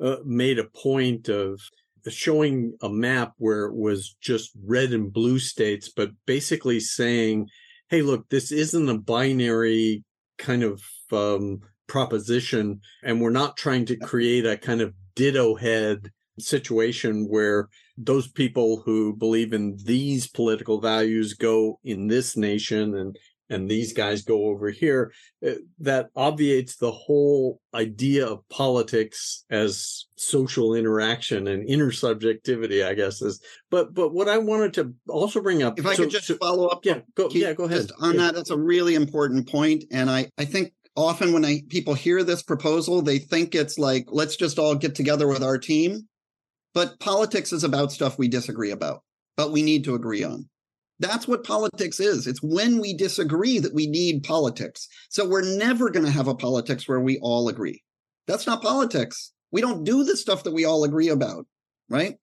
uh, 0.00 0.22
made 0.24 0.58
a 0.58 0.64
point 0.64 1.28
of 1.28 1.60
showing 2.08 2.76
a 2.82 2.88
map 2.88 3.32
where 3.38 3.66
it 3.66 3.74
was 3.74 4.16
just 4.20 4.52
red 4.64 4.92
and 4.92 5.12
blue 5.12 5.38
states, 5.38 5.90
but 5.94 6.10
basically 6.26 6.80
saying, 6.80 7.48
"Hey, 7.88 8.02
look, 8.02 8.28
this 8.28 8.50
isn't 8.52 8.88
a 8.88 8.98
binary 8.98 10.04
kind 10.38 10.62
of 10.62 10.82
um, 11.12 11.60
proposition, 11.86 12.80
and 13.02 13.20
we're 13.20 13.30
not 13.30 13.56
trying 13.56 13.84
to 13.86 13.96
create 13.96 14.46
a 14.46 14.56
kind 14.56 14.80
of 14.80 14.94
ditto 15.14 15.54
head 15.56 16.10
situation 16.38 17.26
where." 17.28 17.68
those 17.98 18.28
people 18.28 18.82
who 18.84 19.16
believe 19.16 19.52
in 19.52 19.76
these 19.84 20.26
political 20.26 20.80
values 20.80 21.34
go 21.34 21.78
in 21.84 22.08
this 22.08 22.36
nation 22.36 22.94
and 22.94 23.16
and 23.48 23.70
these 23.70 23.92
guys 23.92 24.22
go 24.22 24.46
over 24.46 24.70
here 24.70 25.12
uh, 25.46 25.52
that 25.78 26.08
obviates 26.16 26.76
the 26.76 26.90
whole 26.90 27.60
idea 27.74 28.26
of 28.26 28.48
politics 28.48 29.44
as 29.50 30.06
social 30.16 30.74
interaction 30.74 31.46
and 31.48 31.68
intersubjectivity 31.68 32.84
i 32.84 32.94
guess 32.94 33.22
is 33.22 33.40
but 33.70 33.94
but 33.94 34.12
what 34.12 34.28
i 34.28 34.38
wanted 34.38 34.72
to 34.72 34.94
also 35.08 35.40
bring 35.40 35.62
up 35.62 35.78
if 35.78 35.86
i 35.86 35.94
so, 35.94 36.04
could 36.04 36.10
just 36.10 36.26
so, 36.26 36.36
follow 36.36 36.66
up 36.66 36.84
yeah 36.84 37.00
go 37.14 37.28
yeah 37.30 37.52
go 37.52 37.64
ahead 37.64 37.90
on 38.00 38.14
yeah. 38.14 38.22
that 38.22 38.34
that's 38.34 38.50
a 38.50 38.58
really 38.58 38.94
important 38.94 39.48
point 39.48 39.84
and 39.90 40.10
i 40.10 40.28
i 40.38 40.44
think 40.44 40.72
often 40.96 41.34
when 41.34 41.44
I, 41.44 41.60
people 41.68 41.92
hear 41.92 42.24
this 42.24 42.42
proposal 42.42 43.02
they 43.02 43.18
think 43.18 43.54
it's 43.54 43.78
like 43.78 44.06
let's 44.08 44.36
just 44.36 44.58
all 44.58 44.74
get 44.74 44.94
together 44.94 45.28
with 45.28 45.42
our 45.42 45.58
team 45.58 46.08
but 46.72 46.98
politics 47.00 47.52
is 47.52 47.64
about 47.64 47.92
stuff 47.92 48.18
we 48.18 48.28
disagree 48.28 48.70
about 48.70 49.02
but 49.36 49.52
we 49.52 49.62
need 49.62 49.84
to 49.84 49.94
agree 49.94 50.24
on 50.24 50.48
that's 50.98 51.28
what 51.28 51.44
politics 51.44 52.00
is. 52.00 52.26
It's 52.26 52.42
when 52.42 52.78
we 52.78 52.94
disagree 52.94 53.58
that 53.58 53.74
we 53.74 53.86
need 53.86 54.22
politics. 54.22 54.88
So 55.10 55.28
we're 55.28 55.56
never 55.56 55.90
going 55.90 56.06
to 56.06 56.12
have 56.12 56.28
a 56.28 56.34
politics 56.34 56.88
where 56.88 57.00
we 57.00 57.18
all 57.18 57.48
agree. 57.48 57.82
That's 58.26 58.46
not 58.46 58.62
politics. 58.62 59.32
We 59.50 59.60
don't 59.60 59.84
do 59.84 60.04
the 60.04 60.16
stuff 60.16 60.44
that 60.44 60.54
we 60.54 60.64
all 60.64 60.84
agree 60.84 61.08
about, 61.08 61.46
right? 61.88 62.16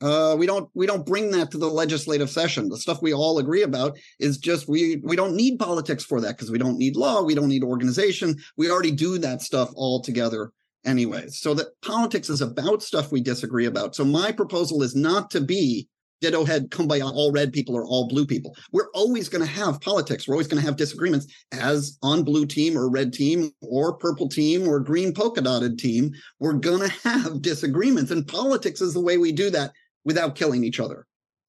Uh, 0.00 0.36
we 0.38 0.46
don't 0.46 0.70
we 0.74 0.86
don't 0.86 1.06
bring 1.06 1.32
that 1.32 1.50
to 1.50 1.58
the 1.58 1.66
legislative 1.66 2.30
session. 2.30 2.68
The 2.68 2.76
stuff 2.76 3.02
we 3.02 3.12
all 3.12 3.38
agree 3.38 3.62
about 3.62 3.98
is 4.20 4.38
just 4.38 4.68
we 4.68 5.00
we 5.02 5.16
don't 5.16 5.34
need 5.34 5.58
politics 5.58 6.04
for 6.04 6.20
that 6.20 6.36
because 6.36 6.52
we 6.52 6.58
don't 6.58 6.78
need 6.78 6.94
law, 6.94 7.22
we 7.22 7.34
don't 7.34 7.48
need 7.48 7.64
organization. 7.64 8.36
We 8.56 8.70
already 8.70 8.92
do 8.92 9.18
that 9.18 9.42
stuff 9.42 9.70
all 9.74 10.00
together 10.00 10.52
anyway. 10.84 11.26
So 11.28 11.52
that 11.54 11.80
politics 11.82 12.30
is 12.30 12.40
about 12.40 12.82
stuff 12.82 13.10
we 13.10 13.20
disagree 13.20 13.66
about. 13.66 13.96
So 13.96 14.04
my 14.04 14.30
proposal 14.30 14.82
is 14.84 14.94
not 14.94 15.30
to 15.32 15.40
be 15.40 15.88
ditto 16.20 16.44
head 16.44 16.70
kumbaya 16.70 17.10
all 17.12 17.32
red 17.32 17.52
people 17.52 17.74
or 17.74 17.84
all 17.84 18.08
blue 18.08 18.26
people. 18.26 18.56
We're 18.72 18.90
always 18.94 19.28
going 19.28 19.44
to 19.44 19.50
have 19.50 19.80
politics. 19.80 20.26
We're 20.26 20.34
always 20.34 20.48
going 20.48 20.60
to 20.60 20.66
have 20.66 20.76
disagreements 20.76 21.26
as 21.52 21.98
on 22.02 22.24
blue 22.24 22.46
team 22.46 22.76
or 22.76 22.90
red 22.90 23.12
team 23.12 23.50
or 23.60 23.96
purple 23.96 24.28
team 24.28 24.66
or 24.66 24.80
green 24.80 25.12
polka 25.14 25.40
dotted 25.40 25.78
team. 25.78 26.12
We're 26.40 26.54
going 26.54 26.88
to 26.88 27.08
have 27.08 27.42
disagreements 27.42 28.10
and 28.10 28.26
politics 28.26 28.80
is 28.80 28.94
the 28.94 29.00
way 29.00 29.18
we 29.18 29.32
do 29.32 29.50
that 29.50 29.72
without 30.04 30.34
killing 30.34 30.64
each 30.64 30.80
other. 30.80 31.06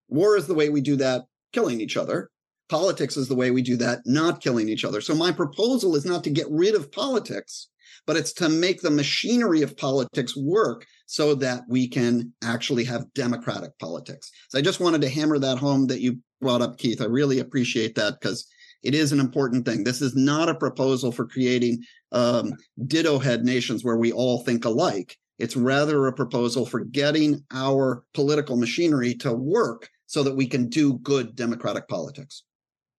War 0.08 0.38
is 0.38 0.48
the 0.48 0.56
way 0.56 0.70
we 0.70 0.82
do 0.82 0.96
that 0.98 1.24
killing 1.54 1.82
each 1.82 1.98
other. 1.98 2.30
Politics 2.70 3.18
is 3.18 3.28
the 3.28 3.36
way 3.36 3.52
we 3.52 3.62
do 3.62 3.76
that 3.78 4.00
not 4.06 4.42
killing 4.42 4.70
each 4.70 4.86
other. 4.86 5.02
So 5.02 5.16
my 5.16 5.32
proposal 5.32 5.96
is 5.96 6.06
not 6.06 6.24
to 6.24 6.30
get 6.30 6.46
rid 6.50 6.76
of 6.76 6.92
politics 6.92 7.70
but 8.06 8.18
it's 8.18 8.34
to 8.34 8.50
make 8.50 8.82
the 8.82 8.90
machinery 8.90 9.62
of 9.62 9.78
politics 9.78 10.36
work 10.36 10.86
so 11.10 11.34
that 11.34 11.64
we 11.68 11.88
can 11.88 12.32
actually 12.43 12.84
have 12.84 13.12
democratic 13.16 13.76
politics. 13.80 14.30
So 14.47 14.60
I 14.60 14.62
just 14.62 14.80
wanted 14.80 15.01
to 15.01 15.10
hammer 15.10 15.39
that 15.39 15.57
home 15.57 15.88
that 15.88 16.01
you 16.01 16.20
brought 16.39 16.62
up, 16.62 16.78
Keith. 16.78 17.01
I 17.01 17.05
really 17.05 17.39
appreciate 17.39 17.95
that 17.95 18.20
because 18.22 18.47
it 18.84 18.93
is 18.93 19.12
an 19.12 19.20
important 19.20 19.66
thing. 19.66 19.84
This 19.84 20.03
is 20.03 20.16
not 20.16 20.49
a 20.49 20.53
proposal 20.53 21.12
for 21.12 21.26
creating 21.26 21.84
um, 22.12 22.53
ditto 22.86 23.18
head 23.18 23.43
nations 23.43 23.84
where 23.84 23.97
we 23.97 24.12
all 24.12 24.43
think 24.43 24.66
alike. 24.66 25.18
It's 25.39 25.55
rather 25.55 26.05
a 26.05 26.14
proposal 26.14 26.64
for 26.68 26.82
getting 26.82 27.43
our 27.51 28.03
political 28.14 28.55
machinery 28.55 29.16
to 29.16 29.34
work 29.34 29.89
so 30.05 30.22
that 30.22 30.36
we 30.36 30.45
can 30.45 30.70
do 30.70 30.99
good 30.99 31.36
democratic 31.36 31.88
politics. 31.88 32.43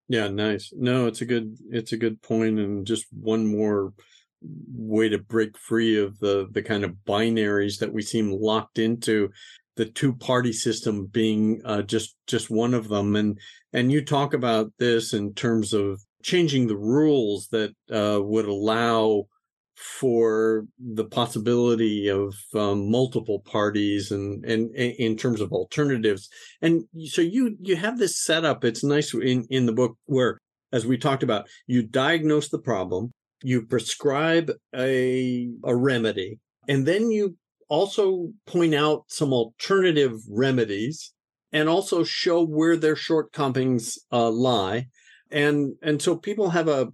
Yeah, 0.09 0.27
nice. 0.27 0.73
No, 0.77 1.07
it's 1.07 1.21
a 1.21 1.27
good 1.27 1.57
it's 1.71 1.93
a 1.93 1.97
good 1.97 2.21
point 2.23 2.59
and 2.59 2.85
just 2.85 3.07
one 3.13 3.47
more 3.47 3.93
way 4.43 5.09
to 5.09 5.19
break 5.19 5.57
free 5.59 5.99
of 5.99 6.19
the 6.21 6.49
the 6.53 6.63
kind 6.63 6.85
of 6.85 6.97
binaries 7.07 7.79
that 7.79 7.93
we 7.93 8.03
seem 8.03 8.31
locked 8.31 8.79
into 8.79 9.31
the 9.77 9.87
two 9.87 10.13
party 10.13 10.53
system 10.53 11.07
being 11.07 11.61
uh, 11.65 11.83
just 11.83 12.17
just 12.27 12.51
one 12.51 12.75
of 12.75 12.89
them. 12.89 13.17
And 13.17 13.39
and 13.73 13.91
you 13.91 14.05
talk 14.05 14.35
about 14.35 14.73
this 14.79 15.15
in 15.15 15.35
terms 15.35 15.73
of 15.73 16.01
changing 16.23 16.67
the 16.67 16.77
rules 16.77 17.49
that 17.49 17.71
uh, 17.91 18.21
would 18.23 18.47
allow 18.47 19.27
for 19.77 20.67
the 20.79 21.07
possibility 21.07 22.09
of 22.09 22.35
um, 22.55 22.91
multiple 22.91 23.41
parties 23.41 24.11
and, 24.11 24.45
and, 24.45 24.71
and 24.75 24.93
in 24.99 25.17
terms 25.17 25.41
of 25.41 25.53
alternatives. 25.53 26.29
And 26.61 26.85
so 27.07 27.23
you 27.23 27.57
you 27.61 27.77
have 27.77 27.99
this 27.99 28.23
setup. 28.23 28.65
It's 28.65 28.85
nice 28.85 29.15
in 29.15 29.47
in 29.49 29.67
the 29.67 29.73
book 29.73 29.97
where 30.05 30.39
as 30.73 30.87
we 30.87 30.99
talked 30.99 31.23
about 31.23 31.47
you 31.67 31.83
diagnose 31.83 32.49
the 32.49 32.59
problem 32.59 33.13
you 33.43 33.67
prescribe 33.67 34.51
a, 34.75 35.49
a 35.65 35.75
remedy, 35.75 36.39
and 36.69 36.87
then 36.87 37.11
you 37.11 37.37
also 37.69 38.29
point 38.47 38.75
out 38.75 39.05
some 39.09 39.33
alternative 39.33 40.13
remedies 40.29 41.13
and 41.53 41.69
also 41.69 42.03
show 42.05 42.45
where 42.45 42.77
their 42.77 42.97
shortcomings 42.97 43.99
uh, 44.13 44.29
lie. 44.29 44.87
And, 45.31 45.75
and 45.83 46.03
so 46.03 46.17
people 46.17 46.51
have 46.51 46.69
a, 46.69 46.89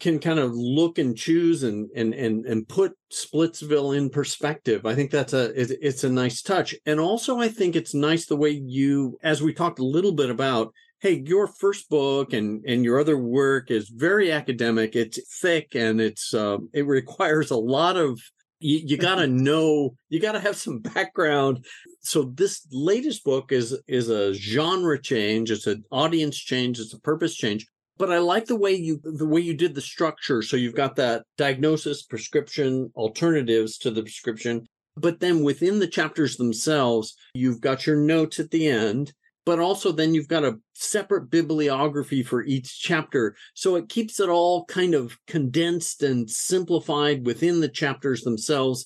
can 0.00 0.18
kind 0.18 0.38
of 0.38 0.52
look 0.54 0.98
and 0.98 1.16
choose 1.16 1.62
and, 1.62 1.88
and, 1.96 2.14
and, 2.14 2.46
and 2.46 2.68
put 2.68 2.92
Splitsville 3.12 3.96
in 3.96 4.10
perspective. 4.10 4.86
I 4.86 4.94
think 4.94 5.10
that's 5.10 5.32
a, 5.32 5.52
it's 5.54 6.04
a 6.04 6.10
nice 6.10 6.42
touch. 6.42 6.74
And 6.86 7.00
also 7.00 7.40
I 7.40 7.48
think 7.48 7.74
it's 7.74 7.94
nice 7.94 8.26
the 8.26 8.36
way 8.36 8.50
you, 8.50 9.18
as 9.22 9.42
we 9.42 9.52
talked 9.52 9.80
a 9.80 9.84
little 9.84 10.12
bit 10.12 10.30
about, 10.30 10.72
hey 11.00 11.22
your 11.24 11.46
first 11.46 11.88
book 11.88 12.32
and 12.32 12.64
and 12.66 12.84
your 12.84 12.98
other 12.98 13.18
work 13.18 13.70
is 13.70 13.88
very 13.88 14.32
academic. 14.32 14.96
It's 14.96 15.20
thick 15.40 15.74
and 15.74 16.00
it's 16.00 16.34
uh, 16.34 16.58
it 16.72 16.86
requires 16.86 17.50
a 17.50 17.56
lot 17.56 17.96
of 17.96 18.20
you, 18.60 18.80
you 18.84 18.96
got 19.08 19.16
to 19.16 19.26
know 19.26 19.94
you 20.08 20.20
got 20.20 20.32
to 20.32 20.40
have 20.40 20.56
some 20.56 20.80
background. 20.80 21.64
So 22.00 22.32
this 22.34 22.66
latest 22.72 23.24
book 23.24 23.52
is 23.52 23.78
is 23.86 24.08
a 24.08 24.34
genre 24.34 25.00
change. 25.00 25.50
It's 25.50 25.66
an 25.66 25.84
audience 25.92 26.36
change. 26.36 26.78
It's 26.78 26.94
a 26.94 27.00
purpose 27.00 27.36
change. 27.36 27.66
But 27.96 28.12
i 28.12 28.18
like 28.18 28.46
the 28.46 28.56
way 28.56 28.74
you 28.74 29.00
the 29.02 29.26
way 29.26 29.40
you 29.40 29.54
did 29.54 29.74
the 29.74 29.80
structure. 29.80 30.42
So 30.42 30.56
you've 30.56 30.74
got 30.74 30.96
that 30.96 31.24
diagnosis 31.36 32.02
prescription 32.02 32.90
alternatives 32.94 33.78
to 33.78 33.90
the 33.90 34.02
prescription. 34.02 34.66
But 34.96 35.20
then 35.20 35.44
within 35.44 35.78
the 35.78 35.86
chapters 35.86 36.36
themselves 36.36 37.14
you've 37.34 37.60
got 37.60 37.86
your 37.86 37.96
notes 37.96 38.40
at 38.40 38.50
the 38.50 38.66
end 38.66 39.12
but 39.48 39.58
also 39.58 39.92
then 39.92 40.12
you've 40.12 40.28
got 40.28 40.44
a 40.44 40.58
separate 40.74 41.30
bibliography 41.30 42.22
for 42.22 42.44
each 42.44 42.80
chapter. 42.80 43.34
So 43.54 43.76
it 43.76 43.88
keeps 43.88 44.20
it 44.20 44.28
all 44.28 44.66
kind 44.66 44.92
of 44.92 45.16
condensed 45.26 46.02
and 46.02 46.28
simplified 46.28 47.24
within 47.24 47.62
the 47.62 47.70
chapters 47.70 48.20
themselves. 48.20 48.84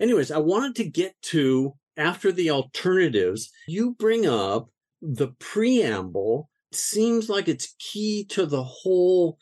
Anyways, 0.00 0.30
I 0.30 0.38
wanted 0.38 0.76
to 0.76 0.88
get 0.88 1.14
to 1.24 1.74
after 1.98 2.32
the 2.32 2.48
alternatives, 2.48 3.50
you 3.66 3.96
bring 3.98 4.26
up 4.26 4.70
the 5.02 5.28
preamble. 5.40 6.48
seems 6.72 7.28
like 7.28 7.46
it's 7.46 7.74
key 7.78 8.24
to 8.30 8.46
the 8.46 8.64
whole 8.64 9.36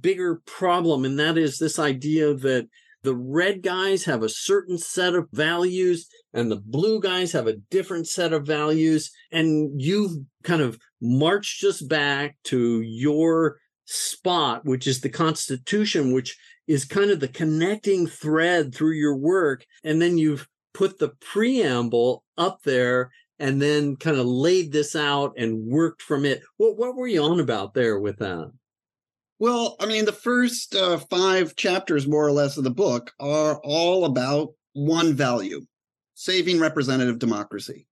bigger 0.00 0.40
problem. 0.46 1.04
And 1.04 1.18
that 1.18 1.36
is 1.36 1.58
this 1.58 1.80
idea 1.80 2.32
that 2.32 2.68
the 3.06 3.14
red 3.14 3.62
guys 3.62 4.04
have 4.04 4.24
a 4.24 4.28
certain 4.28 4.76
set 4.76 5.14
of 5.14 5.28
values 5.32 6.08
and 6.34 6.50
the 6.50 6.56
blue 6.56 7.00
guys 7.00 7.30
have 7.30 7.46
a 7.46 7.56
different 7.70 8.08
set 8.08 8.32
of 8.32 8.44
values. 8.44 9.12
And 9.30 9.80
you've 9.80 10.10
kind 10.42 10.60
of 10.60 10.76
marched 11.00 11.62
us 11.62 11.80
back 11.80 12.36
to 12.46 12.80
your 12.82 13.58
spot, 13.84 14.64
which 14.64 14.88
is 14.88 15.00
the 15.00 15.08
Constitution, 15.08 16.12
which 16.12 16.36
is 16.66 16.84
kind 16.84 17.12
of 17.12 17.20
the 17.20 17.28
connecting 17.28 18.08
thread 18.08 18.74
through 18.74 18.94
your 18.94 19.16
work. 19.16 19.64
And 19.84 20.02
then 20.02 20.18
you've 20.18 20.48
put 20.74 20.98
the 20.98 21.10
preamble 21.20 22.24
up 22.36 22.58
there 22.64 23.12
and 23.38 23.62
then 23.62 23.94
kind 23.94 24.16
of 24.16 24.26
laid 24.26 24.72
this 24.72 24.96
out 24.96 25.34
and 25.36 25.64
worked 25.64 26.02
from 26.02 26.24
it. 26.24 26.42
What, 26.56 26.76
what 26.76 26.96
were 26.96 27.06
you 27.06 27.22
on 27.22 27.38
about 27.38 27.72
there 27.72 28.00
with 28.00 28.18
that? 28.18 28.50
Well, 29.38 29.76
I 29.80 29.86
mean, 29.86 30.06
the 30.06 30.12
first 30.12 30.74
uh, 30.74 30.98
five 30.98 31.56
chapters, 31.56 32.06
more 32.06 32.26
or 32.26 32.32
less, 32.32 32.56
of 32.56 32.64
the 32.64 32.70
book 32.70 33.12
are 33.20 33.60
all 33.62 34.06
about 34.06 34.54
one 34.72 35.14
value 35.14 35.66
saving 36.14 36.58
representative 36.58 37.18
democracy, 37.18 37.86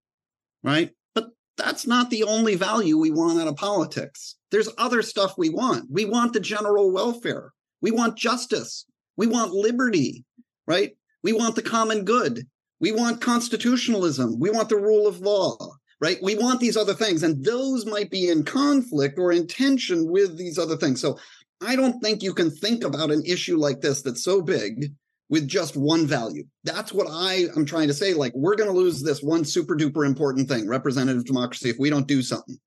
right? 0.62 0.90
But 1.14 1.28
that's 1.58 1.86
not 1.86 2.08
the 2.08 2.24
only 2.24 2.54
value 2.54 2.96
we 2.96 3.10
want 3.10 3.38
out 3.38 3.48
of 3.48 3.56
politics. 3.56 4.36
There's 4.50 4.70
other 4.78 5.02
stuff 5.02 5.36
we 5.36 5.50
want. 5.50 5.90
We 5.90 6.06
want 6.06 6.32
the 6.32 6.40
general 6.40 6.90
welfare, 6.90 7.52
we 7.82 7.90
want 7.90 8.16
justice, 8.16 8.86
we 9.18 9.26
want 9.26 9.52
liberty, 9.52 10.24
right? 10.66 10.96
We 11.22 11.34
want 11.34 11.56
the 11.56 11.62
common 11.62 12.06
good, 12.06 12.46
we 12.80 12.92
want 12.92 13.20
constitutionalism, 13.20 14.40
we 14.40 14.50
want 14.50 14.70
the 14.70 14.76
rule 14.76 15.06
of 15.06 15.20
law 15.20 15.58
right? 16.00 16.18
We 16.22 16.34
want 16.34 16.60
these 16.60 16.76
other 16.76 16.92
things, 16.92 17.22
and 17.22 17.42
those 17.42 17.86
might 17.86 18.10
be 18.10 18.28
in 18.28 18.44
conflict 18.44 19.18
or 19.18 19.32
in 19.32 19.46
tension 19.46 20.10
with 20.10 20.36
these 20.36 20.58
other 20.58 20.76
things. 20.76 21.00
So 21.00 21.18
I 21.60 21.76
don't 21.76 22.00
think 22.00 22.22
you 22.22 22.34
can 22.34 22.50
think 22.50 22.84
about 22.84 23.10
an 23.10 23.22
issue 23.24 23.56
like 23.56 23.80
this 23.80 24.02
that's 24.02 24.24
so 24.24 24.42
big 24.42 24.92
with 25.28 25.48
just 25.48 25.76
one 25.76 26.06
value. 26.06 26.44
That's 26.64 26.92
what 26.92 27.06
I 27.10 27.46
am 27.56 27.64
trying 27.64 27.88
to 27.88 27.94
say. 27.94 28.14
Like, 28.14 28.32
we're 28.34 28.56
going 28.56 28.68
to 28.70 28.76
lose 28.76 29.02
this 29.02 29.22
one 29.22 29.44
super 29.44 29.74
duper 29.74 30.06
important 30.06 30.48
thing, 30.48 30.68
representative 30.68 31.24
democracy, 31.24 31.70
if 31.70 31.76
we 31.78 31.90
don't 31.90 32.08
do 32.08 32.22
something. 32.22 32.58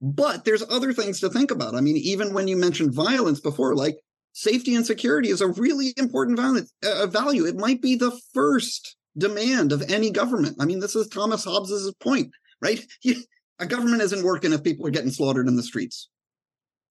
But 0.00 0.44
there's 0.44 0.62
other 0.70 0.92
things 0.92 1.20
to 1.20 1.28
think 1.28 1.50
about. 1.50 1.74
I 1.74 1.80
mean, 1.80 1.96
even 1.96 2.32
when 2.32 2.46
you 2.46 2.56
mentioned 2.56 2.94
violence 2.94 3.40
before, 3.40 3.74
like 3.74 3.96
safety 4.32 4.76
and 4.76 4.86
security 4.86 5.30
is 5.30 5.40
a 5.40 5.48
really 5.48 5.92
important 5.96 6.38
value. 6.38 6.62
uh, 6.86 7.06
value. 7.06 7.46
It 7.46 7.56
might 7.56 7.82
be 7.82 7.96
the 7.96 8.16
first 8.32 8.96
demand 9.16 9.72
of 9.72 9.82
any 9.90 10.12
government. 10.12 10.56
I 10.60 10.66
mean, 10.66 10.78
this 10.78 10.94
is 10.94 11.08
Thomas 11.08 11.44
Hobbes's 11.44 11.92
point 11.98 12.32
right? 12.60 12.84
a 13.58 13.66
government 13.66 14.02
isn't 14.02 14.24
working 14.24 14.52
if 14.52 14.62
people 14.62 14.86
are 14.86 14.90
getting 14.90 15.10
slaughtered 15.10 15.48
in 15.48 15.56
the 15.56 15.62
streets. 15.62 16.08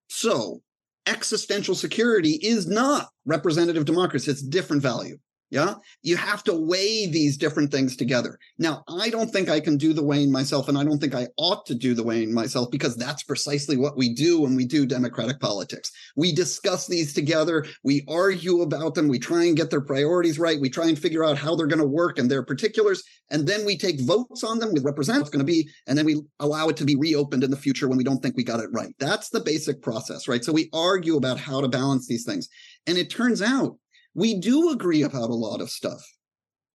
So 0.10 0.62
existential 1.08 1.76
security 1.76 2.40
is 2.42 2.68
not 2.68 3.10
representative 3.26 3.86
democracy. 3.86 4.32
It's 4.32 4.42
different 4.42 4.82
value. 4.82 5.18
Yeah. 5.50 5.76
You 6.02 6.18
have 6.18 6.44
to 6.44 6.54
weigh 6.54 7.08
these 7.08 7.38
different 7.38 7.72
things 7.72 7.96
together. 7.96 8.38
Now, 8.60 8.84
I 8.90 9.10
don't 9.10 9.32
think 9.32 9.48
I 9.48 9.62
can 9.62 9.78
do 9.78 9.94
the 9.94 10.04
weighing 10.04 10.30
myself, 10.30 10.68
and 10.68 10.78
I 10.78 10.84
don't 10.84 11.00
think 11.00 11.16
I 11.16 11.28
ought 11.38 11.66
to 11.68 11.76
do 11.76 11.94
the 11.94 12.04
weighing 12.04 12.34
myself 12.34 12.70
because 12.70 12.98
that's 12.98 13.24
precisely 13.24 13.78
what 13.78 13.96
we 13.96 14.14
do 14.14 14.42
when 14.42 14.56
we 14.56 14.66
do 14.66 14.86
democratic 14.86 15.40
politics. 15.40 15.90
We 16.18 16.34
discuss 16.34 16.88
these 16.88 17.14
together. 17.14 17.66
We 17.84 18.04
argue 18.10 18.62
about 18.62 18.96
them. 18.96 19.08
We 19.08 19.20
try 19.20 19.46
and 19.46 19.56
get 19.56 19.70
their 19.70 19.80
priorities 19.80 20.38
right. 20.38 20.60
We 20.60 20.70
try 20.70 20.88
and 20.88 21.00
figure 21.00 21.24
out 21.24 21.38
how 21.38 21.56
they're 21.56 21.66
going 21.66 21.80
to 21.80 21.88
work 21.88 22.20
and 22.20 22.30
their 22.30 22.44
particulars. 22.44 23.02
And 23.30 23.48
then 23.48 23.66
we 23.66 23.78
take 23.78 24.02
votes 24.02 24.44
on 24.44 24.60
them. 24.60 24.74
We 24.74 24.82
represent 24.82 25.20
what's 25.20 25.30
going 25.30 25.46
to 25.46 25.52
be, 25.52 25.70
and 25.88 25.98
then 25.98 26.06
we 26.06 26.22
allow 26.40 26.68
it 26.68 26.76
to 26.78 26.86
be 26.86 26.98
reopened 26.98 27.46
in 27.46 27.52
the 27.52 27.58
future 27.58 27.88
when 27.88 27.98
we 27.98 28.04
don't 28.04 28.22
think 28.22 28.36
we 28.36 28.44
got 28.44 28.60
it 28.60 28.70
right. 28.74 28.94
That's 29.00 29.30
the 29.30 29.40
basic 29.40 29.82
process, 29.82 30.28
right? 30.28 30.44
So 30.44 30.52
we 30.52 30.70
argue 30.74 31.16
about 31.16 31.40
how 31.40 31.62
to 31.62 31.70
balance 31.70 32.08
these 32.08 32.26
things. 32.26 32.50
And 32.86 32.98
it 32.98 33.10
turns 33.10 33.42
out 33.42 33.78
we 34.18 34.34
do 34.34 34.72
agree 34.72 35.04
about 35.04 35.30
a 35.30 35.36
lot 35.36 35.62
of 35.62 35.70
stuff. 35.70 36.04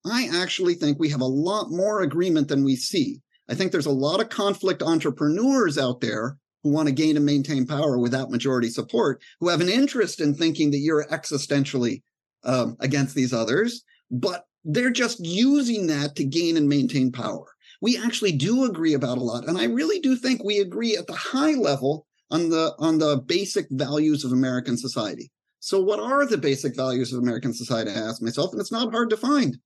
I 0.06 0.30
actually 0.32 0.74
think 0.74 0.98
we 0.98 1.08
have 1.08 1.20
a 1.20 1.26
lot 1.26 1.70
more 1.70 2.02
agreement 2.02 2.46
than 2.46 2.62
we 2.62 2.76
see. 2.76 3.20
I 3.50 3.54
think 3.54 3.72
there's 3.72 3.86
a 3.86 3.90
lot 3.90 4.20
of 4.20 4.28
conflict 4.28 4.80
entrepreneurs 4.80 5.76
out 5.76 6.00
there 6.00 6.38
who 6.62 6.70
want 6.70 6.86
to 6.86 6.94
gain 6.94 7.16
and 7.16 7.26
maintain 7.26 7.66
power 7.66 7.98
without 7.98 8.30
majority 8.30 8.68
support, 8.68 9.20
who 9.40 9.48
have 9.48 9.60
an 9.60 9.68
interest 9.68 10.20
in 10.20 10.34
thinking 10.34 10.70
that 10.70 10.78
you're 10.78 11.04
existentially 11.06 12.02
um, 12.44 12.76
against 12.78 13.16
these 13.16 13.32
others, 13.32 13.82
but 14.08 14.44
they're 14.64 14.90
just 14.90 15.18
using 15.18 15.88
that 15.88 16.14
to 16.14 16.24
gain 16.24 16.56
and 16.56 16.68
maintain 16.68 17.10
power. 17.10 17.46
We 17.80 17.98
actually 17.98 18.32
do 18.32 18.64
agree 18.66 18.94
about 18.94 19.18
a 19.18 19.22
lot, 19.22 19.48
and 19.48 19.58
I 19.58 19.64
really 19.64 19.98
do 19.98 20.14
think 20.14 20.44
we 20.44 20.60
agree 20.60 20.96
at 20.96 21.08
the 21.08 21.14
high 21.14 21.54
level 21.54 22.06
on 22.30 22.50
the 22.50 22.72
on 22.78 22.98
the 22.98 23.16
basic 23.26 23.66
values 23.70 24.24
of 24.24 24.30
American 24.30 24.76
society. 24.76 25.32
So, 25.64 25.80
what 25.80 26.00
are 26.00 26.26
the 26.26 26.38
basic 26.38 26.74
values 26.74 27.12
of 27.12 27.22
American 27.22 27.54
society? 27.54 27.92
I 27.92 27.94
ask 27.94 28.20
myself, 28.20 28.50
and 28.50 28.60
it's 28.60 28.72
not 28.72 28.90
hard 28.90 29.10
to 29.10 29.16
find. 29.16 29.56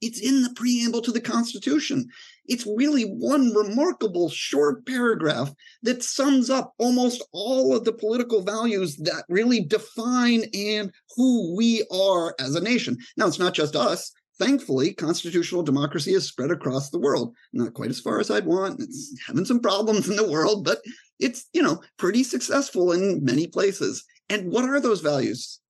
It's 0.00 0.18
in 0.18 0.42
the 0.42 0.50
preamble 0.54 1.02
to 1.02 1.12
the 1.12 1.20
Constitution. 1.20 2.06
It's 2.46 2.66
really 2.66 3.02
one 3.02 3.52
remarkable 3.54 4.30
short 4.30 4.86
paragraph 4.86 5.52
that 5.82 6.02
sums 6.02 6.48
up 6.48 6.72
almost 6.78 7.22
all 7.32 7.76
of 7.76 7.84
the 7.84 7.92
political 7.92 8.40
values 8.40 8.96
that 9.02 9.26
really 9.28 9.60
define 9.60 10.44
and 10.54 10.90
who 11.16 11.54
we 11.54 11.86
are 11.92 12.34
as 12.40 12.54
a 12.54 12.60
nation. 12.62 12.96
Now, 13.18 13.26
it's 13.26 13.38
not 13.38 13.52
just 13.52 13.76
us. 13.76 14.10
Thankfully, 14.38 14.94
constitutional 14.94 15.62
democracy 15.62 16.14
is 16.14 16.26
spread 16.26 16.50
across 16.50 16.88
the 16.88 16.98
world. 16.98 17.34
Not 17.52 17.74
quite 17.74 17.90
as 17.90 18.00
far 18.00 18.20
as 18.20 18.30
I'd 18.30 18.46
want. 18.46 18.80
It's 18.80 19.14
having 19.26 19.44
some 19.44 19.60
problems 19.60 20.08
in 20.08 20.16
the 20.16 20.30
world, 20.30 20.64
but 20.64 20.78
it's, 21.20 21.44
you 21.52 21.62
know, 21.62 21.82
pretty 21.98 22.24
successful 22.24 22.92
in 22.92 23.22
many 23.22 23.46
places. 23.46 24.02
And 24.32 24.50
what 24.50 24.64
are 24.64 24.80
those 24.80 25.02
values? 25.02 25.60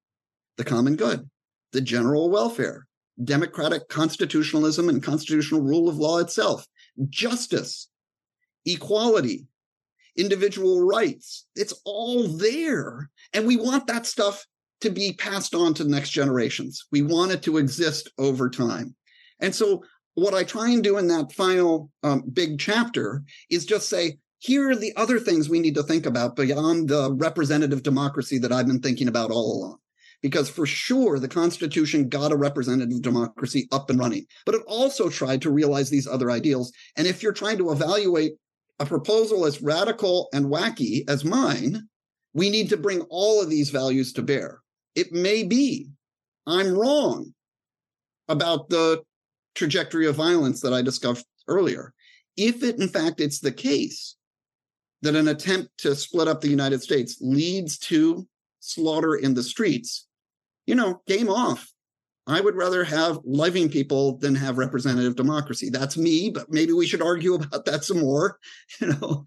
The 0.57 0.63
common 0.63 0.95
good, 0.95 1.29
the 1.73 1.81
general 1.81 2.31
welfare, 2.31 2.87
democratic 3.25 3.89
constitutionalism 3.89 4.89
and 4.89 5.03
constitutional 5.03 5.63
rule 5.63 5.89
of 5.89 5.97
law 5.97 6.19
itself, 6.19 6.65
justice, 7.09 7.89
equality, 8.65 9.49
individual 10.17 10.81
rights. 10.81 11.45
It's 11.57 11.75
all 11.85 12.29
there. 12.29 13.11
And 13.33 13.49
we 13.49 13.57
want 13.57 13.89
that 13.89 14.07
stuff 14.07 14.47
to 14.83 14.91
be 14.91 15.15
passed 15.15 15.57
on 15.57 15.75
to 15.75 15.83
the 15.83 15.91
next 15.91 16.11
generations. 16.11 16.87
We 16.93 17.03
want 17.03 17.33
it 17.33 17.43
to 17.43 17.59
exist 17.59 18.13
over 18.17 18.49
time. 18.49 18.95
And 19.41 19.53
so, 19.53 19.83
what 20.15 20.35
I 20.35 20.45
try 20.45 20.69
and 20.71 20.85
do 20.85 20.99
in 20.99 21.09
that 21.09 21.33
final 21.33 21.91
um, 22.05 22.23
big 22.33 22.61
chapter 22.61 23.25
is 23.51 23.67
just 23.67 23.89
say, 23.89 24.19
here 24.43 24.71
are 24.71 24.75
the 24.75 24.93
other 24.97 25.21
things 25.21 25.49
we 25.49 25.61
need 25.61 25.77
to 25.77 25.85
think 25.85 26.05
about 26.05 26.35
beyond 26.35 26.89
the 26.89 27.13
representative 27.13 27.85
democracy 27.85 28.39
that 28.39 28.51
I've 28.51 28.67
been 28.67 28.81
thinking 28.81 29.07
about 29.07 29.31
all 29.31 29.57
along 29.57 29.79
because 30.21 30.51
for 30.51 30.67
sure 30.67 31.21
the 31.21 31.29
Constitution 31.29 32.09
got 32.09 32.33
a 32.33 32.37
representative 32.37 33.03
democracy 33.03 33.69
up 33.71 33.89
and 33.89 34.01
running, 34.01 34.27
but 34.45 34.57
it 34.57 34.63
also 34.67 35.09
tried 35.09 35.43
to 35.43 35.53
realize 35.53 35.91
these 35.91 36.09
other 36.09 36.29
ideals. 36.29 36.73
And 36.97 37.07
if 37.07 37.23
you're 37.23 37.33
trying 37.33 37.57
to 37.59 37.71
evaluate 37.71 38.33
a 38.81 38.85
proposal 38.85 39.47
as 39.47 39.63
radical 39.63 40.29
and 40.35 40.47
wacky 40.47 41.09
as 41.09 41.25
mine, 41.25 41.89
we 42.35 42.51
need 42.51 42.69
to 42.71 42.77
bring 42.77 43.03
all 43.11 43.41
of 43.41 43.49
these 43.49 43.71
values 43.71 44.13
to 44.15 44.23
bear. 44.23 44.59
It 44.97 45.13
may 45.13 45.45
be 45.45 45.89
I'm 46.49 46.77
wrong 46.77 47.33
about 48.29 48.71
the 48.71 49.05
trajectory 49.55 50.09
of 50.09 50.17
violence 50.17 50.63
that 50.63 50.73
I 50.73 50.83
discussed 50.83 51.27
earlier. 51.47 51.95
If 52.37 52.65
it, 52.65 52.81
in 52.81 52.89
fact, 52.89 53.21
it's 53.21 53.39
the 53.39 53.53
case 53.53 54.17
that 55.03 55.17
an 55.17 55.29
attempt 55.29 55.71
to 55.79 55.95
split 55.95 56.29
up 56.29 56.41
the 56.41 56.49
United 56.49 56.83
States 56.83 57.19
leads 57.21 57.79
to 57.79 58.27
slaughter 58.61 59.17
in 59.17 59.35
the 59.35 59.43
streets, 59.43 60.07
you 60.67 60.75
know, 60.75 61.03
game 61.07 61.29
off. 61.29 61.73
I 62.27 62.41
would 62.41 62.55
rather 62.55 62.85
have 62.85 63.19
living 63.25 63.69
people 63.69 64.19
than 64.19 64.37
have 64.37 64.59
representative 64.59 65.17
democracy. 65.17 65.71
That's 65.71 65.97
me, 65.97 66.31
but 66.31 66.51
maybe 66.51 66.73
we 66.73 66.87
should 66.87 67.03
argue 67.03 67.35
about 67.35 67.65
that 67.65 67.85
some 67.85 67.99
more, 67.99 68.39
you 68.81 68.89
know. 68.89 69.25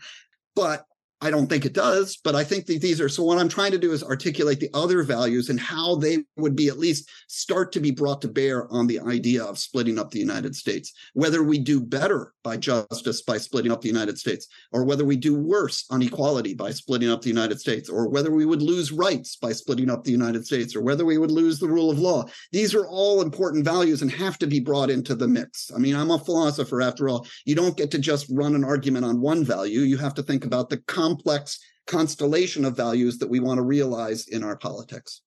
But 0.55 0.85
I 1.21 1.31
don't 1.31 1.47
think 1.47 1.65
it 1.65 1.73
does, 1.73 2.17
but 2.23 2.35
I 2.35 2.43
think 2.43 2.67
that 2.67 2.81
these 2.81 3.01
are 3.01 3.09
so. 3.09 3.23
What 3.23 3.39
I'm 3.39 3.49
trying 3.49 3.71
to 3.71 3.77
do 3.77 3.91
is 3.91 4.03
articulate 4.03 4.59
the 4.59 4.69
other 4.73 5.03
values 5.03 5.49
and 5.49 5.59
how 5.59 5.95
they 5.95 6.19
would 6.37 6.55
be 6.55 6.67
at 6.67 6.77
least 6.77 7.09
start 7.27 7.71
to 7.73 7.79
be 7.79 7.91
brought 7.91 8.21
to 8.21 8.27
bear 8.27 8.71
on 8.71 8.87
the 8.87 8.99
idea 8.99 9.43
of 9.43 9.57
splitting 9.57 9.99
up 9.99 10.11
the 10.11 10.19
United 10.19 10.55
States. 10.55 10.93
Whether 11.13 11.43
we 11.43 11.57
do 11.57 11.81
better 11.81 12.33
by 12.45 12.55
justice 12.55 13.23
by 13.23 13.39
splitting 13.39 13.71
up 13.71 13.81
the 13.81 13.89
United 13.89 14.17
States, 14.17 14.47
or 14.71 14.85
whether 14.85 15.03
we 15.03 15.17
do 15.17 15.33
worse 15.35 15.85
on 15.89 16.03
equality 16.03 16.53
by 16.53 16.69
splitting 16.69 17.09
up 17.09 17.23
the 17.23 17.27
United 17.27 17.59
States, 17.59 17.89
or 17.89 18.07
whether 18.07 18.31
we 18.31 18.45
would 18.45 18.61
lose 18.61 18.91
rights 18.91 19.35
by 19.35 19.51
splitting 19.51 19.89
up 19.89 20.03
the 20.03 20.11
United 20.11 20.45
States, 20.45 20.75
or 20.75 20.81
whether 20.81 21.03
we 21.03 21.17
would 21.17 21.31
lose 21.31 21.59
the 21.59 21.67
rule 21.67 21.89
of 21.89 21.97
law. 21.97 22.23
These 22.51 22.75
are 22.75 22.85
all 22.85 23.23
important 23.23 23.65
values 23.65 24.03
and 24.03 24.11
have 24.11 24.37
to 24.37 24.47
be 24.47 24.59
brought 24.59 24.91
into 24.91 25.15
the 25.15 25.27
mix. 25.27 25.71
I 25.75 25.79
mean, 25.79 25.95
I'm 25.95 26.11
a 26.11 26.19
philosopher 26.19 26.81
after 26.83 27.09
all. 27.09 27.25
You 27.45 27.55
don't 27.55 27.75
get 27.75 27.89
to 27.91 27.99
just 27.99 28.27
run 28.29 28.53
an 28.53 28.63
argument 28.63 29.05
on 29.05 29.19
one 29.19 29.43
value. 29.43 29.79
You 29.79 29.97
have 29.97 30.13
to 30.13 30.23
think 30.23 30.45
about 30.45 30.69
the 30.69 30.77
complex 30.77 31.59
constellation 31.87 32.63
of 32.63 32.77
values 32.77 33.17
that 33.17 33.29
we 33.29 33.39
want 33.39 33.57
to 33.57 33.63
realize 33.63 34.27
in 34.27 34.43
our 34.43 34.55
politics. 34.55 35.21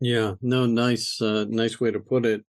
Yeah, 0.00 0.34
no, 0.42 0.66
nice, 0.66 1.20
uh, 1.22 1.46
nice 1.48 1.80
way 1.80 1.92
to 1.92 2.00
put 2.00 2.26
it. 2.26 2.44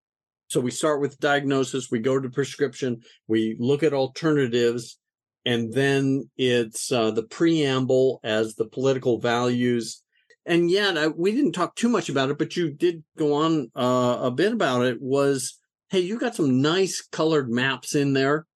So 0.49 0.61
we 0.61 0.71
start 0.71 1.01
with 1.01 1.19
diagnosis, 1.19 1.91
we 1.91 1.99
go 1.99 2.21
to 2.21 2.29
prescription, 2.31 3.03
we 3.27 3.57
look 3.59 3.83
at 3.83 3.93
alternatives, 3.93 4.99
and 5.45 5.73
then 5.73 6.29
it's 6.37 6.91
uh, 6.91 7.11
the 7.11 7.23
preamble 7.25 8.21
as 8.25 8.55
the 8.55 8.67
political 8.67 9.21
values. 9.21 10.03
And 10.45 10.71
yet, 10.71 10.97
uh, 10.97 11.13
we 11.17 11.33
didn't 11.33 11.53
talk 11.53 11.75
too 11.75 11.89
much 11.89 12.09
about 12.09 12.31
it, 12.31 12.39
but 12.39 12.57
you 12.57 12.71
did 12.71 13.03
go 13.17 13.35
on 13.35 13.71
uh, 13.75 14.19
a 14.23 14.31
bit 14.31 14.53
about 14.53 14.85
it. 14.85 14.99
Was 15.01 15.59
hey, 15.89 16.01
you 16.01 16.19
got 16.19 16.35
some 16.35 16.61
nice 16.61 17.01
colored 17.01 17.51
maps 17.51 17.95
in 17.95 18.13
there 18.13 18.47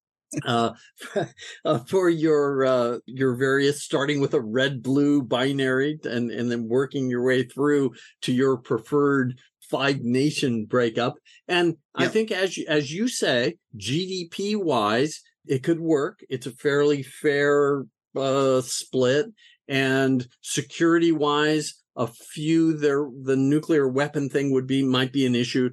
uh, 0.45 0.71
uh, 1.65 1.79
for 1.79 2.09
your 2.09 2.65
uh, 2.65 2.97
your 3.05 3.35
various 3.35 3.83
starting 3.83 4.19
with 4.19 4.33
a 4.33 4.41
red 4.41 4.81
blue 4.81 5.21
binary 5.21 5.99
and 6.03 6.31
and 6.31 6.51
then 6.51 6.67
working 6.67 7.09
your 7.09 7.23
way 7.23 7.43
through 7.43 7.91
to 8.21 8.31
your 8.31 8.57
preferred 8.57 9.39
five 9.71 10.01
nation 10.01 10.65
breakup 10.65 11.15
and 11.47 11.77
yeah. 11.97 12.05
i 12.05 12.07
think 12.07 12.31
as 12.31 12.57
you, 12.57 12.65
as 12.67 12.91
you 12.93 13.07
say 13.07 13.55
gdp 13.77 14.55
wise 14.55 15.21
it 15.47 15.63
could 15.63 15.79
work 15.79 16.19
it's 16.29 16.45
a 16.45 16.51
fairly 16.51 17.01
fair 17.01 17.85
uh, 18.15 18.61
split 18.61 19.27
and 19.67 20.27
security 20.41 21.11
wise 21.11 21.81
a 21.95 22.07
few 22.07 22.73
there 22.77 23.07
the 23.23 23.35
nuclear 23.35 23.87
weapon 23.87 24.29
thing 24.29 24.51
would 24.51 24.67
be 24.67 24.83
might 24.83 25.13
be 25.13 25.25
an 25.25 25.35
issue 25.35 25.69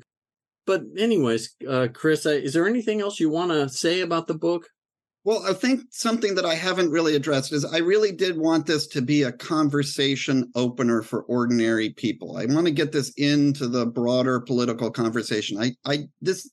but 0.68 0.82
anyways, 0.98 1.56
uh, 1.66 1.88
Chris, 1.94 2.26
uh, 2.26 2.28
is 2.28 2.52
there 2.52 2.68
anything 2.68 3.00
else 3.00 3.18
you 3.18 3.30
want 3.30 3.52
to 3.52 3.70
say 3.70 4.02
about 4.02 4.26
the 4.26 4.34
book? 4.34 4.68
Well, 5.24 5.42
I 5.44 5.52
think 5.52 5.82
something 5.90 6.34
that 6.36 6.46
I 6.46 6.54
haven't 6.54 6.90
really 6.90 7.14
addressed 7.14 7.52
is 7.52 7.64
I 7.64 7.78
really 7.78 8.12
did 8.12 8.38
want 8.38 8.66
this 8.66 8.86
to 8.88 9.02
be 9.02 9.24
a 9.24 9.32
conversation 9.32 10.50
opener 10.54 11.02
for 11.02 11.24
ordinary 11.24 11.90
people. 11.90 12.36
I 12.36 12.46
want 12.46 12.66
to 12.66 12.72
get 12.72 12.92
this 12.92 13.10
into 13.16 13.68
the 13.68 13.84
broader 13.84 14.40
political 14.40 14.90
conversation. 14.90 15.58
I, 15.58 15.72
I, 15.84 16.08
this, 16.22 16.50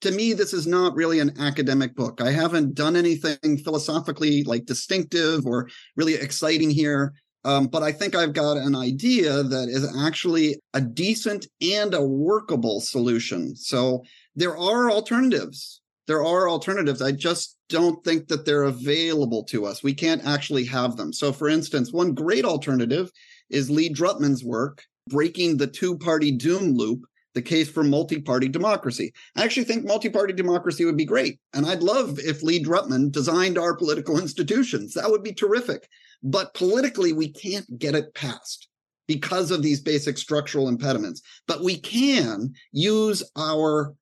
to 0.00 0.10
me, 0.10 0.32
this 0.32 0.52
is 0.52 0.66
not 0.66 0.96
really 0.96 1.20
an 1.20 1.38
academic 1.38 1.94
book. 1.94 2.20
I 2.20 2.30
haven't 2.30 2.74
done 2.74 2.96
anything 2.96 3.58
philosophically 3.58 4.42
like 4.44 4.66
distinctive 4.66 5.46
or 5.46 5.68
really 5.94 6.14
exciting 6.14 6.70
here. 6.70 7.12
Um, 7.44 7.68
but 7.68 7.84
I 7.84 7.92
think 7.92 8.16
I've 8.16 8.32
got 8.32 8.56
an 8.56 8.74
idea 8.74 9.44
that 9.44 9.68
is 9.68 9.96
actually 10.00 10.56
a 10.74 10.80
decent 10.80 11.46
and 11.62 11.94
a 11.94 12.04
workable 12.04 12.80
solution. 12.80 13.54
So 13.54 14.02
there 14.34 14.58
are 14.58 14.90
alternatives. 14.90 15.80
There 16.06 16.24
are 16.24 16.48
alternatives. 16.48 17.02
I 17.02 17.12
just 17.12 17.58
don't 17.68 18.02
think 18.04 18.28
that 18.28 18.46
they're 18.46 18.64
available 18.64 19.44
to 19.44 19.66
us. 19.66 19.82
We 19.82 19.94
can't 19.94 20.24
actually 20.24 20.64
have 20.66 20.96
them. 20.96 21.12
So, 21.12 21.32
for 21.32 21.48
instance, 21.48 21.92
one 21.92 22.14
great 22.14 22.44
alternative 22.44 23.10
is 23.50 23.70
Lee 23.70 23.92
Drutman's 23.92 24.44
work, 24.44 24.84
Breaking 25.08 25.56
the 25.56 25.66
Two 25.66 25.98
Party 25.98 26.30
Doom 26.30 26.74
Loop 26.74 27.06
the 27.36 27.42
case 27.42 27.68
for 27.68 27.84
multi-party 27.84 28.48
democracy. 28.48 29.12
I 29.36 29.44
actually 29.44 29.64
think 29.64 29.84
multi-party 29.84 30.32
democracy 30.32 30.86
would 30.86 30.96
be 30.96 31.04
great. 31.04 31.38
And 31.52 31.66
I'd 31.66 31.82
love 31.82 32.18
if 32.18 32.42
Lee 32.42 32.64
Drutman 32.64 33.12
designed 33.12 33.58
our 33.58 33.76
political 33.76 34.18
institutions. 34.18 34.94
That 34.94 35.10
would 35.10 35.22
be 35.22 35.34
terrific. 35.34 35.86
But 36.22 36.54
politically, 36.54 37.12
we 37.12 37.28
can't 37.28 37.78
get 37.78 37.94
it 37.94 38.14
passed 38.14 38.68
because 39.06 39.50
of 39.50 39.62
these 39.62 39.82
basic 39.82 40.16
structural 40.16 40.66
impediments. 40.66 41.20
But 41.46 41.62
we 41.62 41.76
can 41.76 42.54
use 42.72 43.22
our 43.36 43.94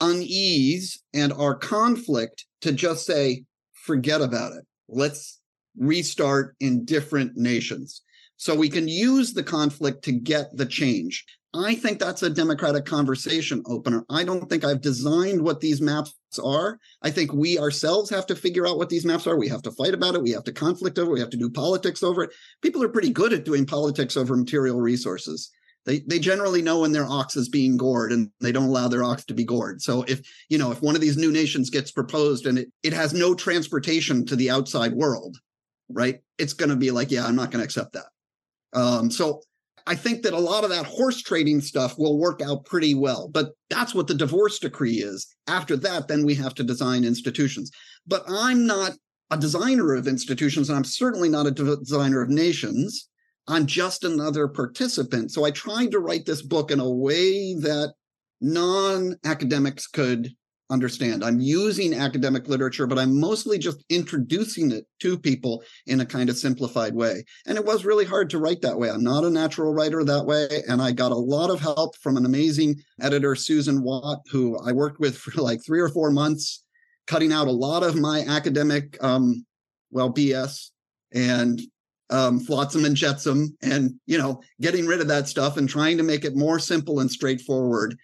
unease 0.00 1.02
and 1.14 1.32
our 1.32 1.54
conflict 1.54 2.46
to 2.62 2.72
just 2.72 3.06
say, 3.06 3.44
forget 3.84 4.20
about 4.20 4.52
it. 4.52 4.64
Let's 4.88 5.40
restart 5.76 6.56
in 6.60 6.84
different 6.84 7.36
nations. 7.36 8.02
So 8.36 8.54
we 8.54 8.68
can 8.68 8.86
use 8.86 9.32
the 9.32 9.42
conflict 9.42 10.04
to 10.04 10.12
get 10.12 10.56
the 10.56 10.66
change. 10.66 11.24
I 11.54 11.74
think 11.74 11.98
that's 11.98 12.22
a 12.22 12.30
democratic 12.30 12.84
conversation 12.84 13.62
opener. 13.66 14.04
I 14.10 14.22
don't 14.22 14.48
think 14.50 14.64
I've 14.64 14.82
designed 14.82 15.40
what 15.40 15.60
these 15.60 15.80
maps 15.80 16.14
are. 16.42 16.78
I 17.02 17.10
think 17.10 17.32
we 17.32 17.58
ourselves 17.58 18.10
have 18.10 18.26
to 18.26 18.36
figure 18.36 18.66
out 18.66 18.76
what 18.76 18.90
these 18.90 19.06
maps 19.06 19.26
are. 19.26 19.36
We 19.36 19.48
have 19.48 19.62
to 19.62 19.72
fight 19.72 19.94
about 19.94 20.14
it. 20.14 20.22
We 20.22 20.32
have 20.32 20.44
to 20.44 20.52
conflict 20.52 20.98
over 20.98 21.10
it. 21.10 21.14
We 21.14 21.20
have 21.20 21.30
to 21.30 21.38
do 21.38 21.50
politics 21.50 22.02
over 22.02 22.24
it. 22.24 22.30
People 22.62 22.82
are 22.82 22.88
pretty 22.88 23.10
good 23.10 23.32
at 23.32 23.46
doing 23.46 23.64
politics 23.64 24.16
over 24.16 24.36
material 24.36 24.78
resources. 24.78 25.50
They 25.86 26.00
they 26.00 26.18
generally 26.18 26.62
know 26.62 26.80
when 26.80 26.92
their 26.92 27.06
ox 27.06 27.36
is 27.36 27.48
being 27.48 27.76
gored 27.76 28.12
and 28.12 28.30
they 28.40 28.52
don't 28.52 28.68
allow 28.68 28.88
their 28.88 29.04
ox 29.04 29.24
to 29.24 29.34
be 29.34 29.44
gored. 29.44 29.80
So 29.80 30.02
if 30.02 30.20
you 30.48 30.58
know 30.58 30.70
if 30.70 30.82
one 30.82 30.94
of 30.94 31.00
these 31.00 31.16
new 31.16 31.32
nations 31.32 31.70
gets 31.70 31.90
proposed 31.90 32.46
and 32.46 32.58
it, 32.58 32.68
it 32.82 32.92
has 32.92 33.14
no 33.14 33.34
transportation 33.34 34.26
to 34.26 34.36
the 34.36 34.50
outside 34.50 34.92
world 34.92 35.38
right 35.90 36.20
it's 36.36 36.52
going 36.52 36.68
to 36.68 36.76
be 36.76 36.90
like 36.90 37.10
yeah 37.10 37.24
i'm 37.24 37.36
not 37.36 37.50
going 37.50 37.60
to 37.60 37.64
accept 37.64 37.94
that. 37.94 38.06
Um, 38.78 39.10
so 39.10 39.40
i 39.86 39.94
think 39.94 40.22
that 40.22 40.34
a 40.34 40.38
lot 40.38 40.64
of 40.64 40.70
that 40.70 40.86
horse 40.86 41.22
trading 41.22 41.60
stuff 41.60 41.98
will 41.98 42.18
work 42.18 42.42
out 42.42 42.66
pretty 42.66 42.94
well 42.94 43.28
but 43.28 43.52
that's 43.70 43.94
what 43.94 44.06
the 44.06 44.14
divorce 44.14 44.58
decree 44.58 44.96
is. 44.96 45.26
After 45.46 45.76
that 45.78 46.08
then 46.08 46.24
we 46.24 46.34
have 46.34 46.54
to 46.54 46.64
design 46.64 47.04
institutions. 47.04 47.70
But 48.06 48.24
i'm 48.28 48.66
not 48.66 48.92
a 49.30 49.38
designer 49.38 49.94
of 49.94 50.06
institutions 50.06 50.68
and 50.68 50.76
i'm 50.76 50.84
certainly 50.84 51.28
not 51.28 51.46
a 51.46 51.50
designer 51.50 52.20
of 52.20 52.28
nations 52.28 53.08
I'm 53.48 53.66
just 53.66 54.04
another 54.04 54.46
participant. 54.46 55.32
So 55.32 55.44
I 55.44 55.50
tried 55.50 55.90
to 55.92 56.00
write 56.00 56.26
this 56.26 56.42
book 56.42 56.70
in 56.70 56.80
a 56.80 56.90
way 56.90 57.54
that 57.54 57.94
non 58.40 59.16
academics 59.24 59.86
could 59.86 60.30
understand. 60.70 61.24
I'm 61.24 61.40
using 61.40 61.94
academic 61.94 62.46
literature, 62.46 62.86
but 62.86 62.98
I'm 62.98 63.18
mostly 63.18 63.58
just 63.58 63.82
introducing 63.88 64.70
it 64.70 64.86
to 65.00 65.18
people 65.18 65.62
in 65.86 66.00
a 66.00 66.06
kind 66.06 66.28
of 66.28 66.36
simplified 66.36 66.94
way. 66.94 67.24
And 67.46 67.56
it 67.56 67.64
was 67.64 67.86
really 67.86 68.04
hard 68.04 68.28
to 68.30 68.38
write 68.38 68.60
that 68.60 68.78
way. 68.78 68.90
I'm 68.90 69.02
not 69.02 69.24
a 69.24 69.30
natural 69.30 69.72
writer 69.72 70.04
that 70.04 70.26
way. 70.26 70.46
And 70.68 70.82
I 70.82 70.92
got 70.92 71.12
a 71.12 71.16
lot 71.16 71.48
of 71.48 71.60
help 71.60 71.96
from 71.96 72.18
an 72.18 72.26
amazing 72.26 72.76
editor, 73.00 73.34
Susan 73.34 73.82
Watt, 73.82 74.20
who 74.30 74.58
I 74.58 74.72
worked 74.72 75.00
with 75.00 75.16
for 75.16 75.40
like 75.40 75.64
three 75.64 75.80
or 75.80 75.88
four 75.88 76.10
months, 76.10 76.64
cutting 77.06 77.32
out 77.32 77.48
a 77.48 77.52
lot 77.52 77.82
of 77.82 77.96
my 77.96 78.24
academic, 78.28 79.02
um, 79.02 79.46
well, 79.90 80.12
BS 80.12 80.68
and 81.12 81.60
um, 82.10 82.40
flotsam 82.40 82.84
and 82.84 82.96
jetsam 82.96 83.56
and 83.62 83.94
you 84.06 84.16
know 84.16 84.40
getting 84.60 84.86
rid 84.86 85.00
of 85.00 85.08
that 85.08 85.28
stuff 85.28 85.56
and 85.56 85.68
trying 85.68 85.96
to 85.96 86.02
make 86.02 86.24
it 86.24 86.36
more 86.36 86.58
simple 86.58 87.00
and 87.00 87.10
straightforward. 87.10 87.96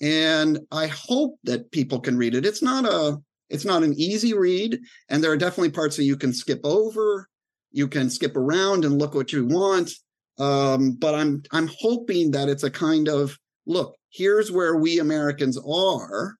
And 0.00 0.58
i 0.72 0.86
hope 0.86 1.38
that 1.44 1.70
people 1.70 2.00
can 2.00 2.16
read 2.16 2.34
it. 2.34 2.46
It's 2.46 2.62
not 2.62 2.84
a 2.84 3.18
it's 3.52 3.64
not 3.66 3.82
an 3.82 3.94
easy 3.94 4.32
read 4.32 4.80
and 5.08 5.22
there 5.22 5.30
are 5.30 5.36
definitely 5.36 5.70
parts 5.70 5.96
that 5.96 6.04
you 6.04 6.16
can 6.16 6.32
skip 6.32 6.60
over 6.64 7.28
you 7.70 7.86
can 7.86 8.10
skip 8.10 8.36
around 8.36 8.84
and 8.84 8.98
look 8.98 9.14
what 9.14 9.32
you 9.32 9.46
want 9.46 9.90
um, 10.38 10.92
but 10.92 11.14
i'm 11.14 11.42
i'm 11.52 11.68
hoping 11.78 12.30
that 12.30 12.48
it's 12.48 12.64
a 12.64 12.70
kind 12.70 13.08
of 13.08 13.38
look 13.66 13.94
here's 14.10 14.50
where 14.50 14.76
we 14.76 14.98
americans 14.98 15.58
are. 15.58 16.36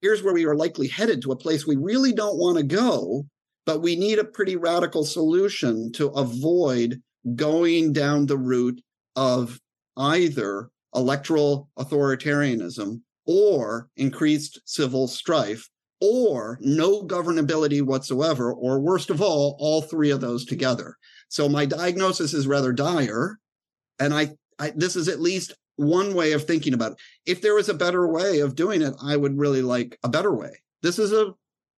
Here's 0.00 0.22
where 0.22 0.34
we 0.34 0.46
are 0.46 0.56
likely 0.56 0.88
headed 0.88 1.22
to 1.22 1.32
a 1.32 1.36
place 1.36 1.64
we 1.66 1.76
really 1.76 2.12
don't 2.12 2.36
want 2.36 2.58
to 2.58 2.64
go 2.64 3.24
but 3.66 3.80
we 3.80 3.96
need 3.96 4.18
a 4.18 4.24
pretty 4.24 4.56
radical 4.56 5.04
solution 5.04 5.92
to 5.92 6.08
avoid 6.08 7.00
going 7.36 7.92
down 7.92 8.26
the 8.26 8.38
route 8.38 8.80
of 9.16 9.60
either 9.96 10.70
electoral 10.94 11.68
authoritarianism 11.78 13.00
or 13.26 13.88
increased 13.96 14.60
civil 14.64 15.06
strife 15.06 15.68
or 16.00 16.58
no 16.60 17.04
governability 17.04 17.80
whatsoever, 17.80 18.52
or 18.52 18.80
worst 18.80 19.08
of 19.08 19.22
all, 19.22 19.56
all 19.60 19.82
three 19.82 20.10
of 20.10 20.20
those 20.20 20.44
together. 20.44 20.96
So 21.28 21.48
my 21.48 21.64
diagnosis 21.64 22.34
is 22.34 22.48
rather 22.48 22.72
dire. 22.72 23.38
And 24.00 24.12
I, 24.12 24.30
I, 24.58 24.72
this 24.74 24.96
is 24.96 25.06
at 25.06 25.20
least 25.20 25.54
one 25.76 26.14
way 26.14 26.32
of 26.32 26.44
thinking 26.44 26.74
about 26.74 26.92
it. 26.92 26.98
If 27.24 27.40
there 27.40 27.54
was 27.54 27.68
a 27.68 27.74
better 27.74 28.08
way 28.08 28.40
of 28.40 28.56
doing 28.56 28.82
it, 28.82 28.94
I 29.00 29.16
would 29.16 29.38
really 29.38 29.62
like 29.62 29.96
a 30.02 30.08
better 30.08 30.34
way. 30.34 30.50
This 30.82 30.98
is 30.98 31.12
a 31.12 31.34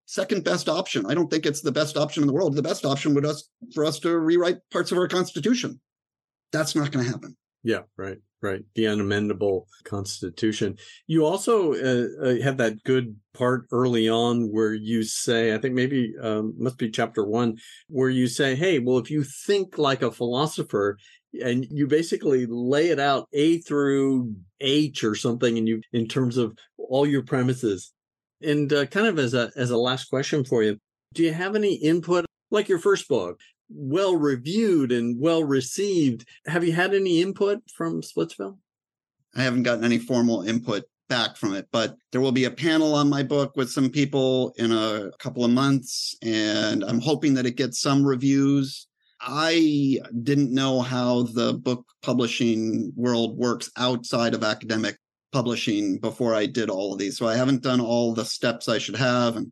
second 0.07 0.45
best 0.45 0.69
option. 0.69 1.07
I 1.07 1.15
don't 1.15 1.31
think 1.31 1.47
it's 1.47 1.63
the 1.63 1.73
best 1.73 1.97
option 1.97 2.23
in 2.23 2.27
the 2.27 2.33
world. 2.33 2.55
The 2.55 2.63
best 2.63 2.85
option 2.85 3.15
would 3.15 3.27
us 3.27 3.49
for 3.75 3.85
us 3.85 3.99
to 4.01 4.19
rewrite 4.19 4.59
parts 4.71 4.93
of 4.93 4.99
our 4.99 5.09
constitution. 5.09 5.81
That's 6.53 6.75
not 6.75 6.93
going 6.93 7.05
to 7.05 7.11
happen. 7.11 7.37
Yeah, 7.65 7.83
right, 7.97 8.19
right. 8.43 8.63
The 8.75 8.85
unamendable 8.85 9.67
constitution. 9.85 10.77
You 11.07 11.25
also 11.25 11.75
uh, 11.75 12.07
uh, 12.27 12.43
have 12.43 12.57
that 12.57 12.83
good 12.85 13.17
part 13.35 13.67
early 13.71 14.09
on 14.09 14.51
where 14.51 14.75
you 14.75 15.05
say, 15.05 15.55
I 15.55 15.59
think 15.59 15.75
maybe 15.75 16.13
um, 16.21 16.55
must 16.59 16.77
be 16.77 16.91
chapter 16.91 17.25
one, 17.25 17.57
where 17.89 18.11
you 18.11 18.27
say, 18.27 18.57
"Hey, 18.57 18.81
well, 18.81 18.99
if 18.99 19.11
you 19.11 19.25
think 19.25 19.79
like 19.79 20.03
a 20.03 20.11
philosopher." 20.11 20.99
And 21.43 21.67
you 21.71 21.87
basically 21.87 22.45
lay 22.45 22.91
it 22.91 23.01
out 23.01 23.27
A 23.33 23.57
through 23.61 24.35
H 24.61 25.03
or 25.03 25.15
something, 25.15 25.57
and 25.57 25.67
you 25.67 25.81
in 25.95 26.07
terms 26.07 26.37
of 26.37 26.55
all 26.77 27.07
your 27.07 27.23
premises 27.23 27.91
and 28.45 28.73
uh, 28.73 28.87
kind 28.87 29.07
of 29.07 29.19
as 29.19 29.35
a 29.35 29.51
as 29.57 29.71
a 29.71 29.77
last 29.77 30.05
question 30.07 30.45
for 30.45 30.63
you, 30.63 30.79
do 31.15 31.23
you 31.23 31.33
have 31.33 31.55
any 31.57 31.75
input 31.75 32.25
like 32.51 32.69
your 32.69 32.79
first 32.79 33.09
book, 33.09 33.41
well 33.69 34.17
reviewed 34.17 34.93
and 34.93 35.21
well 35.21 35.45
received? 35.45 36.27
Have 36.47 36.65
you 36.65 36.73
had 36.73 36.95
any 36.95 37.21
input 37.21 37.61
from 37.75 38.03
Splitsville? 38.03 38.59
I 39.35 39.43
haven't 39.43 39.63
gotten 39.63 39.85
any 39.85 39.99
formal 39.99 40.43
input 40.43 40.85
back 41.09 41.37
from 41.37 41.55
it, 41.55 41.69
but 41.73 41.97
there 42.11 42.21
will 42.21 42.33
be 42.33 42.45
a 42.45 42.51
panel 42.51 42.95
on 42.95 43.09
my 43.09 43.23
book 43.23 43.57
with 43.57 43.71
some 43.71 43.91
people 43.91 44.55
in 44.57 44.73
a 44.73 45.11
couple 45.19 45.45
of 45.45 45.51
months, 45.51 46.17
and 46.23 46.85
I'm 46.85 47.01
hoping 47.01 47.35
that 47.35 47.47
it 47.47 47.57
gets 47.57 47.81
some 47.81 48.05
reviews. 48.05 48.87
I 49.21 50.01
didn't 50.23 50.53
know 50.53 50.81
how 50.81 51.25
the 51.25 51.55
book 51.55 51.85
publishing 52.03 52.93
world 52.97 53.37
works 53.37 53.71
outside 53.77 54.35
of 54.35 54.43
academic 54.43 54.97
publishing 55.33 55.99
before 55.99 56.35
I 56.35 56.47
did 56.47 56.71
all 56.71 56.93
of 56.93 56.99
these. 56.99 57.17
So 57.17 57.27
I 57.27 57.37
haven't 57.37 57.63
done 57.63 57.81
all 57.81 58.15
the 58.15 58.25
steps 58.25 58.69
I 58.69 58.79
should 58.79 58.97
have. 58.97 59.37
And 59.37 59.51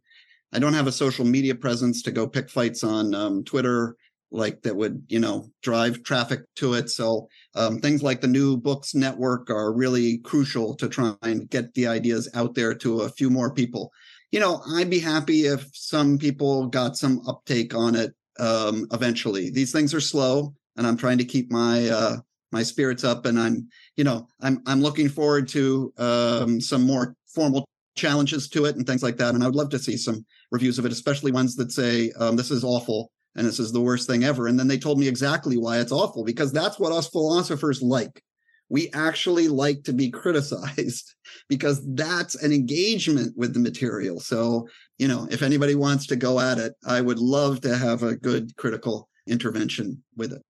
I 0.52 0.58
don't 0.58 0.74
have 0.74 0.86
a 0.86 0.92
social 0.92 1.24
media 1.24 1.54
presence 1.54 2.02
to 2.02 2.10
go 2.10 2.26
pick 2.26 2.50
fights 2.50 2.84
on 2.84 3.14
um, 3.14 3.44
Twitter 3.44 3.96
like 4.32 4.62
that 4.62 4.76
would 4.76 5.02
you 5.08 5.18
know 5.18 5.50
drive 5.62 6.02
traffic 6.02 6.40
to 6.54 6.74
it 6.74 6.88
so 6.88 7.28
um, 7.54 7.80
things 7.80 8.02
like 8.02 8.20
the 8.20 8.26
new 8.26 8.56
books 8.56 8.94
network 8.94 9.50
are 9.50 9.72
really 9.72 10.18
crucial 10.18 10.74
to 10.74 10.88
try 10.88 11.14
and 11.22 11.50
get 11.50 11.72
the 11.74 11.86
ideas 11.86 12.28
out 12.34 12.54
there 12.54 12.74
to 12.74 13.00
a 13.00 13.08
few 13.08 13.28
more 13.28 13.52
people 13.52 13.90
you 14.30 14.38
know 14.38 14.62
i'd 14.74 14.90
be 14.90 15.00
happy 15.00 15.46
if 15.46 15.68
some 15.72 16.18
people 16.18 16.66
got 16.66 16.96
some 16.96 17.20
uptake 17.26 17.74
on 17.74 17.94
it 17.96 18.14
um, 18.38 18.86
eventually 18.92 19.50
these 19.50 19.72
things 19.72 19.92
are 19.92 20.00
slow 20.00 20.54
and 20.76 20.86
i'm 20.86 20.96
trying 20.96 21.18
to 21.18 21.24
keep 21.24 21.50
my 21.50 21.88
uh, 21.88 22.16
my 22.52 22.62
spirits 22.62 23.04
up 23.04 23.26
and 23.26 23.38
i'm 23.38 23.68
you 23.96 24.04
know 24.04 24.26
i'm 24.40 24.62
i'm 24.66 24.80
looking 24.80 25.08
forward 25.08 25.48
to 25.48 25.92
um, 25.98 26.60
some 26.60 26.82
more 26.82 27.14
formal 27.26 27.66
challenges 27.96 28.48
to 28.48 28.64
it 28.64 28.76
and 28.76 28.86
things 28.86 29.02
like 29.02 29.16
that. 29.16 29.34
And 29.34 29.42
i 29.42 29.46
would 29.46 29.56
love 29.56 29.70
to 29.70 29.78
see 29.78 29.96
some 29.96 30.24
reviews 30.50 30.78
of 30.78 30.86
it 30.86 30.92
especially 30.92 31.32
ones 31.32 31.56
that 31.56 31.72
say 31.72 32.12
um, 32.18 32.36
this 32.36 32.50
is 32.50 32.64
awful 32.64 33.10
and 33.36 33.46
this 33.46 33.60
is 33.60 33.70
the 33.70 33.80
worst 33.80 34.08
thing 34.08 34.24
ever. 34.24 34.48
And 34.48 34.58
then 34.58 34.66
they 34.66 34.78
told 34.78 34.98
me 34.98 35.06
exactly 35.06 35.56
why 35.56 35.78
it's 35.78 35.92
awful 35.92 36.24
because 36.24 36.50
that's 36.52 36.80
what 36.80 36.92
us 36.92 37.08
philosophers 37.08 37.80
like. 37.80 38.22
We 38.68 38.90
actually 38.92 39.46
like 39.46 39.84
to 39.84 39.92
be 39.92 40.10
criticized 40.22 41.14
because 41.48 41.80
that's 41.94 42.34
an 42.42 42.52
engagement 42.52 43.36
with 43.36 43.54
the 43.54 43.60
material. 43.60 44.18
So 44.18 44.66
you 45.00 45.08
know 45.08 45.26
if 45.30 45.42
anybody 45.42 45.74
wants 45.74 46.06
to 46.06 46.14
go 46.14 46.38
at 46.38 46.58
it 46.58 46.74
i 46.86 47.00
would 47.00 47.18
love 47.18 47.60
to 47.62 47.76
have 47.76 48.02
a 48.02 48.14
good 48.14 48.54
critical 48.56 49.08
intervention 49.26 50.00
with 50.14 50.32
it 50.32 50.42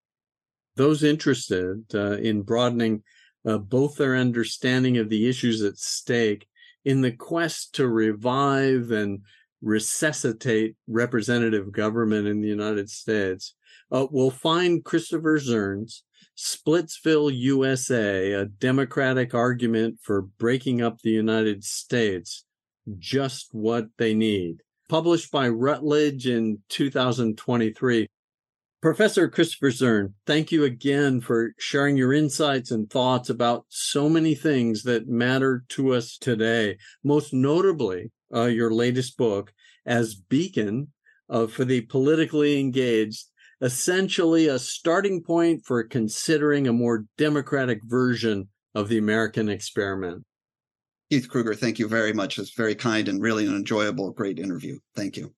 those 0.81 1.05
interested 1.05 1.85
uh, 1.95 2.13
in 2.13 2.41
broadening 2.41 3.03
uh, 3.47 3.59
both 3.59 3.97
their 3.97 4.17
understanding 4.17 4.97
of 4.97 5.11
the 5.11 5.29
issues 5.29 5.63
at 5.63 5.77
stake 5.77 6.47
in 6.87 7.03
the 7.03 7.13
quest 7.13 7.75
to 7.75 7.87
revive 7.87 8.91
and 8.91 9.21
resuscitate 9.61 10.77
representative 10.89 11.71
government 11.71 12.27
in 12.27 12.41
the 12.41 12.49
United 12.49 12.89
States 12.89 13.55
uh, 13.93 14.07
will 14.11 14.31
find 14.31 14.83
Christopher 14.83 15.39
Zurn's 15.39 16.03
Splitsville, 16.39 17.31
USA, 17.37 18.33
a 18.33 18.47
democratic 18.47 19.35
argument 19.35 19.99
for 20.01 20.23
breaking 20.23 20.81
up 20.81 20.99
the 21.01 21.11
United 21.11 21.63
States, 21.63 22.47
just 22.99 23.49
what 23.53 23.89
they 23.99 24.15
need. 24.15 24.63
Published 24.89 25.31
by 25.31 25.51
Routledge 25.51 26.27
in 26.27 26.61
2023. 26.71 28.09
Professor 28.81 29.29
Christopher 29.29 29.71
Zurn, 29.71 30.15
thank 30.27 30.51
you 30.51 30.65
again 30.65 31.21
for 31.21 31.53
sharing 31.59 31.99
your 31.99 32.15
insights 32.15 32.71
and 32.71 32.89
thoughts 32.89 33.29
about 33.29 33.67
so 33.69 34.09
many 34.09 34.35
things 34.35 34.85
that 34.85 35.07
matter 35.07 35.65
to 35.69 35.93
us 35.93 36.17
today, 36.17 36.79
most 37.05 37.35
notably 37.35 38.11
uh, 38.35 38.47
your 38.47 38.73
latest 38.73 39.19
book, 39.19 39.53
As 39.85 40.15
Beacon 40.15 40.93
uh, 41.29 41.47
for 41.47 41.67
the 41.67 41.83
Politically 41.83 42.59
Engaged, 42.59 43.27
essentially 43.61 44.47
a 44.47 44.59
starting 44.59 45.23
point 45.23 45.67
for 45.67 45.85
considering 45.85 46.67
a 46.67 46.73
more 46.73 47.05
democratic 47.19 47.81
version 47.85 48.49
of 48.75 48.89
the 48.89 48.97
American 48.97 49.51
experiment. 49.51 50.25
Keith 51.11 51.29
Kruger, 51.29 51.55
thank 51.55 51.79
you 51.79 51.87
very 51.87 52.15
much. 52.15 52.39
It's 52.39 52.55
very 52.55 52.75
kind 52.75 53.09
and 53.09 53.21
really 53.21 53.47
an 53.47 53.57
enjoyable, 53.57 54.11
great 54.13 54.39
interview. 54.39 54.79
Thank 54.97 55.19
you. 55.19 55.35